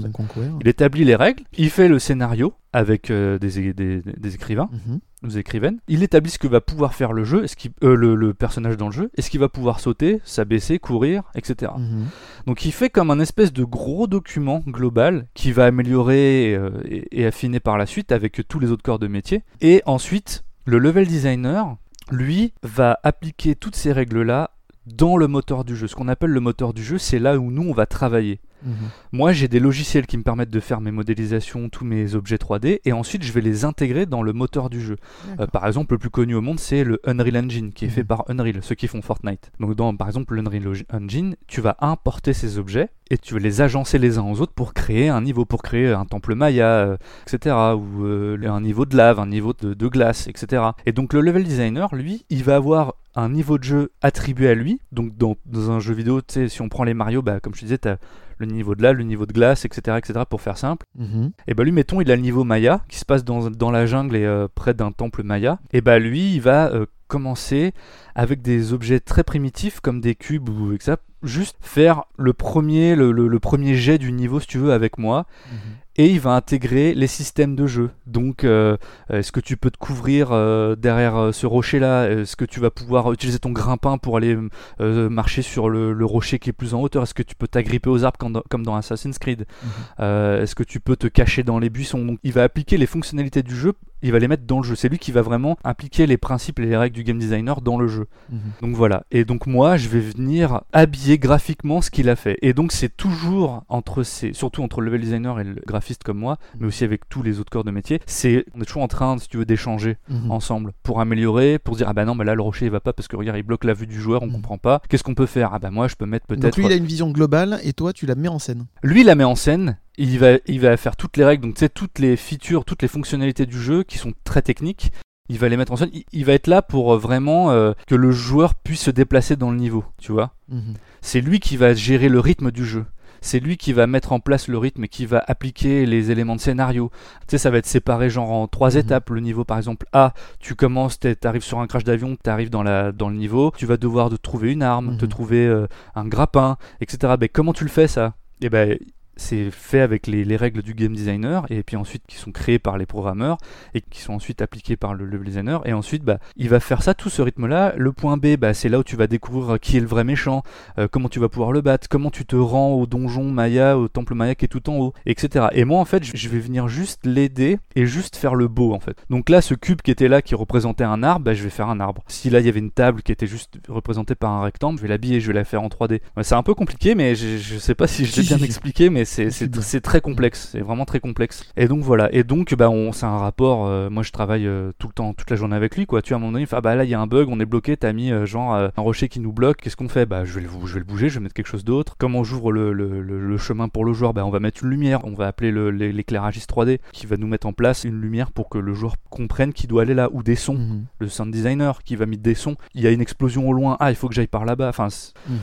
Il 0.61 0.67
établit 0.67 1.05
les 1.05 1.15
règles, 1.15 1.43
il 1.57 1.69
fait 1.69 1.87
le 1.87 1.99
scénario 1.99 2.53
avec 2.71 3.09
euh, 3.09 3.39
des, 3.39 3.73
des- 3.73 4.01
des 4.01 4.35
écrivains, 4.35 4.69
Mhm. 4.71 4.99
Des 5.23 5.37
écrivaines. 5.37 5.79
Il 5.87 6.03
établit 6.03 6.31
ce 6.31 6.39
que 6.39 6.47
va 6.47 6.61
pouvoir 6.61 6.93
faire 6.93 7.13
le 7.13 7.23
jeu, 7.23 7.45
euh, 7.83 7.95
le, 7.95 8.15
le 8.15 8.33
personnage 8.33 8.77
dans 8.77 8.87
le 8.87 8.93
jeu, 8.93 9.11
est-ce 9.17 9.29
qu'il 9.29 9.39
va 9.39 9.49
pouvoir 9.49 9.79
sauter, 9.79 10.21
s'abaisser, 10.23 10.79
courir, 10.79 11.23
etc. 11.35 11.71
Mhm. 11.77 12.05
Donc 12.47 12.65
il 12.65 12.71
fait 12.71 12.89
comme 12.89 13.11
un 13.11 13.19
espèce 13.19 13.53
de 13.53 13.63
gros 13.63 14.07
document 14.07 14.63
global 14.67 15.27
qui 15.33 15.51
va 15.51 15.65
améliorer 15.65 16.55
euh, 16.55 16.69
et, 16.85 17.21
et 17.21 17.25
affiner 17.25 17.59
par 17.59 17.77
la 17.77 17.85
suite 17.85 18.11
avec 18.11 18.47
tous 18.47 18.59
les 18.59 18.71
autres 18.71 18.83
corps 18.83 18.99
de 18.99 19.07
métier. 19.07 19.43
Et 19.61 19.81
ensuite, 19.85 20.43
le 20.65 20.77
level 20.79 21.07
designer, 21.07 21.75
lui, 22.11 22.53
va 22.63 22.99
appliquer 23.03 23.55
toutes 23.55 23.75
ces 23.75 23.91
règles-là 23.91 24.51
dans 24.85 25.17
le 25.17 25.27
moteur 25.27 25.65
du 25.65 25.75
jeu. 25.75 25.87
Ce 25.87 25.95
qu'on 25.95 26.07
appelle 26.07 26.31
le 26.31 26.39
moteur 26.39 26.73
du 26.73 26.83
jeu, 26.83 26.97
c'est 26.97 27.19
là 27.19 27.37
où 27.37 27.51
nous, 27.51 27.63
on 27.63 27.73
va 27.73 27.85
travailler. 27.85 28.39
Mhm. 28.63 28.73
Moi, 29.11 29.31
j'ai 29.31 29.47
des 29.47 29.59
logiciels 29.59 30.05
qui 30.05 30.17
me 30.17 30.23
permettent 30.23 30.49
de 30.49 30.59
faire 30.59 30.81
mes 30.81 30.91
modélisations, 30.91 31.69
tous 31.69 31.85
mes 31.85 32.15
objets 32.15 32.37
3D, 32.37 32.81
et 32.85 32.91
ensuite 32.93 33.23
je 33.23 33.31
vais 33.31 33.41
les 33.41 33.65
intégrer 33.65 34.05
dans 34.05 34.21
le 34.21 34.33
moteur 34.33 34.69
du 34.69 34.81
jeu. 34.81 34.97
Euh, 35.39 35.47
par 35.47 35.65
exemple, 35.67 35.93
le 35.93 35.97
plus 35.97 36.09
connu 36.09 36.35
au 36.35 36.41
monde, 36.41 36.59
c'est 36.59 36.83
le 36.83 36.99
Unreal 37.05 37.37
Engine, 37.37 37.71
qui 37.71 37.85
est 37.85 37.89
fait 37.89 38.01
Mhm. 38.01 38.07
par 38.07 38.23
Unreal, 38.29 38.59
ceux 38.61 38.75
qui 38.75 38.87
font 38.87 39.01
Fortnite. 39.01 39.51
Donc, 39.59 39.75
dans, 39.75 39.95
par 39.95 40.07
exemple, 40.07 40.35
l'Unreal 40.35 40.63
Engine, 40.91 41.35
tu 41.47 41.61
vas 41.61 41.77
importer 41.79 42.33
ces 42.33 42.57
objets 42.57 42.89
et 43.09 43.17
tu 43.17 43.33
vas 43.33 43.39
les 43.39 43.61
agencer 43.61 43.97
les 43.97 44.17
uns 44.17 44.23
aux 44.23 44.41
autres 44.41 44.53
pour 44.53 44.73
créer 44.73 45.09
un 45.09 45.21
niveau, 45.21 45.45
pour 45.45 45.61
créer 45.61 45.91
un 45.91 46.05
temple 46.05 46.35
Maya, 46.35 46.67
euh, 46.67 46.97
etc. 47.27 47.55
Ou 47.75 48.05
euh, 48.05 48.37
un 48.47 48.61
niveau 48.61 48.85
de 48.85 48.95
lave, 48.95 49.19
un 49.19 49.27
niveau 49.27 49.53
de, 49.53 49.73
de 49.73 49.87
glace, 49.87 50.27
etc. 50.27 50.63
Et 50.85 50.91
donc, 50.91 51.13
le 51.13 51.21
level 51.21 51.43
designer, 51.43 51.93
lui, 51.95 52.25
il 52.29 52.43
va 52.43 52.55
avoir 52.55 52.95
un 53.15 53.29
niveau 53.29 53.57
de 53.57 53.63
jeu 53.63 53.91
attribué 54.01 54.49
à 54.49 54.55
lui. 54.55 54.79
Donc, 54.91 55.17
dans, 55.17 55.35
dans 55.45 55.71
un 55.71 55.79
jeu 55.79 55.93
vidéo, 55.93 56.21
tu 56.21 56.33
sais, 56.33 56.49
si 56.49 56.61
on 56.61 56.69
prend 56.69 56.83
les 56.83 56.93
Mario, 56.93 57.21
bah, 57.21 57.39
comme 57.39 57.55
je 57.55 57.61
disais, 57.61 57.77
tu 57.77 57.87
as 57.87 57.97
le 58.37 58.45
niveau 58.45 58.73
de 58.73 58.81
lave, 58.81 58.95
le 58.95 59.03
niveau 59.03 59.25
de 59.25 59.33
glace, 59.33 59.65
etc., 59.65 59.97
etc., 59.97 60.21
pour 60.29 60.41
faire 60.41 60.57
simple. 60.57 60.85
Mhm. 60.97 61.31
Et 61.47 61.53
bah 61.53 61.63
lui, 61.63 61.71
mettons, 61.71 62.01
il 62.01 62.09
a 62.09 62.15
le 62.15 62.21
niveau 62.21 62.43
Maya, 62.43 62.81
qui 62.87 62.97
se 62.97 63.05
passe 63.05 63.23
dans, 63.23 63.49
dans 63.51 63.69
la 63.69 63.85
jungle 63.85 64.15
et 64.15 64.25
euh, 64.25 64.47
près 64.53 64.73
d'un 64.73 64.91
temple 64.91 65.23
Maya. 65.23 65.59
Et 65.73 65.81
bah 65.81 65.99
lui, 65.99 66.35
il 66.35 66.41
va 66.41 66.71
euh, 66.71 66.85
commencer 67.09 67.73
avec 68.15 68.41
des 68.41 68.71
objets 68.71 69.01
très 69.01 69.23
primitifs 69.25 69.81
comme 69.81 69.99
des 69.99 70.15
cubes 70.15 70.47
ou 70.47 70.71
etc. 70.71 70.95
Juste 71.21 71.57
faire 71.59 72.05
le 72.17 72.31
premier, 72.31 72.95
le 72.95 73.39
premier 73.39 73.75
jet 73.75 73.97
du 73.97 74.13
niveau, 74.13 74.39
si 74.39 74.47
tu 74.47 74.57
veux, 74.57 74.71
avec 74.71 74.97
moi. 74.97 75.25
Mhm. 75.51 75.59
Et 75.95 76.11
il 76.11 76.19
va 76.21 76.35
intégrer 76.35 76.93
les 76.93 77.07
systèmes 77.07 77.55
de 77.55 77.67
jeu. 77.67 77.89
Donc, 78.07 78.43
euh, 78.43 78.77
est-ce 79.09 79.33
que 79.33 79.41
tu 79.41 79.57
peux 79.57 79.69
te 79.69 79.77
couvrir 79.77 80.29
euh, 80.31 80.75
derrière 80.77 81.17
euh, 81.17 81.31
ce 81.33 81.45
rocher-là? 81.45 82.09
Est-ce 82.09 82.37
que 82.37 82.45
tu 82.45 82.61
vas 82.61 82.71
pouvoir 82.71 83.11
utiliser 83.11 83.39
ton 83.39 83.51
grimpin 83.51 83.97
pour 83.97 84.15
aller 84.15 84.37
euh, 84.79 85.09
marcher 85.09 85.41
sur 85.41 85.67
le, 85.67 85.91
le 85.91 86.05
rocher 86.05 86.39
qui 86.39 86.51
est 86.51 86.53
plus 86.53 86.73
en 86.73 86.81
hauteur? 86.81 87.03
Est-ce 87.03 87.13
que 87.13 87.23
tu 87.23 87.35
peux 87.35 87.47
t'agripper 87.47 87.89
aux 87.89 88.05
arbres 88.05 88.17
comme 88.17 88.31
dans, 88.31 88.43
comme 88.49 88.65
dans 88.65 88.75
Assassin's 88.75 89.17
Creed? 89.19 89.45
Mhm. 89.63 90.05
Est-ce 90.41 90.55
que 90.55 90.63
tu 90.63 90.79
peux 90.79 90.95
te 90.95 91.07
cacher 91.07 91.43
dans 91.43 91.59
les 91.59 91.69
buissons? 91.69 92.05
Donc 92.05 92.19
il 92.23 92.31
va 92.31 92.43
appliquer 92.43 92.77
les 92.77 92.85
fonctionnalités 92.85 93.43
du 93.43 93.55
jeu, 93.55 93.73
il 94.01 94.13
va 94.13 94.19
les 94.19 94.29
mettre 94.29 94.43
dans 94.43 94.59
le 94.59 94.63
jeu. 94.63 94.75
C'est 94.75 94.87
lui 94.87 94.99
qui 94.99 95.11
va 95.11 95.21
vraiment 95.21 95.57
appliquer 95.65 96.07
les 96.07 96.17
principes 96.17 96.59
et 96.59 96.65
les 96.65 96.77
règles 96.77 96.95
du 96.95 97.03
game 97.03 97.19
designer 97.19 97.59
dans 97.59 97.77
le 97.77 97.87
jeu. 97.87 98.07
Mhm. 98.29 98.39
Donc 98.61 98.75
voilà. 98.75 99.03
Et 99.11 99.25
donc 99.25 99.47
moi, 99.47 99.75
je 99.75 99.89
vais 99.89 99.99
venir 99.99 100.61
habiller 100.71 101.17
graphiquement 101.17 101.81
ce 101.81 101.89
qu'il 101.89 102.09
a 102.09 102.15
fait. 102.15 102.37
Et 102.41 102.53
donc 102.53 102.71
c'est 102.71 102.95
toujours 102.95 103.63
entre 103.67 104.03
ces, 104.03 104.31
surtout 104.31 104.63
entre 104.63 104.79
le 104.79 104.85
level 104.87 105.01
designer 105.01 105.39
et 105.41 105.43
le 105.43 105.55
graphiste 105.89 106.03
comme 106.03 106.17
moi, 106.19 106.37
mais 106.59 106.67
aussi 106.67 106.83
avec 106.83 107.09
tous 107.09 107.23
les 107.23 107.39
autres 107.39 107.49
corps 107.49 107.63
de 107.63 107.71
métier, 107.71 107.99
c'est 108.05 108.45
on 108.55 108.61
est 108.61 108.65
toujours 108.65 108.83
en 108.83 108.87
train, 108.87 109.17
si 109.17 109.27
tu 109.27 109.37
veux, 109.37 109.45
d'échanger 109.45 109.97
Mhm. 110.09 110.31
ensemble 110.31 110.73
pour 110.83 110.99
améliorer, 111.01 111.57
pour 111.59 111.75
dire 111.75 111.87
ah 111.89 111.93
bah 111.93 112.05
non, 112.05 112.15
bah 112.15 112.23
là 112.23 112.35
le 112.35 112.41
rocher 112.41 112.65
il 112.65 112.71
va 112.71 112.79
pas 112.79 112.93
parce 112.93 113.07
que 113.07 113.15
regarde 113.15 113.37
il 113.37 113.43
bloque 113.43 113.63
la 113.63 113.73
vue 113.73 113.87
du 113.87 113.99
joueur, 113.99 114.21
on 114.21 114.27
Mhm. 114.27 114.33
comprend 114.33 114.57
pas. 114.57 114.81
Qu'est-ce 114.89 115.03
qu'on 115.03 115.15
peut 115.15 115.25
faire? 115.25 115.51
Ah 115.53 115.59
bah 115.59 115.71
moi 115.71 115.87
je 115.87 115.95
peux 115.95 116.05
mettre 116.05 116.27
Donc 116.27 116.39
peut-être 116.39 116.57
lui, 116.57 116.65
il 116.65 116.71
a 116.71 116.75
une 116.75 116.85
vision 116.85 117.09
globale 117.11 117.59
et 117.63 117.73
toi, 117.73 117.91
tu 117.93 118.05
la 118.05 118.15
mets 118.15 118.27
en 118.27 118.39
scène. 118.39 118.67
lui, 118.83 119.01
il 119.01 119.05
la 119.07 119.15
met 119.15 119.23
en 119.23 119.35
scène. 119.35 119.77
Il 119.97 120.17
va, 120.19 120.37
il 120.45 120.59
va 120.61 120.77
faire 120.77 120.95
toutes 120.95 121.17
les 121.17 121.25
règles, 121.25 121.43
donc 121.43 121.55
tu 121.55 121.59
sais, 121.59 121.69
toutes 121.69 121.99
les 121.99 122.15
features, 122.15 122.63
toutes 122.63 122.81
les 122.81 122.87
fonctionnalités 122.87 123.45
du 123.45 123.59
jeu 123.59 123.83
qui 123.83 123.97
sont 123.97 124.13
très 124.23 124.41
techniques. 124.41 124.91
Il 125.27 125.37
va 125.37 125.49
les 125.49 125.57
mettre 125.57 125.71
en 125.73 125.75
scène. 125.75 125.89
Il, 125.93 126.03
il 126.13 126.25
va 126.25 126.33
être 126.33 126.47
là 126.47 126.61
pour 126.61 126.93
euh, 126.93 126.97
vraiment 126.97 127.51
euh, 127.51 127.73
que 127.87 127.95
le 127.95 128.11
joueur 128.11 128.55
puisse 128.55 128.81
se 128.81 128.91
déplacer 128.91 129.35
dans 129.35 129.51
le 129.51 129.57
niveau, 129.57 129.83
tu 129.99 130.11
vois? 130.13 130.33
Mhm. 130.47 130.75
C'est 131.01 131.21
lui 131.21 131.39
qui 131.39 131.57
va 131.57 131.73
gérer 131.73 132.07
le 132.09 132.19
rythme 132.19 132.49
du 132.51 132.65
jeu. 132.65 132.85
C'est 133.21 133.39
lui 133.39 133.57
qui 133.57 133.73
va 133.73 133.87
mettre 133.87 134.11
en 134.11 134.19
place 134.19 134.47
le 134.47 134.57
rythme 134.57 134.83
et 134.85 134.87
qui 134.87 135.05
va 135.05 135.23
appliquer 135.27 135.85
les 135.85 136.11
éléments 136.11 136.35
de 136.35 136.41
scénario. 136.41 136.91
Tu 137.21 137.25
sais, 137.31 137.37
ça 137.37 137.49
va 137.49 137.57
être 137.57 137.65
séparé 137.65 138.09
genre 138.09 138.31
en 138.31 138.47
trois 138.47 138.71
Mhm. 138.71 138.77
étapes. 138.77 139.09
Le 139.09 139.19
niveau, 139.21 139.43
par 139.45 139.57
exemple, 139.57 139.85
A, 139.93 140.13
tu 140.39 140.55
commences, 140.55 140.99
tu 140.99 141.15
arrives 141.23 141.43
sur 141.43 141.59
un 141.59 141.67
crash 141.67 141.83
d'avion, 141.83 142.17
tu 142.23 142.29
arrives 142.29 142.49
dans, 142.49 142.63
la, 142.63 142.91
dans 142.91 143.09
le 143.09 143.15
niveau, 143.15 143.51
tu 143.57 143.65
vas 143.65 143.77
devoir 143.77 144.09
de 144.09 144.17
trouver 144.17 144.51
une 144.51 144.63
arme, 144.63 144.97
te 144.97 145.05
Mhm. 145.05 145.09
trouver 145.11 145.47
euh, 145.47 145.67
un 145.95 146.05
grappin, 146.05 146.57
etc. 146.81 147.13
Ben, 147.19 147.29
comment 147.31 147.53
tu 147.53 147.63
le 147.63 147.69
fais 147.69 147.87
ça? 147.87 148.13
Eh 148.41 148.49
ben, 148.49 148.77
c'est 149.19 149.51
fait 149.51 149.81
avec 149.81 150.07
les, 150.07 150.25
les 150.25 150.35
règles 150.35 150.61
du 150.63 150.73
game 150.73 150.93
designer 150.95 151.45
et 151.49 151.61
puis 151.63 151.75
ensuite 151.75 152.03
qui 152.07 152.15
sont 152.15 152.31
créées 152.31 152.59
par 152.59 152.77
les 152.77 152.85
programmeurs 152.85 153.37
et 153.73 153.81
qui 153.81 154.01
sont 154.01 154.13
ensuite 154.13 154.41
appliquées 154.41 154.77
par 154.77 154.93
le 154.93 155.05
level 155.05 155.25
designer. 155.27 155.61
Et 155.67 155.73
ensuite 155.73 156.03
bah, 156.03 156.19
il 156.37 156.49
va 156.49 156.59
faire 156.59 156.81
ça 156.83 156.93
tout 156.93 157.09
ce 157.09 157.21
rythme 157.21 157.45
là 157.47 157.73
le 157.77 157.91
point 157.91 158.17
B 158.17 158.35
bah, 158.37 158.53
c'est 158.53 158.69
là 158.69 158.79
où 158.79 158.83
tu 158.83 158.95
vas 158.95 159.07
découvrir 159.07 159.59
qui 159.59 159.77
est 159.77 159.81
le 159.81 159.85
vrai 159.87 160.03
méchant 160.03 160.43
euh, 160.77 160.87
comment 160.89 161.09
tu 161.09 161.19
vas 161.19 161.29
pouvoir 161.29 161.51
le 161.51 161.61
battre 161.61 161.87
comment 161.89 162.09
tu 162.09 162.25
te 162.25 162.35
rends 162.35 162.73
au 162.73 162.85
donjon 162.87 163.25
Maya 163.31 163.77
au 163.77 163.87
temple 163.87 164.13
Maya 164.15 164.35
qui 164.35 164.45
est 164.45 164.49
tout 164.49 164.69
en 164.69 164.77
haut 164.77 164.93
etc 165.05 165.47
et 165.51 165.65
moi 165.65 165.79
en 165.79 165.85
fait 165.85 166.03
je- 166.03 166.29
vais 166.29 166.39
venir 166.39 166.67
juste 166.67 167.05
l'aider 167.05 167.57
et 167.75 167.85
juste 167.87 168.15
faire 168.15 168.35
le 168.35 168.47
beau 168.47 168.73
en 168.73 168.79
fait. 168.79 168.95
Donc 169.09 169.29
là 169.29 169.41
ce 169.41 169.53
cube 169.55 169.81
qui 169.81 169.89
était 169.91 170.07
là 170.07 170.21
qui 170.21 170.35
représentait 170.35 170.83
un 170.83 171.01
arbre 171.03 171.25
bah, 171.25 171.33
je 171.33 171.43
vais 171.43 171.49
faire 171.49 171.69
un 171.69 171.79
arbre. 171.79 172.03
Si 172.07 172.29
là 172.29 172.39
il 172.39 172.45
y 172.45 172.49
avait 172.49 172.59
une 172.59 172.71
table 172.71 173.01
qui 173.01 173.11
était 173.11 173.27
juste 173.27 173.55
représentée 173.67 174.15
par 174.15 174.31
un 174.31 174.43
rectangle 174.43 174.77
je 174.77 174.83
vais 174.83 174.87
l'habiller 174.87 175.19
je 175.19 175.27
vais 175.27 175.33
la 175.33 175.43
faire 175.43 175.61
en 175.63 175.67
3D 175.67 176.01
Ouais, 176.15 176.23
c'est 176.23 176.35
un 176.35 176.43
peu 176.43 176.53
compliqué 176.53 176.93
mais 176.95 177.15
je, 177.15 177.37
je 177.37 177.57
sais 177.57 177.75
pas 177.75 177.87
si 177.87 178.05
je 178.05 178.15
l'ai 178.15 178.23
bien 178.27 178.37
expliqué 178.37 178.89
mais 178.89 179.05
c'est 179.09 179.81
très 179.81 180.01
complexe, 180.01 180.49
c'est 180.51 180.59
vraiment 180.61 180.85
très 180.85 180.99
complexe. 180.99 181.43
Et 181.57 181.67
donc 181.67 181.81
voilà, 181.83 182.13
et 182.13 182.23
donc 182.23 182.53
bah 182.55 182.69
on 182.69 182.91
c'est 182.91 183.05
un 183.05 183.17
rapport. 183.17 183.65
euh, 183.67 183.89
moi 183.89 184.03
je 184.03 184.11
travaille 184.11 184.45
euh, 184.47 184.71
tout 184.77 184.87
le 184.87 184.93
temps, 184.93 185.13
toute 185.13 185.29
la 185.29 185.35
journée 185.35 185.55
avec 185.55 185.75
lui 185.75 185.85
quoi. 185.85 186.01
Tu 186.01 186.09
vois, 186.09 186.15
à 186.15 186.17
un 186.17 186.19
moment 186.21 186.31
donné, 186.33 186.43
il 186.43 186.47
fait, 186.47 186.55
ah 186.55 186.61
bah 186.61 186.75
là 186.75 186.83
il 186.83 186.89
y 186.89 186.93
a 186.93 186.99
un 186.99 187.07
bug, 187.07 187.27
on 187.29 187.39
est 187.39 187.45
bloqué, 187.45 187.75
t'as 187.77 187.91
mis 187.93 188.11
euh, 188.11 188.25
genre 188.25 188.53
un 188.55 188.71
rocher 188.77 189.09
qui 189.09 189.19
nous 189.19 189.31
bloque. 189.33 189.57
Qu'est-ce 189.61 189.75
qu'on 189.75 189.89
fait? 189.89 190.05
Bah 190.05 190.25
je 190.25 190.33
vais 190.33 190.41
le 190.41 190.49
je 190.65 190.73
vais 190.73 190.79
le 190.79 190.85
bouger, 190.85 191.09
je 191.09 191.15
vais 191.15 191.23
mettre 191.23 191.33
quelque 191.33 191.47
chose 191.47 191.63
d'autre. 191.65 191.95
Comment 191.97 192.23
j'ouvre 192.23 192.51
le, 192.51 192.71
le, 192.73 193.37
chemin 193.37 193.67
pour 193.69 193.85
le 193.85 193.93
joueur 193.93 194.13
Bah 194.13 194.25
on 194.25 194.29
va 194.29 194.39
mettre 194.39 194.63
une 194.63 194.69
lumière, 194.69 195.01
on 195.05 195.13
va 195.15 195.27
appeler 195.27 195.51
le- 195.51 195.71
l'é- 195.71 195.91
l'éclairagiste 195.91 196.49
3D 196.49 196.79
qui 196.93 197.05
va 197.05 197.17
nous 197.17 197.27
mettre 197.27 197.47
en 197.47 197.53
place 197.53 197.83
une 197.85 197.99
lumière 197.99 198.31
pour 198.31 198.49
que 198.49 198.57
le 198.57 198.73
joueur 198.73 198.95
comprenne 199.09 199.53
qu'il 199.53 199.67
doit 199.69 199.81
aller 199.83 199.93
là 199.93 200.09
ou 200.11 200.23
des 200.23 200.35
sons. 200.35 200.57
Mhm. 200.57 200.85
Le 200.99 201.07
sound 201.09 201.31
designer 201.33 201.83
qui 201.83 201.95
va 201.95 202.05
mettre 202.05 202.21
des 202.23 202.35
sons. 202.35 202.55
Il 202.75 202.81
y 202.81 202.87
a 202.87 202.91
une 202.91 203.01
explosion 203.01 203.47
au 203.49 203.53
loin. 203.53 203.77
Ah 203.79 203.91
il 203.91 203.95
faut 203.95 204.07
que 204.07 204.13
j'aille 204.15 204.27
par 204.27 204.45
là-bas. 204.45 204.69
Enfin 204.69 204.87
Mhm. 205.29 205.37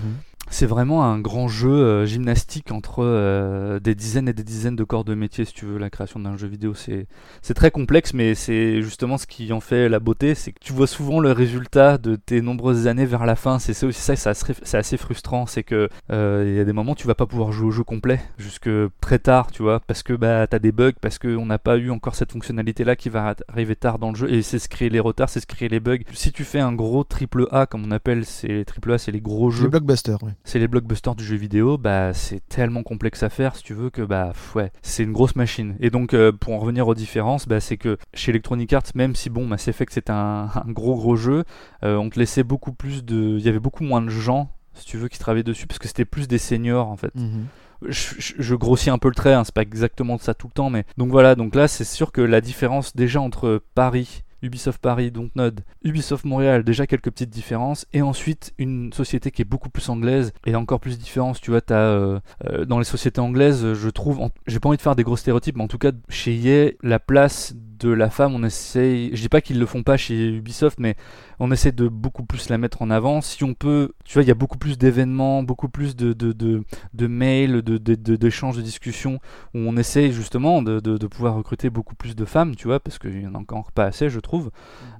C'est 0.50 0.66
vraiment 0.66 1.04
un 1.04 1.18
grand 1.18 1.48
jeu 1.48 1.70
euh, 1.70 2.06
gymnastique 2.06 2.72
entre 2.72 3.04
euh, 3.04 3.80
des 3.80 3.94
dizaines 3.94 4.28
et 4.28 4.32
des 4.32 4.44
dizaines 4.44 4.76
de 4.76 4.84
corps 4.84 5.04
de 5.04 5.14
métier, 5.14 5.44
si 5.44 5.52
tu 5.52 5.66
veux, 5.66 5.78
la 5.78 5.90
création 5.90 6.20
d'un 6.20 6.36
jeu 6.36 6.46
vidéo. 6.46 6.74
C'est, 6.74 7.06
c'est 7.42 7.54
très 7.54 7.70
complexe, 7.70 8.14
mais 8.14 8.34
c'est 8.34 8.82
justement 8.82 9.18
ce 9.18 9.26
qui 9.26 9.52
en 9.52 9.60
fait 9.60 9.88
la 9.88 10.00
beauté, 10.00 10.34
c'est 10.34 10.52
que 10.52 10.60
tu 10.60 10.72
vois 10.72 10.86
souvent 10.86 11.20
le 11.20 11.32
résultat 11.32 11.98
de 11.98 12.16
tes 12.16 12.40
nombreuses 12.40 12.86
années 12.86 13.06
vers 13.06 13.26
la 13.26 13.36
fin. 13.36 13.58
C'est 13.58 13.74
ça 13.74 13.86
aussi 13.86 14.00
ça, 14.00 14.16
c'est 14.16 14.30
assez, 14.30 14.54
c'est 14.62 14.78
assez 14.78 14.96
frustrant, 14.96 15.46
c'est 15.46 15.62
que 15.62 15.88
euh, 16.10 16.44
il 16.46 16.54
y 16.54 16.60
a 16.60 16.64
des 16.64 16.72
moments 16.72 16.92
où 16.92 16.96
tu 16.96 17.06
vas 17.06 17.14
pas 17.14 17.26
pouvoir 17.26 17.52
jouer 17.52 17.68
au 17.68 17.70
jeu 17.70 17.82
complet 17.82 18.20
jusque 18.38 18.70
très 19.00 19.18
tard, 19.18 19.50
tu 19.50 19.62
vois, 19.62 19.80
parce 19.80 20.02
que 20.02 20.12
bah 20.12 20.46
t'as 20.46 20.58
des 20.58 20.72
bugs, 20.72 20.92
parce 21.00 21.18
qu'on 21.18 21.46
n'a 21.46 21.58
pas 21.58 21.76
eu 21.76 21.90
encore 21.90 22.14
cette 22.14 22.32
fonctionnalité-là 22.32 22.96
qui 22.96 23.08
va 23.08 23.34
arriver 23.48 23.76
tard 23.76 23.98
dans 23.98 24.10
le 24.10 24.16
jeu, 24.16 24.32
et 24.32 24.42
c'est 24.42 24.58
ce 24.58 24.68
créer 24.68 24.90
les 24.90 25.00
retards, 25.00 25.28
c'est 25.28 25.40
ce 25.40 25.46
créer 25.46 25.68
les 25.68 25.80
bugs. 25.80 25.98
Si 26.12 26.32
tu 26.32 26.44
fais 26.44 26.60
un 26.60 26.72
gros 26.72 27.04
triple 27.04 27.48
A, 27.50 27.66
comme 27.66 27.84
on 27.84 27.90
appelle, 27.90 28.24
c'est 28.24 28.64
triple 28.64 28.92
A, 28.92 28.98
c'est 28.98 29.12
les 29.12 29.20
gros 29.20 29.50
jeux 29.50 29.64
Le 29.64 29.70
blockbuster, 29.70 30.16
oui. 30.22 30.32
C'est 30.44 30.58
les 30.58 30.68
blockbusters 30.68 31.14
du 31.14 31.24
jeu 31.24 31.36
vidéo, 31.36 31.78
bah 31.78 32.12
c'est 32.14 32.40
tellement 32.48 32.82
complexe 32.82 33.22
à 33.22 33.28
faire 33.28 33.56
si 33.56 33.62
tu 33.62 33.74
veux 33.74 33.90
que 33.90 34.02
bah 34.02 34.32
ouais, 34.54 34.70
c'est 34.82 35.02
une 35.02 35.12
grosse 35.12 35.36
machine. 35.36 35.76
Et 35.80 35.90
donc 35.90 36.14
euh, 36.14 36.32
pour 36.32 36.54
en 36.54 36.58
revenir 36.58 36.86
aux 36.88 36.94
différences, 36.94 37.48
bah 37.48 37.60
c'est 37.60 37.76
que 37.76 37.98
chez 38.14 38.30
Electronic 38.30 38.72
Arts, 38.72 38.82
même 38.94 39.14
si 39.16 39.30
bon 39.30 39.46
Mass 39.46 39.68
Effect 39.68 39.92
c'est 39.92 40.10
un, 40.10 40.48
un 40.54 40.70
gros 40.72 40.94
gros 40.96 41.16
jeu, 41.16 41.44
euh, 41.84 41.96
on 41.96 42.08
te 42.10 42.18
laissait 42.18 42.44
beaucoup 42.44 42.72
plus 42.72 43.04
de, 43.04 43.36
il 43.38 43.44
y 43.44 43.48
avait 43.48 43.58
beaucoup 43.58 43.84
moins 43.84 44.02
de 44.02 44.08
gens 44.10 44.50
si 44.74 44.84
tu 44.84 44.96
veux 44.98 45.08
qui 45.08 45.18
travaillaient 45.18 45.42
dessus 45.42 45.66
parce 45.66 45.78
que 45.78 45.88
c'était 45.88 46.04
plus 46.04 46.28
des 46.28 46.38
seniors 46.38 46.88
en 46.88 46.96
fait 46.96 47.14
Mhm. 47.14 47.46
je, 47.88 48.14
je- 48.18 48.34
je 48.38 48.54
grossis 48.54 48.90
un 48.90 48.98
peu 48.98 49.08
le 49.08 49.14
trait, 49.14 49.32
hein, 49.34 49.42
c'est 49.44 49.54
pas 49.54 49.62
exactement 49.62 50.18
ça 50.18 50.34
tout 50.34 50.46
le 50.48 50.52
temps, 50.52 50.70
mais 50.70 50.84
donc 50.98 51.10
voilà, 51.10 51.34
donc 51.34 51.54
là 51.54 51.66
c'est 51.68 51.84
sûr 51.84 52.12
que 52.12 52.20
la 52.20 52.40
différence 52.40 52.94
déjà 52.94 53.20
entre 53.20 53.62
Paris, 53.74 54.22
Ubisoft 54.46 54.80
Paris, 54.80 55.10
Dontnod, 55.10 55.60
Ubisoft 55.82 56.24
Montréal, 56.24 56.64
déjà 56.64 56.86
quelques 56.86 57.10
petites 57.10 57.30
différences, 57.30 57.86
et 57.92 58.02
ensuite 58.02 58.54
une 58.58 58.92
société 58.92 59.30
qui 59.30 59.42
est 59.42 59.46
beaucoup 59.46 59.70
plus 59.70 59.88
anglaise 59.88 60.32
et 60.46 60.54
encore 60.54 60.80
plus 60.80 60.98
différence, 60.98 61.40
tu 61.40 61.50
vois, 61.50 61.60
t'as 61.60 61.76
euh, 61.76 62.20
euh, 62.46 62.64
dans 62.64 62.78
les 62.78 62.84
sociétés 62.84 63.20
anglaises, 63.20 63.74
je 63.74 63.88
trouve, 63.90 64.20
j'ai 64.46 64.60
pas 64.60 64.68
envie 64.68 64.78
de 64.78 64.82
faire 64.82 64.96
des 64.96 65.04
gros 65.04 65.16
stéréotypes, 65.16 65.56
mais 65.56 65.64
en 65.64 65.68
tout 65.68 65.78
cas 65.78 65.92
chez 66.08 66.34
EA, 66.34 66.72
la 66.82 66.98
place 66.98 67.54
de 67.78 67.90
la 67.90 68.10
femme, 68.10 68.34
on 68.34 68.42
essaye, 68.44 69.10
je 69.14 69.20
dis 69.20 69.28
pas 69.28 69.40
qu'ils 69.40 69.58
le 69.58 69.66
font 69.66 69.82
pas 69.82 69.96
chez 69.96 70.28
Ubisoft, 70.28 70.78
mais 70.80 70.96
on 71.38 71.50
essaie 71.52 71.72
de 71.72 71.88
beaucoup 71.88 72.24
plus 72.24 72.48
la 72.48 72.58
mettre 72.58 72.82
en 72.82 72.90
avant. 72.90 73.20
Si 73.20 73.44
on 73.44 73.54
peut, 73.54 73.92
tu 74.04 74.14
vois, 74.14 74.22
il 74.22 74.28
y 74.28 74.30
a 74.30 74.34
beaucoup 74.34 74.58
plus 74.58 74.78
d'événements, 74.78 75.42
beaucoup 75.42 75.68
plus 75.68 75.94
de, 75.96 76.12
de, 76.12 76.32
de, 76.32 76.62
de 76.94 77.06
mails, 77.06 77.62
de, 77.62 77.78
de, 77.78 77.94
de- 77.94 78.16
d'échanges, 78.16 78.56
de 78.56 78.62
discussions, 78.62 79.20
où 79.54 79.58
on 79.58 79.76
essaye 79.76 80.12
justement 80.12 80.62
de, 80.62 80.80
pouvoir 81.06 81.34
recruter 81.34 81.70
beaucoup 81.70 81.94
plus 81.94 82.16
de 82.16 82.24
femmes, 82.24 82.56
tu 82.56 82.66
vois, 82.68 82.80
parce 82.80 82.98
qu'il 82.98 83.22
y 83.22 83.26
en 83.26 83.34
a 83.34 83.38
encore 83.38 83.70
pas 83.72 83.84
assez, 83.84 84.08
je 84.10 84.20
trouve. 84.20 84.50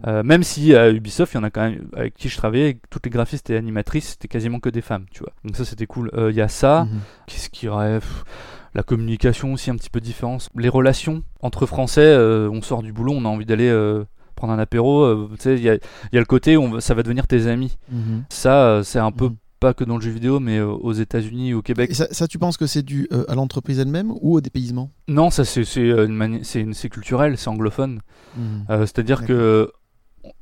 Euh, 0.06 0.22
même 0.22 0.42
si 0.42 0.74
à 0.74 0.90
Ubisoft, 0.90 1.32
il 1.34 1.36
y 1.36 1.40
en 1.40 1.44
a 1.44 1.50
quand 1.50 1.62
même 1.70 1.88
avec 1.94 2.14
qui 2.14 2.28
je 2.28 2.36
travaillais, 2.36 2.78
toutes 2.90 3.04
les 3.06 3.10
graphistes 3.10 3.50
et 3.50 3.56
animatrices, 3.56 4.10
c'était 4.10 4.28
quasiment 4.28 4.60
que 4.60 4.68
des 4.68 4.82
femmes, 4.82 5.06
tu 5.10 5.20
vois. 5.20 5.32
Donc 5.44 5.56
ça, 5.56 5.64
c'était 5.64 5.86
cool. 5.86 6.10
Euh, 6.14 6.30
Il 6.30 6.36
y 6.36 6.40
a 6.42 6.48
ça. 6.48 6.84
Mhm. 6.84 7.00
Qu'est-ce 7.26 7.50
qu'il 7.50 7.66
y 7.66 7.68
aurait 7.70 8.00
La 8.74 8.82
communication 8.82 9.52
aussi 9.52 9.70
un 9.70 9.76
petit 9.76 9.90
peu 9.90 10.00
différente. 10.00 10.48
Les 10.56 10.68
relations 10.68 11.22
entre 11.40 11.66
Français, 11.66 12.02
euh, 12.04 12.48
on 12.50 12.60
sort 12.62 12.82
du 12.82 12.92
boulot, 12.92 13.12
on 13.16 13.24
a 13.24 13.28
envie 13.28 13.46
d'aller 13.46 13.68
euh, 13.68 14.04
prendre 14.34 14.52
un 14.52 14.58
apéro. 14.58 15.02
euh, 15.02 15.28
tu 15.36 15.42
sais, 15.42 15.54
il 15.54 15.62
y 15.62 15.70
a, 15.70 15.74
il 15.74 15.80
y 16.12 16.16
a 16.16 16.20
le 16.20 16.26
côté 16.26 16.56
où 16.56 16.62
on 16.62 16.80
ça 16.80 16.94
va 16.94 17.02
devenir 17.02 17.26
tes 17.26 17.46
amis. 17.46 17.78
Mhm. 17.90 18.24
Ça, 18.28 18.82
c'est 18.84 18.98
un 18.98 19.12
peu 19.12 19.26
Mhm. 19.30 19.36
pas 19.60 19.72
que 19.72 19.84
dans 19.84 19.96
le 19.96 20.02
jeu 20.02 20.10
vidéo, 20.10 20.38
mais 20.40 20.60
aux 20.60 20.92
États-Unis, 20.92 21.54
au 21.54 21.62
Québec. 21.62 21.90
Et 21.90 21.94
ça, 21.94 22.06
ça, 22.10 22.28
tu 22.28 22.38
penses 22.38 22.58
que 22.58 22.66
c'est 22.66 22.82
dû 22.82 23.08
euh, 23.12 23.24
à 23.28 23.34
l'entreprise 23.34 23.78
elle-même 23.78 24.10
ou 24.20 24.34
au 24.36 24.40
dépaysement? 24.42 24.90
Non, 25.08 25.30
ça 25.30 25.44
c'est 25.46 26.88
culturel, 26.90 27.38
c'est 27.38 27.48
anglophone. 27.48 28.00
Mhm. 28.36 28.66
Euh, 28.70 28.80
C'est-à-dire 28.80 29.24
que 29.24 29.70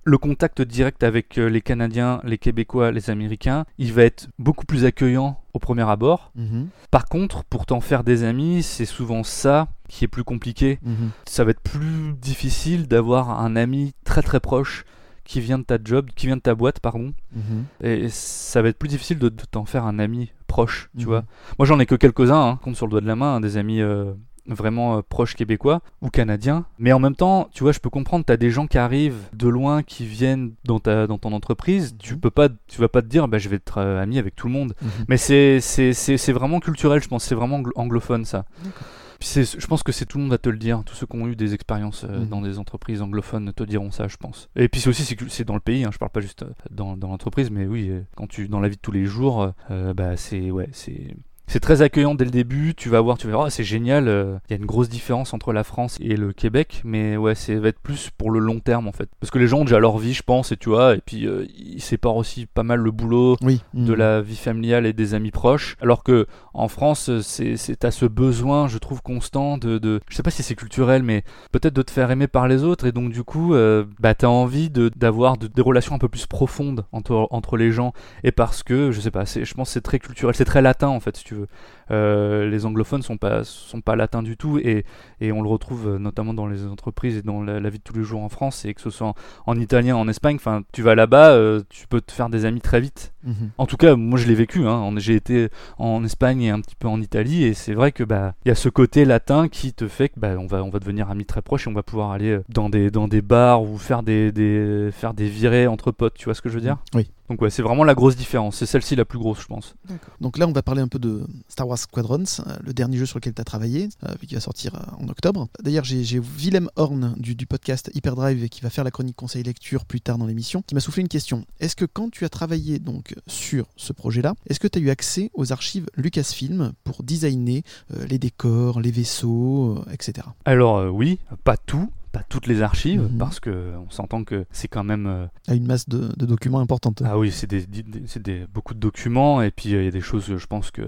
le 0.04 0.18
contact 0.18 0.62
direct 0.62 1.02
avec 1.02 1.38
euh, 1.38 1.46
les 1.48 1.60
Canadiens, 1.60 2.20
les 2.24 2.38
Québécois, 2.38 2.90
les 2.92 3.10
Américains, 3.10 3.64
il 3.78 3.92
va 3.92 4.02
être 4.04 4.28
beaucoup 4.38 4.64
plus 4.66 4.84
accueillant 4.84 5.38
au 5.52 5.58
premier 5.58 5.88
abord. 5.88 6.32
Mhm, 6.34 6.68
Par 6.90 7.06
contre, 7.06 7.44
pour 7.44 7.66
t'en 7.66 7.80
faire 7.80 8.04
des 8.04 8.24
amis, 8.24 8.62
c'est 8.62 8.84
souvent 8.86 9.22
ça 9.22 9.68
qui 9.88 10.04
est 10.04 10.08
plus 10.08 10.24
compliqué. 10.24 10.78
mhm. 10.82 11.10
Ça 11.26 11.44
va 11.44 11.50
être 11.52 11.60
plus 11.60 12.14
difficile 12.20 12.88
d'avoir 12.88 13.40
un 13.40 13.56
ami 13.56 13.94
très 14.04 14.22
très 14.22 14.40
proche 14.40 14.84
qui 15.24 15.40
vient 15.40 15.58
de 15.58 15.64
ta 15.64 15.78
job, 15.82 16.10
qui 16.14 16.26
vient 16.26 16.36
de 16.36 16.42
ta 16.42 16.54
boîte, 16.54 16.80
pardon. 16.80 17.14
Mhm. 17.34 17.64
Et 17.82 18.08
ça 18.10 18.60
va 18.62 18.68
être 18.68 18.78
plus 18.78 18.88
difficile 18.88 19.18
de, 19.18 19.28
de 19.28 19.42
t'en 19.50 19.64
faire 19.64 19.84
un 19.86 19.98
ami 19.98 20.32
proche, 20.46 20.90
tu 20.98 21.04
vois. 21.06 21.24
Moi, 21.58 21.66
j'en 21.66 21.80
ai 21.80 21.86
que 21.86 21.94
quelques-uns, 21.94 22.40
hein, 22.50 22.58
compte 22.62 22.76
sur 22.76 22.86
le 22.86 22.90
doigt 22.90 23.00
de 23.00 23.06
la 23.06 23.16
main, 23.16 23.36
hein, 23.36 23.40
des 23.40 23.56
amis 23.56 23.80
euh, 23.80 24.12
vraiment 24.46 24.98
euh, 24.98 25.02
proches 25.08 25.34
québécois 25.34 25.80
ou 26.02 26.10
canadiens. 26.10 26.66
Mais 26.78 26.92
en 26.92 26.98
même 26.98 27.16
temps, 27.16 27.48
tu 27.52 27.62
vois, 27.62 27.72
je 27.72 27.78
peux 27.80 27.90
comprendre, 27.90 28.24
tu 28.24 28.32
as 28.32 28.36
des 28.36 28.50
gens 28.50 28.66
qui 28.66 28.78
arrivent 28.78 29.28
de 29.32 29.48
loin, 29.48 29.82
qui 29.82 30.04
viennent 30.06 30.52
dans, 30.64 30.80
ta, 30.80 31.06
dans 31.06 31.18
ton 31.18 31.32
entreprise. 31.32 31.96
Tu 31.98 32.14
Mhm. 32.14 32.20
peux 32.20 32.30
pas, 32.30 32.48
tu 32.66 32.80
vas 32.80 32.88
pas 32.88 33.02
te 33.02 33.06
dire, 33.06 33.28
bah, 33.28 33.38
je 33.38 33.48
vais 33.48 33.56
être 33.56 33.78
euh, 33.78 34.02
ami 34.02 34.18
avec 34.18 34.34
tout 34.36 34.46
le 34.46 34.52
monde. 34.52 34.74
Mhm. 34.82 34.88
Mais 35.08 35.16
c'est 35.16 35.60
c'est- 35.60 35.92
c'est- 35.92 36.16
c'est 36.18 36.32
vraiment 36.32 36.60
culturel, 36.60 37.02
je 37.02 37.08
pense. 37.08 37.24
C'est 37.24 37.34
vraiment 37.34 37.56
anglo- 37.60 37.72
anglophone, 37.76 38.24
ça. 38.24 38.44
D'accord. 38.62 38.82
Puis 39.20 39.28
c'est- 39.28 39.58
je 39.60 39.66
pense 39.66 39.82
que 39.82 39.92
c'est 39.92 40.04
tout 40.06 40.18
le 40.18 40.22
monde 40.24 40.32
va 40.32 40.38
te 40.38 40.48
le 40.50 40.58
dire. 40.58 40.82
Tous 40.84 40.94
ceux 40.94 41.06
qui 41.06 41.16
ont 41.16 41.26
eu 41.28 41.36
des 41.36 41.54
expériences 41.54 42.04
euh, 42.04 42.20
Mhm. 42.20 42.26
dans 42.28 42.40
des 42.42 42.58
entreprises 42.58 43.00
anglophones 43.00 43.52
te 43.54 43.62
diront 43.62 43.90
ça, 43.92 44.08
je 44.08 44.16
pense. 44.16 44.50
Et 44.56 44.68
puis 44.68 44.80
c'est 44.80 44.90
aussi 44.90 45.16
c'est 45.28 45.44
dans 45.44 45.54
le 45.54 45.60
pays. 45.60 45.84
Hein, 45.84 45.90
je 45.92 45.98
parle 45.98 46.10
pas 46.10 46.20
juste 46.20 46.44
dans, 46.70 46.96
dans 46.96 47.08
l'entreprise, 47.08 47.50
mais 47.50 47.64
oui, 47.66 47.90
quand 48.16 48.26
tu 48.26 48.48
dans 48.48 48.60
la 48.60 48.68
vie 48.68 48.76
de 48.76 48.80
tous 48.82 48.92
les 48.92 49.06
jours, 49.06 49.52
euh, 49.70 49.94
bah 49.94 50.16
c'est 50.16 50.50
ouais, 50.50 50.68
c'est 50.72 51.16
c'est 51.46 51.60
très 51.60 51.82
accueillant 51.82 52.14
dès 52.14 52.24
le 52.24 52.30
début. 52.30 52.74
Tu 52.74 52.88
vas 52.88 53.00
voir, 53.00 53.18
tu 53.18 53.26
vas 53.26 53.34
voir, 53.34 53.46
oh, 53.46 53.50
c'est 53.50 53.64
génial. 53.64 54.08
euh, 54.08 54.36
Il 54.48 54.52
y 54.52 54.54
a 54.54 54.58
une 54.58 54.66
grosse 54.66 54.88
différence 54.88 55.34
entre 55.34 55.52
la 55.52 55.62
France 55.64 55.98
et 56.00 56.16
le 56.16 56.32
Québec, 56.32 56.80
mais 56.84 57.16
ouais, 57.16 57.34
c'est 57.34 57.54
va 57.56 57.68
être 57.68 57.80
plus 57.80 58.10
pour 58.16 58.30
le 58.30 58.38
long 58.40 58.60
terme 58.60 58.88
en 58.88 58.92
fait, 58.92 59.08
parce 59.20 59.30
que 59.30 59.38
les 59.38 59.46
gens 59.46 59.58
ont 59.60 59.64
déjà 59.64 59.78
leur 59.78 59.98
vie, 59.98 60.14
je 60.14 60.22
pense, 60.22 60.52
et 60.52 60.56
tu 60.56 60.68
vois, 60.70 60.94
et 60.96 61.00
puis 61.04 61.26
euh, 61.26 61.46
ils 61.56 61.80
séparent 61.82 62.16
aussi 62.16 62.46
pas 62.46 62.62
mal 62.62 62.80
le 62.80 62.90
boulot 62.90 63.36
Oui. 63.42 63.60
de 63.74 63.92
mhm. 63.92 63.98
la 63.98 64.20
vie 64.22 64.36
familiale 64.36 64.86
et 64.86 64.92
des 64.92 65.14
amis 65.14 65.30
proches. 65.30 65.76
Alors 65.80 66.02
que 66.02 66.26
en 66.54 66.68
France, 66.68 67.10
c'est 67.22 67.84
à 67.84 67.90
ce 67.90 68.06
besoin, 68.06 68.68
je 68.68 68.78
trouve, 68.78 69.02
constant 69.02 69.58
de, 69.58 69.78
de 69.78 70.00
je 70.08 70.16
sais 70.16 70.22
pas 70.22 70.30
si 70.30 70.42
c'est 70.42 70.54
culturel, 70.54 71.02
mais 71.02 71.24
peut-être 71.52 71.74
de 71.74 71.82
te 71.82 71.90
faire 71.90 72.10
aimer 72.10 72.26
par 72.28 72.48
les 72.48 72.62
autres. 72.64 72.86
Et 72.86 72.92
donc 72.92 73.10
du 73.12 73.22
coup, 73.24 73.54
euh, 73.54 73.84
bah 73.98 74.14
t'as 74.14 74.28
envie 74.28 74.70
de 74.70 74.90
d'avoir 74.96 75.36
de- 75.36 75.46
des 75.48 75.62
relations 75.62 75.94
un 75.94 75.98
peu 75.98 76.08
plus 76.08 76.26
profondes 76.26 76.84
entre 76.92 77.26
entre 77.30 77.56
les 77.56 77.70
gens. 77.72 77.92
Et 78.22 78.32
parce 78.32 78.62
que 78.62 78.90
je 78.92 79.00
sais 79.00 79.10
pas, 79.10 79.24
je 79.24 79.54
pense 79.54 79.68
que 79.68 79.72
c'est 79.74 79.80
très 79.80 79.98
culturel, 79.98 80.34
c'est 80.34 80.44
très 80.44 80.62
latin 80.62 80.88
en 80.88 81.00
fait, 81.00 81.16
si 81.16 81.24
tu 81.24 81.33
veux. 81.34 81.48
Euh, 81.90 82.48
les 82.48 82.64
anglophones 82.64 83.02
sont 83.02 83.18
pas 83.18 83.44
sont 83.44 83.82
pas 83.82 83.94
latins 83.94 84.22
du 84.22 84.36
tout 84.36 84.58
et 84.58 84.86
et 85.20 85.32
on 85.32 85.42
le 85.42 85.48
retrouve 85.48 85.88
euh, 85.88 85.98
notamment 85.98 86.32
dans 86.32 86.46
les 86.46 86.66
entreprises 86.66 87.18
et 87.18 87.22
dans 87.22 87.42
la, 87.42 87.60
la 87.60 87.68
vie 87.68 87.78
de 87.78 87.82
tous 87.82 87.94
les 87.94 88.04
jours 88.04 88.22
en 88.22 88.30
France 88.30 88.64
et 88.64 88.72
que 88.72 88.80
ce 88.80 88.88
soit 88.88 89.08
en, 89.08 89.14
en 89.46 89.58
italien, 89.58 89.96
en 89.96 90.08
Espagne. 90.08 90.36
Enfin, 90.36 90.62
tu 90.72 90.82
vas 90.82 90.94
là-bas, 90.94 91.32
euh, 91.32 91.60
tu 91.68 91.86
peux 91.86 92.00
te 92.00 92.12
faire 92.12 92.30
des 92.30 92.46
amis 92.46 92.60
très 92.62 92.80
vite. 92.80 93.12
Mhm. 93.24 93.50
En 93.58 93.66
tout 93.66 93.76
cas, 93.76 93.96
moi 93.96 94.18
je 94.18 94.26
l'ai 94.26 94.34
vécu. 94.34 94.66
Hein. 94.66 94.90
J'ai 94.96 95.14
été 95.14 95.48
en 95.78 96.04
Espagne 96.04 96.42
et 96.42 96.50
un 96.50 96.60
petit 96.60 96.76
peu 96.76 96.88
en 96.88 97.00
Italie, 97.00 97.44
et 97.44 97.54
c'est 97.54 97.74
vrai 97.74 97.92
que 97.92 98.04
bah 98.04 98.34
il 98.44 98.48
y 98.48 98.52
a 98.52 98.54
ce 98.54 98.68
côté 98.68 99.04
latin 99.04 99.48
qui 99.48 99.72
te 99.72 99.88
fait 99.88 100.08
que 100.08 100.18
bah 100.20 100.36
on 100.38 100.46
va 100.46 100.62
on 100.62 100.70
va 100.70 100.78
devenir 100.78 101.10
amis 101.10 101.26
très 101.26 101.42
proches 101.42 101.66
et 101.66 101.70
on 101.70 101.74
va 101.74 101.82
pouvoir 101.82 102.12
aller 102.12 102.38
dans 102.48 102.70
des 102.70 102.90
dans 102.90 103.08
des 103.08 103.22
bars 103.22 103.62
ou 103.62 103.76
faire 103.78 104.02
des, 104.02 104.32
des 104.32 104.90
faire 104.92 105.14
des 105.14 105.28
virées 105.28 105.66
entre 105.66 105.90
potes. 105.90 106.14
Tu 106.14 106.24
vois 106.26 106.34
ce 106.34 106.42
que 106.42 106.48
je 106.48 106.54
veux 106.54 106.60
dire? 106.60 106.78
Oui. 106.94 107.10
Donc 107.28 107.40
ouais, 107.40 107.50
c'est 107.50 107.62
vraiment 107.62 107.84
la 107.84 107.94
grosse 107.94 108.16
différence. 108.16 108.56
C'est 108.56 108.66
celle-ci 108.66 108.96
la 108.96 109.04
plus 109.04 109.18
grosse, 109.18 109.40
je 109.40 109.46
pense. 109.46 109.74
Donc 110.20 110.36
là, 110.36 110.46
on 110.46 110.52
va 110.52 110.62
parler 110.62 110.82
un 110.82 110.88
peu 110.88 110.98
de 110.98 111.26
Star 111.48 111.66
Wars 111.66 111.78
Squadrons, 111.78 112.24
euh, 112.46 112.56
le 112.62 112.74
dernier 112.74 112.98
jeu 112.98 113.06
sur 113.06 113.18
lequel 113.18 113.32
tu 113.32 113.40
as 113.40 113.44
travaillé, 113.44 113.88
euh, 114.04 114.14
qui 114.26 114.34
va 114.34 114.40
sortir 114.40 114.74
euh, 114.74 115.02
en 115.02 115.08
octobre. 115.08 115.48
D'ailleurs, 115.62 115.84
j'ai 115.84 116.18
Willem 116.18 116.68
Horn 116.76 117.14
du, 117.16 117.34
du 117.34 117.46
podcast 117.46 117.90
Hyperdrive 117.94 118.48
qui 118.48 118.60
va 118.60 118.68
faire 118.68 118.84
la 118.84 118.90
chronique 118.90 119.16
conseil 119.16 119.42
lecture 119.42 119.86
plus 119.86 120.00
tard 120.00 120.18
dans 120.18 120.26
l'émission, 120.26 120.62
qui 120.66 120.74
m'a 120.74 120.80
soufflé 120.80 121.00
une 121.00 121.08
question. 121.08 121.46
Est-ce 121.60 121.76
que 121.76 121.86
quand 121.86 122.10
tu 122.10 122.24
as 122.24 122.28
travaillé 122.28 122.78
donc 122.78 123.14
sur 123.26 123.66
ce 123.76 123.92
projet-là, 123.92 124.34
est-ce 124.48 124.60
que 124.60 124.68
tu 124.68 124.78
as 124.78 124.82
eu 124.82 124.90
accès 124.90 125.30
aux 125.32 125.52
archives 125.52 125.86
Lucasfilm 125.96 126.72
pour 126.84 127.02
designer 127.02 127.62
les 128.08 128.18
décors, 128.18 128.80
les 128.80 128.90
vaisseaux, 128.90 129.82
etc. 129.92 130.26
Alors 130.44 130.92
oui, 130.92 131.18
pas 131.44 131.56
tout, 131.56 131.88
pas 132.14 132.22
toutes 132.28 132.46
les 132.46 132.62
archives, 132.62 133.02
Mhm. 133.02 133.18
parce 133.18 133.40
que 133.40 133.72
on 133.86 133.90
s'entend 133.90 134.24
que 134.24 134.46
c'est 134.50 134.68
quand 134.68 134.84
même 134.84 135.06
euh, 135.06 135.26
À 135.48 135.54
une 135.54 135.66
masse 135.66 135.88
de, 135.88 136.08
de 136.16 136.26
documents 136.26 136.60
importante. 136.60 137.02
Ah 137.04 137.18
oui, 137.18 137.30
c'est 137.30 137.46
des, 137.48 137.66
des- 137.66 137.84
c'est 138.06 138.22
des- 138.22 138.46
beaucoup 138.54 138.72
de 138.74 138.78
documents 138.78 139.42
et 139.42 139.50
puis 139.50 139.74
euh, 139.74 139.82
il 139.82 139.84
y 139.84 139.88
a 139.88 139.90
des 139.90 140.00
choses, 140.00 140.30
euh, 140.30 140.38
je 140.38 140.46
pense 140.46 140.70
que 140.70 140.82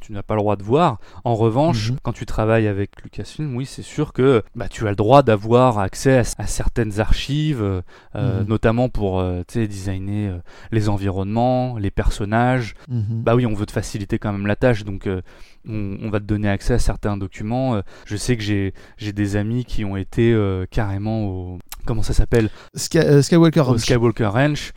tu 0.00 0.12
n'as 0.12 0.22
pas 0.22 0.34
le 0.34 0.40
droit 0.40 0.56
de 0.56 0.62
voir. 0.62 0.98
En 1.24 1.34
revanche, 1.34 1.90
Mhm. 1.90 1.98
quand 2.02 2.12
tu 2.12 2.24
travailles 2.26 2.66
avec 2.68 3.02
Lucasfilm, 3.02 3.54
oui, 3.56 3.66
c'est 3.66 3.82
sûr 3.82 4.12
que 4.12 4.42
bah, 4.54 4.68
tu 4.68 4.86
as 4.86 4.90
le 4.90 4.96
droit 4.96 5.22
d'avoir 5.22 5.78
accès 5.80 6.18
à, 6.18 6.20
à 6.38 6.46
certaines 6.46 7.00
archives, 7.00 7.62
euh, 7.62 7.82
Mhm. 8.42 8.46
notamment 8.48 8.88
pour 8.88 9.20
euh, 9.20 9.42
designer 9.52 10.28
euh, 10.30 10.38
les 10.70 10.88
environnements, 10.88 11.76
les 11.78 11.90
personnages. 11.90 12.74
Bah 12.88 13.34
oui, 13.34 13.44
on 13.46 13.54
veut 13.54 13.66
te 13.66 13.72
faciliter 13.72 14.18
quand 14.18 14.32
même 14.32 14.46
la 14.46 14.56
tâche, 14.56 14.84
donc 14.84 15.06
on, 15.68 15.96
on 16.02 16.10
va 16.10 16.20
te 16.20 16.24
donner 16.24 16.48
accès 16.48 16.74
à 16.74 16.78
certains 16.78 17.16
documents. 17.16 17.76
Euh, 17.76 17.80
je 18.04 18.16
sais 18.16 18.36
que 18.36 18.42
j'ai 18.42 18.74
j'ai 18.96 19.12
des 19.12 19.36
amis 19.36 19.64
qui 19.64 19.84
ont 19.84 19.96
été 19.96 20.32
euh, 20.32 20.66
carrément 20.70 21.26
au 21.26 21.58
comment 21.86 22.02
ça 22.02 22.12
s'appelle? 22.12 22.50
Sky- 22.74 22.98
euh, 22.98 23.22
Skywalker 23.22 23.60
au 23.60 23.64
Ranch. 23.64 23.80
Skywalker 23.80 24.26
Ranch. 24.26 24.72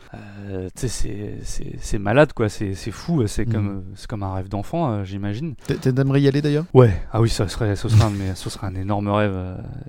Euh, 0.50 0.68
c'est- 0.74 1.98
malade 1.98 2.32
quoi, 2.32 2.48
c'est 2.48 2.74
c'est 2.74 2.90
fou, 2.90 3.26
c'est 3.26 3.44
comme 3.46 3.84
c'est 3.94 4.06
comme 4.06 4.22
un 4.22 4.34
rêve 4.34 4.48
d'enfant, 4.48 5.04
j'imagine. 5.04 5.54
T'a- 5.66 5.92
T'aimerais 5.92 6.20
y 6.22 6.28
aller 6.28 6.42
d'ailleurs? 6.42 6.64
Ouais, 6.74 6.92
ah 7.12 7.20
oui, 7.20 7.28
ça 7.28 7.48
serait, 7.48 7.76
ce 7.76 7.88
serait 7.88 8.04
un, 8.04 8.10
mais 8.10 8.34
ce 8.34 8.50
serait 8.50 8.66
un 8.66 8.74
énorme 8.74 9.08
rêve. 9.08 9.34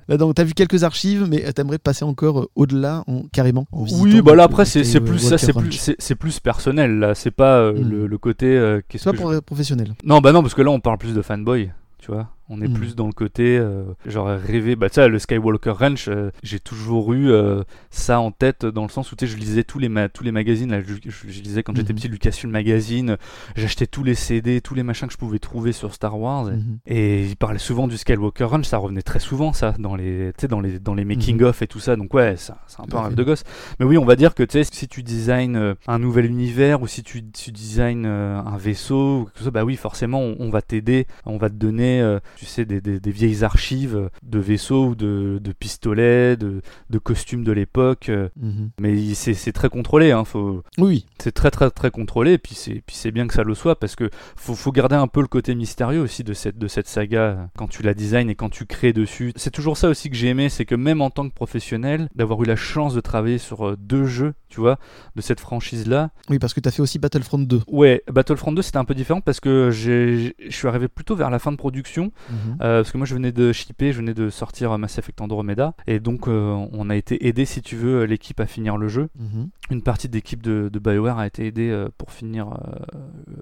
Là, 0.08 0.18
donc, 0.18 0.36
t'as 0.36 0.44
vu 0.44 0.54
quelques 0.54 0.84
archives, 0.84 1.26
mais 1.30 1.52
t'aimerais 1.54 1.78
passer 1.80 2.06
encore 2.06 2.48
au-delà, 2.56 3.04
en, 3.08 3.24
carrément. 3.32 3.66
en 3.72 3.86
Oui, 4.00 4.22
bah 4.22 4.36
là 4.36 4.44
après 4.44 4.66
c'est 4.66 4.84
c'est 4.84 5.00
plus 5.02 5.20
ça, 5.20 5.38
plus 5.54 6.16
plus 6.20 6.40
personnel 6.40 7.00
là, 7.00 7.16
c'est 7.16 7.32
pas 7.32 7.58
euh, 7.58 7.74
Mhm. 7.74 7.90
le, 7.90 8.08
le 8.08 8.18
côté 8.18 8.80
qu'est-ce 8.88 9.10
que 9.10 9.16
pour 9.16 9.32
les 9.32 9.42
professionnels. 9.42 9.94
Non, 10.04 10.20
bah 10.20 10.32
non, 10.32 10.42
parce 10.42 10.54
que 10.54 10.62
là 10.62 10.72
on 10.72 10.80
parle 10.84 10.98
plus 11.00 11.16
de 11.16 11.22
fanboy, 11.22 11.72
tu 11.98 12.12
vois. 12.12 12.28
On 12.56 12.62
est 12.62 12.68
Mhm. 12.68 12.74
plus 12.74 12.96
dans 12.96 13.08
le 13.08 13.14
côté, 13.14 13.58
euh, 13.58 13.84
j'aurais 14.06 14.38
rêvé, 14.38 14.76
bah 14.76 14.90
tu 14.90 14.96
sais, 14.96 15.08
le 15.08 15.18
Skywalker 15.20 15.72
Ranch, 15.72 16.08
euh, 16.08 16.30
j'ai 16.44 16.60
toujours 16.60 17.14
eu 17.14 17.32
euh, 17.32 17.64
ça 17.90 18.20
en 18.20 18.32
tête 18.32 18.66
dans 18.66 18.84
le 18.84 18.90
sens 18.90 19.12
où 19.12 19.16
tu 19.16 19.26
sais, 19.26 19.32
je 19.32 19.38
lisais 19.38 19.64
tous 19.64 19.80
les, 19.80 19.90
ma- 19.90 20.10
tous 20.10 20.24
les 20.24 20.32
magazines, 20.32 20.70
là, 20.72 20.82
je, 20.82 20.94
je- 21.10 21.30
je 21.32 21.42
lisais 21.42 21.64
quand 21.64 21.76
j'étais 21.76 21.94
Mhm. 21.94 22.00
petit 22.00 22.08
Lucasfilm 22.10 22.52
Magazine, 22.52 23.18
j'achetais 23.56 23.88
tous 23.88 24.04
les 24.04 24.14
CD, 24.16 24.62
tous 24.62 24.76
les 24.76 24.84
machins 24.84 25.08
que 25.08 25.14
je 25.14 25.18
pouvais 25.18 25.40
trouver 25.40 25.72
sur 25.72 25.94
Star 25.94 26.20
Wars. 26.20 26.50
et- 26.50 26.54
Mhm. 26.56 26.78
Et 26.86 27.26
il 27.26 27.36
parlait 27.36 27.58
souvent 27.60 27.88
du 27.88 27.98
Skywalker 27.98 28.44
Ranch, 28.46 28.66
ça 28.66 28.78
revenait 28.78 29.02
très 29.02 29.20
souvent 29.20 29.52
ça 29.54 29.74
dans 29.80 29.96
les, 29.96 30.32
dans 30.50 30.62
les, 30.62 30.80
dans 30.80 30.94
les 30.94 31.06
making 31.06 31.38
Mhm. 31.42 31.48
of 31.48 31.62
et 31.64 31.68
tout 31.68 31.80
ça. 31.80 31.96
Donc 31.96 32.14
ouais, 32.14 32.36
c'est 32.38 32.52
un 32.80 32.86
peu 32.86 32.98
un 32.98 33.04
rêve 33.04 33.16
de 33.16 33.24
gosse. 33.24 33.44
Mais 33.80 33.86
oui, 33.86 33.98
on 33.98 34.06
va 34.06 34.16
dire 34.16 34.36
que 34.36 34.44
tu 34.44 34.64
sais, 34.64 34.64
si 34.72 34.88
tu 34.88 35.02
designs 35.04 35.56
euh, 35.56 35.74
un 35.88 35.98
nouvel 36.00 36.26
univers 36.26 36.82
ou 36.82 36.88
si 36.88 37.02
tu, 37.04 37.24
tu 37.32 37.52
designs 37.52 38.06
un 38.06 38.58
vaisseau, 38.58 39.22
ou 39.22 39.26
quelque 39.26 39.40
chose, 39.40 39.48
bah 39.50 39.64
oui, 39.64 39.76
forcément, 39.76 40.20
on, 40.20 40.36
on 40.40 40.50
va 40.50 40.62
t'aider, 40.62 41.08
on 41.26 41.38
va 41.38 41.50
te 41.50 41.56
donner, 41.56 42.02
tu 42.44 42.50
sais, 42.50 42.66
des, 42.66 42.82
des- 42.82 43.00
des 43.00 43.12
vieilles 43.12 43.44
archives 43.44 44.10
de 44.22 44.40
vaisseaux 44.40 44.88
ou 44.88 44.96
de, 44.96 45.40
de 45.42 45.52
pistolets, 45.54 46.36
de, 46.38 46.62
de 46.90 46.98
costumes 46.98 47.44
de 47.44 47.52
l'époque. 47.52 48.10
Mhm. 48.36 48.70
mais 48.80 49.14
c'est 49.14 49.52
très 49.54 49.70
contrôlé, 49.70 50.12
hein, 50.12 50.26
faut, 50.26 50.64
Oui, 50.78 51.06
c'est 51.20 51.32
très 51.32 51.52
très 51.52 51.70
très 51.72 51.92
contrôlé 51.92 52.34
et 52.34 52.38
puis 52.38 52.56
c'est 52.56 53.12
bien 53.12 53.28
que 53.28 53.34
ça 53.34 53.44
le 53.44 53.54
soit 53.54 53.80
parce 53.80 53.96
que 53.96 54.10
faut, 54.36 54.56
faut 54.56 54.72
garder 54.72 54.96
un 54.96 55.08
peu 55.08 55.22
le 55.22 55.28
côté 55.28 55.56
mystérieux 55.56 56.02
aussi 56.02 56.24
de 56.24 56.34
cette 56.34 56.58
de 56.58 56.68
cette 56.68 56.88
saga 56.88 57.50
quand 57.58 57.68
tu 57.68 57.82
la 57.84 57.94
design 57.94 58.30
et 58.30 58.36
quand 58.36 58.50
tu 58.50 58.66
crées 58.66 58.94
dessus. 58.94 59.32
C'est 59.36 59.52
toujours 59.52 59.78
ça 59.78 59.88
aussi 59.90 60.10
que 60.10 60.16
j'ai 60.16 60.28
aimé, 60.28 60.50
c'est 60.50 60.66
que 60.66 60.76
même 60.76 61.02
en 61.02 61.10
tant 61.10 61.28
que 61.30 61.34
professionnel, 61.34 62.10
d'avoir 62.16 62.42
eu 62.44 62.46
la 62.46 62.56
chance 62.56 62.94
de 62.94 63.02
travailler 63.02 63.38
sur 63.38 63.68
euh, 63.70 63.76
deux 63.80 64.06
jeux, 64.06 64.34
tu 64.50 64.60
vois, 64.60 64.78
de 65.16 65.22
cette 65.22 65.40
franchise 65.40 65.88
là. 65.88 66.10
oui, 66.30 66.40
parce 66.40 66.54
que 66.54 66.60
t'as 66.60 66.72
fait 66.72 66.82
aussi 66.82 67.00
Battlefront 67.00 67.40
2. 67.40 67.62
Ouais, 67.68 68.04
Battlefront 68.12 68.52
2 68.52 68.62
c'était 68.62 68.78
un 68.78 68.86
peu 68.86 68.94
différent 68.96 69.22
parce 69.22 69.40
que 69.40 69.70
je 69.72 70.32
suis 70.50 70.68
arrivé 70.68 70.88
plutôt 70.88 71.16
vers 71.16 71.30
la 71.30 71.40
fin 71.40 71.52
de 71.52 71.58
production 71.58 72.12
Mhm. 72.30 72.58
euh, 72.62 72.80
parce 72.80 72.92
que 72.92 72.98
moi 72.98 73.06
je 73.06 73.14
venais 73.16 73.32
de 73.32 73.52
shipper, 73.52 73.92
je 73.94 73.98
venais 73.98 74.14
de 74.14 74.30
sortir 74.30 74.72
euh, 74.72 74.78
Mass 74.78 74.98
Effect 74.98 75.20
Andromeda 75.22 75.74
et 75.88 76.00
donc 76.00 76.28
euh, 76.28 76.54
on 76.72 76.90
a 76.90 76.96
été 76.96 77.28
aidé 77.28 77.46
si 77.46 77.62
tu 77.62 77.76
veux 77.76 78.04
l'équipe 78.06 78.40
à 78.40 78.46
finir 78.46 78.78
le 78.78 78.88
jeu 78.88 79.10
Mhm. 79.20 79.50
une 79.72 79.82
partie 79.82 80.08
de 80.10 80.14
l'équipe 80.16 80.42
de, 80.42 80.70
de 80.72 80.80
BioWare 80.80 81.18
a 81.20 81.28
été 81.28 81.46
aidée 81.48 81.70
euh, 81.70 81.90
pour 81.98 82.12
finir 82.12 82.48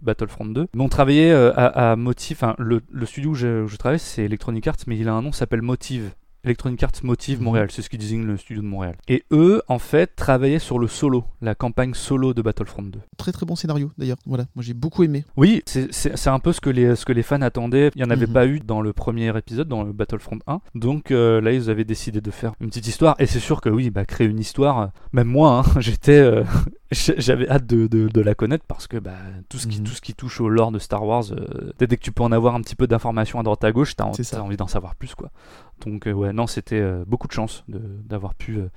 Battlefront 0.01 0.45
2. 0.45 0.67
Mais 0.73 0.83
on 0.83 0.89
travaillait 0.89 1.31
à, 1.31 1.91
à 1.91 1.95
Motive, 1.95 2.37
le, 2.57 2.81
le 2.91 3.05
studio 3.05 3.31
où 3.31 3.35
je, 3.35 3.63
où 3.63 3.67
je 3.67 3.75
travaille 3.77 3.99
c'est 3.99 4.23
Electronic 4.23 4.65
Arts, 4.67 4.75
mais 4.87 4.97
il 4.97 5.07
a 5.07 5.13
un 5.13 5.21
nom, 5.21 5.31
s'appelle 5.31 5.61
Motive. 5.61 6.11
Electronic 6.43 6.81
Arts 6.83 6.91
Motive 7.03 7.39
Mhm. 7.39 7.43
Montréal, 7.45 7.67
c'est 7.71 7.81
ce 7.81 7.89
qui 7.89 7.97
désigne 7.97 8.23
le 8.25 8.37
studio 8.37 8.61
de 8.61 8.67
Montréal. 8.67 8.95
Et 9.07 9.23
eux, 9.31 9.61
en 9.67 9.79
fait, 9.79 10.15
travaillaient 10.15 10.59
sur 10.59 10.79
le 10.79 10.87
solo, 10.87 11.23
la 11.41 11.55
campagne 11.55 11.93
solo 11.93 12.33
de 12.33 12.41
Battlefront 12.41 12.83
2. 12.83 12.99
Très 13.17 13.31
très 13.31 13.45
bon 13.45 13.55
scénario 13.55 13.91
d'ailleurs. 13.97 14.17
Voilà, 14.25 14.45
moi 14.55 14.63
j'ai 14.63 14.73
beaucoup 14.73 15.03
aimé. 15.03 15.23
Oui, 15.37 15.61
c'est- 15.65 16.27
un 16.27 16.39
peu 16.39 16.53
ce 16.53 16.61
que, 16.61 16.69
les, 16.69 16.95
ce 16.95 17.05
que 17.05 17.13
les 17.13 17.23
fans 17.23 17.41
attendaient. 17.41 17.91
Il 17.95 17.99
n'y 17.99 18.07
en 18.07 18.09
avait 18.11 18.27
Mhm. 18.27 18.33
pas 18.33 18.47
eu 18.47 18.59
dans 18.59 18.81
le 18.81 18.93
premier 18.93 19.35
épisode, 19.37 19.67
dans 19.67 19.83
le 19.83 19.91
Battlefront 19.93 20.39
1. 20.47 20.61
Donc 20.75 21.11
euh, 21.11 21.41
là, 21.41 21.51
ils 21.51 21.69
avaient 21.69 21.83
décidé 21.83 22.21
de 22.21 22.31
faire 22.31 22.53
une 22.61 22.67
petite 22.69 22.87
histoire. 22.87 23.15
Et 23.19 23.25
c'est 23.25 23.39
sûr 23.39 23.61
que 23.61 23.69
oui, 23.69 23.89
bah, 23.89 24.05
créer 24.05 24.27
une 24.27 24.39
histoire, 24.39 24.79
euh, 24.79 24.87
même 25.13 25.27
moi, 25.27 25.63
hein, 25.65 25.79
j'étais, 25.79 26.19
euh, 26.19 26.43
j'avais 26.91 27.47
hâte 27.49 27.65
de, 27.65 27.87
de- 27.87 28.07
de 28.09 28.21
la 28.21 28.35
connaître 28.35 28.65
parce 28.67 28.87
que 28.87 28.97
bah, 28.97 29.11
tout, 29.49 29.57
ce 29.57 29.67
qui, 29.67 29.79
Mhm. 29.79 29.85
tout 29.85 29.93
ce 29.93 30.01
qui 30.01 30.13
touche 30.13 30.41
au 30.41 30.49
lore 30.49 30.71
de 30.71 30.79
Star 30.79 31.05
Wars, 31.05 31.23
euh, 31.31 31.71
dès 31.79 31.87
que 31.87 31.95
tu 32.03 32.11
peux 32.11 32.23
en 32.23 32.31
avoir 32.31 32.55
un 32.55 32.61
petit 32.61 32.75
peu 32.75 32.87
d'informations 32.87 33.39
à 33.39 33.43
droite 33.43 33.63
à 33.63 33.71
gauche, 33.71 33.95
t'as 33.95 34.05
as 34.09 34.41
envie 34.41 34.57
d'en 34.57 34.67
savoir 34.67 34.95
plus. 34.95 35.15
quoi. 35.15 35.31
Donc 35.85 36.07
euh, 36.07 36.11
ouais, 36.11 36.33
non, 36.33 36.47
c'était 36.47 36.79
euh, 36.79 37.03
beaucoup 37.07 37.27
de 37.27 37.33
chance 37.33 37.63
de- 37.67 37.79
d'avoir 38.07 38.35
pu... 38.35 38.57
euh, 38.57 38.67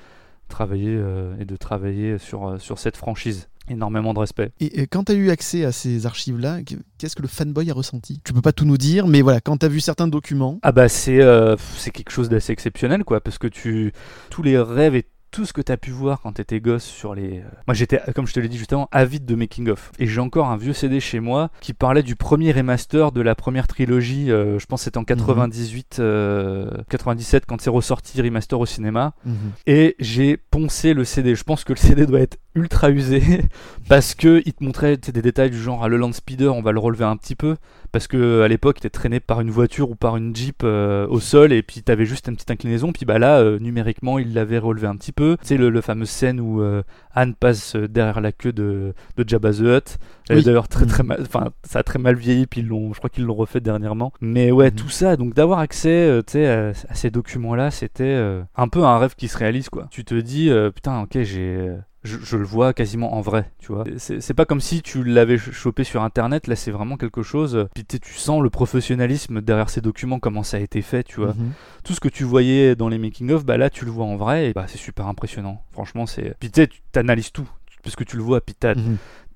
travailler 0.49 1.01
et 1.41 1.47
de 1.47 1.57
travailler 1.57 2.19
sur, 2.19 2.61
sur 2.61 2.79
cette 2.79 2.99
franchise. 2.99 3.49
Énormément 3.71 4.13
de 4.13 4.19
respect. 4.19 4.53
Et 4.61 4.87
quand 4.87 5.05
tu 5.05 5.13
as 5.13 5.15
eu 5.15 5.31
accès 5.31 5.65
à 5.65 5.73
ces 5.73 6.05
archives-là, 6.05 6.63
qu- 6.63 6.77
qu'est-ce 6.99 7.17
que 7.17 7.23
le 7.23 7.29
fanboy 7.29 7.71
a 7.71 7.75
ressenti? 7.75 8.21
Tu 8.23 8.35
peux 8.35 8.43
pas 8.43 8.53
tout 8.53 8.67
nous 8.67 8.77
dire, 8.77 9.07
mais 9.07 9.23
voilà, 9.23 9.41
quand 9.41 9.57
tu 9.57 9.65
as 9.65 9.71
vu 9.71 9.81
certains 9.81 10.07
documents, 10.07 10.59
Ah 10.63 10.71
bah 10.71 10.91
c'est 10.91 11.23
euh, 11.23 11.57
c'est 11.79 11.91
quelque 11.91 12.11
chose 12.11 12.29
d'assez 12.29 12.53
exceptionnel 12.53 13.05
quoi 13.05 13.23
parce 13.23 13.39
que 13.39 13.47
tu 13.47 13.95
tous 14.29 14.43
les 14.43 14.59
rêves 14.59 14.95
et 14.97 15.07
tout 15.35 15.45
ce 15.45 15.53
que 15.53 15.61
tu 15.61 15.73
as 15.73 15.77
pu 15.77 15.91
voir 15.91 16.21
quand 16.21 16.35
tu 16.35 16.43
étais 16.43 16.61
gosse 16.61 16.85
sur 16.85 17.13
les 17.13 17.41
euh, 17.41 17.43
Moi 17.67 17.75
j'étais 17.75 18.01
comme 18.15 18.25
je 18.25 18.33
te 18.33 18.39
l'ai 18.39 18.49
dit 18.49 18.57
justement 18.57 18.89
avide 18.93 19.25
de 19.25 19.35
making 19.35 19.69
of 19.69 19.91
et 19.99 20.07
j'ai 20.07 20.21
encore 20.21 20.47
un 20.47 20.57
vieux 20.57 20.73
CD 20.73 21.01
chez 21.01 21.19
moi 21.19 21.51
qui 21.61 21.73
parlait 21.73 22.05
du 22.05 22.15
premier 22.15 22.53
remaster 22.53 23.11
de 23.11 23.21
la 23.21 23.35
première 23.35 23.67
trilogie 23.67 24.31
euh, 24.31 24.61
je 24.61 24.67
pense 24.67 24.83
que 24.83 24.85
c'était 24.85 24.99
en 24.99 25.03
98 25.03 25.97
euh, 25.99 26.71
97 26.89 27.47
quand 27.47 27.61
c'est 27.61 27.69
ressorti 27.69 28.23
remaster 28.23 28.61
au 28.61 28.65
cinéma 28.65 29.15
mhm. 29.25 29.35
et 29.67 29.97
j'ai 29.99 30.37
poncé 30.37 30.95
le 30.95 31.05
CD. 31.05 31.35
Je 31.35 31.43
pense 31.43 31.65
que 31.65 31.73
le 31.73 31.79
CD 31.79 32.07
doit 32.07 32.21
être 32.21 32.39
ultra 32.55 32.91
usé 32.91 33.23
parce 33.89 34.15
que 34.15 34.43
il 34.47 34.53
te 34.53 34.63
montrait 34.65 34.97
des 34.97 35.23
détails 35.23 35.51
du 35.51 35.59
genre 35.61 35.83
ah, 35.85 35.89
le 35.89 35.97
land 35.97 36.13
speeder, 36.13 36.55
on 36.55 36.63
va 36.63 36.73
le 36.73 36.79
relever 36.79 37.05
un 37.05 37.17
petit 37.17 37.35
peu 37.35 37.57
parce 37.93 38.09
que 38.09 38.43
à 38.43 38.49
l'époque, 38.49 38.77
il 38.79 38.87
était 38.87 38.91
traîné 38.91 39.21
par 39.21 39.41
une 39.41 39.51
voiture 39.51 39.89
ou 39.91 39.95
par 39.95 40.17
une 40.17 40.35
Jeep 40.35 40.63
euh, 40.65 41.07
au 41.09 41.21
sol 41.21 41.53
et 41.53 41.63
puis 41.63 41.83
t'avais 41.83 42.07
juste 42.07 42.27
une 42.27 42.35
petite 42.35 42.51
inclinaison. 42.51 42.91
Puis 42.93 43.05
bah 43.07 43.21
là, 43.21 43.39
euh, 43.39 43.61
numériquement, 43.61 44.19
il 44.19 44.35
l'avait 44.35 44.59
relevé 44.59 44.89
un 44.89 44.97
petit 44.97 45.13
peu. 45.13 45.37
Tu 45.41 45.47
sais 45.49 45.57
le, 45.57 45.71
le 45.71 45.81
fameux 45.81 46.05
scène 46.05 46.41
où 46.41 46.61
euh, 46.61 46.83
Anne 47.15 47.35
passe 47.35 47.77
euh, 47.77 47.87
derrière 47.87 48.21
la 48.21 48.33
queue 48.33 48.53
de, 48.53 48.95
de 49.17 49.29
Jabba 49.29 49.53
the 49.53 49.61
Hutt. 49.61 49.99
Oui. 50.31 50.43
D'ailleurs 50.43 50.67
très 50.69 50.87
très 50.87 51.03
Mhm. 51.05 51.09
mal, 51.09 51.21
enfin 51.23 51.53
ça 51.63 51.81
a 51.81 51.83
très 51.85 51.99
mal 52.01 52.17
vieilli. 52.17 52.47
Puis 52.47 52.63
ils 52.63 52.67
l'ont, 52.67 52.93
je 52.95 52.99
crois 52.99 53.11
qu'ils 53.11 53.25
l'ont 53.25 53.35
refait 53.35 53.61
dernièrement. 53.61 54.13
Mais 54.21 54.51
ouais, 54.51 54.71
Mhm. 54.71 54.77
tout 54.77 54.89
ça, 54.89 55.17
donc 55.17 55.35
d'avoir 55.35 55.61
accès, 55.61 55.89
euh, 56.09 56.23
tu 56.27 56.33
sais, 56.33 56.47
à, 56.49 56.69
à 56.89 56.95
ces 56.95 57.11
documents-là, 57.11 57.71
c'était 57.71 58.03
euh, 58.05 58.43
un 58.57 58.67
peu 58.67 58.83
un 58.85 58.99
rêve 58.99 59.15
qui 59.15 59.29
se 59.29 59.39
réalise 59.39 59.69
quoi. 59.69 59.87
Tu 59.91 60.05
te 60.05 60.15
dis 60.17 60.51
euh, 60.51 60.71
putain, 60.73 61.03
ok, 61.03 61.23
j'ai 61.23 61.71
je, 62.05 62.19
je 62.23 62.37
le 62.37 62.45
vois 62.45 62.73
quasiment 62.75 63.15
en 63.15 63.21
vrai, 63.21 63.51
tu 63.59 63.73
vois. 63.73 63.85
C'est 63.97 64.35
pas 64.35 64.45
comme 64.45 64.61
si 64.61 64.83
tu 64.83 65.03
l'avais 65.05 65.39
ch- 65.39 65.55
chopé 65.55 65.85
sur 65.85 66.03
internet, 66.03 66.47
là 66.47 66.55
c'est 66.57 66.71
vraiment 66.71 66.97
quelque 66.97 67.23
chose. 67.23 67.57
euh, 67.57 67.65
Puis 67.75 67.85
tu 67.85 68.13
sens 68.15 68.43
le 68.43 68.51
professionnalisme 68.51 69.41
derrière 69.41 69.71
ces 69.71 69.81
documents, 69.81 70.19
comment 70.19 70.43
ça 70.43 70.59
a 70.59 70.61
été 70.61 70.83
fait, 70.83 71.03
tu 71.03 71.17
vois. 71.21 71.35
Mhm. 71.35 71.53
Tout 71.83 71.95
ce 71.95 72.01
que 72.01 72.09
tu 72.09 72.25
voyais 72.25 72.77
dans 72.77 72.89
les 72.89 72.99
making-of, 72.99 73.45
bah 73.45 73.57
là 73.57 73.71
tu 73.71 73.85
le 73.85 73.91
vois 73.91 74.05
en 74.05 74.17
vrai 74.17 74.51
et 74.51 74.53
bah 74.53 74.67
c'est 74.69 74.79
super 74.79 75.07
impressionnant. 75.07 75.63
Franchement, 75.73 76.07
c'est. 76.07 76.35
Puis 76.39 76.51
tu 76.51 76.61
sais, 76.61 76.67
tu 76.69 76.81
t'analyses 76.93 77.33
tout, 77.33 77.49
parce 77.83 77.97
que 77.97 78.05
tu 78.05 78.17
le 78.17 78.23
vois, 78.23 78.41
puis 78.41 78.55
t'as 78.55 78.75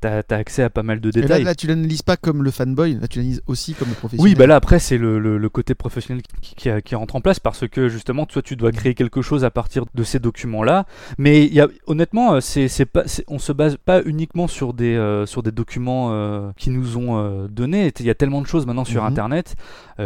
Mhm. 0.04 0.22
as, 0.30 0.34
accès 0.34 0.62
à 0.62 0.70
pas 0.70 0.82
mal 0.82 1.00
de 1.00 1.08
Et 1.10 1.12
là, 1.20 1.20
détails. 1.22 1.44
là, 1.44 1.54
tu 1.54 1.66
l'analyses 1.66 2.02
pas 2.02 2.16
comme 2.16 2.42
le 2.42 2.50
fanboy, 2.50 2.94
là, 3.00 3.08
tu 3.08 3.18
l'analyses 3.18 3.42
aussi 3.46 3.74
comme 3.74 3.88
le 3.88 3.94
professionnel. 3.94 4.32
Oui, 4.32 4.38
bah 4.38 4.46
là 4.46 4.56
après 4.56 4.78
c'est 4.78 4.98
le, 4.98 5.18
le- 5.18 5.38
le 5.38 5.48
côté 5.48 5.74
professionnel 5.74 6.22
qui, 6.42 6.54
qui, 6.54 6.70
qui 6.84 6.94
rentre 6.94 7.16
en 7.16 7.20
place 7.20 7.40
parce 7.40 7.66
que 7.68 7.88
justement 7.88 8.26
toi 8.26 8.42
tu 8.42 8.56
dois 8.56 8.70
créer 8.72 8.94
quelque 8.94 9.22
chose 9.22 9.44
à 9.44 9.50
partir 9.50 9.84
de 9.94 10.02
ces 10.04 10.18
documents 10.18 10.62
là. 10.62 10.86
Mais 11.18 11.46
y 11.46 11.60
a, 11.60 11.68
honnêtement 11.86 12.34
euh, 12.34 12.40
c'est 12.40 12.84
pas 12.86 13.04
on 13.28 13.38
se 13.38 13.52
base 13.52 13.76
pas 13.76 14.02
uniquement 14.04 14.46
sur 14.46 14.74
des 14.74 14.94
euh, 14.96 15.26
sur 15.26 15.42
des 15.42 15.52
documents 15.52 16.08
euh, 16.12 16.50
qui 16.56 16.70
nous 16.70 16.96
ont 16.96 17.18
euh, 17.18 17.48
donnés. 17.48 17.92
Il 18.00 18.06
y 18.06 18.10
a 18.10 18.14
tellement 18.14 18.40
de 18.42 18.46
choses 18.46 18.66
maintenant 18.66 18.84
sur 18.84 19.02
Mhm. 19.02 19.08
internet. 19.08 19.56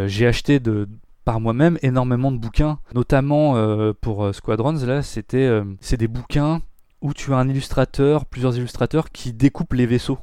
J'ai 0.07 0.27
acheté 0.27 0.59
de 0.61 0.89
par 1.25 1.39
moi-même 1.41 1.79
énormément 1.83 2.33
de 2.33 2.37
bouquins, 2.39 2.79
notamment 2.95 3.57
euh, 3.57 3.93
pour 4.01 4.25
euh, 4.25 4.33
Squadrons 4.33 4.73
là 4.87 5.03
c'était 5.03 5.37
euh, 5.39 5.65
c'est 5.81 5.97
des 5.97 6.09
bouquins 6.09 6.63
où 7.03 7.13
tu 7.13 7.33
as 7.35 7.37
un 7.37 7.49
illustrateur, 7.49 8.25
plusieurs 8.25 8.57
illustrateurs 8.57 9.11
qui 9.11 9.33
découpent 9.33 9.75
les 9.75 9.87
vaisseaux. 9.87 10.19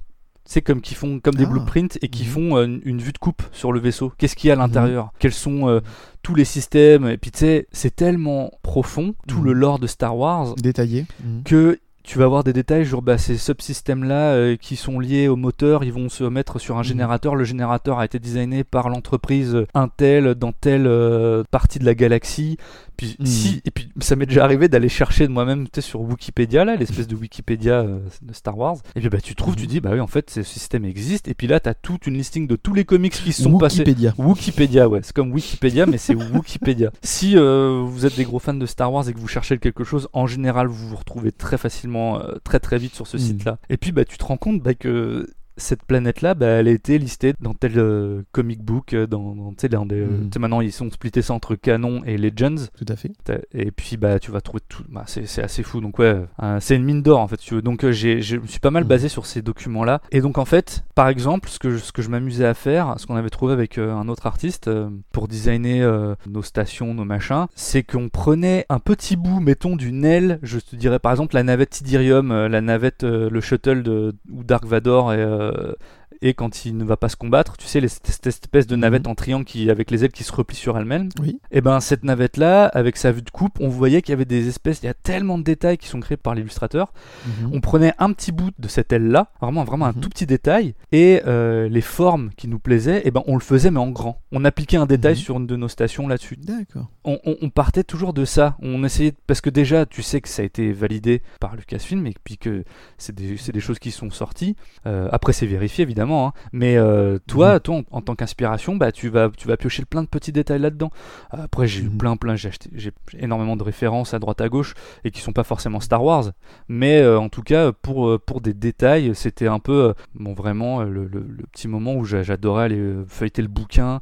C'est 0.46 0.62
comme 0.64 0.82
qui 0.82 0.96
font 0.96 1.20
comme 1.20 1.36
des 1.36 1.44
Ah. 1.46 1.50
blueprints 1.50 2.00
et 2.02 2.08
qui 2.08 2.24
Mhm. 2.24 2.30
font 2.30 2.58
euh, 2.58 2.66
une, 2.66 2.82
une 2.84 2.98
vue 3.00 3.12
de 3.12 3.20
coupe 3.20 3.44
sur 3.52 3.72
le 3.72 3.80
vaisseau. 3.80 4.12
Qu'est-ce 4.18 4.36
qu'il 4.36 4.48
y 4.48 4.52
a 4.52 4.54
à 4.54 4.58
Mhm. 4.58 4.62
l'intérieur? 4.64 5.12
Quels 5.20 5.34
sont 5.34 5.68
euh, 5.70 5.82
tous 6.24 6.34
les 6.34 6.46
systèmes? 6.46 7.08
Et 7.08 7.18
puis 7.18 7.30
tu 7.30 7.40
sais, 7.40 7.68
c'est 7.72 7.96
tellement 7.96 8.52
profond 8.64 9.14
tout 9.28 9.40
Mhm. 9.40 9.46
le 9.46 9.54
lore 9.54 9.78
de 9.80 9.86
Star 9.86 10.18
Wars 10.18 10.56
Détaillé. 10.56 11.06
Mhm. 11.24 11.44
que 11.44 11.80
tu 12.02 12.18
vas 12.18 12.26
avoir 12.26 12.44
des 12.44 12.54
détails 12.54 12.88
sur 12.88 13.04
bah, 13.04 13.20
ces 13.20 13.38
subsystèmes 13.38 14.04
là 14.04 14.56
qui 14.58 14.76
sont 14.76 15.00
liés 15.00 15.28
au 15.28 15.36
moteur, 15.36 15.84
ils 15.84 15.94
vont 15.94 16.10
se 16.10 16.24
mettre 16.24 16.58
sur 16.58 16.78
un 16.78 16.80
Mhm. 16.80 16.84
générateur. 16.86 17.36
Le 17.36 17.44
générateur 17.44 18.00
a 18.00 18.06
été 18.06 18.18
designé 18.18 18.64
par 18.64 18.90
l'entreprise 18.90 19.56
Intel 19.76 20.34
dans 20.34 20.52
telle 20.54 20.88
euh, 20.88 21.44
partie 21.52 21.78
de 21.78 21.86
la 21.86 21.94
galaxie. 21.94 22.58
Puis 23.00 23.16
Mhm. 23.20 23.26
si 23.26 23.62
et 23.66 23.72
puis 23.72 23.90
ça 24.02 24.16
m'est 24.16 24.26
déjà 24.26 24.44
arrivé 24.44 24.68
d'aller 24.68 24.90
chercher 24.90 25.26
de 25.28 25.32
moi-même 25.32 25.66
tu 25.66 25.72
sais, 25.76 25.82
sur 25.82 26.02
Wikipédia 26.02 26.66
là, 26.66 26.76
l'espèce 26.76 27.08
de 27.08 27.16
Wikipédia 27.16 27.80
euh, 27.82 28.00
de 28.22 28.34
Star 28.34 28.58
Wars. 28.58 28.76
Et 28.96 29.00
puis 29.00 29.10
bah 29.10 29.22
tu 29.22 29.36
trouves, 29.36 29.56
tu 29.56 29.68
dis 29.68 29.80
bah 29.80 29.92
oui 29.94 30.00
en 30.02 30.08
fait 30.08 30.30
ce 30.30 30.44
système 30.44 30.84
existe. 30.86 31.28
Et 31.30 31.34
puis 31.34 31.48
là 31.48 31.60
tu 31.60 31.70
as 31.70 31.74
toute 31.74 32.08
une 32.08 32.16
listing 32.16 32.46
de 32.46 32.56
tous 32.58 32.74
les 32.74 32.84
comics 32.86 33.14
qui 33.14 33.32
se 33.32 33.44
sont 33.44 33.58
passés. 33.58 33.80
Wikipédia. 33.80 34.14
Wikipédia, 34.18 34.90
ouais, 34.90 35.00
c'est 35.04 35.16
comme 35.16 35.32
Wikipédia, 35.32 35.86
mais 35.86 35.98
c'est 35.98 36.14
Wikipédia. 36.34 36.92
Si 37.02 37.38
euh, 37.38 37.82
vous 37.86 38.06
êtes 38.06 38.16
des 38.18 38.26
gros 38.26 38.40
fans 38.40 38.54
de 38.54 38.66
Star 38.66 38.92
Wars 38.92 39.08
et 39.08 39.14
que 39.14 39.20
vous 39.20 39.28
cherchez 39.28 39.58
quelque 39.60 39.84
chose, 39.86 40.10
en 40.14 40.28
général, 40.28 40.68
vous 40.68 40.90
vous 40.90 40.96
retrouvez 40.98 41.32
très 41.32 41.58
facilement, 41.58 42.20
euh, 42.20 42.34
très 42.44 42.60
très 42.60 42.78
vite 42.78 42.96
sur 42.96 43.08
ce 43.08 43.16
Mm. 43.18 43.20
site-là. 43.20 43.58
Et 43.70 43.78
puis, 43.78 43.92
bah, 43.92 44.04
tu 44.06 44.18
te 44.18 44.24
rends 44.26 44.38
compte 44.38 44.62
bah, 44.62 44.74
que 44.74 45.26
cette 45.60 45.84
planète-là, 45.84 46.34
bah, 46.34 46.48
elle 46.48 46.68
a 46.68 46.72
été 46.72 46.98
listée 46.98 47.34
dans 47.42 47.54
tel 47.54 47.74
euh, 47.78 48.24
comic 48.32 48.62
book, 48.64 48.94
euh, 48.94 49.06
dans, 49.08 49.36
dans, 49.36 49.50
tu 49.52 49.58
sais, 49.60 49.70
dans 49.70 49.86
des, 49.86 50.00
Mm. 50.02 50.30
maintenant 50.40 50.62
ils 50.62 50.72
sont 50.72 50.90
splittés 50.90 51.22
ça 51.22 51.34
entre 51.34 51.56
canon 51.56 52.02
et 52.06 52.18
Legends. 52.18 52.68
Tout 52.78 52.86
à 52.88 52.96
fait. 52.96 53.12
Et 53.54 53.72
puis 53.72 53.98
bah 53.98 54.18
tu 54.20 54.32
vas 54.32 54.42
trouver 54.42 54.62
tout, 54.68 54.84
bah, 54.90 55.04
c'est 55.06 55.44
assez 55.44 55.62
fou. 55.64 55.82
Donc 55.82 56.00
ouais, 56.00 56.16
euh, 56.42 56.58
c'est 56.60 56.76
une 56.76 56.84
mine 56.84 57.02
d'or 57.02 57.20
en 57.20 57.28
fait. 57.28 57.40
si 57.40 57.48
Tu 57.48 57.56
veux. 57.56 57.62
Donc 57.62 57.88
j'ai, 57.90 58.22
je 58.22 58.38
me 58.38 58.48
suis 58.48 58.60
pas 58.60 58.72
mal 58.72 58.84
Mhm. 58.84 58.90
basé 58.90 59.10
sur 59.10 59.26
ces 59.26 59.42
documents-là. 59.42 60.02
Et 60.12 60.22
donc 60.22 60.38
en 60.38 60.46
fait, 60.46 60.84
par 60.96 61.10
exemple, 61.10 61.50
ce 61.50 61.60
que 61.60 61.70
je, 61.72 61.78
ce 61.78 61.92
que 61.92 62.02
je 62.02 62.10
m'amusais 62.10 62.46
à 62.46 62.54
faire, 62.54 62.96
ce 62.98 63.06
qu'on 63.06 63.16
avait 63.16 63.30
trouvé 63.30 63.54
avec 63.54 63.78
euh, 63.78 63.94
un 63.94 64.08
autre 64.08 64.26
artiste 64.26 64.68
euh, 64.68 64.90
pour 65.12 65.28
designer 65.28 65.86
nos 66.28 66.42
stations, 66.42 66.94
nos 66.94 67.06
machins, 67.06 67.46
c'est 67.56 67.84
qu'on 67.84 68.10
prenait 68.10 68.66
un 68.70 68.80
petit 68.80 69.16
bout, 69.16 69.40
mettons 69.40 69.76
d'une 69.76 70.06
aile. 70.06 70.40
Je 70.44 70.60
te 70.60 70.76
dirais 70.76 71.00
par 71.00 71.12
exemple 71.12 71.36
la 71.36 71.44
navette 71.44 71.70
Tidirium, 71.72 72.48
la 72.48 72.62
navette, 72.62 73.04
le 73.04 73.42
shuttle 73.42 73.84
de 73.84 74.14
où 74.32 74.44
Dark 74.44 74.66
Vador 74.66 75.14
et 75.14 75.49
euh, 75.50 75.74
et 76.22 76.34
quand 76.34 76.66
il 76.66 76.76
ne 76.78 76.84
va 76.84 76.98
pas 76.98 77.10
se 77.10 77.16
combattre, 77.16 77.56
tu 77.58 77.66
sais, 77.66 77.80
les- 77.80 77.88
cette 77.88 78.28
espèce 78.28 78.68
de 78.68 78.76
navette 78.76 79.08
en 79.08 79.16
triangle 79.16 79.46
qui, 79.46 79.70
avec 79.70 79.90
les 79.92 80.04
ailes 80.04 80.12
qui 80.12 80.24
se 80.24 80.32
replient 80.34 80.56
sur 80.58 80.78
elle-même. 80.78 81.10
Oui. 81.22 81.40
Et 81.52 81.62
ben 81.62 81.80
cette 81.80 82.04
navette 82.04 82.38
là, 82.38 82.66
avec 82.68 82.98
sa 82.98 83.12
vue 83.12 83.22
de 83.22 83.30
coupe, 83.30 83.58
on 83.60 83.70
voyait 83.70 84.02
qu'il 84.02 84.12
y 84.12 84.14
avait 84.14 84.26
des 84.26 84.48
espèces, 84.48 84.82
il 84.84 84.88
y 84.88 84.90
a 84.90 84.94
tellement 84.94 85.38
de 85.38 85.44
détails 85.44 85.78
qui 85.78 85.88
sont 85.88 86.00
créés 86.00 86.18
par 86.18 86.36
l'illustrateur. 86.36 86.92
Mhm. 87.26 87.52
On 87.54 87.62
prenait 87.62 87.94
un 88.00 88.12
petit 88.14 88.32
bout 88.32 88.52
de 88.60 88.68
cette 88.68 88.92
aile 88.92 89.08
là, 89.08 89.32
vraiment 89.42 89.64
vraiment 89.64 89.86
un 89.86 89.94
Mhm. 89.94 90.02
tout 90.02 90.10
petit 90.10 90.26
détail, 90.26 90.76
et 90.92 91.22
euh, 91.26 91.70
les 91.70 91.82
formes 91.82 92.30
qui 92.38 92.48
nous 92.48 92.60
plaisaient, 92.60 93.02
et 93.06 93.12
ben 93.12 93.24
on 93.28 93.36
le 93.36 93.42
faisait 93.42 93.72
mais 93.72 93.80
en 93.80 93.90
grand. 93.90 94.22
On 94.32 94.44
appliquait 94.46 94.78
un 94.78 94.86
détail 94.86 95.14
Mhm. 95.14 95.20
sur 95.20 95.38
une 95.38 95.48
de 95.48 95.56
nos 95.56 95.68
stations 95.68 96.08
là-dessus. 96.08 96.38
D'accord. 96.38 96.88
On, 97.06 97.18
on- 97.26 97.38
on 97.42 97.50
partait 97.50 97.84
toujours 97.84 98.14
de 98.14 98.26
ça. 98.26 98.58
On 98.62 98.84
essayait 98.84 99.14
parce 99.28 99.42
que 99.42 99.50
déjà 99.50 99.86
tu 99.86 100.02
sais 100.02 100.22
que 100.22 100.30
ça 100.30 100.42
a 100.42 100.46
été 100.46 100.72
validé 100.74 101.22
par 101.40 101.56
Lucasfilm 101.56 102.06
et 102.08 102.14
puis 102.24 102.38
que 102.38 102.64
c'est 102.98 103.16
des, 103.16 103.38
c'est 103.38 103.52
des 103.52 103.60
choses 103.60 103.80
qui 103.80 103.92
sont 103.92 104.10
sorties. 104.10 104.56
Euh, 104.86 105.08
après 105.12 105.34
c'est 105.34 105.46
vérifié 105.46 105.84
évidemment, 105.84 106.09
hein. 106.18 106.34
mais 106.54 106.78
euh, 106.78 107.18
toi, 107.28 107.54
Mhm. 107.56 107.60
toi 107.62 107.76
en, 107.92 107.98
en 107.98 108.02
tant 108.02 108.16
qu'inspiration, 108.16 108.76
bah 108.76 108.92
tu 108.92 109.10
vas 109.10 109.30
tu 109.36 109.48
vas 109.48 109.58
piocher 109.58 109.86
plein 109.86 110.04
de 110.04 110.08
petits 110.08 110.32
détails 110.32 110.60
là-dedans. 110.60 110.92
Après 111.30 111.68
j'ai 111.68 111.82
eu 111.82 111.90
Mhm. 111.90 111.98
plein 111.98 112.18
plein, 112.18 112.36
j'ai 112.36 112.50
acheté 112.50 112.70
j'ai 112.76 112.92
énormément 113.18 113.56
de 113.56 113.64
références 113.64 114.14
à 114.14 114.20
droite 114.20 114.42
à 114.42 114.50
gauche 114.50 114.74
et 115.04 115.12
qui 115.12 115.22
sont 115.22 115.34
pas 115.34 115.44
forcément 115.44 115.80
Star 115.80 116.04
Wars, 116.04 116.32
mais 116.68 117.00
euh, 117.02 117.20
en 117.20 117.30
tout 117.30 117.44
cas 117.44 117.72
pour 117.72 118.08
euh, 118.08 118.18
pour 118.18 118.42
des 118.42 118.54
détails, 118.54 119.12
c'était 119.16 119.48
un 119.48 119.60
peu 119.60 119.94
bon 120.16 120.34
vraiment 120.34 120.84
le, 120.84 121.06
le- 121.06 121.26
le 121.28 121.44
petit 121.52 121.68
moment 121.68 121.94
où 121.96 122.06
j'a- 122.06 122.24
j'adorais 122.24 122.66
aller 122.66 122.94
feuilleter 123.08 123.42
le 123.42 123.48
bouquin 123.48 124.00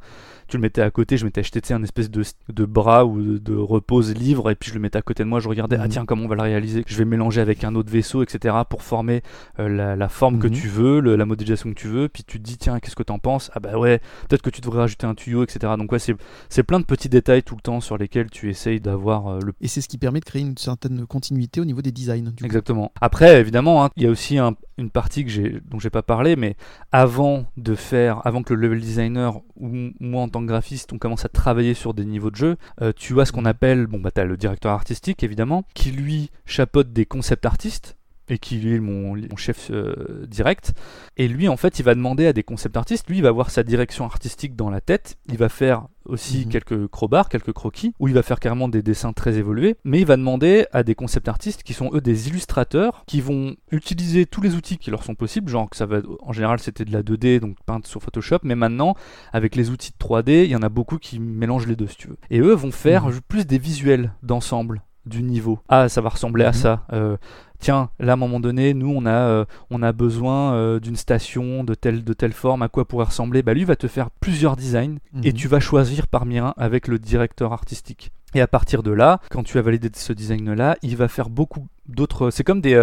tu 0.48 0.56
le 0.56 0.62
mettais 0.62 0.80
à 0.80 0.90
côté, 0.90 1.18
je 1.18 1.26
m'étais 1.26 1.40
acheté 1.40 1.74
un 1.74 1.82
espèce 1.82 2.10
de, 2.10 2.22
de 2.48 2.64
bras 2.64 3.04
ou 3.04 3.20
de, 3.20 3.36
de 3.36 3.54
repose 3.54 4.14
livre, 4.14 4.50
et 4.50 4.54
puis 4.54 4.70
je 4.70 4.74
le 4.74 4.80
mettais 4.80 4.96
à 4.96 5.02
côté 5.02 5.22
de 5.22 5.28
moi, 5.28 5.40
je 5.40 5.48
regardais, 5.50 5.76
ah 5.78 5.82
Mhm. 5.84 5.88
tiens, 5.90 6.04
comment 6.06 6.24
on 6.24 6.28
va 6.28 6.36
le 6.36 6.40
réaliser? 6.40 6.84
Je 6.86 6.96
vais 6.96 7.04
mélanger 7.04 7.42
avec 7.42 7.64
un 7.64 7.74
autre 7.74 7.90
vaisseau, 7.92 8.22
etc., 8.22 8.54
pour 8.66 8.82
former 8.82 9.20
euh, 9.58 9.68
la, 9.68 9.94
la 9.94 10.08
forme 10.08 10.38
que 10.38 10.48
tu 10.48 10.68
veux, 10.68 11.00
le- 11.00 11.16
la 11.16 11.26
modélisation 11.26 11.68
que 11.68 11.74
tu 11.74 11.88
veux, 11.88 11.97
puis 12.06 12.22
tu 12.22 12.38
te 12.38 12.44
dis, 12.44 12.56
tiens, 12.58 12.78
qu'est-ce 12.78 12.94
que 12.94 13.02
t'en 13.02 13.18
penses? 13.18 13.50
Ah 13.54 13.60
bah 13.60 13.76
ouais, 13.78 13.98
peut-être 14.28 14.42
que 14.42 14.50
tu 14.50 14.60
devrais 14.60 14.78
rajouter 14.80 15.06
un 15.06 15.14
tuyau, 15.14 15.42
etc. 15.42 15.72
Donc 15.76 15.90
ouais, 15.90 15.98
c'est 15.98 16.62
plein 16.62 16.78
de 16.78 16.84
petits 16.84 17.08
détails 17.08 17.42
tout 17.42 17.56
le 17.56 17.60
temps 17.62 17.80
sur 17.80 17.98
lesquels 17.98 18.30
tu 18.30 18.50
essayes 18.50 18.80
d'avoir 18.80 19.26
euh, 19.28 19.38
le 19.44 19.52
Et 19.60 19.68
c'est 19.68 19.80
ce 19.80 19.88
qui 19.88 19.98
permet 19.98 20.20
de 20.20 20.24
créer 20.24 20.42
une 20.42 20.56
certaine 20.56 21.06
continuité 21.06 21.60
au 21.60 21.64
niveau 21.64 21.82
des 21.82 21.90
designs. 21.92 22.22
Du 22.30 22.34
coup. 22.34 22.44
Exactement. 22.44 22.92
Après, 23.00 23.40
évidemment, 23.40 23.84
hein, 23.84 23.90
il 23.96 24.04
y 24.04 24.06
a 24.06 24.10
aussi 24.10 24.38
un- 24.38 24.54
une 24.76 24.90
partie 24.90 25.24
que 25.24 25.30
j'ai, 25.30 25.60
dont 25.64 25.80
j'ai 25.80 25.90
pas 25.90 26.02
parlé, 26.02 26.36
mais 26.36 26.54
avant 26.92 27.46
de 27.56 27.74
faire, 27.74 28.24
avant 28.26 28.42
que 28.42 28.54
le 28.54 28.60
level 28.60 28.80
designer 28.80 29.40
ou 29.56 29.90
moi 29.98 30.22
en 30.22 30.28
tant 30.28 30.40
que 30.40 30.46
graphiste, 30.46 30.92
on 30.92 30.98
commence 30.98 31.24
à 31.24 31.28
travailler 31.28 31.74
sur 31.74 31.94
des 31.94 32.04
niveaux 32.04 32.30
de 32.30 32.36
jeu, 32.36 32.56
euh, 32.82 32.92
tu 32.94 33.20
as 33.20 33.24
ce 33.24 33.32
qu'on 33.32 33.44
appelle, 33.44 33.86
bon 33.88 33.98
bah 33.98 34.10
t'as 34.12 34.24
le 34.24 34.36
directeur 34.36 34.72
artistique 34.72 35.22
évidemment, 35.24 35.64
qui 35.74 35.90
lui 35.90 36.30
chapeaute 36.46 36.92
des 36.92 37.06
concept 37.06 37.44
artistes 37.44 37.96
et 38.28 38.38
qui 38.38 38.58
lui 38.58 38.74
est 38.74 38.80
mon, 38.80 39.16
mon 39.16 39.36
chef 39.36 39.70
euh, 39.70 40.26
direct. 40.28 40.72
Et 41.16 41.28
lui, 41.28 41.48
en 41.48 41.56
fait, 41.56 41.78
il 41.78 41.82
va 41.84 41.94
demander 41.94 42.26
à 42.26 42.32
des 42.32 42.42
concept 42.42 42.76
artistes, 42.76 43.08
lui, 43.08 43.18
il 43.18 43.22
va 43.22 43.28
avoir 43.30 43.50
sa 43.50 43.62
direction 43.62 44.04
artistique 44.04 44.54
dans 44.56 44.70
la 44.70 44.80
tête, 44.80 45.16
il 45.28 45.36
va 45.38 45.48
faire 45.48 45.86
aussi 46.04 46.44
Mhm. 46.46 46.52
quelques 46.52 46.86
crowbars, 46.88 47.28
quelques 47.28 47.52
croquis, 47.52 47.92
où 47.98 48.08
il 48.08 48.14
va 48.14 48.22
faire 48.22 48.40
carrément 48.40 48.68
des 48.68 48.82
dessins 48.82 49.12
très 49.12 49.36
évolués, 49.36 49.76
mais 49.84 50.00
il 50.00 50.06
va 50.06 50.16
demander 50.16 50.66
à 50.72 50.82
des 50.82 50.94
concept 50.94 51.28
artistes 51.28 51.62
qui 51.62 51.74
sont 51.74 51.90
eux 51.92 52.00
des 52.00 52.28
illustrateurs, 52.28 53.02
qui 53.06 53.20
vont 53.20 53.56
utiliser 53.72 54.24
tous 54.24 54.40
les 54.40 54.54
outils 54.54 54.78
qui 54.78 54.90
leur 54.90 55.04
sont 55.04 55.14
possibles, 55.14 55.50
genre 55.50 55.68
que 55.68 55.76
ça 55.76 55.84
va, 55.84 56.00
en 56.22 56.32
général 56.32 56.60
c'était 56.60 56.86
de 56.86 56.92
la 56.92 57.02
2D, 57.02 57.40
donc 57.40 57.56
peinte 57.66 57.86
sur 57.86 58.02
Photoshop, 58.02 58.38
mais 58.44 58.54
maintenant, 58.54 58.94
avec 59.34 59.54
les 59.54 59.68
outils 59.68 59.90
de 59.90 59.98
3D, 59.98 60.44
il 60.44 60.50
y 60.50 60.56
en 60.56 60.62
a 60.62 60.70
beaucoup 60.70 60.96
qui 60.96 61.18
mélangent 61.18 61.66
les 61.66 61.76
deux, 61.76 61.88
si 61.88 61.96
tu 61.96 62.08
veux. 62.08 62.16
Et 62.30 62.40
eux 62.40 62.54
vont 62.54 62.70
faire 62.72 63.06
Mhm. 63.08 63.20
plus 63.28 63.46
des 63.46 63.58
visuels 63.58 64.12
d'ensemble 64.22 64.82
du 65.08 65.22
niveau. 65.22 65.58
Ah, 65.68 65.88
ça 65.88 66.00
va 66.00 66.10
ressembler 66.10 66.44
à 66.44 66.48
Mhm. 66.48 66.54
ça. 66.54 66.82
Euh, 66.92 67.16
tiens, 67.58 67.90
là, 67.98 68.12
à 68.12 68.14
un 68.14 68.16
moment 68.16 68.38
donné, 68.40 68.74
nous, 68.74 68.92
on 68.94 69.04
a, 69.06 69.10
euh, 69.10 69.44
on 69.70 69.82
a 69.82 69.92
besoin 69.92 70.52
euh, 70.54 70.78
d'une 70.80 70.96
station 70.96 71.64
de 71.64 71.74
telle, 71.74 72.04
de 72.04 72.12
telle 72.12 72.32
forme, 72.32 72.62
à 72.62 72.68
quoi 72.68 72.84
pourrait 72.86 73.06
ressembler. 73.06 73.42
Bah, 73.42 73.54
lui 73.54 73.64
va 73.64 73.74
te 73.76 73.88
faire 73.88 74.10
plusieurs 74.10 74.54
designs 74.56 74.98
et 75.24 75.28
Mhm. 75.30 75.32
tu 75.34 75.48
vas 75.48 75.60
choisir 75.60 76.06
parmi 76.06 76.38
un 76.38 76.54
avec 76.56 76.86
le 76.88 76.98
directeur 76.98 77.52
artistique. 77.52 78.12
Et 78.34 78.40
à 78.42 78.46
partir 78.46 78.82
de 78.82 78.90
là, 78.90 79.20
quand 79.30 79.42
tu 79.42 79.58
as 79.58 79.62
validé 79.62 79.88
ce 79.94 80.12
design-là, 80.12 80.76
il 80.82 80.96
va 80.96 81.08
faire 81.08 81.30
beaucoup 81.30 81.66
d'autres. 81.88 82.30
C'est 82.30 82.44
comme 82.44 82.60
des, 82.60 82.74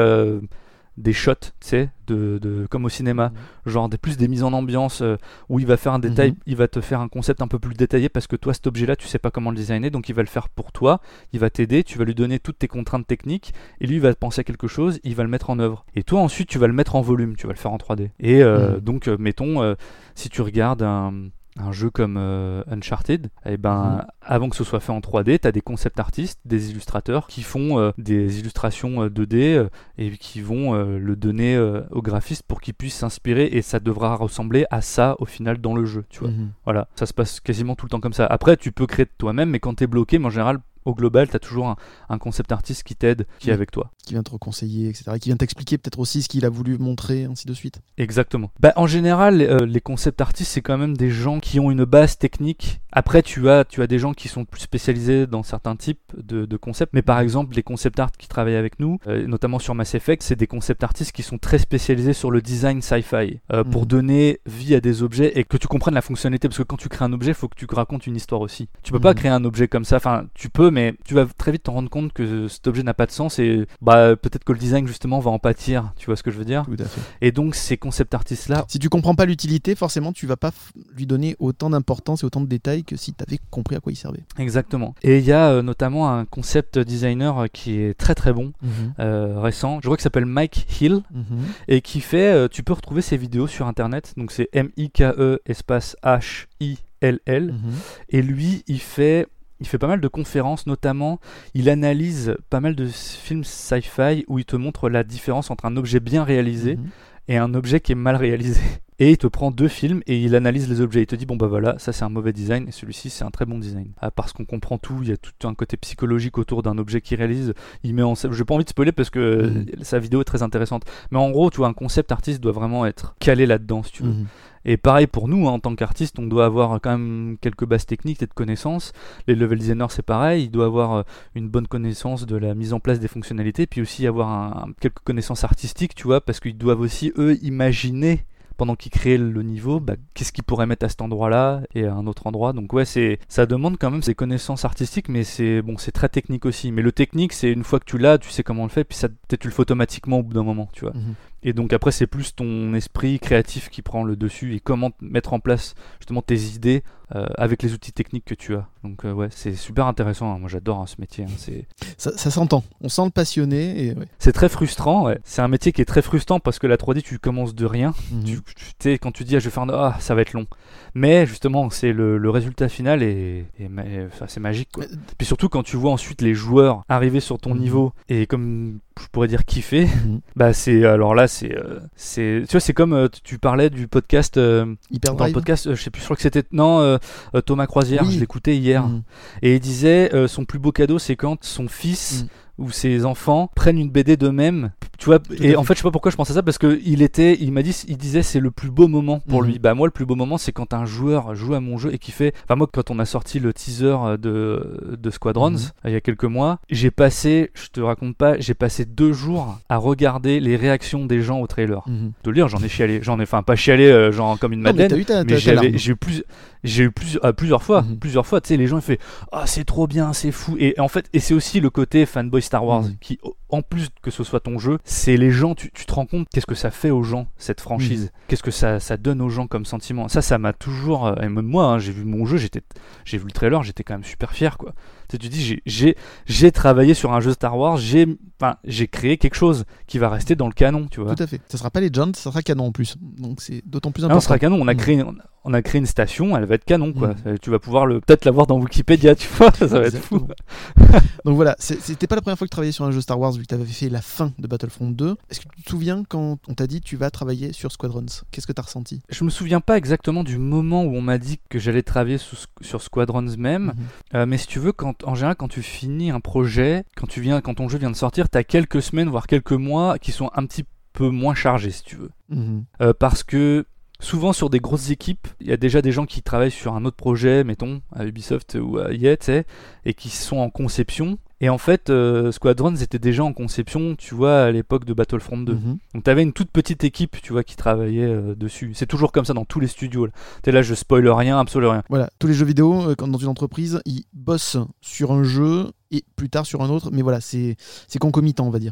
des 0.98 1.12
shots, 1.12 1.34
tu 1.36 1.50
sais, 1.60 1.89
de, 2.08 2.38
de, 2.41 2.68
comme 2.70 2.86
au 2.86 2.89
cinéma, 2.89 3.34
genre 3.66 3.89
des, 3.89 3.98
plus 3.98 4.16
des 4.16 4.28
mises 4.30 4.43
en 4.43 4.54
ambiance 4.54 5.02
euh, 5.02 5.18
où 5.50 5.60
il 5.60 5.66
va 5.66 5.76
faire 5.76 5.91
un 5.93 6.00
détail, 6.00 6.30
Mhm. 6.32 6.36
il 6.46 6.56
va 6.56 6.68
te 6.70 6.80
faire 6.80 7.02
un 7.02 7.10
concept 7.10 7.41
un 7.41 7.48
peu 7.50 7.60
plus 7.60 7.74
détaillé 7.76 8.08
parce 8.08 8.28
que 8.28 8.36
toi, 8.38 8.54
cet 8.54 8.66
objet-là, 8.68 8.96
tu 8.96 9.08
sais 9.08 9.20
pas 9.20 9.30
comment 9.32 9.50
le 9.52 9.58
designer, 9.58 9.91
donc 9.91 10.08
il 10.08 10.16
va 10.16 10.22
le 10.22 10.28
faire 10.30 10.48
pour 10.48 10.72
toi, 10.72 11.02
il 11.34 11.39
va 11.39 11.50
t'aider, 11.50 11.84
tu 11.84 11.98
vas 11.98 12.06
lui 12.06 12.16
donner 12.16 12.39
toutes 12.39 12.60
tes 12.60 12.68
contraintes 12.70 13.06
techniques 13.08 13.54
et 13.82 13.88
lui, 13.88 13.96
il 13.96 14.02
va 14.02 14.14
penser 14.16 14.39
à 14.41 14.43
quelque 14.46 14.68
chose, 14.68 15.00
il 15.04 15.16
va 15.16 15.24
le 15.24 15.30
mettre 15.30 15.50
en 15.50 15.60
œuvre. 15.60 15.86
Et 15.96 16.04
toi, 16.04 16.22
ensuite, 16.22 16.48
tu 16.48 16.60
vas 16.60 16.68
le 16.68 16.74
mettre 16.74 16.96
en 16.96 17.02
volume, 17.02 17.36
tu 17.36 17.46
vas 17.46 17.54
le 17.54 17.60
faire 17.60 17.74
en 17.74 17.78
3D. 17.78 18.12
Et 18.20 18.41
euh, 18.41 18.76
Mhm. 18.76 18.80
donc, 18.80 19.08
euh, 19.10 19.18
mettons, 19.20 19.62
euh, 19.62 19.76
si 20.14 20.30
tu 20.30 20.41
regardes 20.41 20.82
un 20.84 21.14
un 21.58 21.72
jeu 21.72 21.89
comme 21.89 22.18
euh, 22.18 22.64
Uncharted, 22.70 23.30
eh 23.45 23.58
ben, 23.58 23.99
Mhm. 23.99 24.06
avant 24.22 24.49
que 24.49 24.56
ce 24.56 24.64
soit 24.64 24.80
fait 24.80 24.91
en 24.91 24.99
3D, 24.99 25.39
tu 25.39 25.47
as 25.47 25.51
des 25.51 25.62
concept 25.62 25.99
artistes, 25.99 26.39
des 26.45 26.72
illustrateurs 26.72 27.28
qui 27.28 27.43
font 27.43 27.80
euh, 27.80 27.91
des 27.97 28.39
illustrations 28.39 29.03
euh, 29.03 29.10
2D 29.10 29.56
euh, 29.56 29.70
et 29.97 30.12
qui 30.18 30.41
vont 30.41 30.74
le 30.74 31.16
donner 31.16 31.58
au 31.91 32.01
graphiste 32.01 32.43
pour 32.43 32.60
qu'il 32.62 32.74
puisse 32.74 32.95
s'inspirer 32.95 33.45
et 33.45 33.62
ça 33.62 33.80
devra 33.80 34.16
ressembler 34.16 34.66
à 34.70 34.82
ça 34.82 35.16
au 35.20 35.26
final 35.26 35.60
dans 35.60 35.76
le 35.76 35.86
jeu, 35.86 36.03
tu 36.10 36.20
vois. 36.20 36.30
Mhm. 36.30 36.49
Voilà, 36.66 36.88
ça 36.95 37.06
se 37.06 37.14
passe 37.14 37.39
quasiment 37.39 37.76
tout 37.76 37.86
le 37.86 37.89
temps 37.91 37.99
comme 38.01 38.14
ça. 38.14 38.26
Après, 38.26 38.58
tu 38.58 38.72
peux 38.72 38.86
créer 38.88 39.06
de 39.06 39.12
toi-même, 39.18 39.49
mais 39.49 39.60
quand 39.60 39.76
tu 39.76 39.84
es 39.86 39.88
bloqué, 39.88 40.20
mais 40.20 40.26
en 40.26 40.30
général, 40.32 40.60
au 40.86 40.93
global, 40.95 41.27
tu 41.29 41.36
as 41.36 41.39
toujours 41.39 41.67
un, 41.67 41.75
un 42.09 42.17
concept 42.17 42.51
artiste 42.51 42.83
qui 42.83 42.95
t'aide, 42.95 43.25
qui 43.39 43.49
est 43.49 43.53
avec 43.53 43.71
toi. 43.71 43.91
Qui 44.05 44.13
vient 44.13 44.23
te 44.23 44.31
reconseiller, 44.31 44.88
etc. 44.89 45.05
Qui 45.19 45.29
vient 45.29 45.38
t'expliquer 45.38 45.77
peut-être 45.77 45.99
aussi 45.99 46.21
ce 46.21 46.29
qu'il 46.29 46.45
a 46.45 46.49
voulu 46.49 46.77
montrer, 46.77 47.25
ainsi 47.25 47.47
de 47.47 47.53
suite. 47.53 47.81
Exactement. 47.97 48.51
Bah, 48.59 48.73
en 48.75 48.88
général, 48.88 49.41
euh, 49.41 49.65
les 49.65 49.81
concept 49.81 50.21
artistes, 50.21 50.51
c'est 50.51 50.61
quand 50.61 50.77
même 50.77 50.95
des 50.95 51.09
gens 51.09 51.39
qui 51.39 51.59
ont 51.59 51.71
une 51.71 51.86
base 51.86 52.17
technique. 52.17 52.81
Après, 52.91 53.21
tu 53.23 53.49
as, 53.49 53.65
tu 53.65 53.81
as 53.81 53.88
des 53.88 53.99
gens 53.99 54.13
qui 54.13 54.27
sont 54.27 54.45
plus 54.45 54.61
spécialisés 54.61 55.27
dans 55.27 55.43
certains 55.43 55.75
types 55.75 55.99
de, 56.15 56.45
de 56.45 56.57
concepts. 56.57 56.93
Mais 56.93 57.01
par 57.01 57.19
exemple, 57.19 57.55
les 57.55 57.63
concept 57.63 57.99
art 57.99 58.11
qui 58.11 58.27
travaillent 58.27 58.55
avec 58.55 58.79
nous, 58.79 58.99
euh, 59.07 59.25
notamment 59.27 59.59
sur 59.59 59.75
Mass 59.75 59.95
Effect, 59.95 60.21
c'est 60.23 60.36
des 60.36 60.47
concept 60.47 60.83
artistes 60.83 61.11
qui 61.11 61.23
sont 61.23 61.38
très 61.38 61.57
spécialisés 61.57 62.13
sur 62.13 62.31
le 62.31 62.41
design 62.41 62.81
sci-fi 62.81 63.39
euh, 63.51 63.63
pour 63.63 63.81
Mhm. 63.81 63.88
donner 63.88 64.39
vie 64.45 64.75
à 64.75 64.81
des 64.81 65.03
objets 65.03 65.38
et 65.38 65.43
que 65.43 65.57
tu 65.57 65.67
comprennes 65.67 65.95
la 65.95 66.01
fonctionnalité. 66.01 66.47
Parce 66.47 66.57
que 66.59 66.63
quand 66.63 66.77
tu 66.77 66.88
crées 66.89 67.05
un 67.05 67.11
objet, 67.13 67.31
il 67.31 67.36
faut 67.36 67.47
que 67.49 67.55
tu 67.55 67.65
racontes 67.69 68.07
une 68.07 68.15
histoire 68.15 68.39
aussi. 68.41 68.69
Tu 68.83 68.91
peux 68.93 68.99
pas 68.99 69.09
Mhm. 69.11 69.15
créer 69.19 69.31
un 69.31 69.43
objet 69.43 69.67
comme 69.67 69.83
ça. 69.86 69.97
Enfin, 69.97 70.25
tu 70.33 70.49
peux, 70.49 70.69
mais 70.76 70.93
tu 71.05 71.13
vas 71.15 71.26
très 71.26 71.51
vite 71.51 71.63
t'en 71.63 71.73
rendre 71.73 71.89
compte 71.89 72.13
que 72.13 72.47
cet 72.47 72.67
objet 72.67 72.84
n'a 72.84 72.93
pas 72.93 73.07
de 73.07 73.11
sens 73.11 73.39
et 73.39 73.65
bah 73.82 74.15
peut-être 74.15 74.43
que 74.43 74.51
le 74.53 74.59
design 74.59 74.86
justement 74.88 75.19
va 75.19 75.32
en 75.32 75.39
pâtir. 75.39 75.93
Tu 75.97 76.05
vois 76.05 76.15
ce 76.15 76.21
que 76.23 76.30
je 76.30 76.38
veux 76.38 76.45
dire? 76.45 76.65
Tout 76.65 76.76
à 76.78 76.86
fait. 76.86 77.01
Et 77.21 77.32
donc 77.32 77.55
ces 77.55 77.78
concept 77.78 78.13
artistes 78.13 78.49
là, 78.49 78.65
Si 78.67 78.78
tu 78.78 78.89
comprends 78.89 79.15
pas 79.15 79.26
l'utilité, 79.26 79.73
forcément, 79.73 80.11
tu 80.13 80.28
vas 80.28 80.38
pas 80.38 80.51
lui 80.95 81.05
donner 81.07 81.36
autant 81.39 81.69
d'importance 81.71 82.21
et 82.21 82.26
autant 82.26 82.41
de 82.41 82.45
détails 82.47 82.84
que 82.84 82.95
si 82.95 83.13
tu 83.13 83.23
avais 83.28 83.39
compris 83.49 83.76
à 83.76 83.80
quoi 83.80 83.91
il 83.91 83.95
servait. 83.95 84.23
Exactement. 84.38 84.93
Et 85.01 85.17
il 85.19 85.26
y 85.26 85.32
a 85.32 85.49
euh, 85.49 85.61
notamment 85.63 86.11
un 86.11 86.26
concept 86.26 86.78
designer 86.78 87.39
euh, 87.39 87.47
qui 87.47 87.80
est 87.80 87.93
très 87.93 88.13
très 88.13 88.34
bon, 88.34 88.51
euh, 88.99 89.39
récent. 89.39 89.80
Je 89.82 89.88
crois 89.88 89.95
qu'il 89.97 90.03
s'appelle 90.03 90.26
Mike 90.26 90.67
Hill 90.82 91.01
Mhm. 91.11 91.23
et 91.69 91.82
qui 91.82 92.01
fait. 92.01 92.34
euh, 92.34 92.47
tu 92.49 92.61
peux 92.63 92.73
retrouver 92.73 93.01
ses 93.01 93.15
vidéos 93.17 93.47
sur 93.47 93.65
internet. 93.67 94.13
Donc 94.17 94.32
c'est 94.32 94.49
M-I-K-E 94.53 95.39
espace 95.45 95.95
H-I-L-L. 96.03 97.53
Mhm. 97.53 97.71
Et 98.09 98.21
lui, 98.21 98.63
il 98.67 98.80
fait. 98.80 99.28
Il 99.62 99.68
fait 99.68 99.78
pas 99.78 99.88
mal 99.88 100.01
de 100.01 100.08
conférences, 100.08 100.68
notamment 100.68 101.20
il 101.53 101.70
analyse 101.70 102.36
pas 102.49 102.60
mal 102.60 102.76
de 102.76 102.86
films 102.88 103.43
sci-fi 103.43 104.26
où 104.28 104.39
il 104.39 104.45
te 104.45 104.56
montre 104.56 104.89
la 104.89 105.03
différence 105.03 105.49
entre 105.51 105.66
un 105.66 105.78
objet 105.78 105.99
bien 105.99 106.24
réalisé 106.24 106.76
Mhm. 106.76 106.89
et 107.30 107.38
un 107.38 107.53
objet 107.53 107.80
qui 107.80 107.93
est 107.93 107.95
mal 107.95 108.16
réalisé. 108.16 108.60
Et 108.97 109.12
il 109.12 109.18
te 109.18 109.28
prend 109.28 109.51
deux 109.51 109.68
films 109.68 109.99
et 110.08 110.24
il 110.24 110.36
analyse 110.36 110.70
les 110.70 110.80
objets. 110.80 111.01
Il 111.01 111.06
te 111.06 111.18
dit 111.18 111.26
bon 111.26 111.36
bah 111.36 111.47
voilà, 111.47 111.78
ça 111.80 111.91
c'est 111.91 112.06
un 112.06 112.10
mauvais 112.10 112.32
design 112.32 112.66
et 112.70 112.72
celui-ci 112.72 113.10
c'est 113.10 113.26
un 113.26 113.30
très 113.30 113.45
bon 113.45 113.60
design. 113.60 113.91
Ah, 113.99 114.10
parce 114.10 114.32
qu'on 114.32 114.45
comprend 114.45 114.78
tout, 114.78 114.99
il 115.01 115.10
y 115.10 115.12
a 115.12 115.18
tout 115.18 115.34
un 115.45 115.53
côté 115.53 115.76
psychologique 115.76 116.38
autour 116.38 116.64
d'un 116.64 116.78
objet 116.78 117.01
qu'il 117.01 117.18
réalise. 117.18 117.53
Il 117.84 117.93
met 117.93 118.03
en, 118.03 118.14
j'ai 118.16 118.45
pas 118.45 118.53
envie 118.56 118.64
de 118.64 118.70
spoiler 118.70 118.93
parce 118.93 119.10
que 119.10 119.47
Mhm. 119.49 119.66
sa 119.84 119.99
vidéo 119.99 120.22
est 120.22 120.24
très 120.24 120.43
intéressante. 120.43 120.84
Mais 121.12 121.18
en 121.20 121.30
gros, 121.30 121.49
tu 121.49 121.58
vois, 121.58 121.68
un 121.68 121.74
concept 121.74 122.14
artiste 122.14 122.39
doit 122.41 122.53
vraiment 122.53 122.86
être 122.86 123.16
calé 123.20 123.45
là-dedans 123.45 123.84
si 123.84 123.91
tu 123.91 124.03
veux. 124.03 124.10
Mhm. 124.12 124.26
Et 124.66 124.78
pareil 124.78 125.07
pour 125.07 125.28
nous, 125.28 125.47
hein, 125.47 125.53
en 125.53 125.59
tant 125.59 125.76
qu'artiste, 125.76 126.20
on 126.20 126.26
doit 126.26 126.45
avoir 126.45 126.80
quand 126.82 126.97
même 126.97 127.38
quelques 127.39 127.66
bases 127.66 127.86
techniques 127.86 128.22
et 128.22 128.28
de 128.28 128.34
connaissances. 128.34 128.93
Les 129.28 129.36
level 129.36 129.59
designers, 129.59 129.88
c'est 129.89 130.05
pareil, 130.05 130.45
il 130.45 130.49
doit 130.49 130.66
avoir 130.66 130.93
euh, 130.93 131.03
une 131.36 131.47
bonne 131.47 131.68
connaissance 131.68 132.26
de 132.26 132.36
la 132.36 132.55
mise 132.55 132.74
en 132.74 132.80
place 132.80 132.99
des 132.99 133.07
fonctionnalités, 133.07 133.68
puis 133.68 133.82
aussi 133.82 134.07
avoir 134.07 134.68
quelques 134.80 134.99
connaissances 135.03 135.43
artistiques, 135.43 135.95
tu 135.95 136.03
vois, 136.03 136.22
parce 136.22 136.39
qu'ils 136.39 136.57
doivent 136.57 136.82
aussi, 136.82 137.13
eux, 137.18 137.38
imaginer 137.43 138.26
pendant 138.57 138.76
qu'ils 138.76 138.91
créent 138.91 139.18
le 139.18 139.43
niveau, 139.43 139.80
bah, 139.80 139.95
qu'est-ce 140.13 140.32
qu'ils 140.32 140.43
pourraient 140.43 140.66
mettre 140.66 140.86
à 140.86 140.89
cet 140.89 141.01
endroit-là 141.01 141.61
et 141.74 141.86
à 141.86 141.93
un 141.93 142.07
autre 142.07 142.28
endroit. 142.28 142.53
Donc 142.53 142.72
ouais, 142.74 142.86
c'est 142.86 143.20
ça 143.28 143.45
demande 143.45 143.78
quand 143.78 143.91
même 143.91 144.01
des 144.01 144.16
connaissances 144.16 144.66
artistiques, 144.66 145.09
mais 145.09 145.24
c'est 145.24 145.61
bon, 145.61 145.78
c'est 145.78 145.91
très 145.91 146.09
technique 146.09 146.45
aussi. 146.45 146.72
Mais 146.72 146.82
le 146.82 146.91
technique, 146.91 147.34
c'est 147.34 147.51
une 147.51 147.63
fois 147.63 147.80
que 147.80 147.86
tu 147.86 147.97
l'as, 147.97 148.18
tu 148.18 148.30
sais 148.30 148.43
comment 148.43 148.63
on 148.63 148.66
le 148.66 148.72
fait, 148.72 148.84
puis 148.84 148.97
ça, 148.97 149.09
tu 149.28 149.47
le 149.47 149.53
fais 149.53 149.61
automatiquement 149.61 150.20
au 150.20 150.24
bout 150.24 150.34
d'un 150.34 150.43
moment, 150.43 150.70
tu 150.74 150.86
vois. 150.86 150.93
Mhm. 150.93 151.16
Et 151.48 151.54
donc 151.54 151.72
après, 151.74 151.91
c'est 151.91 152.08
plus 152.08 152.36
ton 152.36 152.74
esprit 152.74 153.20
créatif 153.20 153.70
qui 153.70 153.82
prend 153.84 154.04
le 154.04 154.16
dessus 154.16 154.56
et 154.56 154.60
comment 154.60 154.91
mettre 155.00 155.32
en 155.34 155.39
place 155.39 155.76
justement 156.00 156.22
tes 156.24 156.36
idées 156.56 156.84
euh, 157.14 157.28
avec 157.38 157.62
les 157.62 157.74
outils 157.74 157.91
techniques 157.93 158.26
que 158.26 158.34
tu 158.34 158.56
as. 158.56 158.68
Donc 158.84 159.06
euh, 159.06 159.14
ouais, 159.14 159.28
c'est 159.30 159.54
super 159.54 159.86
intéressant. 159.86 160.34
hein. 160.34 160.39
Moi, 160.39 160.50
j'adore 160.50 160.80
hein, 160.80 160.88
ce 160.88 160.96
métier. 161.00 161.26
hein. 161.26 161.34
C'est 161.38 161.68
Ça, 162.00 162.18
ça 162.18 162.32
s'entend. 162.32 162.64
On 162.82 162.89
sent 162.89 163.04
le 163.06 163.12
passionné. 163.12 163.86
Et, 163.86 163.93
ouais. 163.93 164.08
c'est 164.18 164.32
très 164.32 164.50
frustrant. 164.50 165.06
ouais. 165.06 165.20
C'est 165.24 165.43
un 165.43 165.48
métier 165.48 165.72
qui 165.72 165.82
est 165.82 165.86
très 165.86 166.02
frustrant 166.02 166.39
parce 166.39 166.58
que 166.58 166.66
la 166.66 166.78
3D, 166.78 167.04
tu 167.04 167.20
commences 167.20 167.54
de 167.54 167.66
rien. 167.68 167.93
Mhm. 168.12 168.24
Tu, 168.26 168.41
tu 168.56 168.66
sais, 168.80 168.98
quand 168.98 169.12
tu 169.12 169.24
dis 169.24 169.36
ah, 169.36 169.39
je 169.39 169.46
vais 169.46 169.52
faire 169.52 169.64
un... 169.64 169.70
ah, 169.70 169.98
ça 170.00 170.16
va 170.16 170.22
être 170.24 170.34
long. 170.34 170.48
Mais 170.96 171.28
justement, 171.28 171.70
c'est 171.70 171.93
le, 171.93 172.18
le 172.18 172.30
résultat 172.32 172.70
final 172.70 173.04
et, 173.04 173.46
et 173.60 173.70
ma- 173.70 173.86
et, 173.86 174.04
enfin, 174.08 174.26
c'est 174.28 174.39
magique. 174.39 174.70
Quoi. 174.74 174.86
Mais- 174.89 174.98
Puis 175.20 175.28
surtout 175.28 175.48
quand 175.48 175.62
tu 175.62 175.78
vois 175.78 175.91
ensuite 175.91 176.24
les 176.24 176.34
joueurs 176.34 176.82
arriver 176.89 177.20
sur 177.20 177.38
ton 177.38 177.54
Mhm. 177.54 177.60
niveau 177.62 177.93
et 178.10 178.26
comme 178.26 178.80
je 179.02 179.08
pourrais 179.12 179.28
dire 179.28 179.46
kiffer, 179.46 179.86
Mhm. 179.86 180.22
bah 180.36 180.54
c'est 180.54 180.86
alors 180.86 181.16
là 181.16 181.28
c'est 181.28 181.54
euh, 181.56 181.80
c'est 181.96 182.43
tu 182.48 182.52
vois 182.52 182.60
c'est 182.62 182.74
comme 182.74 182.93
euh, 182.93 183.08
tu- 183.24 183.38
parlais 183.38 183.70
du 183.70 183.88
podcast 183.88 184.38
euh, 184.38 184.74
Hyper 184.91 185.16
dans 185.16 185.26
le 185.26 185.32
podcast 185.34 185.68
euh, 185.68 185.76
je 185.76 185.82
sais 185.84 185.89
plus 185.89 186.00
je 186.00 186.06
crois 186.06 186.16
que 186.16 186.22
c'était 186.22 186.43
non 186.52 186.80
euh, 186.80 186.98
euh, 187.36 187.41
Thomas 187.41 187.68
Croisière 187.68 188.04
Oui. 188.06 188.14
je 188.16 188.20
l'écoutais 188.20 188.56
hier 188.56 188.84
Mhm. 188.88 189.04
et 189.41 189.56
il 189.56 189.60
disait 189.60 190.14
euh, 190.16 190.28
son 190.28 190.46
plus 190.46 190.60
beau 190.60 190.72
cadeau 190.72 190.98
c'est 191.00 191.16
quand 191.16 191.43
son 191.43 191.68
fils 191.68 192.24
Mhm. 192.24 192.66
ou 192.66 192.72
ses 192.72 193.04
enfants 193.06 193.52
prennent 193.56 193.78
une 193.80 193.89
BD 193.91 194.16
d'eux-mêmes 194.18 194.72
tu 194.98 195.06
vois 195.06 195.20
et 195.32 195.36
fait. 195.50 195.56
en 195.56 195.64
fait 195.64 195.74
je 195.74 195.80
sais 195.80 195.84
pas 195.84 195.91
pourquoi 195.91 196.12
je 196.12 196.16
pense 196.16 196.30
à 196.32 196.34
ça 196.34 196.43
parce 196.43 196.58
que 196.58 196.80
il 196.86 197.02
était 197.02 197.38
il 197.39 197.52
m'a 197.52 197.62
dit 197.64 197.76
il 197.88 197.98
disait 197.98 198.22
c'est 198.24 198.39
le 198.39 198.52
plus 198.52 198.70
beau 198.72 198.88
moment 198.88 199.20
pour 199.28 199.41
Mhm. 199.43 199.48
lui 199.50 199.60
bah 199.60 199.74
moi 199.74 199.88
le 199.88 199.91
plus 199.91 200.06
beau 200.06 200.16
moment 200.16 200.38
c'est 200.38 200.52
quand 200.52 200.74
un 200.74 200.86
joueur 200.86 201.36
joue 201.36 201.54
à 201.54 201.60
mon 201.60 201.78
jeu 201.78 201.93
et 201.93 201.98
qui 201.98 202.12
fait 202.12 202.34
enfin 202.46 202.56
moi 202.56 202.68
quand 202.72 202.91
on 202.91 203.00
a 203.00 203.06
sorti 203.06 203.39
le 203.39 203.54
teaser 203.54 203.86
euh, 204.04 204.18
de 204.18 204.98
de 205.00 205.10
Squadrons 205.10 205.52
Mhm. 205.52 205.58
euh, 205.86 205.89
il 205.89 205.91
y 205.93 205.96
a 205.96 206.02
quelques 206.02 206.24
mois 206.26 206.60
j'ai 206.70 206.91
passé 206.91 207.52
je 207.54 207.68
te 207.68 207.82
raconte 207.82 208.16
pas 208.16 208.39
j'ai 208.39 208.54
passé 208.54 208.86
deux 208.86 209.14
jours 209.14 209.60
à 209.70 209.78
regarder 209.78 210.39
les 210.39 210.56
réactions 210.56 211.06
des 211.06 211.22
gens 211.22 211.39
au 211.41 211.48
trailer 211.48 211.84
te 212.24 212.30
le 212.30 212.36
dire 212.36 212.48
j'en 212.48 212.60
ai 212.60 212.70
chialé 212.70 213.00
j'en 213.02 213.20
ai 213.20 213.24
enfin 213.24 213.43
pas 213.43 213.56
chialé 213.56 213.86
euh, 213.88 214.12
genre 214.12 214.38
comme 214.39 214.54
une 214.54 214.60
Non, 214.60 214.74
madeleine 214.74 215.04
ta, 215.06 215.24
mais 215.24 215.38
j'ai 215.38 215.91
eu 215.91 215.96
plus 215.96 216.24
j'ai 216.64 216.84
eu 216.86 216.91
plus, 216.91 217.20
ah, 217.22 217.32
plusieurs 217.34 217.62
fois 217.64 217.82
Mhm. 217.84 217.98
plusieurs 218.00 218.26
fois 218.26 218.41
tu 218.41 218.48
sais 218.50 218.58
les 218.58 218.68
gens 218.68 218.78
ils 218.78 218.82
font 218.82 218.96
ah 219.32 219.46
c'est 219.46 219.66
trop 219.66 219.86
bien 219.88 220.14
c'est 220.14 220.32
fou 220.32 220.56
et 220.60 220.80
en 220.80 220.88
fait 220.88 221.08
et 221.14 221.20
c'est 221.20 221.34
aussi 221.34 221.60
le 221.60 221.70
côté 221.70 222.06
fanboy 222.06 222.41
Star 222.41 222.66
Wars 222.66 222.86
qui 223.02 223.20
o- 223.24 223.36
en 223.56 223.62
plus 223.62 223.89
que 224.01 224.12
ce 224.12 224.24
soit 224.24 224.39
ton 224.39 224.60
jeu 224.60 224.78
c'est 224.84 225.18
les 225.18 225.32
gens 225.32 225.56
tu, 225.56 225.72
tu 225.72 225.86
te 225.86 225.93
rends 225.93 226.06
compte 226.06 226.28
qu'est-ce 226.32 226.45
que 226.45 226.56
ça 226.56 226.72
fait 226.72 226.91
aux 226.91 227.03
gens 227.03 227.28
cette 227.38 227.62
franchise. 227.62 228.06
Mhm. 228.06 228.10
qu'est-ce 228.28 228.43
que 228.43 228.51
ça, 228.51 228.80
ça 228.80 228.97
donne 228.97 229.22
aux 229.22 229.30
gens 229.30 229.47
comme 229.47 229.66
sentiment. 229.66 230.08
Ça 230.08 230.22
ça 230.22 230.38
m'a 230.38 230.53
toujours 230.53 231.08
euh, 231.08 231.16
et 231.22 231.30
même 231.30 231.45
moi 231.45 231.66
hein, 231.66 231.80
j'ai 231.80 231.91
vu 231.91 232.03
mon 232.03 232.26
jeu 232.26 232.38
j'étais 232.38 232.62
j'ai 233.06 233.18
vu 233.18 233.26
le 233.26 233.32
trailer 233.32 233.64
j'étais 233.64 233.84
quand 233.84 233.95
même 233.95 234.03
super 234.03 234.32
fier 234.32 234.58
quoi 234.58 234.74
tu 235.10 235.18
tu 235.20 235.30
dis 235.30 235.60
j'ai- 235.66 236.51
travaillé 236.51 236.93
sur 236.93 237.14
un 237.14 237.20
jeu 237.20 237.34
Star 237.34 237.58
Wars 237.58 237.78
j'ai 237.78 238.06
enfin 238.39 238.58
créé 238.91 239.18
quelque 239.18 239.36
chose 239.36 239.66
qui 239.88 239.97
va 239.97 240.10
rester 240.10 240.36
dans 240.36 240.47
le 240.47 240.53
canon 240.53 240.88
tu 240.89 241.01
vois 241.01 241.16
Tout 241.16 241.24
à 241.24 241.28
fait. 241.28 241.41
Ça 241.47 241.58
sera 241.58 241.70
pas 241.70 241.82
Legend, 241.82 242.16
ça 242.16 242.24
sera 242.32 242.41
canon 242.41 242.66
en 242.68 242.72
plus. 242.72 242.95
Donc 243.01 243.41
c'est 243.41 243.62
d'autant 243.66 243.91
plus 243.91 244.03
ah, 244.03 244.08
important. 244.08 244.22
sera 244.22 244.39
canon. 244.39 244.58
On 244.62 244.68
a 244.68 244.74
Mm. 244.74 244.78
créé, 244.78 245.03
on 245.03 245.10
a- 245.12 245.14
on 245.47 245.53
a 245.53 245.62
créé 245.62 245.80
une 245.80 245.86
station. 245.86 246.36
Elle 246.36 246.45
va 246.45 246.56
être 246.56 246.66
canon, 246.66 246.91
quoi. 246.91 247.10
Mm. 247.10 247.16
Euh, 247.28 247.36
Tu 247.41 247.49
vas 247.51 247.60
pouvoir 247.60 247.88
peut-être 247.88 248.26
la 248.26 248.32
voir 248.32 248.47
dans 248.47 248.60
Wikipédia, 248.60 249.14
tu 249.16 249.28
vois. 249.38 249.51
Ça 249.60 249.68
va 249.68 249.86
être 249.86 249.97
fou. 249.99 250.28
Donc 251.26 251.36
voilà, 251.36 251.56
c'était 251.60 252.08
pas 252.08 252.16
la 252.16 252.22
première 252.22 252.38
fois 252.38 252.45
que 252.45 252.49
tu 252.49 252.56
travaillais 252.56 252.72
sur 252.72 252.86
un 252.86 252.91
jeu 252.91 253.01
Star 253.01 253.20
Wars 253.20 253.32
vu 253.34 253.41
que 253.43 253.47
tu 253.47 253.53
avais 253.56 253.66
fait 253.66 253.89
la 253.89 254.01
fin 254.01 254.34
de 254.39 254.47
Battlefront 254.47 254.89
2. 254.89 255.16
Est-ce 255.30 255.39
que 255.41 255.45
tu 255.56 255.64
te 255.64 255.70
souviens 255.70 256.03
quand 256.08 256.38
on 256.47 256.53
t'a 256.56 256.68
dit 256.68 256.82
tu 256.82 256.95
vas 256.97 257.10
travailler 257.12 257.53
sur 257.53 257.72
Squadrons? 257.72 258.06
Qu'est-ce 258.32 258.47
que 258.47 258.53
tu 258.53 258.60
as 258.60 258.64
ressenti? 258.64 259.01
Je 259.10 259.24
me 259.24 259.30
souviens 259.30 259.60
pas 259.62 259.78
exactement 259.78 260.24
du 260.24 260.38
moment 260.38 260.84
où 260.84 260.95
on 260.95 261.01
m'a 261.01 261.18
dit 261.18 261.39
que 261.49 261.60
j'allais 261.60 261.84
travailler 261.84 262.18
sur 262.62 262.82
Squadrons 262.82 263.22
même. 263.38 263.66
Mhm. 263.66 263.74
Euh, 264.16 264.26
mais 264.26 264.38
si 264.38 264.47
tu 264.47 264.60
veux, 264.60 264.72
quand, 264.72 264.95
en 265.04 265.16
général, 265.16 265.36
quand 265.36 265.48
tu 265.48 265.62
finis 265.62 266.12
un 266.12 266.20
projet, 266.20 266.84
quand 266.96 267.08
tu 267.08 267.22
viens, 267.22 267.41
quand 267.41 267.56
ton 267.56 267.70
jeu 267.70 267.78
vient 267.78 267.91
de 267.91 267.96
sortir, 267.96 268.30
t'as 268.30 268.43
quelques 268.43 268.82
semaines, 268.82 269.10
voire 269.10 269.28
quelques 269.28 269.52
mois, 269.52 270.00
qui 270.00 270.12
sont 270.12 270.30
un 270.34 270.46
petit 270.46 270.66
peu 270.93 271.10
moins 271.10 271.36
chargés, 271.36 271.72
si 271.72 271.84
tu 271.84 271.96
veux. 271.96 272.12
Mhm. 272.30 272.66
Euh, 272.82 272.93
parce 272.98 273.24
que 273.24 273.66
souvent 274.00 274.34
sur 274.34 274.50
des 274.50 274.60
grosses 274.60 274.89
équipes, 274.89 275.28
il 275.39 275.48
y 275.48 275.52
a 275.52 275.58
déjà 275.58 275.82
des 275.82 275.91
gens 275.91 276.06
qui 276.06 276.22
travaillent 276.22 276.52
sur 276.52 276.76
un 276.76 276.86
autre 276.86 276.98
projet, 276.98 277.43
mettons 277.43 277.82
à 277.93 278.06
Ubisoft 278.06 278.58
ou 278.60 278.78
à 278.78 278.93
EA, 278.93 279.18
tu 279.18 279.43
et 279.86 279.93
qui 279.93 280.10
sont 280.10 280.38
en 280.38 280.50
conception. 280.50 281.18
Et 281.41 281.49
en 281.49 281.57
fait, 281.57 281.89
euh, 281.89 282.31
Squadrons 282.31 282.75
était 282.75 282.97
déjà 282.99 283.23
en 283.23 283.33
conception, 283.33 283.95
tu 283.97 284.15
vois, 284.15 284.43
à 284.43 284.51
l'époque 284.51 284.86
de 284.86 284.93
Battlefront 284.93 285.38
2. 285.38 285.53
Mhm. 285.53 285.77
Donc 285.93 286.03
t'avais 286.03 286.23
une 286.23 286.31
toute 286.33 286.49
petite 286.49 286.83
équipe, 286.86 287.21
tu 287.21 287.33
vois, 287.33 287.43
qui 287.43 287.55
travaillait 287.57 288.05
euh, 288.05 288.36
dessus. 288.36 288.71
C'est 288.73 288.86
toujours 288.86 289.11
comme 289.11 289.25
ça 289.25 289.33
dans 289.33 289.43
tous 289.45 289.59
les 289.59 289.67
studios. 289.67 290.07
T'es 290.43 290.51
là, 290.51 290.61
je 290.61 290.73
spoil 290.73 291.07
rien, 291.09 291.38
absolument 291.39 291.73
rien. 291.73 291.83
Voilà, 291.89 292.09
tous 292.19 292.27
les 292.27 292.33
jeux 292.33 292.45
vidéo, 292.45 292.89
euh, 292.89 292.95
quand 292.95 293.07
dans 293.09 293.17
une 293.17 293.27
entreprise, 293.27 293.81
ils 293.86 294.05
bossent 294.13 294.57
sur 294.81 295.11
un 295.11 295.23
jeu 295.23 295.71
et 295.91 296.03
plus 296.15 296.29
tard 296.29 296.45
sur 296.45 296.61
un 296.61 296.69
autre, 296.69 296.89
mais 296.91 297.01
voilà, 297.01 297.19
c'est 297.21 297.57
concomitant, 297.99 298.47
on 298.47 298.49
va 298.49 298.59
dire. 298.59 298.71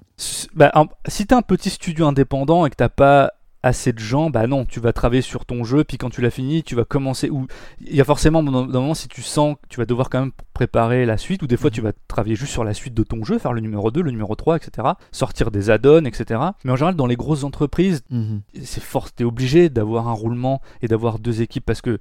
Bah, 0.56 0.72
un- 0.74 0.88
si 1.08 1.28
t'es 1.28 1.36
un 1.36 1.42
petit 1.42 1.70
studio 1.70 2.06
indépendant 2.08 2.66
et 2.66 2.70
que 2.70 2.76
t'as 2.76 2.90
pas 2.90 3.32
assez 3.64 3.94
de 3.94 4.00
gens, 4.00 4.30
bah 4.30 4.46
non, 4.46 4.66
tu 4.66 4.80
vas 4.82 4.92
travailler 4.94 5.22
sur 5.22 5.46
ton 5.46 5.64
jeu, 5.64 5.84
puis 5.84 5.98
quand 5.98 6.10
tu 6.10 6.22
l'as 6.22 6.30
fini, 6.30 6.64
tu 6.64 6.76
vas 6.76 6.84
commencer. 6.86 7.30
Ou 7.30 7.48
il 7.82 7.96
y 7.96 8.02
a 8.02 8.04
forcément 8.04 8.44
d'un 8.44 8.68
d'un 8.68 8.80
moment 8.82 8.94
si 8.94 9.08
tu 9.08 9.22
sens 9.22 9.56
que 9.56 9.68
tu 9.70 9.78
vas 9.80 9.86
devoir 9.86 10.10
quand 10.10 10.20
même 10.20 10.32
préparer 10.54 11.06
la 11.06 11.18
suite, 11.18 11.42
ou 11.44 11.48
des 11.48 11.58
fois 11.58 11.70
Mhm. 11.70 11.74
tu 11.76 11.82
vas 11.82 11.92
travailler 12.08 12.36
juste 12.36 12.52
sur 12.52 12.64
la 12.64 12.74
suite 12.74 12.94
de 12.94 13.04
ton 13.04 13.24
jeu, 13.24 13.40
faire 13.40 13.54
le 13.54 13.62
numéro 13.62 13.90
2, 13.90 14.02
le 14.02 14.12
numéro 14.12 14.36
3, 14.36 14.58
etc. 14.58 14.90
Sortir 15.12 15.50
des 15.50 15.70
add-ons, 15.70 16.06
etc. 16.06 16.40
Mais 16.66 16.72
en 16.72 16.76
général, 16.76 16.96
dans 16.96 17.08
les 17.08 17.16
grosses 17.16 17.44
entreprises, 17.44 18.04
Mhm. 18.10 18.42
c'est 18.64 18.84
force, 18.84 19.16
t'es 19.16 19.24
obligé 19.24 19.70
d'avoir 19.70 20.08
un 20.10 20.14
roulement 20.14 20.62
et 20.82 20.88
d'avoir 20.88 21.18
deux 21.20 21.42
équipes 21.42 21.66
parce 21.66 21.82
que 21.82 22.00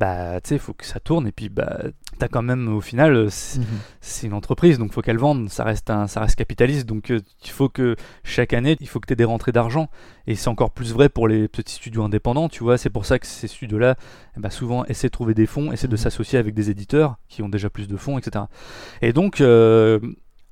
bah 0.00 0.40
tu 0.40 0.48
sais, 0.48 0.58
faut 0.58 0.72
que 0.72 0.86
ça 0.86 0.98
tourne 0.98 1.26
et 1.26 1.32
puis 1.32 1.48
bah 1.50 1.78
t'as 2.18 2.28
quand 2.28 2.42
même 2.42 2.74
au 2.74 2.80
final 2.80 3.14
euh, 3.14 3.28
c'est 3.30 3.60
Mhm. 3.60 3.66
c'est 4.00 4.26
une 4.26 4.32
entreprise 4.34 4.78
donc 4.78 4.92
faut 4.92 5.02
qu'elle 5.02 5.18
vende, 5.18 5.48
ça 5.50 5.62
reste 5.64 5.90
un, 5.90 6.06
ça 6.06 6.20
reste 6.20 6.36
capitaliste 6.36 6.86
donc 6.86 7.10
euh, 7.10 7.20
il 7.44 7.50
faut 7.50 7.68
que 7.68 7.96
chaque 8.24 8.52
année 8.54 8.76
il 8.80 8.88
faut 8.88 8.98
que 9.00 9.06
t'aies 9.06 9.16
des 9.16 9.24
rentrées 9.24 9.52
d'argent 9.52 9.88
et 10.26 10.34
c'est 10.36 10.48
encore 10.48 10.70
plus 10.70 10.92
vrai 10.92 11.08
pour 11.08 11.28
les 11.28 11.48
petits 11.48 11.74
studios 11.74 12.02
indépendants, 12.02 12.48
tu 12.48 12.62
vois, 12.64 12.78
c'est 12.78 12.90
pour 12.90 13.04
ça 13.04 13.18
que 13.18 13.26
ces 13.26 13.46
studios-là 13.48 13.96
ben, 14.36 14.50
souvent 14.50 14.84
essaient 14.86 15.08
de 15.08 15.12
trouver 15.12 15.34
des 15.34 15.46
fonds, 15.46 15.70
essaient 15.72 15.88
de 15.88 15.92
Mhm. 15.92 15.98
s'associer 15.98 16.38
avec 16.38 16.54
des 16.54 16.70
éditeurs 16.70 17.16
qui 17.28 17.42
ont 17.42 17.48
déjà 17.50 17.68
plus 17.68 17.86
de 17.88 17.96
fonds, 17.96 18.16
etc. 18.18 18.44
Et 19.02 19.12
donc 19.12 19.40
euh, 19.40 19.98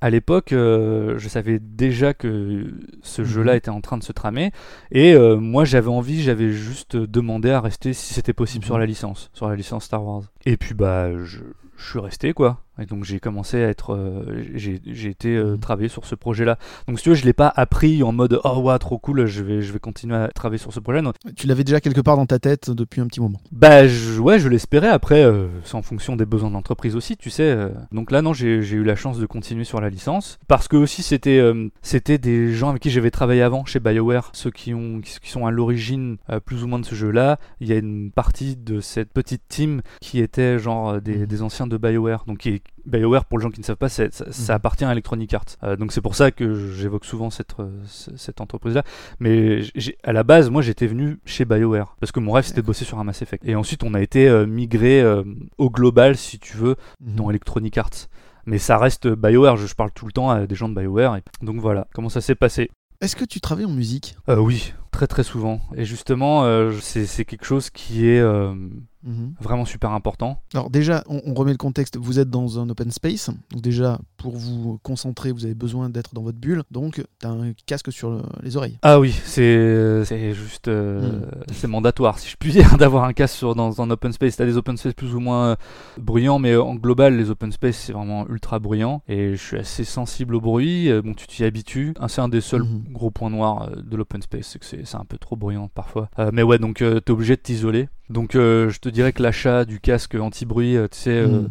à 0.01 0.09
l'époque, 0.09 0.53
euh, 0.53 1.17
je 1.17 1.27
savais 1.27 1.59
déjà 1.59 2.13
que 2.13 2.65
ce 3.01 3.21
Mhm. 3.21 3.27
jeu-là 3.27 3.55
était 3.55 3.69
en 3.69 3.81
train 3.81 3.97
de 3.97 4.03
se 4.03 4.11
tramer. 4.11 4.51
Et 4.91 5.13
euh, 5.13 5.35
moi, 5.37 5.65
j'avais 5.65 5.89
envie, 5.89 6.21
j'avais 6.21 6.51
juste 6.51 6.95
demandé 6.95 7.49
à 7.51 7.59
rester 7.61 7.93
si 7.93 8.13
c'était 8.13 8.33
possible 8.33 8.63
Mhm. 8.63 8.67
sur 8.67 8.77
la 8.77 8.85
licence, 8.85 9.29
sur 9.33 9.49
la 9.49 9.55
licence 9.55 9.85
Star 9.85 10.03
Wars. 10.05 10.23
Et 10.45 10.57
puis, 10.57 10.73
bah, 10.73 11.11
je, 11.23 11.39
je 11.77 11.89
suis 11.89 11.99
resté, 11.99 12.33
quoi. 12.33 12.61
Et 12.81 12.85
donc, 12.85 13.03
j'ai 13.03 13.19
commencé 13.19 13.61
à 13.63 13.67
être. 13.69 13.93
euh, 13.93 14.43
j'ai 14.55 14.81
j'ai 14.85 15.09
été 15.09 15.35
euh, 15.35 15.51
Mhm. 15.53 15.59
travailler 15.59 15.89
sur 15.89 16.05
ce 16.05 16.15
projet-là. 16.15 16.57
Donc, 16.87 16.97
si 16.99 17.03
tu 17.03 17.09
veux, 17.09 17.15
je 17.15 17.25
l'ai 17.25 17.33
pas 17.33 17.51
appris 17.55 18.03
en 18.03 18.11
mode 18.11 18.39
Oh, 18.43 18.59
waouh, 18.59 18.77
trop 18.77 18.97
cool, 18.97 19.25
je 19.25 19.43
vais, 19.43 19.61
je 19.61 19.71
vais 19.73 19.79
continuer 19.79 20.15
à 20.15 20.27
travailler 20.29 20.59
sur 20.59 20.73
ce 20.73 20.79
projet. 20.79 21.01
Non. 21.01 21.13
Tu 21.35 21.47
l'avais 21.47 21.63
déjà 21.63 21.79
quelque 21.81 22.01
part 22.01 22.15
dans 22.17 22.25
ta 22.25 22.39
tête 22.39 22.69
depuis 22.71 23.01
un 23.01 23.07
petit 23.07 23.19
moment. 23.21 23.39
Bah, 23.51 23.87
je- 23.87 24.19
ouais, 24.19 24.39
je 24.39 24.47
l'espérais. 24.49 24.87
Après, 24.89 25.23
euh, 25.23 25.47
c'est 25.63 25.75
en 25.75 25.81
fonction 25.81 26.15
des 26.15 26.25
besoins 26.25 26.49
de 26.49 26.53
l'entreprise 26.55 26.95
aussi, 26.95 27.17
tu 27.17 27.29
sais. 27.29 27.43
euh. 27.43 27.69
Donc 27.91 28.11
là, 28.11 28.21
non, 28.21 28.33
j'ai 28.33 28.61
j'ai 28.61 28.77
eu 28.77 28.83
la 28.83 28.95
chance 28.95 29.19
de 29.19 29.25
continuer 29.25 29.63
sur 29.63 29.81
la 29.81 29.89
licence. 29.89 30.37
Parce 30.47 30.67
que 30.67 30.77
aussi, 30.77 31.03
c'était 31.03 31.39
euh, 31.39 31.69
c'était 31.81 32.17
des 32.17 32.53
gens 32.53 32.69
avec 32.69 32.81
qui 32.81 32.89
j'avais 32.89 33.11
travaillé 33.11 33.41
avant 33.41 33.65
chez 33.65 33.79
BioWare, 33.79 34.29
ceux 34.33 34.51
qui, 34.51 34.73
ont, 34.73 35.01
qui, 35.01 35.29
sont 35.29 35.45
à 35.45 35.51
l'origine 35.51 36.17
euh, 36.29 36.39
plus 36.39 36.63
ou 36.63 36.67
moins 36.67 36.79
de 36.79 36.85
ce 36.85 36.95
jeu-là. 36.95 37.37
Il 37.59 37.67
y 37.67 37.73
a 37.73 37.77
une 37.77 38.11
partie 38.11 38.55
de 38.55 38.79
cette 38.79 39.11
petite 39.13 39.41
team 39.47 39.81
qui 40.01 40.19
était 40.19 40.59
genre 40.59 41.01
des, 41.01 41.17
Mhm. 41.19 41.25
des 41.25 41.41
anciens 41.41 41.67
de 41.67 41.77
BioWare. 41.77 42.23
Donc, 42.27 42.39
qui 42.39 42.61
BioWare, 42.85 43.25
pour 43.25 43.37
les 43.37 43.43
gens 43.43 43.51
qui 43.51 43.59
ne 43.59 43.65
savent 43.65 43.75
pas, 43.77 43.89
ça, 43.89 44.05
ça 44.11 44.25
Mhm. 44.53 44.55
appartient 44.55 44.85
à 44.85 44.91
Electronic 44.91 45.33
Arts. 45.33 45.43
Euh, 45.63 45.75
donc, 45.75 45.91
c'est 45.91 46.01
pour 46.01 46.15
ça 46.15 46.31
que 46.31 46.71
j'évoque 46.73 47.05
souvent 47.05 47.29
cette, 47.29 47.59
euh, 47.59 47.69
cette 48.15 48.41
entreprise-là. 48.41 48.83
Mais 49.19 49.61
à 50.03 50.13
la 50.13 50.23
base, 50.23 50.49
moi, 50.49 50.61
j'étais 50.61 50.87
venu 50.87 51.19
chez 51.25 51.45
BioWare 51.45 51.95
parce 51.99 52.11
que 52.11 52.19
mon 52.19 52.31
rêve, 52.31 52.45
c'était 52.45 52.61
de 52.61 52.65
bosser 52.65 52.85
sur 52.85 52.99
un 52.99 53.03
Mass 53.03 53.21
Effect. 53.21 53.43
Et 53.45 53.55
ensuite, 53.55 53.83
on 53.83 53.93
a 53.93 54.01
été 54.01 54.27
euh, 54.27 54.45
migré 54.45 55.01
euh, 55.01 55.23
au 55.57 55.69
global, 55.69 56.15
si 56.17 56.39
tu 56.39 56.57
veux, 56.57 56.75
Mhm. 57.01 57.15
dans 57.15 57.29
Electronic 57.29 57.77
Arts. 57.77 58.07
Mais 58.45 58.57
ça 58.57 58.77
reste 58.77 59.07
BioWare, 59.07 59.57
je, 59.57 59.67
je 59.67 59.75
parle 59.75 59.91
tout 59.91 60.05
le 60.07 60.11
temps 60.11 60.29
à 60.31 60.47
des 60.47 60.55
gens 60.55 60.69
de 60.69 60.73
BioWare. 60.79 61.17
et- 61.17 61.45
donc 61.45 61.59
voilà, 61.59 61.87
comment 61.93 62.09
ça 62.09 62.21
s'est 62.21 62.35
passé? 62.35 62.71
Est-ce 63.01 63.15
que 63.15 63.25
tu 63.25 63.39
travailles 63.39 63.65
en 63.65 63.69
musique? 63.71 64.17
Euh, 64.27 64.37
oui, 64.37 64.73
très 64.99 65.07
très 65.07 65.23
souvent. 65.23 65.61
Et 65.77 65.85
justement, 65.85 66.43
euh, 66.43 66.73
c'est 66.81 67.23
quelque 67.23 67.45
chose 67.45 67.69
qui 67.69 68.05
est 68.07 68.19
euh, 68.19 68.53
Mhm. 69.01 69.33
vraiment 69.39 69.63
super 69.63 69.91
important. 69.93 70.41
Alors 70.53 70.69
déjà, 70.69 71.05
on, 71.07 71.21
on 71.25 71.33
remet 71.33 71.51
le 71.51 71.57
contexte, 71.57 71.95
vous 71.95 72.19
êtes 72.19 72.29
dans 72.29 72.59
un 72.59 72.67
open 72.69 72.91
space, 72.91 73.29
donc 73.49 73.61
déjà, 73.61 73.97
pour 74.17 74.35
vous 74.35 74.77
concentrer, 74.83 75.31
vous 75.31 75.45
avez 75.45 75.55
besoin 75.55 75.87
d'être 75.89 76.13
dans 76.13 76.21
votre 76.21 76.37
bulle, 76.37 76.63
donc 76.69 77.01
tu 77.21 77.25
as 77.25 77.29
un 77.29 77.53
casque 77.65 77.93
sur 77.93 78.09
le- 78.09 78.23
les 78.43 78.57
oreilles. 78.57 78.77
Ah 78.81 78.99
oui, 78.99 79.13
c'est 79.23 80.03
juste 80.33 80.67
euh, 80.67 81.21
Hmm. 81.21 81.25
c'est 81.53 81.67
mandatoire 81.67 82.19
si 82.19 82.27
je 82.29 82.35
puis 82.35 82.51
dire 82.75 82.77
d'avoir 82.77 83.05
un 83.05 83.13
casque 83.13 83.35
sur, 83.37 83.55
dans 83.55 83.81
un 83.81 83.89
open 83.89 84.11
space. 84.11 84.35
T'as 84.35 84.45
des 84.45 84.57
open 84.57 84.75
space 84.75 84.93
plus 84.93 85.15
ou 85.15 85.21
moins 85.21 85.51
euh, 85.51 85.55
bruyants, 85.97 86.39
mais 86.39 86.57
en 86.57 86.75
global 86.75 87.15
les 87.15 87.29
open 87.29 87.53
space 87.53 87.77
c'est 87.77 87.93
vraiment 87.93 88.27
ultra 88.27 88.59
bruyant 88.59 89.01
et 89.07 89.31
je 89.37 89.41
suis 89.41 89.57
assez 89.57 89.85
sensible 89.85 90.35
au 90.35 90.41
bruit. 90.41 90.89
Bon, 91.05 91.13
tu 91.13 91.25
t'y 91.25 91.45
habitues. 91.45 91.93
C'est 92.09 92.19
un 92.19 92.27
des 92.27 92.41
seuls 92.41 92.63
Mhm. 92.63 92.83
gros 92.91 93.11
points 93.11 93.29
noirs 93.29 93.69
de 93.81 93.95
l'open 93.95 94.21
space, 94.21 94.47
c'est 94.47 94.59
que 94.59 94.65
c'est 94.65 94.83
c'est 94.89 94.97
un 94.97 95.05
peu 95.05 95.17
trop 95.17 95.35
bruyant 95.35 95.69
parfois. 95.73 96.09
Euh, 96.19 96.31
mais 96.33 96.43
ouais, 96.43 96.59
donc 96.59 96.81
euh, 96.81 96.99
t'es 96.99 97.11
obligé 97.11 97.35
de 97.35 97.41
t'isoler. 97.41 97.89
Donc 98.09 98.35
euh, 98.35 98.69
je 98.69 98.79
te 98.79 98.89
dirais 98.89 99.13
que 99.13 99.21
l'achat 99.23 99.65
du 99.65 99.79
casque 99.79 100.15
anti-bruit, 100.15 100.77
tu 100.91 100.97
sais. 100.97 101.25
Mhm. 101.25 101.49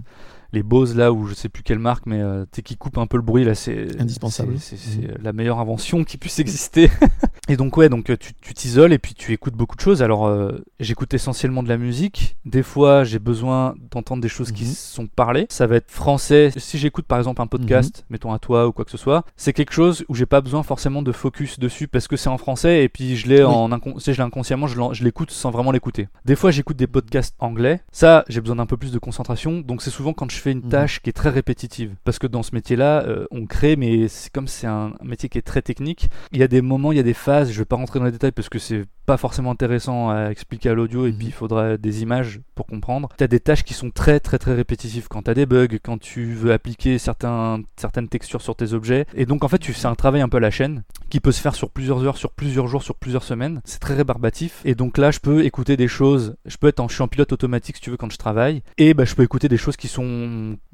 Les 0.52 0.62
Bose 0.62 0.96
là 0.96 1.12
où 1.12 1.26
je 1.26 1.34
sais 1.34 1.48
plus 1.48 1.62
quelle 1.62 1.78
marque 1.78 2.06
mais 2.06 2.20
euh, 2.20 2.44
qui 2.64 2.76
coupe 2.76 2.98
un 2.98 3.06
peu 3.06 3.16
le 3.16 3.22
bruit 3.22 3.44
là 3.44 3.54
c'est 3.54 4.00
Indispensable. 4.00 4.54
c'est 4.58 4.76
c'est 4.76 5.22
la 5.22 5.32
meilleure 5.32 5.58
invention 5.60 6.04
qui 6.04 6.16
puisse 6.16 6.38
exister. 6.38 6.90
Et 7.48 7.56
donc 7.56 7.76
ouais 7.76 7.88
donc 7.88 8.10
euh, 8.10 8.16
tu 8.18 8.54
t'isoles 8.54 8.92
et 8.92 8.98
puis 8.98 9.14
tu 9.14 9.32
écoutes 9.32 9.54
beaucoup 9.54 9.74
de 9.76 9.80
choses. 9.80 10.02
Alors 10.02 10.26
euh, 10.26 10.62
j'écoute 10.80 11.14
essentiellement 11.14 11.62
de 11.62 11.68
la 11.68 11.78
musique. 11.78 12.36
Des 12.44 12.62
fois 12.62 13.04
j'ai 13.04 13.18
besoin 13.18 13.74
d'entendre 13.90 14.20
des 14.22 14.28
choses 14.28 14.52
qui 14.52 14.64
Mhm. 14.64 14.70
sont 14.72 15.06
parlées. 15.06 15.46
Ça 15.48 15.66
va 15.66 15.76
être 15.76 15.90
français. 15.90 16.50
Si 16.56 16.76
j'écoute 16.78 17.06
par 17.06 17.18
exemple 17.18 17.40
un 17.40 17.46
podcast 17.46 18.04
mettons 18.10 18.32
à 18.32 18.38
toi 18.38 18.66
ou 18.68 18.72
quoi 18.72 18.84
que 18.84 18.90
ce 18.90 18.98
soit 18.98 19.24
c'est 19.36 19.52
quelque 19.52 19.72
chose 19.72 20.04
où 20.08 20.14
j'ai 20.14 20.26
pas 20.26 20.40
besoin 20.40 20.62
forcément 20.62 21.00
de 21.02 21.12
focus 21.12 21.58
dessus 21.58 21.88
parce 21.88 22.06
que 22.08 22.16
c'est 22.16 22.28
en 22.28 22.38
français 22.38 22.84
et 22.84 22.88
puis 22.88 23.16
je 23.16 23.28
l'ai 23.28 23.38
Oui. 23.38 23.44
en 23.44 23.68
je 23.68 24.10
l'ai 24.12 24.20
inconsciemment 24.20 24.66
je 24.66 25.04
l'écoute 25.04 25.30
sans 25.30 25.50
vraiment 25.50 25.70
l'écouter. 25.72 26.08
Des 26.24 26.36
fois 26.36 26.50
j'écoute 26.50 26.76
des 26.76 26.86
podcasts 26.86 27.34
anglais. 27.38 27.80
Ça 27.92 28.24
j'ai 28.28 28.40
besoin 28.40 28.56
d'un 28.56 28.66
peu 28.66 28.76
plus 28.76 28.92
de 28.92 28.98
concentration. 28.98 29.60
Donc 29.60 29.80
c'est 29.82 29.90
souvent 29.90 30.12
quand 30.12 30.30
je 30.30 30.37
fais 30.40 30.52
une 30.52 30.62
Mhm. 30.62 30.68
tâche 30.70 31.00
qui 31.00 31.10
est 31.10 31.12
très 31.12 31.30
répétitive. 31.30 31.94
Parce 32.04 32.18
que 32.18 32.26
dans 32.26 32.42
ce 32.42 32.54
métier 32.54 32.76
là 32.76 33.04
on 33.30 33.46
crée 33.46 33.76
mais 33.76 34.08
c'est 34.08 34.32
comme 34.32 34.48
c'est 34.48 34.66
un 34.66 34.92
métier 35.02 35.28
qui 35.28 35.38
est 35.38 35.42
très 35.42 35.62
technique 35.62 36.08
il 36.32 36.38
y 36.38 36.42
a 36.42 36.48
des 36.48 36.62
moments 36.62 36.92
il 36.92 36.96
y 36.96 37.00
a 37.00 37.04
des 37.04 37.14
phases 37.14 37.50
je 37.52 37.58
vais 37.58 37.64
pas 37.64 37.76
rentrer 37.76 37.98
dans 37.98 38.04
les 38.04 38.12
détails 38.12 38.32
parce 38.32 38.48
que 38.48 38.58
c'est 38.58 38.84
pas 39.06 39.16
forcément 39.16 39.50
intéressant 39.52 40.10
à 40.10 40.30
expliquer 40.30 40.68
à 40.68 40.74
l'audio 40.74 41.06
et 41.06 41.12
Mhm. 41.12 41.16
puis 41.18 41.26
il 41.28 41.32
faudra 41.32 41.76
des 41.78 42.02
images 42.02 42.40
pour 42.54 42.66
comprendre. 42.66 43.08
Tu 43.16 43.24
as 43.24 43.28
des 43.28 43.40
tâches 43.40 43.64
qui 43.64 43.72
sont 43.72 43.90
très 43.90 44.20
très 44.20 44.38
très 44.38 44.54
répétitives. 44.54 45.08
Quand 45.08 45.22
tu 45.22 45.30
as 45.30 45.34
des 45.34 45.46
bugs 45.46 45.66
quand 45.82 45.98
tu 45.98 46.34
veux 46.34 46.52
appliquer 46.52 46.98
certains, 46.98 47.60
certaines 47.76 48.08
textures 48.08 48.42
sur 48.42 48.54
tes 48.54 48.74
objets. 48.74 49.06
Et 49.14 49.24
donc 49.24 49.44
en 49.44 49.48
fait 49.48 49.58
tu 49.58 49.72
fais 49.72 49.86
un 49.86 49.94
travail 49.94 50.20
un 50.20 50.28
peu 50.28 50.36
à 50.36 50.40
la 50.40 50.50
chaîne 50.50 50.82
qui 51.08 51.20
peut 51.20 51.32
se 51.32 51.40
faire 51.40 51.54
sur 51.54 51.70
plusieurs 51.70 52.04
heures 52.04 52.18
sur 52.18 52.32
plusieurs 52.32 52.66
jours 52.68 52.82
sur 52.82 52.96
plusieurs 52.96 53.22
semaines. 53.24 53.60
C'est 53.64 53.78
très 53.80 53.94
rébarbatif. 53.94 54.60
Et 54.66 54.74
donc 54.74 54.98
là 54.98 55.10
je 55.10 55.20
peux 55.20 55.44
écouter 55.44 55.76
des 55.78 55.88
choses. 55.88 56.36
Je 56.44 56.56
peux 56.58 56.68
être 56.68 56.80
en 56.80 56.88
je 56.88 56.94
suis 56.94 57.02
en 57.02 57.08
pilote 57.08 57.32
automatique 57.32 57.76
si 57.76 57.82
tu 57.82 57.90
veux 57.90 57.96
quand 57.96 58.10
je 58.12 58.18
travaille. 58.18 58.62
Et 58.76 58.92
bah, 58.92 59.04
je 59.06 59.14
peux 59.14 59.22
écouter 59.22 59.48
des 59.48 59.56
choses 59.56 59.76
qui 59.76 59.88
sont 59.88 60.04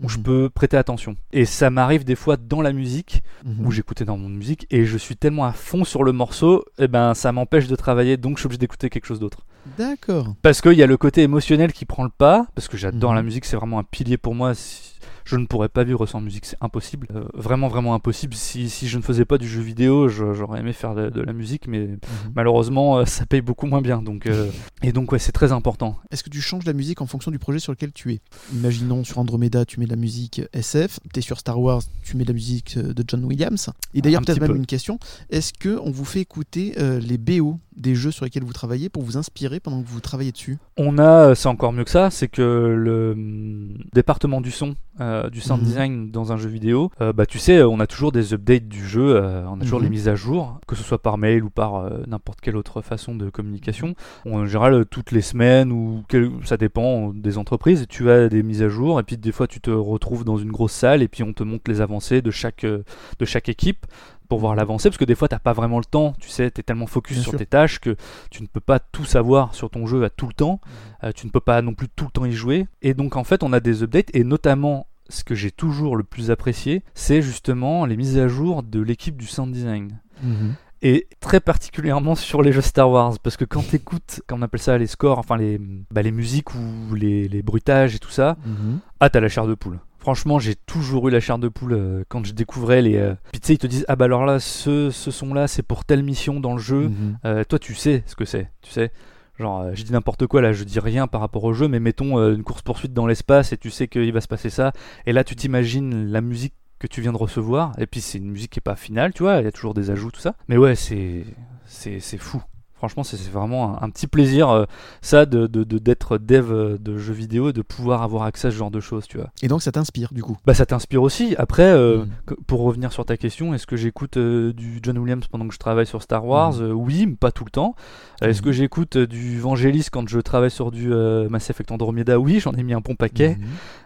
où 0.03 0.09
je 0.09 0.17
Mhm. 0.19 0.23
peux 0.23 0.51
prêter 0.51 0.77
attention 0.77 1.17
et 1.33 1.45
ça 1.45 1.71
m'arrive 1.71 2.05
des 2.05 2.15
fois 2.17 2.37
dans 2.37 2.61
la 2.63 2.73
musique 2.73 3.23
Mhm. 3.45 3.67
où 3.67 3.71
j'écoute 3.71 4.01
énormément 4.01 4.31
de 4.31 4.35
musique 4.35 4.67
et 4.71 4.85
je 4.85 4.97
suis 4.99 5.17
tellement 5.17 5.45
à 5.45 5.53
fond 5.53 5.85
sur 5.85 6.03
le 6.05 6.13
morceau 6.13 6.65
et 6.79 6.89
ben 6.89 7.15
ça 7.15 7.33
m'empêche 7.33 7.67
de 7.69 7.77
travailler 7.77 8.17
donc 8.17 8.37
je 8.37 8.41
suis 8.41 8.47
obligé 8.47 8.59
d'écouter 8.59 8.91
quelque 8.91 9.07
chose 9.07 9.21
d'autre 9.21 9.45
D'accord. 9.79 10.35
parce 10.43 10.61
qu'il 10.61 10.73
y 10.75 10.83
a 10.83 10.87
le 10.87 10.97
côté 10.97 11.23
émotionnel 11.23 11.73
qui 11.73 11.85
prend 11.87 12.05
le 12.05 12.11
pas, 12.11 12.47
parce 12.55 12.69
que 12.69 12.77
j'adore 12.77 13.11
Mhm. 13.13 13.17
la 13.17 13.23
musique, 13.23 13.45
c'est 13.47 13.57
vraiment 13.57 13.79
un 13.79 13.83
pilier 13.85 14.19
pour 14.19 14.35
moi. 14.35 14.55
Si- 14.55 14.93
Je 15.25 15.37
ne 15.37 15.47
pourrais 15.47 15.69
pas 15.69 15.85
vivre 15.85 16.07
sans 16.07 16.21
musique, 16.21 16.45
c'est 16.45 16.57
impossible. 16.61 17.07
Euh, 17.15 17.25
vraiment, 17.35 17.69
vraiment 17.69 17.95
impossible. 17.95 18.35
Si, 18.35 18.69
si 18.69 18.89
je 18.89 18.99
ne 18.99 19.03
faisais 19.03 19.25
pas 19.25 19.39
du 19.39 19.49
jeu 19.49 19.61
vidéo, 19.63 20.09
j'aurais 20.09 20.61
aimé 20.61 20.73
faire 20.73 20.95
de, 20.95 21.09
de 21.11 21.21
la 21.23 21.33
musique, 21.33 21.67
mais 21.67 21.87
Mhm. 21.87 21.99
malheureusement, 22.35 22.99
euh, 22.99 23.05
ça 23.05 23.25
paye 23.27 23.41
beaucoup 23.41 23.67
moins 23.67 23.81
bien. 23.83 24.03
Donc, 24.03 24.27
euh, 24.27 24.51
Et 24.83 24.93
donc, 24.93 25.13
ouais, 25.13 25.19
c'est 25.19 25.33
très 25.33 25.53
important. 25.53 25.97
Est-ce 26.11 26.23
que 26.23 26.31
tu 26.31 26.41
changes 26.43 26.65
la 26.67 26.73
musique 26.75 27.01
en 27.01 27.07
fonction 27.07 27.31
du 27.31 27.39
projet 27.39 27.59
sur 27.59 27.73
lequel 27.73 27.93
tu 27.93 28.13
es? 28.13 28.21
Imaginons 28.53 29.03
sur 29.05 29.19
Andromeda, 29.19 29.65
tu 29.65 29.81
mets 29.81 29.87
de 29.87 29.91
la 29.91 29.97
musique 29.97 30.43
SF, 30.53 31.01
tu 31.13 31.19
es 31.21 31.23
sur 31.23 31.39
Star 31.39 31.59
Wars, 31.61 31.83
tu 32.03 32.17
mets 32.17 32.25
de 32.25 32.29
la 32.29 32.35
musique 32.35 32.79
de 32.79 33.05
John 33.07 33.25
Williams. 33.25 33.71
Et 33.95 34.03
d'ailleurs, 34.03 34.21
Un 34.21 34.25
peut-être 34.25 34.41
même 34.41 34.51
peu. 34.53 34.57
une 34.57 34.67
question 34.67 34.99
est-ce 35.31 35.53
que 35.55 35.79
on 35.83 35.91
vous 35.91 36.05
fait 36.05 36.21
écouter 36.21 36.75
euh, 36.79 37.01
les 37.01 37.17
BO 37.19 37.59
des 37.77 37.95
jeux 37.95 38.11
sur 38.11 38.25
lesquels 38.25 38.45
vous 38.45 38.53
travaillez 38.53 38.89
pour 38.89 39.03
vous 39.03 39.17
inspirer 39.17 39.59
pendant 39.61 39.83
que 39.83 39.89
vous 39.89 40.01
travaillez 40.01 40.33
dessus? 40.33 40.59
On 40.77 40.99
a, 40.99 41.35
c'est 41.35 41.49
encore 41.49 41.73
mieux 41.73 41.85
que 41.85 41.91
ça, 41.91 42.11
c'est 42.11 42.29
que 42.29 42.43
le 42.43 43.13
hum, 43.13 43.79
département 43.93 44.41
du 44.41 44.51
son, 44.51 44.75
euh, 45.01 45.14
du 45.31 45.41
sound 45.41 45.61
Mhm. 45.61 45.67
design 45.67 46.11
dans 46.11 46.33
un 46.33 46.37
jeu 46.37 46.49
vidéo, 46.49 46.91
euh, 47.01 47.13
bah 47.13 47.27
tu 47.27 47.39
sais, 47.39 47.63
on 47.63 47.81
a 47.81 47.87
toujours 47.87 48.13
des 48.13 48.35
updates 48.35 48.69
du 48.69 48.85
jeu, 48.87 49.17
euh, 49.17 49.45
on 49.49 49.57
a 49.61 49.63
toujours 49.65 49.79
Mhm. 49.81 49.85
les 49.85 49.91
mises 49.91 50.09
à 50.09 50.15
jour, 50.15 50.59
que 50.67 50.77
ce 50.77 50.83
soit 50.83 51.01
par 51.03 51.19
mail 51.19 51.45
ou 51.45 51.51
par 51.51 51.77
euh, 51.77 52.03
n'importe 52.07 52.41
quelle 52.41 52.57
autre 52.57 52.83
façon 52.83 53.15
de 53.15 53.31
communication. 53.31 53.95
On- 54.25 54.39
en 54.41 54.47
général, 54.47 54.75
euh, 54.75 54.85
toutes 54.85 55.13
les 55.13 55.23
semaines 55.23 55.73
ou 55.73 56.03
quel- 56.09 56.31
ça 56.45 56.57
dépend 56.57 57.11
des 57.15 57.39
entreprises, 57.39 57.87
tu 57.89 58.11
as 58.11 58.29
des 58.29 58.43
mises 58.43 58.63
à 58.63 58.69
jour 58.69 58.99
et 59.01 59.03
puis 59.03 59.17
des 59.17 59.33
fois 59.33 59.47
tu 59.47 59.61
te 59.61 59.71
retrouves 59.71 60.25
dans 60.25 60.37
une 60.37 60.51
grosse 60.53 60.73
salle 60.73 61.03
et 61.03 61.09
puis 61.09 61.23
on 61.23 61.33
te 61.33 61.43
montre 61.43 61.71
les 61.71 61.81
avancées 61.81 62.23
de 62.23 62.31
chaque, 62.31 62.65
euh, 62.65 62.83
de 63.19 63.25
chaque 63.25 63.49
équipe 63.49 63.87
pour 64.29 64.39
voir 64.39 64.55
l'avancée 64.55 64.89
parce 64.89 64.97
que 64.97 65.05
des 65.05 65.15
fois 65.15 65.29
t'as 65.29 65.39
pas 65.39 65.53
vraiment 65.53 65.79
le 65.79 65.85
temps 65.85 66.15
tu 66.19 66.31
sais 66.31 66.51
t'es 66.51 66.63
tellement 66.63 66.87
focus 66.87 67.17
Bien 67.19 67.23
sur 67.23 67.31
sûr. 67.33 67.39
tes 67.39 67.45
tâches 67.47 67.79
que 67.79 67.95
tu 68.31 68.43
ne 68.43 68.47
peux 68.49 68.59
pas 68.61 68.79
tout 68.79 69.05
savoir 69.05 69.55
sur 69.55 69.69
ton 69.69 69.87
jeu 69.87 70.03
à 70.05 70.11
tout 70.11 70.27
le 70.27 70.33
temps 70.33 70.61
Euh, 71.03 71.13
tu 71.15 71.27
ne 71.27 71.31
peux 71.31 71.41
pas 71.41 71.61
non 71.61 71.75
plus 71.75 71.89
tout 71.95 72.07
le 72.07 72.11
temps 72.11 72.25
y 72.25 72.33
jouer 72.33 72.67
et 72.81 72.95
donc 72.95 73.17
en 73.17 73.25
fait 73.25 73.43
on 73.43 73.53
a 73.53 73.61
des 73.61 73.83
updates 73.83 74.09
et 74.15 74.25
notamment 74.25 74.87
ce 75.09 75.25
que 75.25 75.35
j'ai 75.35 75.51
toujours 75.51 75.97
le 75.97 76.05
plus 76.05 76.31
apprécié, 76.31 76.83
c'est 76.95 77.23
justement 77.23 77.85
les 77.87 77.97
mises 77.97 78.19
à 78.19 78.29
jour 78.29 78.63
de 78.63 78.81
l'équipe 78.81 79.17
du 79.17 79.27
sound 79.27 79.53
design. 79.53 80.01
Mhm. 80.23 80.55
Et 80.83 81.07
très 81.21 81.41
particulièrement 81.41 82.15
sur 82.15 82.43
les 82.43 82.53
jeux 82.53 82.61
Star 82.61 82.91
Wars, 82.91 83.19
parce 83.23 83.37
que 83.39 83.45
quand 83.47 83.63
t'écoutes, 83.67 84.21
quand 84.27 84.39
on 84.39 84.43
appelle 84.43 84.61
ça 84.61 84.77
les 84.77 84.87
scores, 84.87 85.19
enfin 85.19 85.37
les, 85.39 85.59
bah, 85.91 86.03
les 86.03 86.11
musiques 86.11 86.55
ou 86.55 86.95
les, 86.95 87.27
les 87.29 87.43
bruitages 87.43 87.95
et 87.95 87.99
tout 87.99 88.11
ça, 88.11 88.37
Mhm. 88.45 88.81
ah 89.01 89.09
t'as 89.09 89.21
la 89.21 89.29
chair 89.29 89.47
de 89.47 89.55
poule. 89.55 89.79
Franchement, 89.99 90.39
j'ai 90.39 90.55
toujours 90.55 91.09
eu 91.09 91.11
la 91.11 91.21
chair 91.21 91.39
de 91.39 91.49
poule 91.49 91.73
euh, 91.73 92.05
quand 92.11 92.27
je 92.27 92.35
découvrais 92.35 92.83
les. 92.83 92.97
euh, 92.97 93.15
Puis 93.33 93.41
tu 93.41 93.47
sais, 93.47 93.55
ils 93.55 93.59
te 93.59 93.67
disent 93.67 93.87
Ah 93.89 93.97
bah 93.97 94.05
alors 94.05 94.27
là, 94.27 94.39
ce, 94.39 94.91
ce 94.91 95.11
son-là, 95.11 95.49
c'est 95.49 95.63
pour 95.63 95.87
telle 95.87 96.03
mission 96.03 96.41
dans 96.41 96.53
le 96.53 96.61
jeu. 96.61 96.89
Mhm. 96.91 97.19
Euh, 97.25 97.45
toi, 97.45 97.59
tu 97.59 97.75
sais 97.75 98.03
ce 98.05 98.15
que 98.15 98.27
c'est, 98.27 98.51
tu 98.61 98.71
sais. 98.71 98.93
Genre, 99.39 99.63
euh, 99.63 99.71
je 99.75 99.83
dis 99.83 99.93
n'importe 99.93 100.27
quoi 100.27 100.41
là, 100.41 100.53
je 100.53 100.65
dis 100.65 100.79
rien 100.79 101.07
par 101.07 101.21
rapport 101.21 101.45
au 101.45 101.53
jeu, 101.53 101.67
mais 101.69 101.81
mettons 101.81 102.19
euh, 102.19 102.35
une 102.35 102.45
course-poursuite 102.45 102.93
dans 102.93 103.07
l'espace 103.07 103.53
et 103.53 103.57
tu 103.57 103.71
sais 103.71 103.89
qu'il 103.89 104.13
va 104.13 104.21
se 104.21 104.29
passer 104.29 104.51
ça. 104.51 104.73
Et 105.07 105.13
là, 105.13 105.25
tu 105.25 105.35
t'imagines 105.35 106.11
la 106.11 106.21
musique 106.21 106.55
que 106.79 106.87
tu 106.87 107.01
viens 107.01 107.13
de 107.13 107.17
recevoir, 107.17 107.73
et 107.79 107.87
puis 107.87 108.01
c'est 108.01 108.19
une 108.19 108.31
musique 108.31 108.53
qui 108.53 108.59
est 108.59 108.61
pas 108.61 108.77
finale, 108.77 109.13
tu 109.15 109.23
vois, 109.23 109.39
il 109.39 109.45
y 109.45 109.49
a 109.49 109.53
toujours 109.53 109.75
des 109.75 109.91
ajouts, 109.91 110.11
tout 110.11 110.21
ça. 110.21 110.35
Mais 110.49 110.57
ouais, 110.57 110.75
c'est 110.75 111.25
c'est 111.67 111.99
c'est 112.01 112.19
fou. 112.19 112.43
Franchement, 112.85 113.03
c'est 113.03 113.17
vraiment 113.31 113.81
un, 113.83 113.87
un 113.87 113.91
petit 113.91 114.07
plaisir, 114.07 114.51
euh, 114.51 114.65
ça, 115.01 115.25
de 115.25 115.47
de- 115.47 115.65
de- 115.65 115.79
d'être 115.79 116.19
dev 116.19 116.53
euh, 116.53 116.77
de 116.79 116.99
jeux 116.99 117.15
vidéo 117.15 117.49
et 117.49 117.53
de 117.55 117.63
pouvoir 117.63 118.03
avoir 118.03 118.25
accès 118.25 118.49
à 118.49 118.51
ce 118.51 118.57
genre 118.57 118.71
de 118.71 118.81
choses, 118.81 119.07
tu 119.09 119.17
vois. 119.17 119.31
Et 119.43 119.49
donc 119.49 119.63
ça 119.63 119.73
t'inspire 119.73 120.13
du 120.13 120.23
coup? 120.23 120.37
Bah 120.45 120.53
ça 120.53 120.67
t'inspire 120.67 121.03
aussi. 121.03 121.35
Après, 121.39 121.63
euh, 121.63 122.05
Mm. 122.05 122.09
que- 122.27 122.35
pour 122.47 122.61
revenir 122.61 122.93
sur 122.93 123.07
ta 123.07 123.17
question, 123.17 123.55
est-ce 123.55 123.67
que 123.67 123.77
j'écoute 123.77 124.19
euh, 124.19 124.53
du 124.53 124.81
John 124.83 124.99
Williams 124.99 125.27
pendant 125.29 125.49
que 125.49 125.55
je 125.55 125.59
travaille 125.59 125.87
sur 125.87 126.03
Star 126.03 126.27
Wars? 126.27 126.55
Mm. 126.59 126.63
Euh, 126.63 126.73
Oui, 126.73 127.07
mais 127.07 127.15
pas 127.17 127.33
tout 127.33 127.45
le 127.47 127.51
temps. 127.51 127.75
Est-ce 128.21 128.41
Mm. 128.43 128.45
que 128.45 128.53
j'écoute 128.53 128.99
du 128.99 129.41
Vangelis 129.41 129.87
quand 129.91 130.07
je 130.09 130.19
travaille 130.21 130.51
sur 130.51 130.71
du 130.71 130.89
Mass 131.31 131.49
Effect 131.49 131.73
Andromeda? 131.73 132.19
Oui, 132.19 132.39
j'en 132.41 132.53
ai 132.53 132.63
mis 132.63 132.75
un 132.75 132.81
bon 132.81 132.95
paquet, 132.97 133.39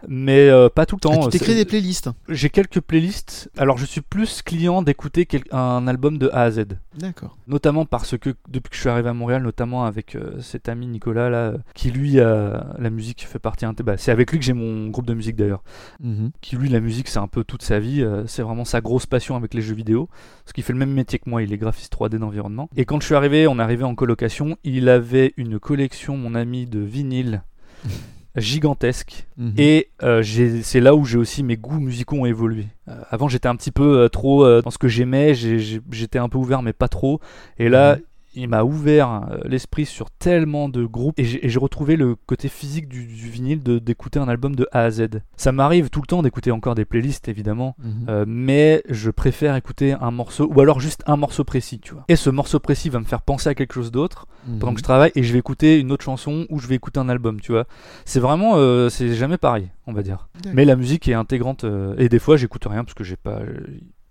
mais 0.07 0.49
pas 0.75 0.85
tout 0.85 0.97
le 1.01 1.09
Ah, 1.09 1.15
temps. 1.15 1.23
tu 1.25 1.29
t'écris 1.29 1.51
C'est- 1.53 1.55
des 1.55 1.65
playlists 1.65 2.09
J'ai 2.27 2.49
quelques 2.49 2.81
playlists. 2.81 3.49
Alors 3.57 3.77
je 3.77 3.85
suis 3.85 4.01
plus 4.01 4.41
client 4.41 4.81
d'écouter 4.81 5.27
un 5.51 5.87
album 5.87 6.17
de 6.17 6.29
A 6.33 6.43
à 6.43 6.51
Z. 6.51 6.65
D'accord. 6.97 7.37
Notamment 7.47 7.85
parce 7.85 8.17
que 8.17 8.31
depuis 8.49 8.69
que 8.69 8.75
je 8.75 8.81
suis 8.81 8.88
arrivé 8.89 9.09
à 9.09 9.13
Montréal, 9.13 9.41
notamment 9.43 9.85
avec 9.85 10.15
euh, 10.15 10.39
cet 10.41 10.67
ami 10.69 10.87
Nicolas 10.87 11.29
là, 11.29 11.37
euh, 11.37 11.57
qui 11.73 11.91
lui 11.91 12.19
a 12.19 12.75
la 12.77 12.89
musique 12.89 13.25
fait 13.27 13.39
partie. 13.39 13.65
Bah, 13.83 13.97
c'est 13.97 14.11
avec 14.11 14.31
lui 14.31 14.39
que 14.39 14.45
j'ai 14.45 14.53
mon 14.53 14.87
groupe 14.89 15.05
de 15.05 15.13
musique 15.13 15.35
d'ailleurs 15.35 15.63
Mhm. 16.01 16.31
qui 16.41 16.55
lui 16.55 16.69
la 16.69 16.79
musique 16.79 17.07
c'est 17.07 17.19
un 17.19 17.27
peu 17.27 17.43
toute 17.43 17.61
sa 17.63 17.79
vie, 17.79 18.01
euh, 18.01 18.25
c'est 18.27 18.41
vraiment 18.41 18.65
sa 18.65 18.81
grosse 18.81 19.05
passion 19.05 19.35
avec 19.35 19.53
les 19.53 19.61
jeux 19.61 19.75
vidéo, 19.75 20.09
parce 20.43 20.53
qu'il 20.53 20.63
fait 20.63 20.73
le 20.73 20.79
même 20.79 20.91
métier 20.93 21.19
que 21.19 21.29
moi, 21.29 21.41
il 21.43 21.51
est 21.53 21.57
graphiste 21.57 21.91
3D 21.93 22.17
d'environnement. 22.19 22.69
Et 22.75 22.85
quand 22.85 22.99
je 22.99 23.05
suis 23.05 23.15
arrivé, 23.15 23.47
on 23.47 23.59
est 23.59 23.61
arrivé 23.63 23.83
en 23.83 23.95
colocation, 23.95 24.57
il 24.63 24.89
avait 24.89 25.33
une 25.37 25.59
collection, 25.59 26.17
mon 26.17 26.35
ami, 26.35 26.65
de 26.65 26.79
vinyles 26.79 27.41
gigantesque. 28.35 29.27
Mhm. 29.37 29.53
Et 29.57 29.89
euh, 30.03 30.23
c'est 30.61 30.79
là 30.79 30.95
où 30.95 31.03
j'ai 31.05 31.17
aussi 31.17 31.43
mes 31.43 31.57
goûts 31.57 31.79
musicaux 31.79 32.17
ont 32.17 32.25
évolué. 32.25 32.67
Euh, 32.87 32.93
avant 33.09 33.27
j'étais 33.27 33.47
un 33.47 33.55
petit 33.55 33.71
peu 33.71 33.99
euh, 34.01 34.07
trop 34.09 34.61
dans 34.61 34.69
ce 34.71 34.77
que 34.77 34.87
j'aimais, 34.87 35.33
j'ai- 35.33 35.59
j'ai- 35.59 35.81
j'étais 35.91 36.19
un 36.19 36.29
peu 36.29 36.37
ouvert 36.37 36.61
mais 36.61 36.73
pas 36.73 36.87
trop. 36.87 37.19
Et 37.57 37.69
là 37.69 37.95
Mhm. 37.95 38.01
Il 38.39 38.47
m'a 38.47 38.63
ouvert 38.63 39.27
euh, 39.31 39.37
l'esprit 39.45 39.85
sur 39.85 40.09
tellement 40.11 40.69
de 40.69 40.85
groupes 40.85 41.17
et 41.19 41.23
j'ai 41.25 41.45
et 41.45 41.49
j'ai 41.49 41.59
retrouvé 41.59 41.95
le 41.95 42.15
côté 42.15 42.49
physique 42.49 42.87
du, 42.87 43.05
du 43.05 43.29
vinyle 43.29 43.61
d'écouter 43.63 44.19
un 44.19 44.27
album 44.27 44.55
de 44.55 44.67
A 44.71 44.81
à 44.83 44.91
Z. 44.91 45.07
Ça 45.37 45.51
m'arrive 45.51 45.89
tout 45.89 46.01
le 46.01 46.07
temps 46.07 46.21
d'écouter 46.21 46.51
encore 46.51 46.75
des 46.75 46.85
playlists 46.85 47.27
évidemment. 47.27 47.75
Mhm. 47.79 48.05
Euh, 48.09 48.25
mais 48.27 48.83
je 48.89 49.09
préfère 49.11 49.55
écouter 49.55 49.93
un 49.93 50.11
morceau 50.11 50.49
ou 50.53 50.59
alors 50.61 50.79
juste 50.79 51.03
un 51.07 51.15
morceau 51.17 51.43
précis, 51.43 51.79
tu 51.79 51.93
vois. 51.93 52.03
Et 52.07 52.15
ce 52.15 52.29
morceau 52.29 52.59
précis 52.59 52.89
va 52.89 52.99
me 52.99 53.05
faire 53.05 53.21
penser 53.21 53.49
à 53.49 53.55
quelque 53.55 53.73
chose 53.73 53.91
d'autre 53.91 54.27
pendant 54.59 54.67
Mhm. 54.71 54.73
que 54.75 54.79
je 54.79 54.83
travaille 54.83 55.11
et 55.15 55.23
je 55.23 55.33
vais 55.33 55.39
écouter 55.39 55.79
une 55.79 55.91
autre 55.91 56.03
chanson 56.03 56.45
ou 56.49 56.59
je 56.59 56.67
vais 56.67 56.75
écouter 56.75 56.99
un 56.99 57.09
album, 57.09 57.39
tu 57.41 57.51
vois. 57.51 57.65
C'est 58.05 58.19
vraiment, 58.19 58.53
euh, 58.55 58.89
c'est 58.89 59.13
jamais 59.13 59.37
pareil, 59.37 59.69
on 59.87 59.93
va 59.93 60.01
dire. 60.01 60.29
Mais 60.53 60.65
la 60.65 60.75
musique 60.75 61.07
est 61.07 61.13
intégrante 61.13 61.63
euh, 61.65 61.93
et 61.97 62.09
des 62.09 62.19
fois 62.19 62.37
j'écoute 62.37 62.65
rien 62.69 62.83
parce 62.83 62.93
que 62.93 63.03
j'ai 63.03 63.15
pas. 63.17 63.39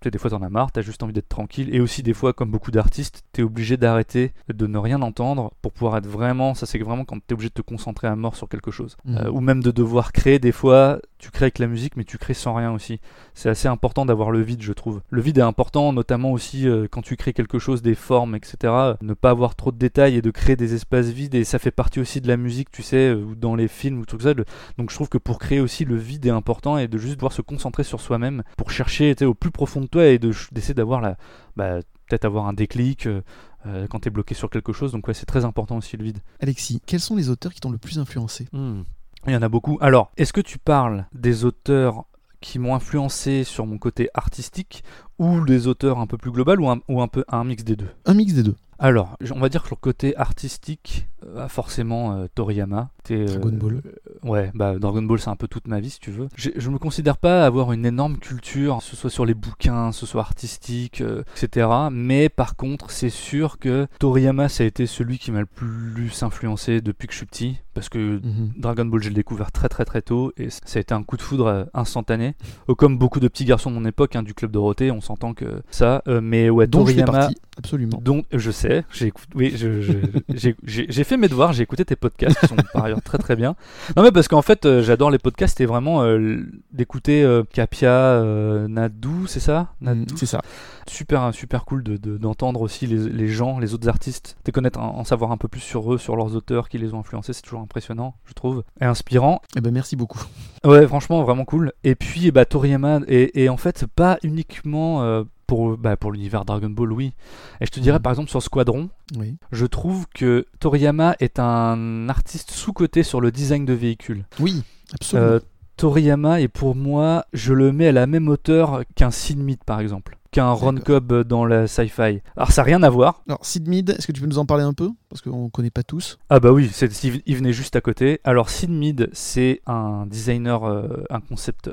Tu 0.01 0.05
sais, 0.05 0.11
des 0.11 0.17
fois 0.17 0.29
t'en 0.29 0.41
as 0.41 0.49
marre, 0.49 0.71
t'as 0.71 0.81
juste 0.81 1.03
envie 1.03 1.13
d'être 1.13 1.29
tranquille. 1.29 1.73
Et 1.73 1.79
aussi 1.79 2.03
des 2.03 2.13
fois, 2.13 2.33
comme 2.33 2.51
beaucoup 2.51 2.71
d'artistes, 2.71 3.23
t'es 3.33 3.41
obligé 3.41 3.77
d'arrêter, 3.77 4.33
de 4.53 4.67
ne 4.67 4.77
rien 4.77 5.01
entendre 5.01 5.51
pour 5.61 5.73
pouvoir 5.73 5.97
être 5.97 6.07
vraiment. 6.07 6.53
Ça 6.53 6.65
c'est 6.65 6.79
vraiment 6.79 7.05
quand 7.05 7.19
t'es 7.25 7.33
obligé 7.33 7.49
de 7.49 7.53
te 7.53 7.61
concentrer 7.61 8.07
à 8.07 8.15
mort 8.15 8.35
sur 8.35 8.47
quelque 8.49 8.71
chose. 8.71 8.97
Mhm. 9.05 9.17
Euh, 9.17 9.31
ou 9.31 9.41
même 9.41 9.61
de 9.61 9.71
devoir 9.71 10.11
créer. 10.11 10.39
Des 10.39 10.51
fois, 10.51 10.99
tu 11.19 11.31
crées 11.31 11.45
avec 11.45 11.59
la 11.59 11.67
musique, 11.67 11.97
mais 11.97 12.03
tu 12.03 12.17
crées 12.17 12.33
sans 12.33 12.53
rien 12.53 12.71
aussi. 12.71 12.99
C'est 13.33 13.49
assez 13.49 13.67
important 13.67 14.05
d'avoir 14.05 14.31
le 14.31 14.41
vide, 14.41 14.61
je 14.61 14.73
trouve. 14.73 15.01
Le 15.09 15.21
vide 15.21 15.37
est 15.37 15.41
important, 15.41 15.93
notamment 15.93 16.31
aussi 16.31 16.67
euh, 16.67 16.87
quand 16.89 17.01
tu 17.01 17.15
crées 17.17 17.33
quelque 17.33 17.59
chose, 17.59 17.81
des 17.81 17.95
formes, 17.95 18.35
etc. 18.35 18.73
Ne 19.01 19.13
pas 19.13 19.29
avoir 19.29 19.55
trop 19.55 19.71
de 19.71 19.77
détails 19.77 20.15
et 20.15 20.21
de 20.21 20.31
créer 20.31 20.55
des 20.55 20.73
espaces 20.73 21.07
vides. 21.07 21.35
Et 21.35 21.43
ça 21.43 21.59
fait 21.59 21.71
partie 21.71 21.99
aussi 21.99 22.21
de 22.21 22.27
la 22.27 22.37
musique, 22.37 22.71
tu 22.71 22.81
sais, 22.81 23.09
euh, 23.09 23.21
ou 23.21 23.35
dans 23.35 23.55
les 23.55 23.67
films 23.67 23.99
ou 23.99 24.05
tout 24.05 24.19
ça. 24.19 24.33
Donc 24.33 24.89
je 24.89 24.95
trouve 24.95 25.09
que 25.09 25.17
pour 25.17 25.39
créer 25.39 25.59
aussi 25.59 25.85
le 25.85 25.95
vide 25.95 26.25
est 26.25 26.31
important 26.31 26.77
et 26.77 26.87
de 26.87 26.97
juste 26.97 27.15
pouvoir 27.15 27.33
se 27.33 27.41
concentrer 27.41 27.83
sur 27.83 27.99
soi-même 28.01 28.43
pour 28.57 28.71
chercher 28.71 29.13
tu 29.15 29.25
au 29.25 29.33
plus 29.33 29.51
profond 29.51 29.81
de 29.81 29.87
toi 29.87 30.05
et 30.07 30.19
de 30.19 30.31
d'essayer 30.51 30.73
d'avoir 30.73 31.01
la. 31.01 31.17
Bah, 31.55 31.79
peut-être 32.07 32.25
avoir 32.25 32.47
un 32.47 32.53
déclic. 32.53 33.05
euh, 33.05 33.21
euh, 33.65 33.87
quand 33.87 33.99
t'es 33.99 34.09
bloqué 34.09 34.35
sur 34.35 34.49
quelque 34.49 34.71
chose, 34.71 34.93
donc 34.93 35.07
ouais, 35.07 35.13
c'est 35.13 35.25
très 35.25 35.43
important 35.43 35.77
aussi 35.77 35.97
le 35.97 36.03
vide. 36.05 36.19
Alexis, 36.39 36.81
quels 36.85 37.01
sont 37.01 37.15
les 37.15 37.29
auteurs 37.29 37.53
qui 37.53 37.59
t'ont 37.59 37.71
le 37.71 37.77
plus 37.77 37.99
influencé? 37.99 38.47
Hmm. 38.53 38.83
Il 39.27 39.33
y 39.33 39.35
en 39.35 39.41
a 39.41 39.49
beaucoup. 39.49 39.77
Alors, 39.81 40.11
est-ce 40.17 40.33
que 40.33 40.41
tu 40.41 40.57
parles 40.57 41.05
des 41.13 41.45
auteurs 41.45 42.05
qui 42.41 42.57
m'ont 42.57 42.73
influencé 42.73 43.43
sur 43.43 43.65
mon 43.65 43.77
côté 43.77 44.09
artistique 44.13 44.83
ou 45.17 45.43
des 45.45 45.67
auteurs 45.67 45.99
un 45.99 46.07
peu 46.07 46.17
plus 46.17 46.31
global 46.31 46.61
ou 46.61 46.69
un, 46.69 46.79
ou 46.87 47.01
un 47.01 47.07
peu 47.07 47.25
un 47.27 47.43
mix 47.43 47.63
des 47.63 47.75
deux? 47.75 47.89
Un 48.05 48.13
mix 48.13 48.33
des 48.33 48.43
deux. 48.43 48.55
Alors, 48.81 49.17
on 49.35 49.39
va 49.39 49.49
dire 49.49 49.63
que 49.63 49.71
le 49.71 49.75
côté 49.75 50.15
artistique, 50.15 51.09
euh, 51.25 51.49
forcément 51.49 52.13
euh, 52.13 52.27
Toriyama. 52.33 52.91
T'es, 53.03 53.15
euh, 53.15 53.25
Dragon 53.25 53.57
Ball. 53.57 53.81
Ouais, 54.23 54.51
bah 54.53 54.75
Dragon 54.79 55.01
Ball 55.01 55.19
c'est 55.19 55.29
un 55.29 55.35
peu 55.35 55.47
toute 55.47 55.67
ma 55.67 55.79
vie 55.79 55.89
si 55.89 55.99
tu 55.99 56.11
veux. 56.11 56.27
Je 56.35 56.69
me 56.69 56.77
considère 56.77 57.17
pas 57.17 57.45
avoir 57.45 57.71
une 57.71 57.85
énorme 57.85 58.17
culture, 58.17 58.77
que 58.79 58.83
ce 58.83 58.95
soit 58.95 59.09
sur 59.09 59.25
les 59.25 59.33
bouquins, 59.33 59.89
que 59.91 59.95
ce 59.95 60.05
soit 60.05 60.21
artistique, 60.21 61.01
euh, 61.01 61.23
etc. 61.41 61.67
Mais 61.91 62.29
par 62.29 62.55
contre, 62.55 62.91
c'est 62.91 63.09
sûr 63.09 63.59
que 63.59 63.87
Toriyama 63.99 64.49
ça 64.49 64.63
a 64.63 64.67
été 64.67 64.85
celui 64.87 65.17
qui 65.19 65.31
m'a 65.31 65.39
le 65.41 65.45
plus 65.45 66.23
influencé 66.23 66.81
depuis 66.81 67.07
que 67.07 67.13
je 67.13 67.17
suis 67.17 67.25
petit, 67.25 67.57
parce 67.73 67.89
que 67.89 68.19
Mhm. 68.19 68.51
Dragon 68.57 68.85
Ball, 68.85 69.01
j'ai 69.03 69.09
le 69.09 69.15
découvert 69.15 69.51
très 69.51 69.69
très 69.69 69.85
très 69.85 70.01
tôt 70.01 70.31
et 70.37 70.49
ça 70.49 70.77
a 70.77 70.79
été 70.79 70.93
un 70.93 71.03
coup 71.03 71.17
de 71.17 71.21
foudre 71.21 71.45
euh, 71.47 71.63
instantané. 71.73 72.35
Comme 72.77 72.97
beaucoup 72.97 73.19
de 73.19 73.27
petits 73.27 73.45
garçons 73.45 73.69
de 73.71 73.75
mon 73.75 73.85
époque, 73.85 74.15
hein, 74.15 74.23
du 74.23 74.33
club 74.33 74.51
Dorothée, 74.51 74.91
on 74.91 75.01
s'entend 75.01 75.33
que 75.33 75.61
ça. 75.71 76.01
euh, 76.07 76.21
mais 76.21 76.49
ouais, 76.49 76.67
Dont 76.67 76.85
je 76.85 76.93
fais 76.93 77.03
Toriyama, 77.03 77.19
partie, 77.27 77.37
absolument. 77.57 77.99
dont 78.03 78.23
je 78.31 78.51
sais, 78.51 78.83
j'ai 78.91 79.11
oui, 79.35 79.53
je- 79.55 79.81
je- 79.81 80.51
j'ai 80.63 81.03
fait 81.03 81.17
mes 81.17 81.27
devoirs, 81.27 81.53
j'ai 81.53 81.63
écouté 81.63 81.85
tes 81.85 81.95
podcasts 81.95 82.39
qui 82.39 82.47
sont 82.47 82.55
par 82.73 82.85
ailleurs 82.85 83.01
très 83.01 83.17
très 83.17 83.35
bien. 83.35 83.55
Non 83.95 84.03
mais 84.03 84.08
parce 84.11 84.27
qu'en 84.27 84.41
fait, 84.41 84.65
euh, 84.65 84.81
j'adore 84.83 85.11
les 85.11 85.17
podcasts 85.19 85.59
et 85.61 85.65
vraiment 85.65 86.03
euh, 86.03 86.41
d'écouter 86.71 87.23
euh, 87.23 87.43
Kapia, 87.53 87.89
euh, 87.91 88.67
Nadou, 88.67 89.27
c'est 89.27 89.39
ça? 89.39 89.69
Nadou? 89.81 90.15
C'est 90.17 90.25
ça. 90.25 90.41
super 90.87 91.33
super 91.33 91.65
cool 91.65 91.83
de- 91.83 91.97
de- 91.97 92.17
d'entendre 92.17 92.61
aussi 92.61 92.87
les, 92.87 92.97
les 93.09 93.27
gens, 93.27 93.59
les 93.59 93.73
autres 93.73 93.87
artistes, 93.89 94.37
de 94.45 94.51
connaître, 94.51 94.79
en, 94.79 94.97
en 94.99 95.03
savoir 95.03 95.31
un 95.31 95.37
peu 95.37 95.47
plus 95.47 95.59
sur 95.61 95.93
eux, 95.93 95.97
sur 95.97 96.15
leurs 96.15 96.35
auteurs 96.35 96.67
qui 96.69 96.77
les 96.77 96.93
ont 96.93 96.99
influencés, 96.99 97.33
c'est 97.33 97.41
toujours 97.43 97.61
impressionnant, 97.61 98.15
je 98.25 98.33
trouve, 98.33 98.63
et 98.81 98.85
inspirant. 98.85 99.41
Eh 99.55 99.61
ben 99.61 99.71
merci 99.73 99.95
beaucoup. 99.95 100.21
Ouais, 100.65 100.87
franchement, 100.87 101.23
vraiment 101.23 101.45
cool. 101.45 101.71
Et 101.83 101.95
puis, 101.95 102.31
bah, 102.31 102.45
Toriyama, 102.45 103.01
et, 103.07 103.43
et 103.43 103.49
en 103.49 103.57
fait, 103.57 103.85
pas 103.95 104.17
uniquement 104.23 105.03
pour, 105.49 105.77
bah, 105.77 105.97
pour 105.97 106.11
l'univers 106.11 106.45
Dragon 106.45 106.69
Ball, 106.69 106.93
oui. 106.93 107.13
Et 107.59 107.65
je 107.65 107.71
te 107.71 107.79
dirais, 107.79 107.97
Mhm. 107.97 108.03
par 108.03 108.11
exemple, 108.11 108.29
sur 108.29 108.41
Squadron, 108.43 108.89
Oui. 109.17 109.35
je 109.51 109.65
trouve 109.65 110.05
que 110.13 110.45
Toriyama 110.59 111.15
est 111.19 111.39
un 111.39 112.07
artiste 112.07 112.51
sous-coté 112.51 113.01
sur 113.03 113.19
le 113.19 113.31
design 113.31 113.65
de 113.65 113.73
véhicules. 113.73 114.25
Oui, 114.39 114.61
absolument. 114.93 115.27
Euh, 115.31 115.39
Toriyama 115.77 116.41
est 116.41 116.47
pour 116.49 116.75
moi, 116.75 117.25
je 117.33 117.53
le 117.53 117.71
mets 117.71 117.87
à 117.87 117.91
la 117.91 118.05
même 118.05 118.27
hauteur 118.27 118.83
qu'un 118.95 119.09
Mead, 119.37 119.63
par 119.63 119.79
exemple, 119.79 120.18
qu'un 120.31 120.51
Ron. 120.51 120.75
Cobb 120.75 121.23
dans 121.23 121.45
la 121.45 121.67
sci-fi. 121.67 122.21
Alors, 122.37 122.51
ça 122.51 122.61
n'a 122.61 122.65
rien 122.65 122.83
à 122.83 122.89
voir. 122.89 123.23
Alors, 123.27 123.39
Sid 123.45 123.67
Mead, 123.67 123.89
est-ce 123.91 124.07
que 124.07 124.11
tu 124.11 124.21
peux 124.21 124.27
nous 124.27 124.37
en 124.39 124.45
parler 124.45 124.63
un 124.63 124.73
peu? 124.73 124.89
Parce 125.09 125.21
qu'on 125.21 125.45
ne 125.45 125.49
connaît 125.49 125.71
pas 125.71 125.81
tous. 125.83 126.19
Ah 126.29 126.39
bah 126.39 126.51
oui, 126.51 126.69
c'est, 126.71 126.91
il 127.25 127.35
venait 127.35 127.51
juste 127.53 127.75
à 127.75 127.81
côté. 127.81 128.19
Alors 128.23 128.49
Sid 128.51 128.69
Mead, 128.69 129.09
c'est 129.11 129.61
un 129.65 130.05
designer, 130.05 130.63
euh, 130.65 131.03
un 131.09 131.19
concept 131.19 131.71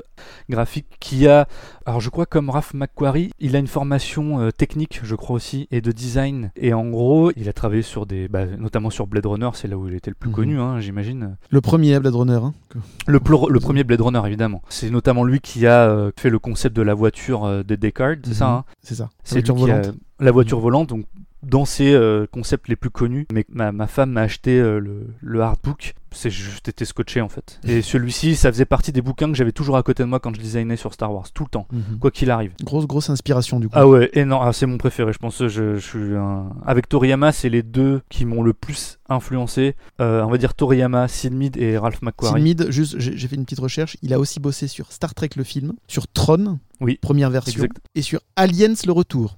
graphique 0.49 0.87
qui 0.99 1.27
a, 1.27 1.47
alors 1.85 2.01
je 2.01 2.09
crois 2.09 2.25
comme 2.25 2.49
Raph 2.49 2.73
McQuarrie, 2.73 3.29
il 3.39 3.55
a 3.55 3.59
une 3.59 3.67
formation 3.67 4.39
euh, 4.41 4.51
technique, 4.51 5.01
je 5.03 5.13
crois 5.15 5.35
aussi, 5.35 5.67
et 5.69 5.81
de 5.81 5.91
design. 5.91 6.49
Et 6.55 6.73
en 6.73 6.87
gros, 6.89 7.31
il 7.35 7.47
a 7.47 7.53
travaillé 7.53 7.83
sur 7.83 8.07
des, 8.07 8.27
bah, 8.27 8.45
notamment 8.45 8.89
sur 8.89 9.05
Blade 9.05 9.25
Runner, 9.27 9.49
c'est 9.53 9.67
là 9.67 9.77
où 9.77 9.87
il 9.87 9.93
était 9.93 10.09
le 10.09 10.15
plus 10.15 10.29
Mhm. 10.29 10.35
connu, 10.35 10.59
hein, 10.59 10.79
j'imagine. 10.79 11.37
Le 11.51 11.61
premier 11.61 11.99
Blade 11.99 12.15
Runner. 12.15 12.39
hein, 12.41 12.53
que- 12.69 12.79
Le, 13.05 13.19
le 13.49 13.59
premier 13.59 13.83
Blade 13.83 14.01
Runner, 14.01 14.21
évidemment. 14.25 14.61
C'est 14.69 14.89
notamment 14.89 15.23
lui 15.23 15.39
qui 15.41 15.67
a 15.67 15.87
euh, 15.89 16.11
fait 16.17 16.29
le 16.31 16.39
concept 16.39 16.75
de 16.75 16.81
la 16.81 16.95
voiture 16.95 17.63
de 17.63 17.75
Descartes, 17.75 18.19
c'est 18.25 18.33
ça 18.33 18.46
Hein 18.47 18.63
C'est 18.81 18.95
ça. 18.95 19.09
c'est 19.23 19.35
La 19.35 19.41
voiture 19.41 19.55
volante. 19.55 19.95
la 20.19 20.31
voiture 20.31 20.59
volante, 20.59 20.89
donc 20.89 21.05
dans 21.43 21.65
ses 21.65 21.93
euh, 21.93 22.25
concepts 22.31 22.67
les 22.67 22.75
plus 22.75 22.89
connus. 22.89 23.27
Mais 23.31 23.45
ma, 23.49 23.71
ma 23.71 23.87
femme 23.87 24.11
m'a 24.11 24.21
acheté 24.21 24.59
euh, 24.59 24.79
le, 24.79 25.07
le 25.21 25.41
hardbook 25.41 25.93
c'est 26.11 26.29
juste 26.29 26.67
été 26.69 26.85
scotché 26.85 27.21
en 27.21 27.29
fait. 27.29 27.59
Et 27.63 27.81
celui-ci, 27.81 28.35
ça 28.35 28.51
faisait 28.51 28.65
partie 28.65 28.91
des 28.91 29.01
bouquins 29.01 29.27
que 29.29 29.35
j'avais 29.35 29.51
toujours 29.51 29.77
à 29.77 29.83
côté 29.83 30.03
de 30.03 30.07
moi 30.07 30.19
quand 30.19 30.33
je 30.35 30.39
designais 30.41 30.75
sur 30.77 30.93
Star 30.93 31.13
Wars, 31.13 31.31
tout 31.33 31.43
le 31.43 31.49
temps, 31.49 31.67
Mhm. 31.71 31.99
quoi 31.99 32.11
qu'il 32.11 32.31
arrive. 32.31 32.53
Grosse, 32.63 32.85
grosse 32.87 33.09
inspiration 33.09 33.59
du 33.59 33.67
coup. 33.67 33.73
Ah 33.75 33.87
ouais, 33.87 34.09
énorme. 34.13 34.45
Ah, 34.47 34.53
c'est 34.53 34.65
mon 34.65 34.77
préféré. 34.77 35.13
Je 35.13 35.17
pense 35.19 35.37
je, 35.39 35.75
je 35.75 35.79
suis 35.79 36.15
un... 36.15 36.49
avec 36.65 36.87
Toriyama, 36.89 37.31
c'est 37.31 37.49
les 37.49 37.63
deux 37.63 38.01
qui 38.09 38.25
m'ont 38.25 38.43
le 38.43 38.53
plus 38.53 38.99
influencé. 39.09 39.75
Euh, 40.01 40.21
on 40.23 40.29
va 40.29 40.37
dire 40.37 40.53
Toriyama, 40.53 41.07
Sid 41.07 41.33
Mead 41.33 41.57
et 41.57 41.77
Ralph 41.77 41.95
Sid 41.95 42.03
McQuarrie. 42.05 42.41
Mead, 42.41 42.69
juste, 42.71 42.99
j'ai 42.99 43.27
fait 43.27 43.35
une 43.35 43.45
petite 43.45 43.59
recherche. 43.59 43.97
Il 44.01 44.13
a 44.13 44.19
aussi 44.19 44.39
bossé 44.39 44.67
sur 44.67 44.91
Star 44.91 45.13
Trek 45.13 45.29
le 45.35 45.43
film, 45.43 45.73
sur 45.87 46.07
Tron, 46.07 46.59
Oui, 46.81 46.97
première 47.01 47.29
version, 47.29 47.53
exact. 47.63 47.77
et 47.95 48.01
sur 48.01 48.19
Aliens 48.35 48.73
le 48.85 48.91
retour. 48.91 49.37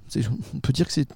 On 0.54 0.58
peut 0.60 0.72
dire 0.72 0.86
que 0.86 0.92
c'est 0.92 1.08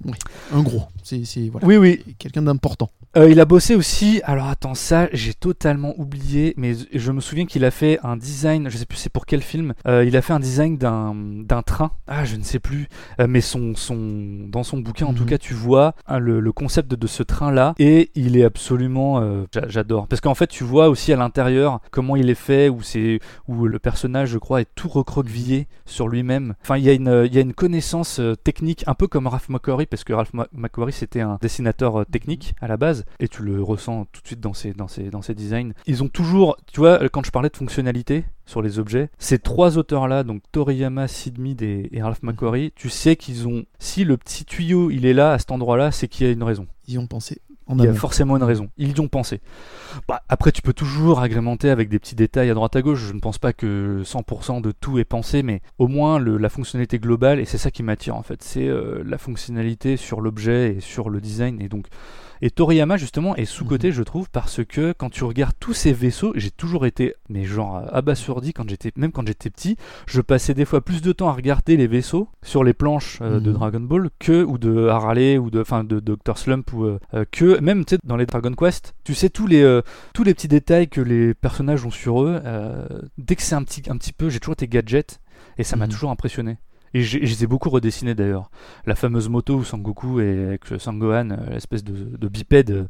un 0.52 0.62
gros. 0.62 0.84
C'est- 1.02 1.48
voilà, 1.50 1.66
Oui, 1.66 1.76
oui. 1.76 2.02
quelqu'un 2.18 2.42
d'important. 2.42 2.90
Euh, 3.16 3.30
il 3.30 3.38
a 3.38 3.44
bossé 3.44 3.76
aussi. 3.76 4.20
Alors 4.24 4.48
attends, 4.48 4.74
ça, 4.74 5.08
j'ai 5.12 5.34
totalement 5.34 5.94
oublié, 5.98 6.52
mais 6.56 6.72
je 6.92 7.12
me 7.12 7.20
souviens 7.20 7.46
qu'il 7.46 7.64
a 7.64 7.70
fait 7.70 8.00
un 8.02 8.16
design. 8.16 8.68
Je 8.68 8.76
sais 8.76 8.86
plus 8.86 8.96
c'est 8.98 9.08
pour 9.12 9.24
quel 9.24 9.40
film. 9.40 9.72
Euh, 9.86 10.04
il 10.04 10.16
a 10.16 10.22
fait 10.22 10.32
un 10.32 10.40
design 10.40 10.76
d'un 10.78 11.14
d'un 11.14 11.62
train. 11.62 11.92
Ah, 12.08 12.24
je 12.24 12.34
ne 12.34 12.42
sais 12.42 12.58
plus. 12.58 12.88
Euh, 13.20 13.26
mais 13.28 13.40
son 13.40 13.76
son 13.76 14.48
dans 14.48 14.64
son 14.64 14.78
bouquin, 14.78 15.06
en 15.06 15.14
tout 15.14 15.22
Mhm. 15.22 15.28
cas, 15.28 15.38
tu 15.38 15.54
vois 15.54 15.94
hein, 16.08 16.18
le, 16.18 16.40
le 16.40 16.52
concept 16.52 16.90
de, 16.90 16.96
de 16.96 17.06
ce 17.06 17.22
train 17.22 17.52
là, 17.52 17.74
et 17.78 18.10
il 18.16 18.36
est 18.36 18.42
absolument. 18.44 19.20
euh, 19.20 19.44
j'a- 19.54 19.68
J'adore 19.68 20.08
parce 20.08 20.20
qu'en 20.20 20.34
fait, 20.34 20.48
tu 20.48 20.64
vois 20.64 20.88
aussi 20.88 21.12
à 21.12 21.16
l'intérieur 21.16 21.80
comment 21.92 22.16
il 22.16 22.28
est 22.30 22.34
fait, 22.34 22.68
où 22.68 22.82
c'est 22.82 23.20
où 23.46 23.66
le 23.66 23.78
personnage, 23.78 24.30
je 24.30 24.38
crois, 24.38 24.60
est 24.60 24.68
tout 24.74 24.88
recroquevillé 24.88 25.68
sur 25.86 26.08
lui-même. 26.08 26.54
Enfin, 26.62 26.78
il 26.78 26.84
y 26.84 26.90
a 26.90 26.92
une 26.92 27.22
il 27.26 27.32
y 27.34 27.38
a 27.38 27.42
une 27.42 27.54
connaissance 27.54 28.18
euh, 28.18 28.34
technique, 28.34 28.82
un 28.88 28.94
peu 28.94 29.06
comme 29.06 29.28
Ralph 29.28 29.48
McQuarrie, 29.48 29.86
parce 29.86 30.02
que 30.02 30.12
Ralph 30.12 30.32
McQuarrie 30.52 30.92
c'était 30.92 31.20
un 31.20 31.38
dessinateur 31.40 32.00
euh, 32.00 32.04
technique 32.04 32.54
à 32.60 32.66
la 32.66 32.76
base, 32.76 33.03
et 33.20 33.28
tu 33.28 33.42
le 33.42 33.62
ressens 33.62 34.06
tout 34.12 34.20
de 34.22 34.26
suite 34.26 34.40
dans 34.40 34.54
ses 34.54 34.72
dans 34.72 34.88
ses 34.88 35.10
dans 35.10 35.22
ses 35.22 35.34
designs. 35.34 35.72
Ils 35.86 36.02
ont 36.02 36.08
toujours, 36.08 36.56
tu 36.72 36.80
vois, 36.80 37.02
euh, 37.02 37.08
quand 37.08 37.24
je 37.24 37.30
parlais 37.30 37.48
de 37.50 37.56
fonctionnalité 37.56 38.24
sur 38.46 38.62
les 38.62 38.78
objets, 38.78 39.08
ces 39.18 39.38
trois 39.38 39.78
auteurs-là, 39.78 40.22
donc 40.22 40.42
Toriyama, 40.52 41.08
Sid 41.08 41.38
Mead 41.38 41.62
et, 41.62 41.88
et 41.92 42.02
Ralph 42.02 42.22
McQuarrie, 42.22 42.72
tu 42.74 42.90
sais 42.90 43.16
qu'ils 43.16 43.48
ont, 43.48 43.64
si 43.78 44.04
le 44.04 44.16
petit 44.16 44.44
tuyau 44.44 44.90
il 44.90 45.06
est 45.06 45.14
là 45.14 45.32
à 45.32 45.38
cet 45.38 45.50
endroit-là, 45.50 45.90
c'est 45.90 46.08
qu'il 46.08 46.26
y 46.26 46.28
a 46.28 46.32
une 46.32 46.42
raison. 46.42 46.66
Ils 46.86 46.94
y 46.94 46.98
ont 46.98 47.06
pensé 47.06 47.40
en 47.66 47.78
Il 47.78 47.84
y 47.84 47.88
a 47.88 47.94
forcément 47.94 48.36
une 48.36 48.42
raison. 48.42 48.68
Ils 48.76 48.94
y 48.94 49.00
ont 49.00 49.08
pensé. 49.08 49.40
Bah, 50.06 50.22
après, 50.28 50.52
tu 50.52 50.60
peux 50.60 50.74
toujours 50.74 51.20
agrémenter 51.20 51.70
avec 51.70 51.88
des 51.88 51.98
petits 51.98 52.14
détails 52.14 52.50
à 52.50 52.54
droite 52.54 52.76
à 52.76 52.82
gauche. 52.82 52.98
Je 52.98 53.14
ne 53.14 53.20
pense 53.20 53.38
pas 53.38 53.54
que 53.54 54.02
100% 54.04 54.60
de 54.60 54.70
tout 54.70 54.98
est 54.98 55.04
pensé, 55.06 55.42
mais 55.42 55.62
au 55.78 55.88
moins 55.88 56.18
le- 56.18 56.36
la 56.36 56.50
fonctionnalité 56.50 56.98
globale, 56.98 57.40
et 57.40 57.46
c'est 57.46 57.56
ça 57.56 57.70
qui 57.70 57.82
m'attire 57.82 58.16
en 58.16 58.22
fait, 58.22 58.42
c'est 58.42 58.68
euh, 58.68 59.02
la 59.06 59.16
fonctionnalité 59.16 59.96
sur 59.96 60.20
l'objet 60.20 60.74
et 60.76 60.80
sur 60.80 61.08
le 61.08 61.22
design. 61.22 61.62
Et 61.62 61.68
donc, 61.70 61.86
et 62.46 62.50
Toriyama 62.50 62.98
justement 62.98 63.34
est 63.36 63.46
sous-côté, 63.46 63.90
je 63.90 64.02
trouve, 64.02 64.28
parce 64.28 64.62
que 64.62 64.92
quand 64.92 65.08
tu 65.08 65.24
regardes 65.24 65.54
tous 65.58 65.72
ces 65.72 65.94
vaisseaux, 65.94 66.32
j'ai 66.36 66.50
toujours 66.50 66.84
été, 66.84 67.14
mais 67.30 67.44
genre 67.44 67.82
abasourdi 67.90 68.52
quand 68.52 68.68
j'étais, 68.68 68.92
même 68.96 69.12
quand 69.12 69.26
j'étais 69.26 69.48
petit, 69.48 69.76
je 70.06 70.20
passais 70.20 70.52
des 70.52 70.66
fois 70.66 70.82
plus 70.82 71.00
de 71.00 71.12
temps 71.12 71.28
à 71.28 71.32
regarder 71.32 71.78
les 71.78 71.86
vaisseaux 71.86 72.28
sur 72.42 72.62
les 72.62 72.74
planches 72.74 73.18
euh, 73.22 73.40
de 73.40 73.48
Mhm. 73.50 73.56
Dragon 73.56 73.80
Ball 73.80 74.10
que 74.18 74.44
ou 74.44 74.58
de 74.58 74.88
Harley 74.88 75.38
ou 75.38 75.48
de, 75.50 75.62
enfin 75.62 75.84
de 75.84 76.00
Dr 76.00 76.36
Slump 76.36 76.70
ou 76.74 76.84
euh, 76.84 76.98
euh, 77.14 77.24
que 77.32 77.58
même 77.60 77.86
tu 77.86 77.94
sais 77.94 78.00
dans 78.04 78.16
les 78.18 78.26
Dragon 78.26 78.52
Quest, 78.52 78.94
tu 79.04 79.14
sais 79.14 79.30
tous 79.30 79.46
les 79.46 79.62
euh, 79.62 79.80
tous 80.12 80.22
les 80.22 80.34
petits 80.34 80.48
détails 80.48 80.88
que 80.88 81.00
les 81.00 81.32
personnages 81.32 81.86
ont 81.86 81.90
sur 81.90 82.22
eux. 82.22 82.42
dès 83.16 83.36
que 83.36 83.42
c'est 83.42 83.54
un 83.54 83.62
petit 83.62 83.82
un 83.88 83.96
petit 83.96 84.12
peu, 84.12 84.28
j'ai 84.28 84.38
toujours 84.38 84.52
été 84.52 84.68
gadget 84.68 85.18
et 85.56 85.64
ça 85.64 85.76
m'a 85.76 85.86
Mhm. 85.86 85.92
toujours 85.92 86.10
impressionné. 86.10 86.58
Et 86.96 87.02
je 87.02 87.18
les 87.18 87.42
ai 87.42 87.46
beaucoup 87.48 87.70
redessinés 87.70 88.14
d'ailleurs. 88.14 88.50
La 88.86 88.94
fameuse 88.94 89.28
moto 89.28 89.56
où 89.56 89.64
Sangoku 89.64 90.20
et 90.20 90.44
avec 90.46 90.62
Sangohan, 90.78 91.30
euh, 91.32 91.36
l'espèce 91.50 91.82
de, 91.82 92.16
de 92.16 92.28
bipède, 92.28 92.70
euh, 92.70 92.84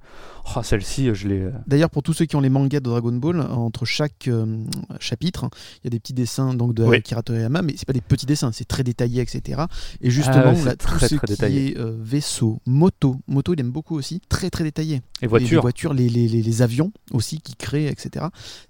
oh, 0.55 0.63
celle-ci, 0.63 1.09
euh, 1.09 1.15
je 1.15 1.27
l'ai. 1.27 1.49
D'ailleurs, 1.67 1.89
pour 1.89 2.03
tous 2.03 2.13
ceux 2.13 2.27
qui 2.27 2.37
ont 2.37 2.41
les 2.43 2.51
mangas 2.51 2.81
de 2.81 2.85
Dragon 2.85 3.13
Ball, 3.13 3.41
entre 3.41 3.87
chaque 3.87 4.29
euh, 4.29 4.63
chapitre, 5.01 5.49
il 5.83 5.85
y 5.85 5.89
a 5.89 5.91
des 5.91 6.01
petits 6.01 6.13
dessins 6.13 6.53
donc 6.53 6.75
de 6.75 6.85
Oui. 6.85 6.99
Akira 6.99 7.23
Toriyama, 7.23 7.63
mais 7.63 7.73
c'est 7.79 7.87
pas 7.87 7.95
des 7.95 8.03
petits 8.03 8.27
dessins, 8.27 8.53
c'est 8.53 8.69
très 8.69 8.85
détaillé, 8.85 9.23
etc. 9.23 9.63
Et 10.03 10.11
justement, 10.11 10.53
Ah, 10.55 10.65
là, 10.65 10.77
tout 10.77 10.87
très, 10.87 11.09
ce 11.09 11.15
très 11.15 11.27
qui 11.27 11.33
détaillé. 11.33 11.73
est 11.73 11.79
euh, 11.81 11.97
vaisseau, 11.99 12.61
moto, 12.67 13.17
moto, 13.27 13.55
il 13.55 13.61
aime 13.61 13.71
beaucoup 13.71 13.97
aussi, 13.97 14.21
très 14.29 14.51
très 14.51 14.65
détaillé. 14.65 14.97
Et 15.23 15.29
Les, 15.29 15.57
voitures, 15.57 15.95
les, 15.95 16.11
les- 16.11 16.29
les- 16.29 16.43
les 16.43 16.63
avions 16.63 16.93
aussi 17.13 17.41
qui 17.41 17.55
créent, 17.57 17.87
etc. 17.87 18.27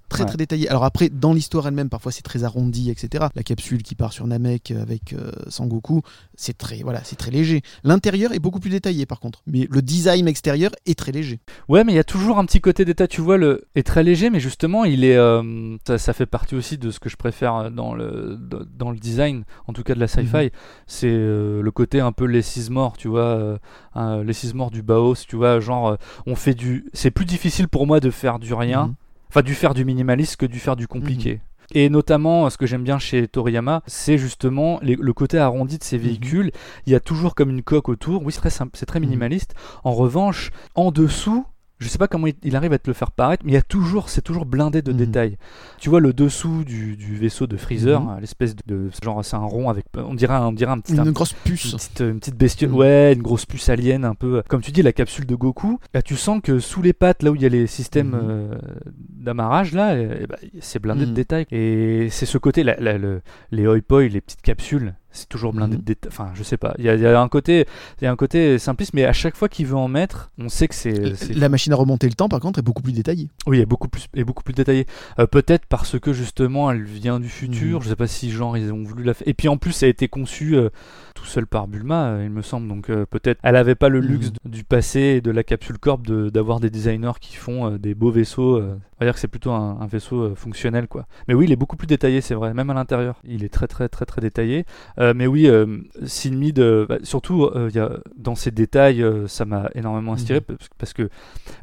Très 0.09 0.23
Ouais. 0.23 0.29
très 0.29 0.37
détaillé. 0.37 0.69
Alors 0.69 0.85
après, 0.85 1.09
dans 1.09 1.33
l'histoire 1.33 1.67
elle-même, 1.67 1.89
parfois 1.89 2.13
c'est 2.13 2.23
très 2.23 2.45
arrondi, 2.45 2.91
etc. 2.91 3.25
La 3.35 3.43
capsule 3.43 3.83
qui 3.83 3.95
part 3.95 4.13
sur 4.13 4.27
Namek 4.27 4.71
avec 4.71 5.13
euh, 5.13 5.33
Sangoku, 5.49 6.03
c'est 6.37 6.57
très 6.57 6.83
voilà, 6.83 7.03
c'est 7.05 7.17
très 7.17 7.31
léger. 7.31 7.63
L'intérieur 7.85 8.33
est 8.33 8.39
beaucoup 8.39 8.61
plus 8.61 8.71
détaillé 8.71 9.07
par 9.07 9.19
contre, 9.19 9.43
mais 9.47 9.67
le 9.71 9.83
design 9.83 10.29
extérieur 10.29 10.71
est 10.87 10.97
très 10.99 11.11
léger. 11.11 11.41
Ouais, 11.69 11.83
mais 11.85 11.93
il 11.93 11.97
y 11.97 11.99
a 12.01 12.05
toujours 12.05 12.39
un 12.39 12.45
petit 12.45 12.61
côté 12.61 12.85
d'état, 12.85 13.09
tu 13.09 13.23
vois, 13.23 13.39
le 13.39 13.65
est 13.75 13.83
très 13.83 14.03
léger, 14.05 14.31
mais 14.31 14.41
justement, 14.41 14.85
il 14.85 15.05
est, 15.05 15.17
euh, 15.17 15.77
ça, 15.87 15.99
ça 15.99 16.13
fait 16.13 16.27
partie 16.27 16.55
aussi 16.55 16.79
de 16.79 16.91
ce 16.91 17.01
que 17.01 17.09
je 17.09 17.17
préfère 17.17 17.71
dans 17.71 17.95
le 17.95 18.39
dans 18.79 18.91
le 18.91 18.99
design, 18.99 19.45
en 19.67 19.73
tout 19.73 19.83
cas 19.83 19.95
de 19.95 20.01
la 20.01 20.07
sci-fi, 20.09 20.51
c'est 20.87 21.09
euh, 21.11 21.63
le 21.63 21.71
côté 21.71 22.01
un 22.01 22.13
peu 22.13 22.27
less 22.27 22.57
is 22.57 22.71
more, 22.71 22.97
tu 22.97 23.09
vois, 23.09 23.23
euh, 23.23 23.59
un 23.95 24.23
less 24.23 24.45
is 24.45 24.53
more 24.55 24.71
du 24.71 24.83
Baos, 24.83 25.17
tu 25.27 25.37
vois, 25.37 25.61
genre 25.61 25.97
on 26.27 26.35
fait 26.37 26.55
du, 26.55 26.85
c'est 26.93 27.11
plus 27.11 27.25
difficile 27.25 27.69
pour 27.69 27.87
moi 27.87 28.01
de 28.01 28.11
faire 28.11 28.39
du 28.39 28.53
rien, 28.55 28.87
Mhm. 28.89 28.95
Enfin 29.35 29.43
du 29.43 29.55
faire 29.57 29.75
du 29.75 29.85
minimaliste 29.85 30.37
que 30.37 30.47
du 30.47 30.61
faire 30.61 30.77
du 30.77 30.87
compliqué. 30.87 31.41
Et 31.75 31.89
notamment, 31.89 32.49
ce 32.51 32.57
que 32.57 32.67
j'aime 32.67 32.85
bien 32.85 33.01
chez 33.01 33.27
Toriyama, 33.27 33.83
c'est 33.87 34.17
justement 34.17 34.79
les- 34.81 34.95
le 34.95 35.13
côté 35.13 35.39
arrondi 35.39 35.77
de 35.79 35.83
ces 35.83 35.99
véhicules. 35.99 36.53
Il 36.87 36.93
y 36.93 36.95
a 36.95 37.01
toujours 37.01 37.35
comme 37.35 37.51
une 37.51 37.63
coque 37.63 37.89
autour. 37.89 38.23
Oui, 38.23 38.33
c'est 38.33 38.39
très 38.41 38.51
simple, 38.51 38.73
c'est 38.77 38.87
très 38.87 39.01
Mhm. 39.01 39.07
minimaliste. 39.07 39.55
En 39.83 39.93
revanche, 39.93 40.53
en 40.77 40.93
dessous, 40.93 41.45
je 41.81 41.89
sais 41.89 41.99
pas 41.99 42.09
comment 42.09 42.27
il- 42.43 42.57
arrive 42.57 42.73
à 42.73 42.79
te 42.79 42.89
le 42.89 42.95
faire 42.95 43.11
paraître, 43.11 43.45
mais 43.45 43.53
il 43.53 43.55
y 43.55 43.59
a 43.59 43.63
toujours, 43.63 44.09
c'est 44.09 44.21
toujours 44.23 44.47
blindé 44.47 44.81
de 44.81 44.93
Mhm. 44.93 44.99
détails. 44.99 45.37
Tu 45.79 45.91
vois 45.91 46.01
le 46.01 46.13
dessous 46.13 46.65
du, 46.65 46.97
du 46.97 47.17
vaisseau 47.17 47.47
de 47.47 47.57
Freezer, 47.57 48.01
Mhm. 48.01 48.21
l'espèce 48.21 48.55
de, 48.67 48.89
genre 49.03 49.25
c'est 49.25 49.37
un 49.37 49.41
rond 49.41 49.69
avec, 49.69 49.87
on 49.97 50.15
dirait, 50.15 50.35
un- 50.35 50.47
on 50.47 50.53
dirait 50.53 50.71
un 50.73 50.79
petit, 50.81 50.99
un 50.99 51.05
Une 51.05 51.11
grosse 51.13 51.33
une 51.33 51.51
puce. 51.53 51.73
petite, 51.75 52.01
une 52.01 52.19
petite 52.21 52.37
bestiole, 52.37 52.71
Mm. 52.71 52.77
ouais, 52.77 53.13
une 53.15 53.23
grosse 53.23 53.45
puce 53.47 53.69
alien 53.69 54.05
un 54.05 54.15
peu. 54.15 54.43
Comme 54.49 54.61
tu 54.63 54.71
dis, 54.71 54.83
la 54.83 54.93
capsule 54.93 55.27
de 55.27 55.35
Goku, 55.35 55.79
là, 55.93 56.01
tu 56.03 56.17
sens 56.17 56.41
que 56.43 56.59
sous 56.61 56.81
les 56.83 56.93
pattes, 56.93 57.23
là 57.23 57.31
où 57.31 57.35
il 57.35 57.43
y 57.43 57.47
a 57.47 57.49
les 57.49 57.67
systèmes 57.67 58.11
Mhm. 58.11 58.21
euh, 58.23 58.55
d'amarrage, 58.99 59.73
là, 59.73 59.97
eh, 59.99 60.09
eh 60.23 60.27
ben, 60.27 60.37
c'est 60.61 60.79
blindé 60.81 61.07
de 61.07 61.13
détails. 61.13 61.47
Et 61.51 62.09
c'est 62.11 62.27
ce 62.27 62.39
côté, 62.39 62.63
la- 62.63 62.77
la- 62.79 62.99
le- 62.99 63.21
les 63.51 63.67
hoi 63.67 63.79
les 64.05 64.21
petites 64.21 64.43
capsules, 64.43 64.95
c'est 65.15 65.29
toujours 65.29 65.53
blindé 65.55 65.77
Mhm. 65.77 65.81
de 65.81 65.85
détails. 65.87 66.11
Enfin, 66.13 66.31
je 66.35 66.43
sais 66.43 66.57
pas. 66.59 66.75
Il 66.79 66.85
y 66.85 66.89
a, 66.91 66.95
il 66.95 67.01
y 67.01 67.07
a 67.07 67.21
un 67.21 67.29
côté, 67.29 67.67
il 68.01 68.05
y 68.05 68.07
a 68.07 68.13
un 68.13 68.17
côté 68.17 68.59
simpliste, 68.59 68.93
mais 68.95 69.05
à 69.05 69.13
chaque 69.13 69.37
fois 69.37 69.49
qu'il 69.49 69.67
veut 69.67 69.77
en 69.77 69.89
mettre, 69.89 70.31
on 70.39 70.49
sait 70.49 70.69
que 70.69 70.75
c'est. 70.75 70.95
La 71.35 71.49
machine 71.49 71.73
à 71.73 71.77
remonter 71.77 72.07
le 72.09 72.15
temps, 72.15 72.29
par 72.29 72.41
contre, 72.41 72.59
est 72.59 72.63
beaucoup 72.63 72.83
plus 72.83 72.93
détaillée. 72.93 73.29
oui, 73.47 73.57
elle 73.57 73.63
est 73.63 73.67
beaucoup 73.67 73.89
plus, 73.89 74.07
est 74.15 74.25
beaucoup 74.25 74.43
plus 74.43 74.55
détaillée. 74.55 74.87
Euh, 75.19 75.27
Peut-être 75.27 75.65
parce 75.67 75.99
que 75.99 76.13
justement, 76.13 76.71
elle 76.71 76.83
vient 76.85 77.19
du 77.21 77.29
futur. 77.29 77.79
Mhm. 77.79 77.85
Je 77.85 77.89
sais 77.89 77.97
pas 77.97 78.07
si 78.07 78.31
genre 78.31 78.57
ils 78.57 78.73
ont 78.73 78.83
voulu 78.83 79.03
la 79.05 79.15
faire. 79.15 79.27
Et 79.29 79.35
puis 79.35 79.49
en 79.49 79.57
plus, 79.57 79.73
ça 79.73 79.87
a 79.87 79.89
été 79.89 80.09
conçu 80.09 80.55
euh, 80.57 80.69
tout 81.15 81.25
seul 81.25 81.47
par 81.47 81.67
Bulma, 81.69 82.09
euh, 82.09 82.25
il 82.25 82.31
me 82.31 82.43
semble. 82.43 82.69
Donc 82.69 82.91
euh, 82.91 83.07
peut-être, 83.07 83.39
elle 83.43 83.57
avait 83.57 83.75
pas 83.75 83.89
le 83.89 84.01
Mhm. 84.01 84.07
luxe 84.09 84.33
du 84.45 84.65
passé 84.65 85.01
et 85.01 85.21
de 85.21 85.31
la 85.31 85.43
capsule 85.45 85.79
corp 85.79 86.03
de- 86.07 86.29
d'avoir 86.31 86.61
des 86.61 86.71
designers 86.71 87.13
qui 87.21 87.37
font 87.37 87.71
des 87.77 87.95
beaux 87.95 88.11
vaisseaux. 88.11 88.61
On 88.61 88.79
va 89.01 89.07
dire 89.07 89.15
que 89.15 89.21
c'est 89.21 89.29
plutôt 89.29 89.51
un, 89.53 89.79
un 89.81 89.87
vaisseau 89.87 90.35
fonctionnel, 90.37 90.87
quoi. 90.89 91.07
Mais 91.29 91.35
oui, 91.35 91.47
il 91.47 91.53
est 91.53 91.57
beaucoup 91.57 91.77
plus 91.77 91.87
détaillé, 91.87 92.21
c'est 92.21 92.35
vrai. 92.35 92.55
Même 92.55 92.71
à 92.71 92.75
l'intérieur, 92.75 93.17
il 93.25 93.45
est 93.45 93.49
très 93.53 93.67
très 93.67 93.89
très 93.89 94.05
très 94.07 94.21
détaillé. 94.21 94.65
Euh, 95.05 95.13
mais 95.15 95.27
oui, 95.27 95.47
euh, 95.47 95.67
Sinmid, 96.05 96.59
euh, 96.59 96.87
bah, 96.87 96.99
surtout, 97.03 97.51
y 97.73 97.79
a, 97.79 97.99
dans 98.17 98.35
ces 98.35 98.51
détails, 98.51 99.05
ça 99.27 99.45
m'a 99.45 99.69
énormément 99.75 100.13
inspiré 100.15 100.41
Mhm. 100.41 100.45
parce, 100.57 100.69
parce 100.79 100.93
que 100.93 101.09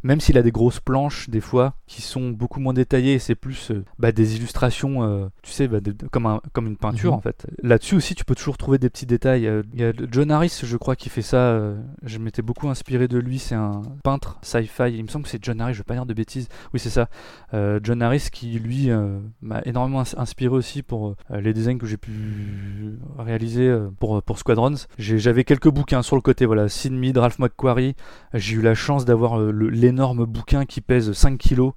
même 0.03 0.19
s'il 0.19 0.37
a 0.37 0.41
des 0.43 0.51
grosses 0.51 0.79
planches 0.79 1.29
des 1.29 1.41
fois 1.41 1.73
qui 1.87 2.01
sont 2.01 2.29
beaucoup 2.29 2.59
moins 2.59 2.73
détaillées, 2.73 3.19
c'est 3.19 3.35
plus 3.35 3.71
bah, 3.99 4.11
des 4.11 4.35
illustrations, 4.37 5.29
tu 5.41 5.51
sais, 5.51 5.67
bah, 5.67 5.79
de- 5.79 5.91
de- 5.91 6.07
comme, 6.07 6.25
un- 6.25 6.41
comme 6.53 6.67
une 6.67 6.77
peinture 6.77 7.11
Mhm. 7.11 7.17
en 7.17 7.21
fait. 7.21 7.47
Là-dessus 7.63 7.95
aussi, 7.95 8.15
tu 8.15 8.25
peux 8.25 8.35
toujours 8.35 8.57
trouver 8.57 8.77
des 8.77 8.89
petits 8.89 9.05
détails. 9.05 9.49
Il 9.73 9.79
y 9.79 9.83
a 9.83 9.91
John 10.11 10.29
Harris, 10.31 10.61
je 10.63 10.77
crois, 10.77 10.95
qui 10.95 11.09
fait 11.09 11.21
ça. 11.21 11.41
je 12.03 12.17
m'étais 12.17 12.41
beaucoup 12.41 12.69
inspiré 12.69 13.07
de 13.07 13.17
lui. 13.17 13.39
C'est 13.39 13.55
un 13.55 13.81
peintre 14.03 14.37
sci-fi. 14.41 14.83
Il 14.93 15.03
me 15.03 15.07
semble 15.07 15.23
que 15.23 15.29
c'est 15.29 15.43
John 15.43 15.59
Harris. 15.61 15.73
Je 15.73 15.79
vais 15.79 15.83
pas 15.83 15.93
dire 15.93 16.05
de 16.05 16.13
bêtises. 16.13 16.47
Oui, 16.73 16.79
c'est 16.79 16.89
ça. 16.89 17.09
Euh, 17.53 17.79
John 17.83 18.01
Harris 18.01 18.27
qui 18.31 18.59
lui 18.59 18.89
euh, 18.91 19.19
m'a 19.41 19.61
énormément 19.65 20.01
ins- 20.01 20.17
inspiré 20.17 20.53
aussi 20.55 20.83
pour 20.83 21.15
euh, 21.31 21.41
les 21.41 21.53
designs 21.53 21.77
que 21.77 21.85
j'ai 21.87 21.97
pu 21.97 22.11
réaliser 23.31 23.67
euh, 23.67 23.89
pour, 23.99 24.21
pour 24.23 24.37
Squadrons. 24.37 24.75
J'avais 24.97 25.43
quelques 25.43 25.69
bouquins 25.69 26.01
sur 26.01 26.15
le 26.15 26.21
côté, 26.21 26.45
voilà, 26.45 26.69
Sid 26.69 26.93
Mead, 26.93 27.17
Ralph 27.17 27.39
McQuarrie. 27.39 27.95
J'ai 28.33 28.55
eu 28.57 28.61
la 28.61 28.75
chance 28.75 29.05
d'avoir 29.05 29.39
euh, 29.39 29.51
l'énorme 29.51 30.25
bouquin 30.25 30.65
qui 30.65 30.81
pèse 30.81 31.11
5 31.11 31.37
kilos 31.37 31.73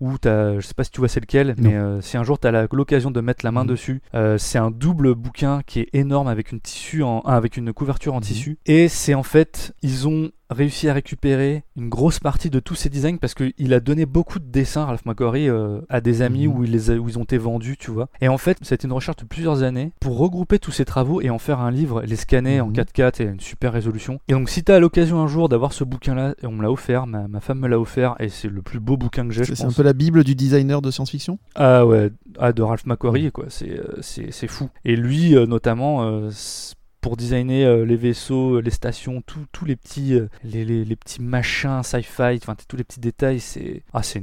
où 0.00 0.18
t'as, 0.18 0.56
je 0.60 0.66
sais 0.66 0.74
pas 0.74 0.84
si 0.84 0.90
tu 0.90 0.98
vois 1.00 1.08
c'est 1.08 1.20
lequel, 1.20 1.54
mais 1.56 1.74
euh, 1.74 2.00
si 2.00 2.16
un 2.16 2.24
jour 2.24 2.38
tu 2.38 2.46
as 2.48 2.66
l'occasion 2.72 3.10
de 3.10 3.20
mettre 3.20 3.44
la 3.44 3.52
main 3.52 3.62
Mhm. 3.62 3.68
dessus, 3.70 4.02
euh, 4.14 4.36
c'est 4.38 4.58
un 4.58 4.70
double 4.70 5.14
bouquin 5.14 5.62
qui 5.64 5.80
est 5.80 5.88
énorme 5.94 6.26
avec 6.28 6.50
une 6.52 6.60
tissu 6.60 7.02
en, 7.02 7.20
avec 7.20 7.56
une 7.56 7.72
couverture 7.72 8.12
en 8.12 8.18
Mhm. 8.18 8.22
tissu 8.22 8.58
et 8.66 8.88
c'est 8.88 9.14
en 9.14 9.22
fait 9.22 9.72
ils 9.82 10.08
ont 10.08 10.30
réussi 10.54 10.88
à 10.88 10.92
récupérer 10.94 11.64
une 11.76 11.88
grosse 11.88 12.18
partie 12.20 12.48
de 12.50 12.60
tous 12.60 12.74
ses 12.74 12.88
designs 12.88 13.18
parce 13.18 13.34
qu'il 13.34 13.74
a 13.74 13.80
donné 13.80 14.06
beaucoup 14.06 14.38
de 14.38 14.44
dessins, 14.46 14.84
Ralph 14.86 15.04
McQuarrie, 15.04 15.48
euh, 15.48 15.80
à 15.88 16.00
des 16.00 16.22
amis 16.22 16.46
Mhm. 16.48 16.54
où, 16.56 16.64
il 16.64 16.70
les 16.70 16.90
a- 16.90 16.94
où 16.96 17.08
ils 17.08 17.18
ont 17.18 17.24
été 17.24 17.36
vendus, 17.38 17.76
tu 17.76 17.90
vois. 17.90 18.08
Et 18.20 18.28
en 18.28 18.38
fait, 18.38 18.58
c'était 18.62 18.86
une 18.86 18.92
recherche 18.92 19.16
de 19.18 19.24
plusieurs 19.24 19.62
années 19.62 19.92
pour 20.00 20.16
regrouper 20.18 20.58
tous 20.58 20.70
ces 20.72 20.84
travaux 20.84 21.20
et 21.20 21.30
en 21.30 21.38
faire 21.38 21.60
un 21.60 21.70
livre, 21.70 22.02
les 22.02 22.16
scanner 22.16 22.60
en 22.60 22.68
Mhm. 22.68 22.72
4K 22.72 23.20
et 23.20 23.26
à 23.28 23.30
une 23.30 23.40
super 23.40 23.72
résolution. 23.72 24.18
Et 24.28 24.32
donc, 24.32 24.48
si 24.48 24.64
tu 24.64 24.72
as 24.72 24.78
l'occasion 24.80 25.20
un 25.20 25.26
jour 25.26 25.48
d'avoir 25.48 25.72
ce 25.72 25.84
bouquin-là, 25.84 26.34
et 26.42 26.46
on 26.46 26.52
me 26.52 26.62
l'a 26.62 26.70
offert, 26.70 27.06
ma, 27.06 27.28
ma 27.28 27.40
femme 27.40 27.58
me 27.60 27.68
l'a 27.68 27.78
offert, 27.78 28.14
et 28.20 28.28
c'est 28.28 28.48
le 28.48 28.62
plus 28.62 28.80
beau 28.80 28.96
bouquin 28.96 29.26
que 29.26 29.32
j'ai, 29.34 29.44
C'est 29.44 29.64
un 29.64 29.70
peu 29.72 29.82
la 29.82 29.92
bible 29.92 30.24
du 30.24 30.34
designer 30.34 30.80
de 30.80 30.90
science-fiction? 30.90 31.38
Ah 31.54 31.84
ouais, 31.86 32.10
ah, 32.38 32.52
de 32.52 32.62
Ralph 32.62 32.86
McQuarrie, 32.86 33.30
quoi, 33.32 33.46
c'est 33.48 33.70
euh, 33.70 33.98
c'est 34.00 34.46
fou. 34.46 34.68
Et 34.84 34.96
lui, 34.96 35.36
euh, 35.36 35.46
notamment, 35.46 36.02
euh, 36.04 36.30
pour 37.04 37.18
designer 37.18 37.66
euh, 37.66 37.84
les 37.84 37.96
vaisseaux, 37.96 38.54
euh, 38.54 38.60
les 38.62 38.70
stations, 38.70 39.22
tous 39.52 39.64
les 39.66 39.76
petits, 39.76 40.14
euh, 40.14 40.26
les, 40.42 40.96
petits 40.96 41.20
machins 41.20 41.82
sci-fi, 41.82 42.38
enfin 42.40 42.56
tous 42.66 42.78
les 42.78 42.84
petits 42.84 42.98
détails, 42.98 43.40
c'est 43.40 43.82
ah 43.92 44.02
c'est 44.02 44.22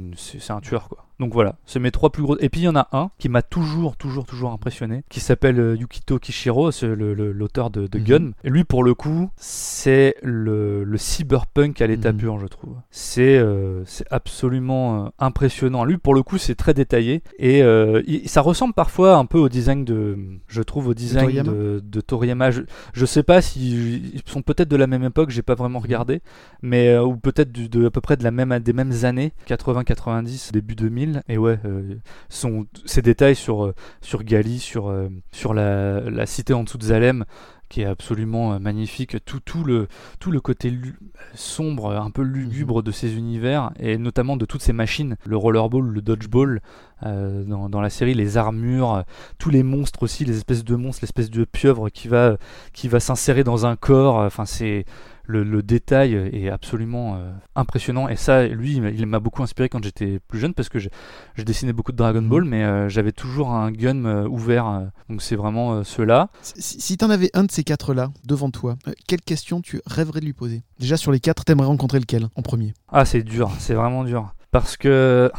un 0.50 0.60
tueur 0.60 0.88
quoi. 0.88 1.06
Donc 1.22 1.34
voilà, 1.34 1.54
c'est 1.66 1.78
mes 1.78 1.92
trois 1.92 2.10
plus 2.10 2.24
gros. 2.24 2.36
Et 2.40 2.48
puis 2.48 2.62
il 2.62 2.64
y 2.64 2.68
en 2.68 2.74
a 2.74 2.88
un 2.90 3.10
qui 3.18 3.28
m'a 3.28 3.42
toujours, 3.42 3.96
toujours, 3.96 4.24
toujours 4.26 4.50
impressionné, 4.50 5.04
qui 5.08 5.20
s'appelle 5.20 5.60
euh, 5.60 5.76
Yukito 5.76 6.18
Kishiro, 6.18 6.72
c'est 6.72 6.88
l'auteur 6.96 7.70
de, 7.70 7.86
de 7.86 7.98
Mhm. 8.00 8.04
Gun. 8.04 8.30
Et 8.42 8.50
lui, 8.50 8.64
pour 8.64 8.82
le 8.82 8.94
coup, 8.94 9.30
c'est 9.36 10.16
le, 10.24 10.82
le 10.82 10.98
cyberpunk 10.98 11.80
à 11.80 11.86
l'état 11.86 12.10
Mhm. 12.10 12.18
pur, 12.18 12.38
je 12.40 12.48
trouve. 12.48 12.74
C'est 12.90 13.38
euh, 13.38 13.84
c'est 13.84 14.04
absolument 14.10 15.04
euh, 15.04 15.08
impressionnant. 15.20 15.84
Lui, 15.84 15.96
pour 15.96 16.14
le 16.16 16.24
coup, 16.24 16.38
c'est 16.38 16.56
très 16.56 16.74
détaillé 16.74 17.22
et 17.38 17.62
euh, 17.62 18.02
il- 18.08 18.28
ça 18.28 18.40
ressemble 18.40 18.74
parfois 18.74 19.14
un 19.14 19.24
peu 19.24 19.38
au 19.38 19.48
design 19.48 19.84
de, 19.84 20.18
je 20.48 20.60
trouve, 20.62 20.88
au 20.88 20.94
design 20.94 21.22
Toriyama 21.26 21.52
de, 21.52 21.80
de 21.84 22.00
Toriyama. 22.00 22.50
Je, 22.50 22.62
je 22.94 23.06
sais 23.06 23.22
pas 23.22 23.40
si 23.42 24.10
ils 24.14 24.22
sont 24.26 24.42
peut-être 24.42 24.68
de 24.68 24.76
la 24.76 24.88
même 24.88 25.04
époque, 25.04 25.30
j'ai 25.30 25.42
pas 25.42 25.54
vraiment 25.54 25.78
regardé, 25.78 26.20
mais 26.62 26.98
ou 26.98 27.14
peut-être 27.16 27.52
de 27.52 27.86
à 27.86 27.90
peu 27.90 28.00
près 28.00 28.16
de 28.16 28.24
la 28.24 28.32
même 28.32 28.58
des 28.58 28.72
mêmes 28.72 29.04
années, 29.04 29.32
80-90, 29.46 30.50
début 30.52 30.74
2000. 30.74 31.11
Et 31.28 31.38
ouais, 31.38 31.58
euh, 31.64 31.96
ces 32.28 33.02
détails 33.02 33.36
sur 33.36 33.64
euh, 33.64 33.74
sur 34.00 34.22
Gali, 34.24 34.58
sur 34.58 34.88
euh, 34.88 35.08
sur 35.32 35.54
la, 35.54 36.00
la 36.00 36.26
cité 36.26 36.52
en 36.54 36.64
dessous 36.64 36.78
de 36.78 36.84
Zalem 36.84 37.24
qui 37.68 37.80
est 37.80 37.86
absolument 37.86 38.60
magnifique, 38.60 39.24
tout, 39.24 39.40
tout, 39.40 39.64
le, 39.64 39.88
tout 40.20 40.30
le 40.30 40.42
côté 40.42 40.68
lu- 40.68 40.98
sombre, 41.34 41.92
un 41.92 42.10
peu 42.10 42.20
lugubre 42.20 42.82
de 42.82 42.90
ces 42.90 43.16
univers, 43.16 43.70
et 43.80 43.96
notamment 43.96 44.36
de 44.36 44.44
toutes 44.44 44.60
ces 44.60 44.74
machines, 44.74 45.16
le 45.24 45.38
rollerball, 45.38 45.82
le 45.82 46.02
dodgeball, 46.02 46.60
euh, 47.02 47.44
dans, 47.44 47.70
dans 47.70 47.80
la 47.80 47.88
série, 47.88 48.12
les 48.12 48.36
armures, 48.36 49.04
tous 49.38 49.48
les 49.48 49.62
monstres 49.62 50.02
aussi, 50.02 50.26
les 50.26 50.36
espèces 50.36 50.64
de 50.64 50.76
monstres, 50.76 51.00
l'espèce 51.02 51.30
de 51.30 51.44
pieuvre 51.46 51.88
qui 51.88 52.08
va, 52.08 52.36
qui 52.74 52.88
va 52.88 53.00
s'insérer 53.00 53.42
dans 53.42 53.64
un 53.64 53.74
corps, 53.74 54.16
enfin 54.16 54.44
c'est... 54.44 54.84
Le, 55.32 55.44
le 55.44 55.62
détail 55.62 56.14
est 56.14 56.50
absolument 56.50 57.16
euh, 57.16 57.32
impressionnant 57.56 58.08
et 58.08 58.16
ça 58.16 58.46
lui 58.46 58.76
il 58.76 59.06
m'a- 59.06 59.18
beaucoup 59.18 59.42
inspiré 59.42 59.68
quand 59.70 59.82
j'étais 59.82 60.18
plus 60.28 60.38
jeune 60.38 60.52
parce 60.52 60.68
que 60.68 60.78
je, 60.78 60.88
je 61.36 61.42
dessinais 61.42 61.72
beaucoup 61.72 61.92
de 61.92 61.96
Dragon 61.96 62.20
Mhm. 62.20 62.28
Ball 62.28 62.44
mais 62.44 62.64
euh, 62.64 62.88
j'avais 62.90 63.12
toujours 63.12 63.50
un 63.50 63.70
gun 63.70 64.04
euh, 64.04 64.28
ouvert 64.28 64.90
donc 65.08 65.22
c'est 65.22 65.36
vraiment 65.36 65.82
ceux-là 65.84 66.28
Si, 66.42 66.80
si 66.80 66.96
t'en 66.98 67.08
avais 67.10 67.30
un 67.34 67.44
de 67.44 67.50
ces 67.50 67.64
quatre-là 67.64 68.10
devant 68.26 68.50
toi, 68.50 68.76
quelle 69.06 69.22
question 69.22 69.60
tu 69.62 69.80
rêverais 69.86 70.20
de 70.20 70.26
lui 70.26 70.32
poser? 70.34 70.62
Déjà 70.78 70.96
sur 70.96 71.12
les 71.12 71.20
quatre, 71.20 71.44
t'aimerais 71.44 71.66
rencontrer 71.66 71.98
lequel 72.00 72.28
en 72.36 72.42
premier? 72.42 72.74
Ah, 72.90 73.04
c'est 73.04 73.22
dur, 73.22 73.50
c'est 73.58 73.74
vraiment 73.74 74.04
dur. 74.04 74.34
Parce 74.50 74.76
que 74.76 75.30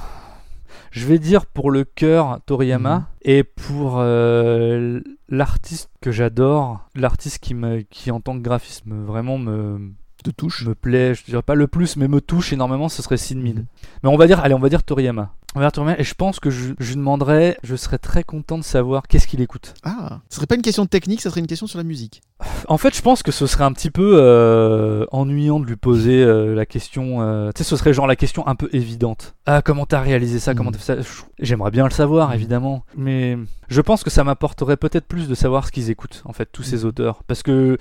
je 0.93 1.07
vais 1.07 1.17
dire 1.19 1.45
pour 1.47 1.71
le 1.71 1.83
cœur 1.83 2.39
Toriyama 2.45 2.95
Mhm. 2.97 3.05
et 3.23 3.43
pour 3.43 3.95
euh, 3.97 5.01
l'artiste 5.27 5.89
que 6.01 6.11
j'adore, 6.11 6.87
l'artiste 6.95 7.39
qui, 7.39 7.55
me, 7.55 7.81
qui 7.81 8.11
en 8.11 8.21
tant 8.21 8.37
que 8.37 8.43
graphiste 8.43 8.85
me, 8.85 9.03
vraiment 9.03 9.37
me, 9.37 9.91
touche 10.37 10.65
me 10.65 10.75
plaît, 10.75 11.15
je 11.15 11.25
dirais 11.25 11.41
pas 11.41 11.55
le 11.55 11.67
plus, 11.67 11.97
mais 11.97 12.07
me 12.07 12.21
touche 12.21 12.53
énormément, 12.53 12.87
ce 12.89 13.01
serait 13.01 13.17
Sin 13.17 13.35
Min. 13.37 13.53
Mhm. 13.53 13.65
Mais 14.03 14.09
on 14.09 14.17
va 14.17 14.27
dire, 14.27 14.39
allez, 14.39 14.53
on 14.53 14.59
va 14.59 14.69
dire 14.69 14.83
Toriyama. 14.83 15.33
Et 15.55 16.03
je 16.03 16.13
pense 16.15 16.39
que 16.39 16.49
je, 16.49 16.73
je 16.79 16.89
lui 16.89 16.95
demanderais, 16.95 17.57
je 17.63 17.75
serais 17.75 17.97
très 17.97 18.23
content 18.23 18.57
de 18.57 18.63
savoir 18.63 19.07
qu'est-ce 19.07 19.27
qu'il 19.27 19.41
écoute. 19.41 19.73
Ah, 19.83 20.19
ce 20.29 20.37
serait 20.37 20.45
pas 20.47 20.55
une 20.55 20.61
question 20.61 20.85
technique, 20.85 21.21
ça 21.21 21.29
serait 21.29 21.41
une 21.41 21.47
question 21.47 21.67
sur 21.67 21.77
la 21.77 21.83
musique. 21.83 22.21
En 22.67 22.77
fait, 22.77 22.95
je 22.95 23.01
pense 23.01 23.23
que 23.23 23.31
ce 23.31 23.45
serait 23.47 23.63
un 23.63 23.71
petit 23.71 23.91
peu 23.91 24.15
euh, 24.17 25.05
ennuyant 25.11 25.59
de 25.59 25.65
lui 25.65 25.75
poser 25.75 26.23
euh, 26.23 26.55
la 26.55 26.65
question. 26.65 27.21
euh, 27.21 27.51
tu 27.55 27.63
sais, 27.63 27.69
ce 27.69 27.75
serait 27.77 27.93
genre 27.93 28.07
la 28.07 28.15
question 28.15 28.45
un 28.47 28.55
peu 28.55 28.69
évidente. 28.73 29.35
Ah, 29.45 29.61
comment 29.61 29.85
t'as 29.85 30.01
réalisé 30.01 30.39
ça? 30.39 30.53
Comment 30.55 30.71
Mhm. 30.71 30.77
t'as 30.77 30.95
fait 30.95 31.03
ça? 31.03 31.09
J'aimerais 31.39 31.71
bien 31.71 31.85
le 31.85 31.91
savoir, 31.91 32.29
Mhm. 32.29 32.35
évidemment. 32.35 32.83
Mais 32.97 33.37
je 33.69 33.81
pense 33.81 34.03
que 34.03 34.09
ça 34.09 34.23
m'apporterait 34.23 34.77
peut-être 34.77 35.05
plus 35.07 35.27
de 35.27 35.35
savoir 35.35 35.67
ce 35.67 35.71
qu'ils 35.71 35.89
écoutent, 35.89 36.21
en 36.25 36.33
fait, 36.33 36.49
tous 36.51 36.63
ces 36.63 36.79
Mhm. 36.81 36.85
auteurs. 36.89 37.23
Parce 37.27 37.43
que. 37.43 37.77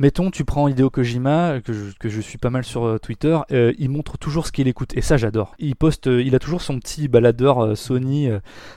Mettons, 0.00 0.30
tu 0.30 0.46
prends 0.46 0.66
Hideo 0.66 0.88
Kojima, 0.88 1.60
que 1.60 1.74
je, 1.74 1.94
que 2.00 2.08
je 2.08 2.22
suis 2.22 2.38
pas 2.38 2.48
mal 2.48 2.64
sur 2.64 2.86
euh, 2.86 2.96
Twitter, 2.98 3.38
euh, 3.52 3.74
il 3.78 3.90
montre 3.90 4.16
toujours 4.16 4.46
ce 4.46 4.52
qu'il 4.52 4.66
écoute, 4.66 4.96
et 4.96 5.02
ça 5.02 5.18
j'adore. 5.18 5.54
Il 5.58 5.76
poste, 5.76 6.06
euh, 6.06 6.22
il 6.22 6.34
a 6.34 6.38
toujours 6.38 6.62
son 6.62 6.78
petit 6.78 7.06
baladeur 7.06 7.62
euh, 7.62 7.74
Sony, 7.74 8.30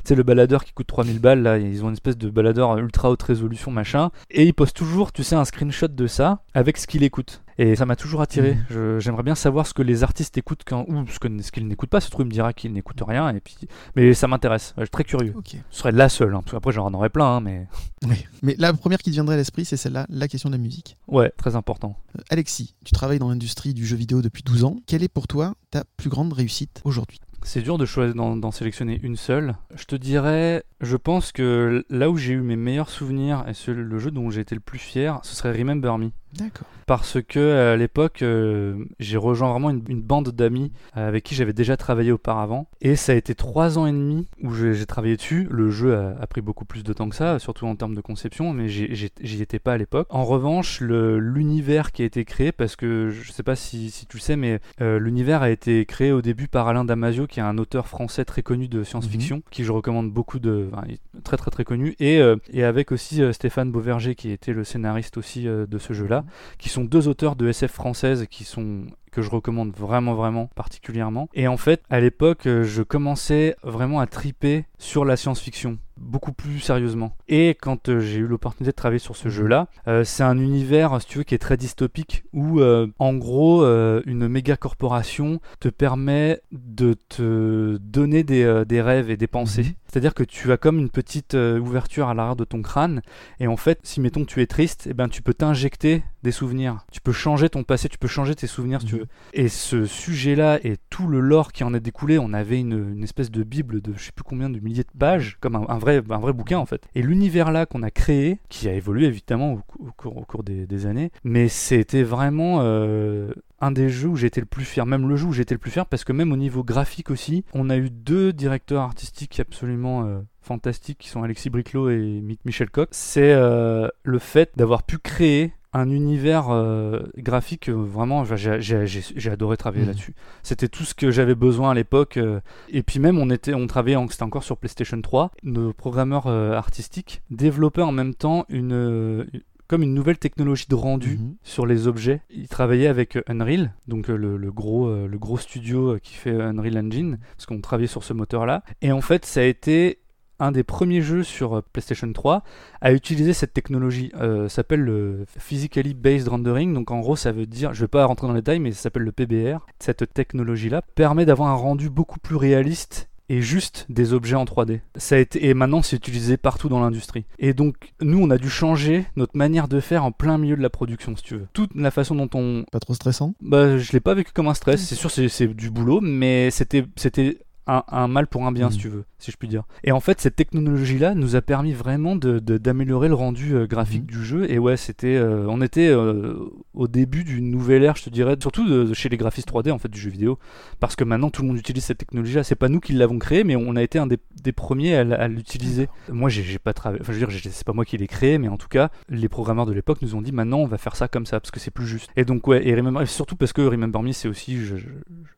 sais 0.04 0.16
le 0.16 0.24
baladeur 0.24 0.66
qui 0.66 0.74
coûte 0.74 0.88
3000 0.88 1.20
balles, 1.20 1.42
là, 1.42 1.58
ils 1.58 1.86
ont 1.86 1.88
une 1.88 1.94
espèce 1.94 2.18
de 2.18 2.30
baladeur 2.30 2.78
ultra 2.78 3.10
haute 3.10 3.24
résolution, 3.24 3.72
machin, 3.72 4.12
et 4.32 4.44
il 4.44 4.54
poste 4.54 4.76
toujours, 4.76 5.14
tu 5.14 5.24
sais, 5.24 5.38
un 5.38 5.46
screenshot 5.46 5.88
de 5.88 6.08
ça, 6.08 6.42
avec 6.54 6.78
ce 6.78 6.88
qu'il 6.88 7.04
écoute. 7.04 7.43
Et 7.58 7.76
ça 7.76 7.86
m'a 7.86 7.96
toujours 7.96 8.22
attiré. 8.22 8.58
Je- 8.70 9.00
J'aimerais 9.00 9.24
bien 9.24 9.36
savoir 9.36 9.68
ce 9.68 9.74
que 9.74 9.82
les 9.82 10.04
artistes 10.04 10.38
écoutent 10.38 10.64
quand, 10.66 10.86
ou 10.88 11.06
ce 11.08 11.52
qu'ils 11.52 11.68
n'écoutent 11.68 11.90
pas. 11.90 12.02
Ce 12.02 12.10
truc 12.10 12.26
me 12.28 12.32
dira 12.32 12.54
qu'ils 12.54 12.74
n'écoutent 12.74 13.04
rien. 13.06 13.30
Et 13.36 13.40
puis, 13.40 13.56
mais 13.96 14.14
ça 14.14 14.28
m'intéresse. 14.28 14.74
Je 14.78 14.84
suis 14.84 14.90
très 14.90 15.04
curieux. 15.04 15.34
Ce 15.70 15.80
serait 15.80 15.92
la 15.92 16.10
seule. 16.10 16.34
Hein, 16.36 16.42
parce 16.44 16.52
qu'après, 16.52 16.72
j'en 16.72 16.94
aurais 16.94 17.10
plein. 17.10 17.38
hein, 17.38 17.42
mais 17.42 17.68
Oui. 18.08 18.26
Mais 18.42 18.56
la 18.60 18.74
première 18.74 18.98
qui 19.00 19.10
te 19.10 19.14
viendrait 19.14 19.36
à 19.36 19.38
l'esprit, 19.38 19.66
c'est 19.66 19.78
celle-là, 19.78 20.06
la 20.10 20.28
question 20.28 20.50
de 20.50 20.56
la 20.56 20.62
musique. 20.62 20.98
ouais, 21.08 21.32
très 21.38 21.56
important. 21.56 21.98
Euh, 22.18 22.22
Alexis, 22.30 22.76
tu 22.84 22.92
travailles 22.94 23.20
dans 23.20 23.30
l'industrie 23.30 23.74
du 23.74 23.86
jeu 23.86 23.96
vidéo 23.96 24.22
depuis 24.22 24.44
12 24.44 24.64
ans. 24.64 24.78
Quelle 24.88 25.04
est 25.04 25.08
pour 25.08 25.28
toi 25.28 25.54
ta 25.72 25.84
plus 25.98 26.10
grande 26.10 26.34
réussite 26.34 26.82
aujourd'hui? 26.84 27.20
C'est 27.46 27.62
dur 27.62 27.78
de 27.78 27.86
choisir 27.86 28.16
d'en 28.16 28.52
sélectionner 28.52 29.00
une 29.04 29.18
seule. 29.18 29.56
Je 29.76 29.84
te 29.84 29.98
dirais, 29.98 30.64
je 30.80 30.96
pense 30.96 31.34
que 31.34 31.84
là 31.90 32.10
où 32.10 32.16
j'ai 32.16 32.32
eu 32.34 32.42
mes 32.42 32.56
meilleurs 32.56 32.90
souvenirs 32.90 33.44
et 33.48 33.72
le 33.72 34.00
jeu 34.00 34.12
dont 34.12 34.30
j'ai 34.30 34.40
été 34.40 34.56
le 34.56 34.62
plus 34.62 34.80
fier, 34.80 35.20
ce 35.24 35.36
serait 35.36 35.52
Remember 35.52 35.98
Me. 35.98 36.12
D'accord. 36.38 36.68
Parce 36.86 37.22
que 37.22 37.74
à 37.74 37.78
l'époque, 37.78 38.22
euh, 38.22 38.84
j'ai 39.00 39.18
rejoint 39.18 39.52
vraiment 39.52 39.70
une, 39.70 39.84
une 39.88 40.02
bande 40.02 40.30
d'amis 40.30 40.72
euh, 40.98 41.08
avec 41.08 41.24
qui 41.24 41.36
j'avais 41.36 41.54
déjà 41.54 41.78
travaillé 41.78 42.12
auparavant. 42.12 42.68
Et 42.82 42.96
ça 42.96 43.14
a 43.14 43.16
été 43.16 43.36
trois 43.36 43.78
ans 43.78 43.86
et 43.86 43.92
demi 43.92 44.28
où 44.42 44.54
j'ai 44.54 44.86
travaillé 44.86 45.16
dessus. 45.16 45.48
Le 45.50 45.70
jeu 45.72 45.96
a, 45.96 46.16
a 46.20 46.28
pris 46.28 46.42
beaucoup 46.42 46.66
plus 46.66 46.84
de 46.84 46.92
temps 46.92 47.08
que 47.08 47.16
ça, 47.16 47.40
surtout 47.40 47.68
en 47.68 47.76
termes 47.76 47.96
de 47.96 48.02
conception, 48.02 48.52
mais 48.54 48.68
j'y 48.68 49.42
étais 49.42 49.60
pas 49.60 49.74
à 49.74 49.78
l'époque. 49.78 50.08
En 50.10 50.26
revanche, 50.26 50.82
l'univers 50.82 51.92
qui 51.92 52.02
a 52.02 52.06
été 52.06 52.26
créé, 52.26 52.52
parce 52.52 52.76
que 52.76 53.10
je 53.10 53.32
sais 53.32 53.44
pas 53.44 53.56
si, 53.56 53.92
si 53.92 54.06
tu 54.06 54.18
le 54.18 54.22
sais, 54.22 54.36
mais 54.36 54.60
euh, 54.82 55.00
l'univers 55.00 55.42
a 55.42 55.50
été 55.50 55.86
créé 55.86 56.12
au 56.12 56.22
début 56.22 56.48
par 56.48 56.68
Alain 56.68 56.86
Damasio, 56.86 57.28
qui 57.28 57.40
est 57.40 57.44
un 57.44 57.58
auteur 57.58 57.88
français 57.88 58.26
très 58.26 58.44
connu 58.44 58.68
de 58.68 58.84
science-fiction, 58.84 59.42
qui 59.52 59.64
je 59.64 59.72
recommande 59.72 60.12
beaucoup 60.12 60.40
de. 60.40 60.70
enfin, 60.74 60.84
très 61.24 61.38
très 61.38 61.52
très 61.52 61.64
connu. 61.64 61.96
Et, 62.00 62.20
euh, 62.20 62.36
et 62.52 62.64
avec 62.64 62.92
aussi 62.92 63.22
euh, 63.22 63.32
Stéphane 63.34 63.72
Beauverger, 63.72 64.16
qui 64.16 64.32
était 64.32 64.54
le 64.54 64.64
scénariste 64.64 65.18
aussi 65.18 65.48
euh, 65.48 65.66
de 65.66 65.78
ce 65.78 65.94
jeu-là 65.94 66.23
qui 66.58 66.70
sont 66.70 66.84
deux 66.84 67.08
auteurs 67.08 67.36
de 67.36 67.48
SF 67.48 67.72
françaises 67.72 68.26
qui 68.30 68.44
sont 68.44 68.86
que 69.12 69.22
je 69.22 69.30
recommande 69.30 69.74
vraiment 69.76 70.16
vraiment 70.16 70.50
particulièrement. 70.56 71.30
Et 71.34 71.48
en 71.48 71.58
fait 71.58 71.84
à 71.90 72.00
l'époque 72.00 72.48
euh, 72.48 72.64
je 72.64 72.82
commençais 72.82 73.56
vraiment 73.64 74.00
à 74.00 74.08
triper 74.08 74.66
sur 74.80 75.06
la 75.06 75.18
science-fiction 75.18 75.78
beaucoup 75.98 76.34
plus 76.34 76.60
sérieusement. 76.60 77.16
Et 77.28 77.50
quand 77.50 77.90
euh, 77.90 78.00
j'ai 78.00 78.18
eu 78.18 78.26
l'opportunité 78.26 78.72
de 78.72 78.76
travailler 78.76 79.00
sur 79.00 79.16
ce 79.16 79.30
jeu 79.30 79.46
là 79.46 79.68
c'est 80.04 80.24
un 80.24 80.40
univers 80.40 81.00
si 81.00 81.08
tu 81.08 81.18
veux 81.20 81.24
qui 81.24 81.36
est 81.36 81.40
très 81.40 81.58
dystopique 81.58 82.24
où 82.34 82.60
euh, 82.60 82.88
en 82.98 83.14
gros 83.14 83.64
euh, 83.64 84.02
une 84.06 84.28
méga 84.28 84.56
corporation 84.56 85.40
te 85.60 85.70
permet 85.70 86.42
de 86.52 86.94
te 87.10 87.78
donner 87.78 88.24
des, 88.24 88.44
euh, 88.44 88.66
des 88.66 88.82
rêves 88.82 89.10
et 89.10 89.18
des 89.18 89.28
pensées. 89.28 89.64
Mhm. 89.64 89.74
c'est-à-dire 89.88 90.14
que 90.14 90.24
tu 90.24 90.52
as 90.52 90.58
comme 90.58 90.80
une 90.80 90.90
petite 90.90 91.36
euh, 91.36 91.60
ouverture 91.60 92.08
à 92.08 92.14
l'arrière 92.14 92.36
de 92.36 92.46
ton 92.46 92.62
crâne 92.62 93.02
et 93.40 93.48
en 93.48 93.58
fait, 93.58 93.80
si 93.84 94.02
mettons 94.02 94.26
tu 94.26 94.42
es 94.42 94.48
triste, 94.48 94.88
eh 94.90 94.94
ben 94.94 95.10
tu 95.10 95.22
peux 95.22 95.34
t'injecter 95.34 96.04
des 96.24 96.32
souvenirs. 96.32 96.86
Tu 96.92 97.02
peux 97.02 97.12
changer 97.12 97.50
ton 97.50 97.64
passé, 97.64 97.90
tu 97.90 97.98
peux 97.98 98.08
changer 98.08 98.34
tes 98.36 98.48
souvenirs 98.48 98.82
si 98.82 98.88
tu 98.88 98.96
Mhm. 98.96 99.02
veux. 99.02 99.08
Et 99.34 99.48
ce 99.50 99.86
sujet-là 99.86 100.60
et 100.64 100.78
tout 100.90 101.08
le 101.08 101.20
lore 101.20 101.52
qui 101.52 101.64
en 101.64 101.74
est 101.74 101.80
découlé, 101.80 102.18
on 102.18 102.34
avait 102.34 102.60
une, 102.60 102.94
une 102.96 103.04
espèce 103.04 103.30
de 103.32 103.44
bible 103.44 103.82
de 103.82 103.94
je 103.96 104.06
sais 104.06 104.12
plus 104.14 104.24
combien 104.24 104.50
de 104.50 104.60
milliers 104.60 104.84
de 104.84 104.98
pages, 104.98 105.38
comme 105.42 105.56
un, 105.56 105.66
un 105.68 105.78
vrai, 105.78 106.02
un 106.10 106.20
vrai 106.20 106.34
bouquin 106.34 106.58
en 106.60 106.66
fait. 106.66 106.88
Et 106.96 107.02
l'univers-là 107.02 107.66
qu'on 107.66 107.84
a 107.84 107.92
créé, 107.92 108.40
qui 108.50 108.68
a 108.70 108.74
évolué 108.74 109.06
évidemment 109.06 109.54
au, 109.54 109.58
cou- 109.68 109.88
au 109.88 109.92
cours, 109.92 110.18
au 110.18 110.24
cours 110.26 110.44
des, 110.44 110.66
des 110.66 110.86
années, 110.86 111.12
mais 111.24 111.48
c'était 111.50 112.04
vraiment 112.04 112.60
euh, 112.62 113.32
un 113.60 113.72
des 113.72 113.90
jeux 113.90 114.10
où 114.10 114.16
j'étais 114.16 114.42
le 114.42 114.46
plus 114.48 114.66
fier, 114.66 114.86
même 114.86 115.08
le 115.08 115.16
jeu 115.16 115.28
où 115.28 115.34
j'étais 115.34 115.56
le 115.56 115.60
plus 115.60 115.72
fier, 115.72 115.86
parce 115.86 116.04
que 116.04 116.14
même 116.14 116.32
au 116.32 116.38
niveau 116.38 116.64
graphique 116.64 117.12
aussi, 117.12 117.44
on 117.54 117.70
a 117.70 117.78
eu 117.78 117.90
deux 117.90 118.34
directeurs 118.34 118.82
artistiques 118.82 119.40
absolument 119.40 120.06
euh, 120.06 120.20
fantastiques, 120.42 120.98
qui 121.00 121.10
sont 121.10 121.24
Alexis 121.24 121.50
Briclot 121.50 121.90
et 121.90 122.22
Mi- 122.22 122.40
Michel 122.46 122.70
Coq. 122.70 122.90
C'est 122.92 123.34
euh, 123.34 123.88
le 124.04 124.20
fait 124.20 124.52
d'avoir 124.58 124.84
pu 124.84 124.98
créer 124.98 125.54
un 125.74 125.90
univers 125.90 126.50
euh, 126.52 127.02
graphique 127.18 127.70
euh, 127.70 127.74
vraiment 127.74 128.24
j'ai- 128.24 129.30
adoré 129.32 129.58
travailler 129.58 129.84
Mhm. 129.84 129.90
là-dessus 129.90 130.14
c'était 130.44 130.68
tout 130.68 130.84
ce 130.84 130.94
que 130.94 131.10
j'avais 131.12 131.36
besoin 131.36 131.72
à 131.72 131.74
l'époque 131.74 132.18
euh, 132.18 132.40
et 132.70 132.84
puis 132.84 133.00
même 133.00 133.18
on 133.18 133.30
était 133.30 133.54
on 133.54 133.66
travaillait 133.68 133.96
en- 133.96 134.08
c'était 134.08 134.24
encore 134.24 134.44
sur 134.44 134.58
PlayStation 134.58 135.02
3 135.02 135.32
nos 135.44 135.74
programmeurs 135.74 136.28
artistiques 136.28 137.22
développaient 137.32 137.82
en 137.82 137.92
même 137.92 138.14
temps 138.16 138.46
une 138.50 139.26
comme 139.68 139.82
une 139.82 139.94
nouvelle 139.94 140.20
technologie 140.20 140.66
de 140.70 140.76
rendu 140.76 141.18
Mhm. 141.20 141.36
sur 141.42 141.66
les 141.66 141.88
objets. 141.88 142.22
Il 142.30 142.48
travaillait 142.48 142.88
avec 142.88 143.18
Unreal, 143.28 143.74
donc 143.88 144.08
le, 144.10 144.38
le 144.38 144.52
gros, 144.52 144.94
le 145.08 145.18
gros 145.18 145.38
studio 145.38 145.98
qui 146.04 146.14
fait 146.14 146.40
Unreal 146.40 146.78
Engine, 146.78 147.18
parce 147.36 147.46
qu'on 147.48 147.60
travaillait 147.62 147.88
sur 147.88 148.04
ce 148.04 148.14
moteur-là. 148.14 148.62
Et 148.82 148.92
en 148.92 149.02
fait, 149.02 149.26
ça 149.26 149.40
a 149.40 149.44
été 149.46 150.00
un 150.40 150.52
des 150.52 150.64
premiers 150.64 151.02
jeux 151.02 151.24
sur 151.24 151.58
euh, 151.58 151.62
PlayStation 151.74 152.12
3 152.12 152.44
à 152.82 152.92
utiliser 152.94 153.34
cette 153.34 153.54
technologie. 153.54 154.12
Euh, 154.20 154.50
ça 154.50 154.58
s'appelle 154.58 154.82
le 154.82 155.26
Physically 155.40 155.94
Based 155.94 156.28
Rendering. 156.28 156.74
Donc 156.74 156.92
en 156.92 157.00
gros, 157.00 157.16
ça 157.16 157.32
veut 157.32 157.46
dire, 157.46 157.74
je 157.74 157.82
vais 157.82 157.88
pas 157.88 158.06
rentrer 158.06 158.28
dans 158.28 158.34
les 158.34 158.42
détails, 158.42 158.60
mais 158.60 158.72
ça 158.72 158.84
s'appelle 158.84 159.04
le 159.04 159.12
PBR. 159.12 159.66
Cette 159.80 160.14
technologie-là 160.14 160.82
permet 160.96 161.26
d'avoir 161.26 161.50
un 161.50 161.56
rendu 161.56 161.90
beaucoup 161.90 162.20
plus 162.20 162.36
réaliste 162.36 163.10
et 163.30 163.42
juste 163.42 163.86
des 163.90 164.12
objets 164.14 164.36
en 164.36 164.44
3D. 164.44 164.82
Ça 164.98 165.16
a 165.16 165.18
été, 165.20 165.48
et 165.48 165.54
maintenant, 165.54 165.82
c'est 165.82 165.96
utilisé 165.96 166.36
partout 166.36 166.68
dans 166.68 166.82
l'industrie. 166.82 167.24
Et 167.40 167.54
donc, 167.54 167.94
nous, 168.02 168.20
on 168.22 168.30
a 168.30 168.38
dû 168.38 168.50
changer 168.50 169.06
notre 169.16 169.38
manière 169.38 169.70
de 169.70 169.80
faire 169.80 170.04
en 170.04 170.12
plein 170.12 170.38
milieu 170.38 170.58
de 170.58 170.62
la 170.62 170.70
production, 170.70 171.16
si 171.16 171.24
tu 171.24 171.36
veux. 171.36 171.48
Toute 171.54 171.74
la 171.74 171.90
façon 171.90 172.16
dont 172.16 172.30
on, 172.34 172.66
Pas 172.70 172.82
trop 172.82 172.94
stressant? 172.94 173.34
Bah, 173.42 173.78
je 173.78 173.92
l'ai 173.94 174.02
pas 174.02 174.14
vécu 174.14 174.32
comme 174.34 174.50
un 174.50 174.54
stress. 174.54 174.82
C'est 174.84 174.96
sûr, 174.96 175.10
c'est 175.10 175.48
du 175.48 175.70
boulot, 175.72 176.02
mais 176.02 176.52
c'était 176.52 176.84
c'était 176.98 177.40
un, 177.66 177.84
un 177.88 178.10
mal 178.10 178.28
pour 178.28 178.46
un 178.46 178.52
bien, 178.52 178.66
Mhm. 178.68 178.72
si 178.74 178.78
tu 178.80 178.90
veux, 178.90 179.06
si 179.24 179.32
je 179.32 179.38
puis 179.38 179.48
dire. 179.48 179.64
Et 179.84 179.92
en 179.92 180.00
fait, 180.00 180.20
cette 180.22 180.36
technologie-là 180.36 181.16
nous 181.16 181.36
a 181.36 181.42
permis 181.42 181.74
vraiment 181.74 182.16
d'améliorer 182.16 183.08
le 183.08 183.14
rendu 183.16 183.56
euh, 183.56 183.66
graphique 183.68 184.02
Mhm. 184.04 184.08
du 184.08 184.24
jeu. 184.26 184.52
Et 184.52 184.60
ouais, 184.60 184.78
c'était, 184.78 185.16
euh, 185.16 185.46
on 185.48 185.62
était 185.62 185.88
euh, 185.90 186.36
au 186.74 186.88
début 186.88 187.24
d'une 187.24 187.50
nouvelle 187.50 187.84
ère, 187.84 187.96
je 187.96 188.04
te 188.04 188.10
dirais, 188.10 188.36
surtout 188.42 188.68
de- 188.68 188.84
de 188.86 188.94
chez 188.94 189.10
les 189.10 189.18
graphistes 189.18 189.48
3D 189.48 189.72
en 189.72 189.78
fait 189.78 189.90
du 189.90 190.00
jeu 190.00 190.10
vidéo, 190.10 190.38
parce 190.80 190.96
que 190.96 191.04
maintenant 191.04 191.30
tout 191.30 191.42
le 191.42 191.48
monde 191.48 191.58
utilise 191.58 191.84
cette 191.86 191.98
technologie-là. 191.98 192.44
C'est 192.44 192.56
pas 192.56 192.70
nous 192.70 192.80
qui 192.80 192.94
l'avons 192.94 193.20
créée, 193.20 193.44
mais 193.44 193.56
on 193.56 193.76
a 193.76 193.82
été 193.82 193.98
un 194.00 194.08
des, 194.08 194.18
des 194.42 194.52
premiers 194.52 194.96
à, 194.96 195.28
l'utiliser. 195.28 195.88
Moi, 196.12 196.30
j'ai 196.30 196.60
pas 196.60 196.74
travaillé. 196.74 197.02
Enfin, 197.02 197.14
je 197.14 197.20
veux 197.26 197.28
dire, 197.28 197.52
c'est 197.52 197.66
pas 197.66 197.74
moi 197.74 197.86
qui 197.86 197.98
l'ai 197.98 198.08
créé, 198.08 198.38
mais 198.38 198.48
en 198.50 198.58
tout 198.58 198.68
cas, 198.68 198.90
les 199.10 199.30
programmeurs 199.30 199.66
de 199.66 199.74
l'époque 199.74 200.02
nous 200.02 200.16
ont 200.16 200.22
dit 200.22 200.32
maintenant 200.32 200.58
on 200.60 200.68
va 200.68 200.78
faire 200.78 200.96
ça 200.96 201.08
comme 201.08 201.26
ça 201.26 201.40
parce 201.40 201.52
que 201.52 201.60
c'est 201.60 201.72
plus 201.72 201.88
juste. 201.88 202.10
Et 202.18 202.26
donc 202.26 202.46
ouais, 202.48 202.68
et 202.68 202.76
Remember- 202.76 203.08
surtout 203.08 203.36
parce 203.36 203.54
que 203.54 203.62
Remember 203.62 204.02
Me, 204.02 204.12
c'est 204.12 204.28
aussi, 204.28 204.58
je, 204.58 204.76
je- 204.78 204.88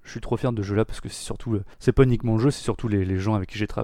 je 0.03 0.11
suis 0.11 0.19
trop 0.21 0.37
fier 0.37 0.51
de 0.51 0.61
ce 0.61 0.67
jeu-là 0.67 0.85
parce 0.85 1.01
que 1.01 1.09
c'est 1.09 1.23
surtout, 1.23 1.59
c'est 1.79 1.91
pas 1.91 2.03
uniquement 2.03 2.33
le 2.35 2.39
jeu, 2.39 2.51
c'est 2.51 2.63
surtout 2.63 2.87
les, 2.87 3.05
les 3.05 3.17
gens 3.17 3.35
avec 3.35 3.49
qui 3.49 3.57
j'ai 3.57 3.67
travaillé. 3.67 3.74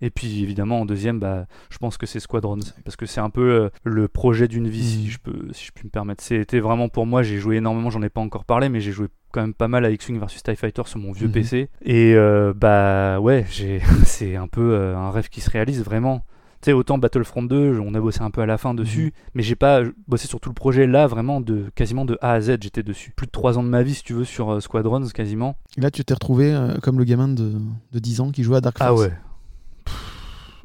Et 0.00 0.10
puis 0.10 0.42
évidemment 0.42 0.80
en 0.80 0.86
deuxième, 0.86 1.18
bah, 1.18 1.46
je 1.70 1.78
pense 1.78 1.96
que 1.98 2.06
c'est 2.06 2.20
Squadrons 2.20 2.58
parce 2.84 2.96
que 2.96 3.06
c'est 3.06 3.20
un 3.20 3.30
peu 3.30 3.50
euh, 3.50 3.68
le 3.84 4.08
projet 4.08 4.48
d'une 4.48 4.68
vie 4.68 4.84
si 4.84 4.98
Mhm. 5.04 5.06
je 5.10 5.18
peux, 5.18 5.48
si 5.52 5.66
je 5.66 5.72
puis 5.72 5.84
me 5.84 5.90
permettre. 5.90 6.22
C'était 6.24 6.60
vraiment 6.60 6.88
pour 6.88 7.06
moi, 7.06 7.22
j'ai 7.22 7.38
joué 7.38 7.56
énormément, 7.56 7.90
j'en 7.90 8.02
ai 8.02 8.08
pas 8.10 8.20
encore 8.20 8.44
parlé, 8.44 8.68
mais 8.68 8.80
j'ai 8.80 8.92
joué 8.92 9.08
quand 9.32 9.40
même 9.42 9.54
pas 9.54 9.68
mal 9.68 9.84
à 9.84 9.90
X-Wing 9.90 10.18
versus 10.18 10.42
TIE 10.42 10.56
Fighter 10.56 10.82
sur 10.86 10.98
mon 10.98 11.12
vieux 11.12 11.26
Mhm. 11.28 11.32
PC. 11.32 11.68
Et 11.82 12.14
euh, 12.14 12.52
bah 12.56 13.20
ouais, 13.20 13.44
c'est 14.04 14.36
un 14.36 14.48
peu 14.48 14.72
euh, 14.74 14.96
un 14.96 15.10
rêve 15.10 15.28
qui 15.28 15.40
se 15.40 15.50
réalise 15.50 15.82
vraiment. 15.84 16.24
Tu 16.62 16.66
sais, 16.66 16.72
autant 16.74 16.98
Battlefront 16.98 17.42
2, 17.42 17.78
on 17.78 17.94
a 17.94 18.00
bossé 18.00 18.20
un 18.20 18.30
peu 18.30 18.42
à 18.42 18.46
la 18.46 18.58
fin 18.58 18.74
dessus, 18.74 19.04
Mhm. 19.04 19.10
mais 19.32 19.42
j'ai 19.42 19.54
pas 19.54 19.80
bossé 20.08 20.28
sur 20.28 20.40
tout 20.40 20.50
le 20.50 20.54
projet 20.54 20.86
là, 20.86 21.06
vraiment 21.06 21.40
de 21.40 21.70
quasiment 21.74 22.04
de 22.04 22.18
A 22.20 22.32
à 22.32 22.40
Z, 22.42 22.58
j'étais 22.60 22.82
dessus. 22.82 23.12
Plus 23.16 23.26
de 23.26 23.30
3 23.32 23.56
ans 23.56 23.62
de 23.62 23.68
ma 23.70 23.82
vie, 23.82 23.94
si 23.94 24.02
tu 24.02 24.12
veux, 24.12 24.24
sur 24.24 24.60
Squadrons 24.62 25.06
quasiment. 25.08 25.56
Et 25.78 25.80
là, 25.80 25.90
tu 25.90 26.04
t'es 26.04 26.12
retrouvé 26.12 26.54
comme 26.82 26.98
le 26.98 27.04
gamin 27.04 27.28
de, 27.28 27.52
de 27.92 27.98
10 27.98 28.20
ans 28.20 28.30
qui 28.30 28.42
jouait 28.42 28.58
à 28.58 28.60
Dark 28.60 28.76
Force. 28.76 28.90
Ah 28.90 28.94
ouais. 28.94 29.12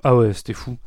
Ah 0.06 0.15
ouais, 0.15 0.34
c'était 0.34 0.53
fou. 0.53 0.77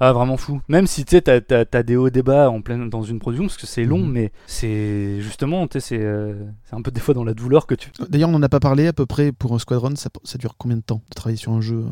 Ah, 0.00 0.12
vraiment 0.12 0.36
fou. 0.36 0.60
Même 0.68 0.86
si 0.86 1.04
tu 1.04 1.10
sais, 1.16 1.20
t'as, 1.22 1.40
t'as- 1.40 1.64
t'as 1.64 1.82
des 1.82 1.96
hauts 1.96 2.10
débats 2.10 2.48
en 2.50 2.60
pleine, 2.60 2.88
dans 2.90 3.02
une 3.02 3.18
production, 3.18 3.46
parce 3.46 3.56
que 3.56 3.66
c'est 3.66 3.84
long, 3.84 3.98
Mhm. 3.98 4.10
mais 4.12 4.32
c'est 4.46 5.20
justement, 5.20 5.66
tu 5.68 5.80
sais, 5.80 5.96
c'est, 5.96 6.02
euh, 6.04 6.34
c'est 6.64 6.74
un 6.74 6.82
peu 6.82 6.90
des 6.90 7.00
fois 7.00 7.12
dans 7.14 7.24
la 7.24 7.34
douleur 7.34 7.66
que 7.66 7.74
tu. 7.74 7.90
D'ailleurs, 8.08 8.28
on 8.28 8.32
n'en 8.32 8.42
a 8.42 8.48
pas 8.48 8.58
parlé 8.60 8.86
à 8.86 8.92
peu 8.92 9.04
près 9.06 9.32
pour 9.32 9.52
un 9.54 9.58
Squadron. 9.58 9.94
Ça, 9.96 10.10
ça 10.24 10.38
dure 10.38 10.54
combien 10.58 10.76
de 10.76 10.82
temps 10.82 11.02
de 11.08 11.14
travailler 11.14 11.36
sur 11.36 11.52
un 11.52 11.60
jeu 11.60 11.78
euh, 11.86 11.90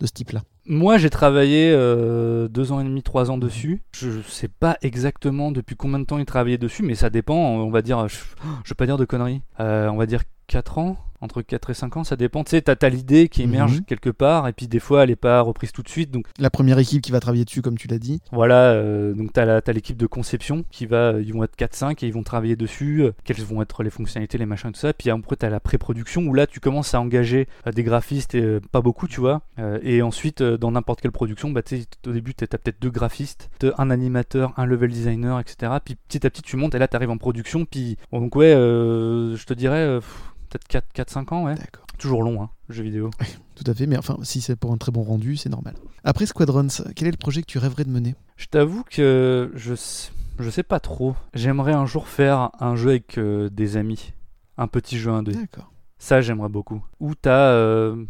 de 0.00 0.06
ce 0.06 0.12
type-là? 0.12 0.42
Moi, 0.66 0.98
j'ai 0.98 1.08
travaillé 1.10 1.72
euh, 1.72 2.46
deux 2.48 2.72
ans 2.72 2.80
et 2.80 2.84
demi, 2.84 3.02
trois 3.02 3.30
ans 3.30 3.38
dessus. 3.38 3.82
Je 3.96 4.20
sais 4.28 4.48
pas 4.48 4.76
exactement 4.82 5.50
depuis 5.50 5.74
combien 5.76 5.98
de 6.00 6.04
temps 6.04 6.18
il 6.18 6.26
travaillait 6.26 6.58
dessus, 6.58 6.82
mais 6.82 6.94
ça 6.94 7.10
dépend. 7.10 7.36
On 7.36 7.70
va 7.70 7.80
dire, 7.82 8.06
je, 8.08 8.16
je 8.64 8.68
vais 8.70 8.74
pas 8.76 8.86
dire 8.86 8.98
de 8.98 9.04
conneries. 9.04 9.40
Euh, 9.60 9.88
on 9.88 9.96
va 9.96 10.06
dire 10.06 10.22
4 10.48 10.78
ans, 10.78 10.96
entre 11.20 11.42
4 11.42 11.70
et 11.70 11.74
5 11.74 11.96
ans, 11.96 12.04
ça 12.04 12.16
dépend. 12.16 12.44
Tu 12.44 12.50
sais, 12.50 12.62
t'as, 12.62 12.76
t'as 12.76 12.88
l'idée 12.88 13.28
qui 13.28 13.42
émerge 13.42 13.78
Mhm. 13.78 13.84
quelque 13.84 14.10
part, 14.10 14.48
et 14.48 14.52
puis 14.52 14.68
des 14.68 14.78
fois, 14.78 15.04
elle 15.04 15.10
est 15.10 15.16
pas 15.16 15.40
reprise 15.40 15.72
tout 15.72 15.82
de 15.82 15.88
suite. 15.88 16.10
Donc 16.10 16.26
La 16.38 16.50
première 16.50 16.78
équipe 16.78 17.02
qui 17.02 17.10
va 17.12 17.20
travailler 17.20 17.44
dessus, 17.44 17.62
comme 17.62 17.76
tu 17.78 17.88
l'as 17.88 17.98
dit. 17.98 18.20
voilà, 18.32 18.70
euh, 18.72 19.12
donc 19.14 19.32
t'as, 19.32 19.44
la, 19.44 19.60
t'as 19.62 19.72
l'équipe 19.72 19.96
de 19.96 20.06
conception 20.06 20.64
qui 20.70 20.86
va, 20.86 21.14
ils 21.20 21.32
vont 21.32 21.44
être 21.44 21.56
4-5 21.56 22.02
et 22.02 22.06
ils 22.06 22.12
vont 22.12 22.22
travailler 22.22 22.56
dessus. 22.56 23.02
euh, 23.02 23.12
quelles 23.24 23.40
vont 23.42 23.62
être 23.62 23.82
les 23.82 23.90
fonctionnalités, 23.90 24.38
les 24.38 24.46
machins, 24.46 24.72
tout 24.72 24.78
ça. 24.80 24.92
Puis 24.92 25.10
après, 25.10 25.36
t'as 25.36 25.48
la 25.50 25.60
pré-production 25.60 26.22
où 26.22 26.34
là, 26.34 26.46
tu 26.46 26.60
commences 26.60 26.94
à 26.94 27.00
engager 27.00 27.48
euh, 27.66 27.72
des 27.72 27.82
graphistes, 27.82 28.34
et, 28.34 28.40
euh, 28.42 28.60
pas 28.72 28.80
beaucoup, 28.80 29.06
tu 29.08 29.20
vois. 29.20 29.42
Euh, 29.58 29.78
et 29.82 30.02
ensuite, 30.02 30.40
euh, 30.40 30.56
dans 30.58 30.70
n'importe 30.70 31.00
quelle 31.00 31.12
production, 31.12 31.50
bah, 31.50 31.60
au 32.06 32.12
début, 32.12 32.34
t'as 32.34 32.46
t'as 32.46 32.58
peut-être 32.58 32.80
deux 32.80 32.90
graphistes, 32.90 33.50
un 33.78 33.90
animateur, 33.90 34.52
un 34.56 34.64
level 34.66 34.90
designer, 34.90 35.38
etc. 35.40 35.72
Puis 35.84 35.96
petit 35.96 36.26
à 36.26 36.30
petit, 36.30 36.42
tu 36.42 36.56
montes 36.56 36.74
et 36.74 36.78
là, 36.78 36.88
t'arrives 36.88 37.10
en 37.10 37.18
production. 37.18 37.64
Puis, 37.64 37.96
bon, 38.12 38.20
donc 38.20 38.36
ouais, 38.36 38.52
euh, 38.54 39.36
je 39.36 39.44
te 39.44 39.54
dirais, 39.54 39.76
euh, 39.80 40.00
pff, 40.00 40.32
peut-être 40.48 40.86
4-5 40.94 41.34
ans, 41.34 41.44
ouais. 41.44 41.54
D'accord. 41.54 41.84
Toujours 41.98 42.22
long, 42.22 42.42
hein, 42.42 42.50
le 42.68 42.74
jeu 42.74 42.82
vidéo. 42.84 43.10
Tout 43.56 43.64
à 43.68 43.74
fait, 43.74 43.86
mais 43.86 43.96
enfin, 43.98 44.16
si 44.22 44.40
c'est 44.40 44.54
pour 44.56 44.72
un 44.72 44.76
très 44.76 44.92
bon 44.92 45.02
rendu, 45.02 45.36
c'est 45.36 45.48
normal. 45.48 45.74
Après 46.04 46.26
Squadrons, 46.26 46.68
quel 46.94 47.08
est 47.08 47.12
le 47.12 47.16
projet 47.16 47.40
que 47.42 47.46
tu 47.46 47.58
rêverais 47.58 47.84
de 47.84 47.90
mener? 47.90 48.14
Je 48.36 48.46
t'avoue 48.46 48.84
que 48.88 49.50
je 49.54 49.74
sais, 49.74 50.12
je 50.38 50.48
sais 50.50 50.62
pas 50.62 50.78
trop. 50.78 51.16
J'aimerais 51.34 51.72
un 51.72 51.86
jour 51.86 52.06
faire 52.06 52.50
un 52.60 52.76
jeu 52.76 52.90
avec 52.90 53.18
euh, 53.18 53.48
des 53.50 53.76
amis. 53.76 54.12
Un 54.56 54.68
petit 54.68 54.98
jeu 54.98 55.10
indé. 55.10 55.32
D'accord. 55.32 55.72
Ça, 55.98 56.20
j'aimerais 56.20 56.48
beaucoup. 56.48 56.84
Où 57.00 57.14
t'as. 57.16 57.50
euh, 57.50 58.04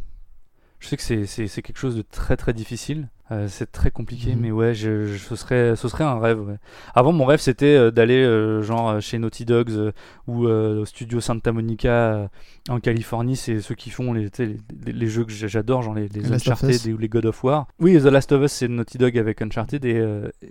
je 0.80 0.88
sais 0.88 0.96
que 0.96 1.02
c'est 1.26 1.62
quelque 1.62 1.78
chose 1.78 1.96
de 1.96 2.02
très 2.02 2.36
très 2.36 2.52
difficile. 2.52 3.08
Euh, 3.30 3.46
c'est 3.48 3.70
très 3.70 3.90
compliqué, 3.90 4.34
Mhm. 4.34 4.40
mais 4.40 4.50
ouais, 4.50 4.72
je, 4.74 5.06
je- 5.06 5.18
ce, 5.18 5.36
serait, 5.36 5.76
ce 5.76 5.86
serait 5.88 6.04
un 6.04 6.18
rêve. 6.18 6.40
ouais. 6.40 6.56
Avant, 6.94 7.12
mon 7.12 7.26
rêve, 7.26 7.40
c'était 7.40 7.76
euh, 7.76 7.90
d'aller 7.90 8.22
euh, 8.22 8.62
genre 8.62 9.00
chez 9.02 9.18
Naughty 9.18 9.44
Dogs 9.44 9.92
ou 10.26 10.46
au 10.46 10.84
studio 10.86 11.20
Santa 11.20 11.52
Monica 11.52 12.30
en 12.70 12.80
Californie. 12.80 13.36
C'est 13.36 13.60
ceux 13.60 13.74
qui 13.74 13.90
font 13.90 14.12
les, 14.14 14.30
tu 14.30 14.36
sais, 14.38 14.46
les, 14.46 14.56
les- 14.86 14.92
les 14.92 15.06
jeux 15.08 15.24
que 15.24 15.32
j'adore, 15.32 15.82
genre 15.82 15.94
les, 15.94 16.08
Uncharted 16.32 16.86
ou 16.92 16.96
les 16.96 17.08
God 17.08 17.26
of 17.26 17.44
War. 17.44 17.66
Oui, 17.80 17.98
The 17.98 18.04
Last 18.06 18.32
of 18.32 18.42
Us, 18.44 18.52
c'est 18.52 18.68
Naughty 18.68 18.96
Dog 18.98 19.18
avec 19.18 19.42
Uncharted 19.42 19.84
et, 19.84 20.02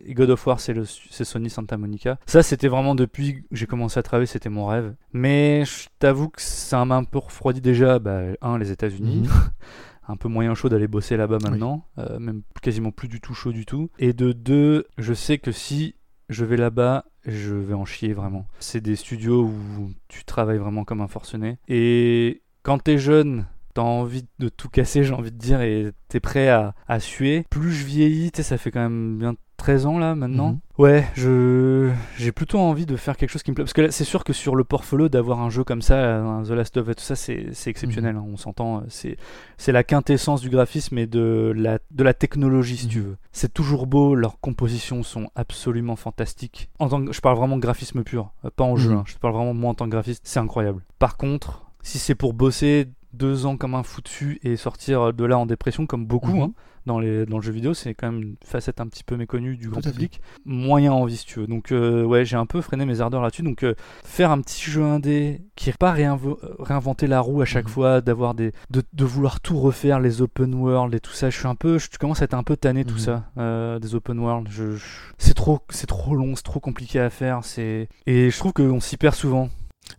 et 0.06 0.14
God 0.14 0.30
of 0.30 0.46
War, 0.46 0.60
c'est 0.60 0.76
Sony 1.24 1.50
Santa 1.50 1.78
Monica. 1.78 2.20
Ça, 2.28 2.44
c'était 2.44 2.68
vraiment 2.68 2.94
depuis 2.94 3.36
que 3.36 3.40
j'ai 3.52 3.66
commencé 3.66 4.00
à 4.00 4.04
travailler, 4.04 4.28
c'était 4.28 4.50
mon 4.50 4.68
rêve. 4.68 4.94
Mais 5.14 5.66
je 5.66 5.88
t'avoue 6.00 6.30
que 6.30 6.42
ça 6.42 6.86
m'a 6.86 6.96
un 6.98 7.04
peu 7.06 7.18
refroidi 7.18 7.60
déjà. 7.62 7.98
Bah, 8.00 8.22
un, 8.42 8.58
les 8.60 8.72
États-Unis. 8.72 9.24
Mhm. 9.24 9.30
un 10.08 10.16
peu 10.16 10.30
moyen 10.30 10.56
chaud 10.56 10.70
d'aller 10.70 10.88
bosser 10.88 11.18
là-bas 11.18 11.38
maintenant, 11.42 11.86
euh, 11.98 12.20
même 12.20 12.42
quasiment 12.62 12.92
plus 12.92 13.08
du 13.08 13.22
tout 13.22 13.34
chaud 13.34 13.52
du 13.52 13.66
tout. 13.66 13.90
Et 14.00 14.14
de 14.14 14.32
deux, 14.32 14.86
je 14.98 15.14
sais 15.14 15.38
que 15.38 15.52
si 15.52 15.96
je 16.30 16.46
vais 16.46 16.58
là-bas, 16.58 17.06
je 17.26 17.54
vais 17.54 17.74
en 17.74 17.86
chier 17.86 18.14
vraiment. 18.14 18.48
C'est 18.60 18.82
des 18.82 18.96
studios 18.96 19.44
où 19.44 19.92
tu 20.08 20.24
travailles 20.24 20.58
vraiment 20.58 20.84
comme 20.84 21.02
un 21.02 21.08
forcené. 21.08 21.58
Et 21.68 22.42
quand 22.64 22.80
t'es 22.80 22.98
jeune, 22.98 23.46
t'as 23.74 23.82
envie 23.82 24.26
de 24.40 24.50
tout 24.50 24.70
casser, 24.70 25.04
j'ai 25.06 25.14
envie 25.14 25.32
de 25.32 25.38
dire, 25.38 25.62
et 25.62 25.92
t'es 26.08 26.20
prêt 26.20 26.50
à, 26.50 26.74
à 26.88 27.00
suer. 27.00 27.46
Plus 27.50 27.72
je 27.72 27.86
vieillis, 27.86 28.32
ça 28.34 28.58
fait 28.58 28.72
quand 28.72 28.82
même 28.82 29.18
bien 29.18 29.36
13 29.58 29.86
ans 29.88 29.98
là 30.00 30.16
maintenant. 30.16 30.52
Mhm. 30.52 30.60
Ouais, 30.78 31.08
je 31.16 31.92
j'ai 32.18 32.32
plutôt 32.32 32.60
envie 32.60 32.86
de 32.86 32.96
faire 32.96 33.18
quelque 33.18 33.32
chose 33.32 33.42
qui 33.44 33.50
me 33.52 33.56
plaît. 33.56 33.64
Parce 33.66 33.74
que 33.74 33.82
là, 33.82 33.92
c'est 33.92 34.04
sûr 34.04 34.24
que 34.24 34.32
sur 34.32 34.56
le 34.56 34.64
portfolio, 34.64 35.10
d'avoir 35.10 35.42
un 35.42 35.50
jeu 35.50 35.64
comme 35.64 35.82
ça, 35.82 36.18
un 36.20 36.44
The 36.44 36.50
Last 36.52 36.78
of 36.78 36.88
Us, 36.88 36.96
tout 36.98 37.04
ça, 37.04 37.16
c'est 37.16 37.48
c'est 37.54 37.70
exceptionnel. 37.72 38.16
Mhm. 38.16 38.22
hein, 38.22 38.26
on 38.32 38.38
s'entend. 38.38 38.78
euh, 38.78 38.82
C'est 38.90 39.18
c'est 39.58 39.72
la 39.72 39.84
quintessence 39.84 40.42
du 40.42 40.50
graphisme 40.50 40.98
et 41.00 41.08
de 41.08 41.52
la, 41.56 41.80
de 41.92 42.04
la 42.04 42.14
technologie, 42.14 42.78
si 42.78 42.88
tu 42.88 43.00
Mhm. 43.00 43.06
veux. 43.06 43.18
C'est 43.32 43.52
toujours 43.54 43.88
beau, 43.88 44.14
leurs 44.16 44.40
compositions 44.40 45.02
sont 45.04 45.30
absolument 45.36 45.96
fantastiques. 45.96 46.70
En 46.80 46.90
tant 46.90 47.04
que, 47.04 47.12
je 47.12 47.22
parle 47.22 47.38
vraiment 47.38 47.56
de 47.58 47.62
graphisme 47.62 48.04
pur, 48.04 48.32
euh, 48.46 48.50
pas 48.56 48.64
en 48.64 48.76
jeu. 48.76 48.92
Hein, 48.94 49.04
je 49.08 49.16
parle 49.18 49.34
vraiment 49.34 49.54
moi 49.56 49.72
en 49.72 49.74
tant 49.74 49.86
que 49.86 49.92
graphiste, 49.92 50.22
c'est 50.26 50.40
incroyable. 50.40 50.84
Par 51.00 51.18
contre, 51.18 51.64
si 51.82 51.98
c'est 52.00 52.16
pour 52.16 52.34
bosser 52.34 52.88
deux 53.14 53.46
ans 53.46 53.58
comme 53.58 53.76
un 53.76 53.84
fou 53.84 54.02
dessus 54.02 54.40
et 54.44 54.56
sortir 54.58 55.14
de 55.14 55.26
là 55.26 55.38
en 55.38 55.46
dépression, 55.46 55.86
comme 55.86 56.06
beaucoup 56.06 56.34
Mhm. 56.36 56.42
hein, 56.42 56.52
dans, 56.86 57.00
les, 57.00 57.26
dans 57.26 57.38
le 57.38 57.44
jeu 57.44 57.52
vidéo, 57.52 57.74
c'est 57.74 57.94
quand 57.94 58.10
même 58.12 58.22
une 58.22 58.36
facette 58.46 58.80
un 58.80 58.88
petit 58.88 59.04
peu 59.04 59.18
méconnue 59.18 59.58
du 59.58 59.70
grand 59.70 59.82
public. 59.82 60.22
Moyen 60.46 60.94
envie, 60.94 61.18
si 61.18 61.26
tu 61.26 61.40
veux. 61.42 61.48
Donc, 61.48 61.74
euh, 61.74 62.04
ouais, 62.06 62.24
j'ai 62.24 62.38
un 62.38 62.46
peu 62.46 62.62
freiné 62.62 62.86
mes 62.86 63.02
ardeurs 63.02 63.22
là-dessus. 63.22 63.42
Donc, 63.44 63.64
euh, 63.64 63.76
faire 64.06 64.32
un 64.32 64.40
petit 64.40 64.70
jeu 64.72 64.84
indé 64.84 65.42
qui 65.58 65.68
n'est 65.70 65.76
pas 65.78 65.94
réinvo- 65.94 66.38
réinventer 66.60 67.08
la 67.08 67.20
roue 67.20 67.42
à 67.42 67.46
chaque 67.46 67.66
Mhm. 67.66 67.72
fois, 67.72 68.02
d'avoir 68.02 68.36
des, 68.36 68.54
de, 68.70 68.82
de 68.94 69.04
vouloir 69.06 69.42
tout 69.42 69.60
refaire, 69.60 70.00
les 70.00 70.22
open 70.22 70.54
world 70.56 70.94
et 70.94 71.02
tout 71.02 71.12
ça. 71.12 71.30
Je 71.30 71.38
suis 71.38 71.48
un 71.48 71.56
peu, 71.56 71.78
je 71.78 71.90
commence 72.00 72.22
à 72.22 72.26
être 72.26 72.34
un 72.36 72.44
peu 72.44 72.56
tanné 72.56 72.86
tout 72.86 72.94
Mhm. 72.94 73.00
ça, 73.00 73.24
euh, 73.38 73.80
des 73.80 73.94
open 73.94 74.20
world. 74.20 74.48
Je, 74.50 74.76
je- 74.78 74.86
c'est 75.18 75.34
trop, 75.34 75.60
c'est 75.70 75.88
trop 75.88 76.16
long, 76.16 76.36
c'est 76.38 76.44
trop 76.44 76.62
compliqué 76.62 77.00
à 77.02 77.10
faire. 77.10 77.44
C'est 77.44 77.90
et 78.06 78.30
je 78.30 78.38
trouve 78.38 78.54
qu'on 78.54 78.80
s'y 78.80 78.96
perd 78.96 79.14
souvent. 79.16 79.50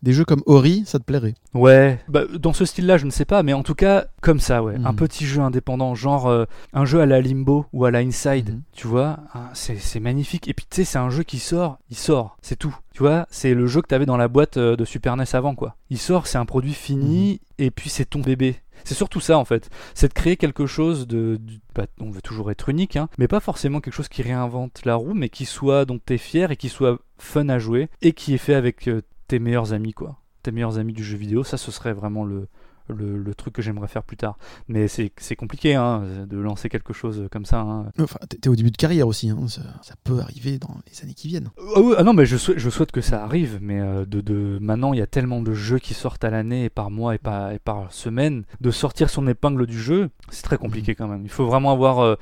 Des 0.02 0.12
jeux 0.12 0.24
comme 0.24 0.42
Ori, 0.46 0.84
ça 0.86 0.98
te 0.98 1.04
plairait 1.04 1.34
Ouais, 1.54 1.98
bah, 2.08 2.22
dans 2.38 2.52
ce 2.52 2.64
style-là, 2.64 2.98
je 2.98 3.06
ne 3.06 3.10
sais 3.10 3.24
pas, 3.24 3.42
mais 3.42 3.52
en 3.52 3.62
tout 3.62 3.74
cas, 3.74 4.06
comme 4.20 4.40
ça, 4.40 4.62
ouais. 4.62 4.74
Un 4.84 4.92
Mhm. 4.92 4.96
petit 4.96 5.26
jeu 5.26 5.40
indépendant, 5.42 5.94
genre 5.94 6.26
euh, 6.28 6.44
un 6.72 6.84
jeu 6.84 7.00
à 7.00 7.06
la 7.06 7.20
Limbo 7.20 7.66
ou 7.72 7.84
à 7.84 7.90
la 7.90 7.98
Inside, 8.00 8.50
Mhm. 8.50 8.62
tu 8.72 8.86
vois, 8.86 9.18
hein, 9.34 9.48
c'est 9.54 10.00
magnifique. 10.00 10.48
Et 10.48 10.54
puis, 10.54 10.66
tu 10.70 10.76
sais, 10.76 10.84
c'est 10.84 10.98
un 10.98 11.10
jeu 11.10 11.22
qui 11.24 11.38
sort, 11.38 11.78
il 11.90 11.96
sort, 11.96 12.36
c'est 12.42 12.56
tout. 12.56 12.76
Tu 12.94 13.02
vois, 13.02 13.26
c'est 13.30 13.54
le 13.54 13.66
jeu 13.66 13.80
que 13.82 13.86
t'avais 13.88 14.06
dans 14.06 14.16
la 14.16 14.28
boîte 14.28 14.56
euh, 14.56 14.76
de 14.76 14.84
Super 14.84 15.16
NES 15.16 15.24
avant, 15.34 15.54
quoi. 15.54 15.76
Il 15.90 15.98
sort, 15.98 16.26
c'est 16.26 16.38
un 16.38 16.46
produit 16.46 16.74
fini, 16.74 17.40
et 17.58 17.70
puis 17.70 17.90
c'est 17.90 18.04
ton 18.04 18.20
bébé. 18.20 18.56
C'est 18.84 18.94
surtout 18.94 19.18
ça 19.20 19.36
en 19.36 19.44
fait, 19.44 19.68
c'est 19.92 20.06
de 20.08 20.14
créer 20.14 20.36
quelque 20.36 20.64
chose 20.66 21.08
de, 21.08 21.40
bah, 21.74 21.86
on 22.00 22.10
veut 22.10 22.22
toujours 22.22 22.52
être 22.52 22.68
unique, 22.68 22.96
hein, 22.96 23.08
mais 23.18 23.26
pas 23.26 23.40
forcément 23.40 23.80
quelque 23.80 23.92
chose 23.94 24.08
qui 24.08 24.22
réinvente 24.22 24.82
la 24.84 24.94
roue, 24.94 25.14
mais 25.14 25.28
qui 25.28 25.46
soit 25.46 25.84
dont 25.84 25.98
t'es 25.98 26.16
fier 26.16 26.52
et 26.52 26.56
qui 26.56 26.68
soit 26.68 26.98
fun 27.18 27.48
à 27.48 27.58
jouer 27.58 27.88
et 28.02 28.12
qui 28.12 28.34
est 28.34 28.38
fait 28.38 28.54
avec 28.54 28.86
euh, 28.88 29.02
tes 29.28 29.38
meilleurs 29.38 29.72
amis 29.72 29.92
quoi, 29.92 30.18
tes 30.42 30.50
meilleurs 30.50 30.78
amis 30.78 30.92
du 30.92 31.04
jeu 31.04 31.16
vidéo. 31.16 31.44
Ça, 31.44 31.56
ce 31.56 31.70
serait 31.70 31.92
vraiment 31.92 32.24
le 32.24 32.48
le, 32.90 33.18
le 33.18 33.34
truc 33.34 33.52
que 33.52 33.60
j'aimerais 33.60 33.86
faire 33.86 34.02
plus 34.02 34.16
tard. 34.16 34.38
Mais 34.66 34.88
c'est 34.88 35.36
compliqué 35.36 35.74
hein, 35.74 36.02
de 36.26 36.38
lancer 36.38 36.70
quelque 36.70 36.94
chose 36.94 37.28
comme 37.30 37.44
ça. 37.44 37.60
hein. 37.60 37.92
Enfin, 38.00 38.18
t'es 38.40 38.48
au 38.48 38.56
début 38.56 38.70
de 38.70 38.78
carrière 38.78 39.06
aussi, 39.06 39.28
hein, 39.28 39.46
ça, 39.46 39.60
ça 39.82 39.94
peut 40.04 40.20
arriver 40.20 40.58
dans 40.58 40.74
les 40.90 41.02
années 41.02 41.12
qui 41.12 41.28
viennent. 41.28 41.50
Ah, 41.76 41.80
ah 41.98 42.02
non, 42.02 42.14
mais 42.14 42.24
je 42.24 42.38
souhaite, 42.38 42.58
je 42.58 42.70
souhaite 42.70 42.90
que 42.90 43.02
ça 43.02 43.22
arrive, 43.22 43.58
mais 43.60 43.78
euh, 43.78 44.06
de, 44.06 44.22
de 44.22 44.58
maintenant 44.62 44.94
il 44.94 44.98
y 44.98 45.02
a 45.02 45.06
tellement 45.06 45.42
de 45.42 45.52
jeux 45.52 45.78
qui 45.78 45.92
sortent 45.92 46.24
à 46.24 46.30
l'année 46.30 46.64
et 46.64 46.70
par 46.70 46.90
mois 46.90 47.14
et 47.14 47.18
par, 47.18 47.52
et 47.52 47.58
par 47.58 47.92
semaine, 47.92 48.44
de 48.62 48.70
sortir 48.70 49.10
son 49.10 49.26
épingle 49.28 49.66
du 49.66 49.78
jeu, 49.78 50.08
c'est 50.30 50.44
très 50.44 50.56
compliqué 50.56 50.94
quand 50.94 51.08
même. 51.08 51.24
Il 51.24 51.30
faut 51.30 51.44
vraiment 51.44 51.72
avoir 51.72 51.98
euh, 51.98 52.14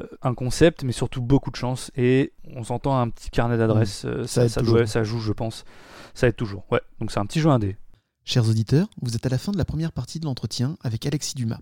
euh, 0.00 0.06
un 0.22 0.32
concept, 0.32 0.84
mais 0.84 0.92
surtout 0.92 1.20
beaucoup 1.20 1.50
de 1.50 1.56
chance 1.56 1.90
et 1.98 2.32
on 2.56 2.64
s'entend 2.64 2.98
un 2.98 3.10
petit 3.10 3.28
carnet 3.28 3.58
d'adresses, 3.58 4.06
euh, 4.06 4.24
Ça 4.26 4.48
ça, 4.48 4.62
ça 4.86 5.04
joue, 5.04 5.18
je 5.20 5.32
pense. 5.32 5.66
Ça 6.14 6.28
aide 6.28 6.36
toujours. 6.36 6.64
Ouais, 6.70 6.80
donc 7.00 7.10
c'est 7.10 7.18
un 7.18 7.26
petit 7.26 7.40
jeu 7.40 7.50
indé. 7.50 7.76
Chers 8.24 8.48
auditeurs, 8.48 8.88
vous 9.02 9.14
êtes 9.16 9.26
à 9.26 9.28
la 9.28 9.38
fin 9.38 9.52
de 9.52 9.58
la 9.58 9.64
première 9.64 9.92
partie 9.92 10.20
de 10.20 10.24
l'entretien 10.24 10.76
avec 10.82 11.04
Alexis 11.06 11.34
Dumas. 11.34 11.58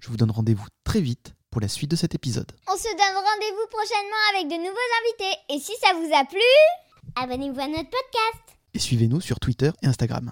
Je 0.00 0.08
vous 0.08 0.16
donne 0.16 0.30
rendez-vous 0.30 0.66
très 0.84 1.00
vite 1.00 1.34
pour 1.50 1.60
la 1.60 1.68
suite 1.68 1.90
de 1.90 1.96
cet 1.96 2.14
épisode. 2.14 2.50
On 2.66 2.76
se 2.76 2.88
donne 2.88 3.24
rendez-vous 3.24 3.66
prochainement 3.70 4.24
avec 4.34 4.48
de 4.48 4.56
nouveaux 4.56 4.90
invités. 5.02 5.38
Et 5.50 5.58
si 5.60 5.72
ça 5.80 5.92
vous 5.94 6.10
a 6.14 6.24
plu, 6.24 6.40
abonnez-vous 7.16 7.60
à 7.60 7.68
notre 7.68 7.90
podcast. 7.90 8.58
Et 8.74 8.78
suivez-nous 8.78 9.20
sur 9.20 9.38
Twitter 9.38 9.70
et 9.82 9.86
Instagram. 9.86 10.30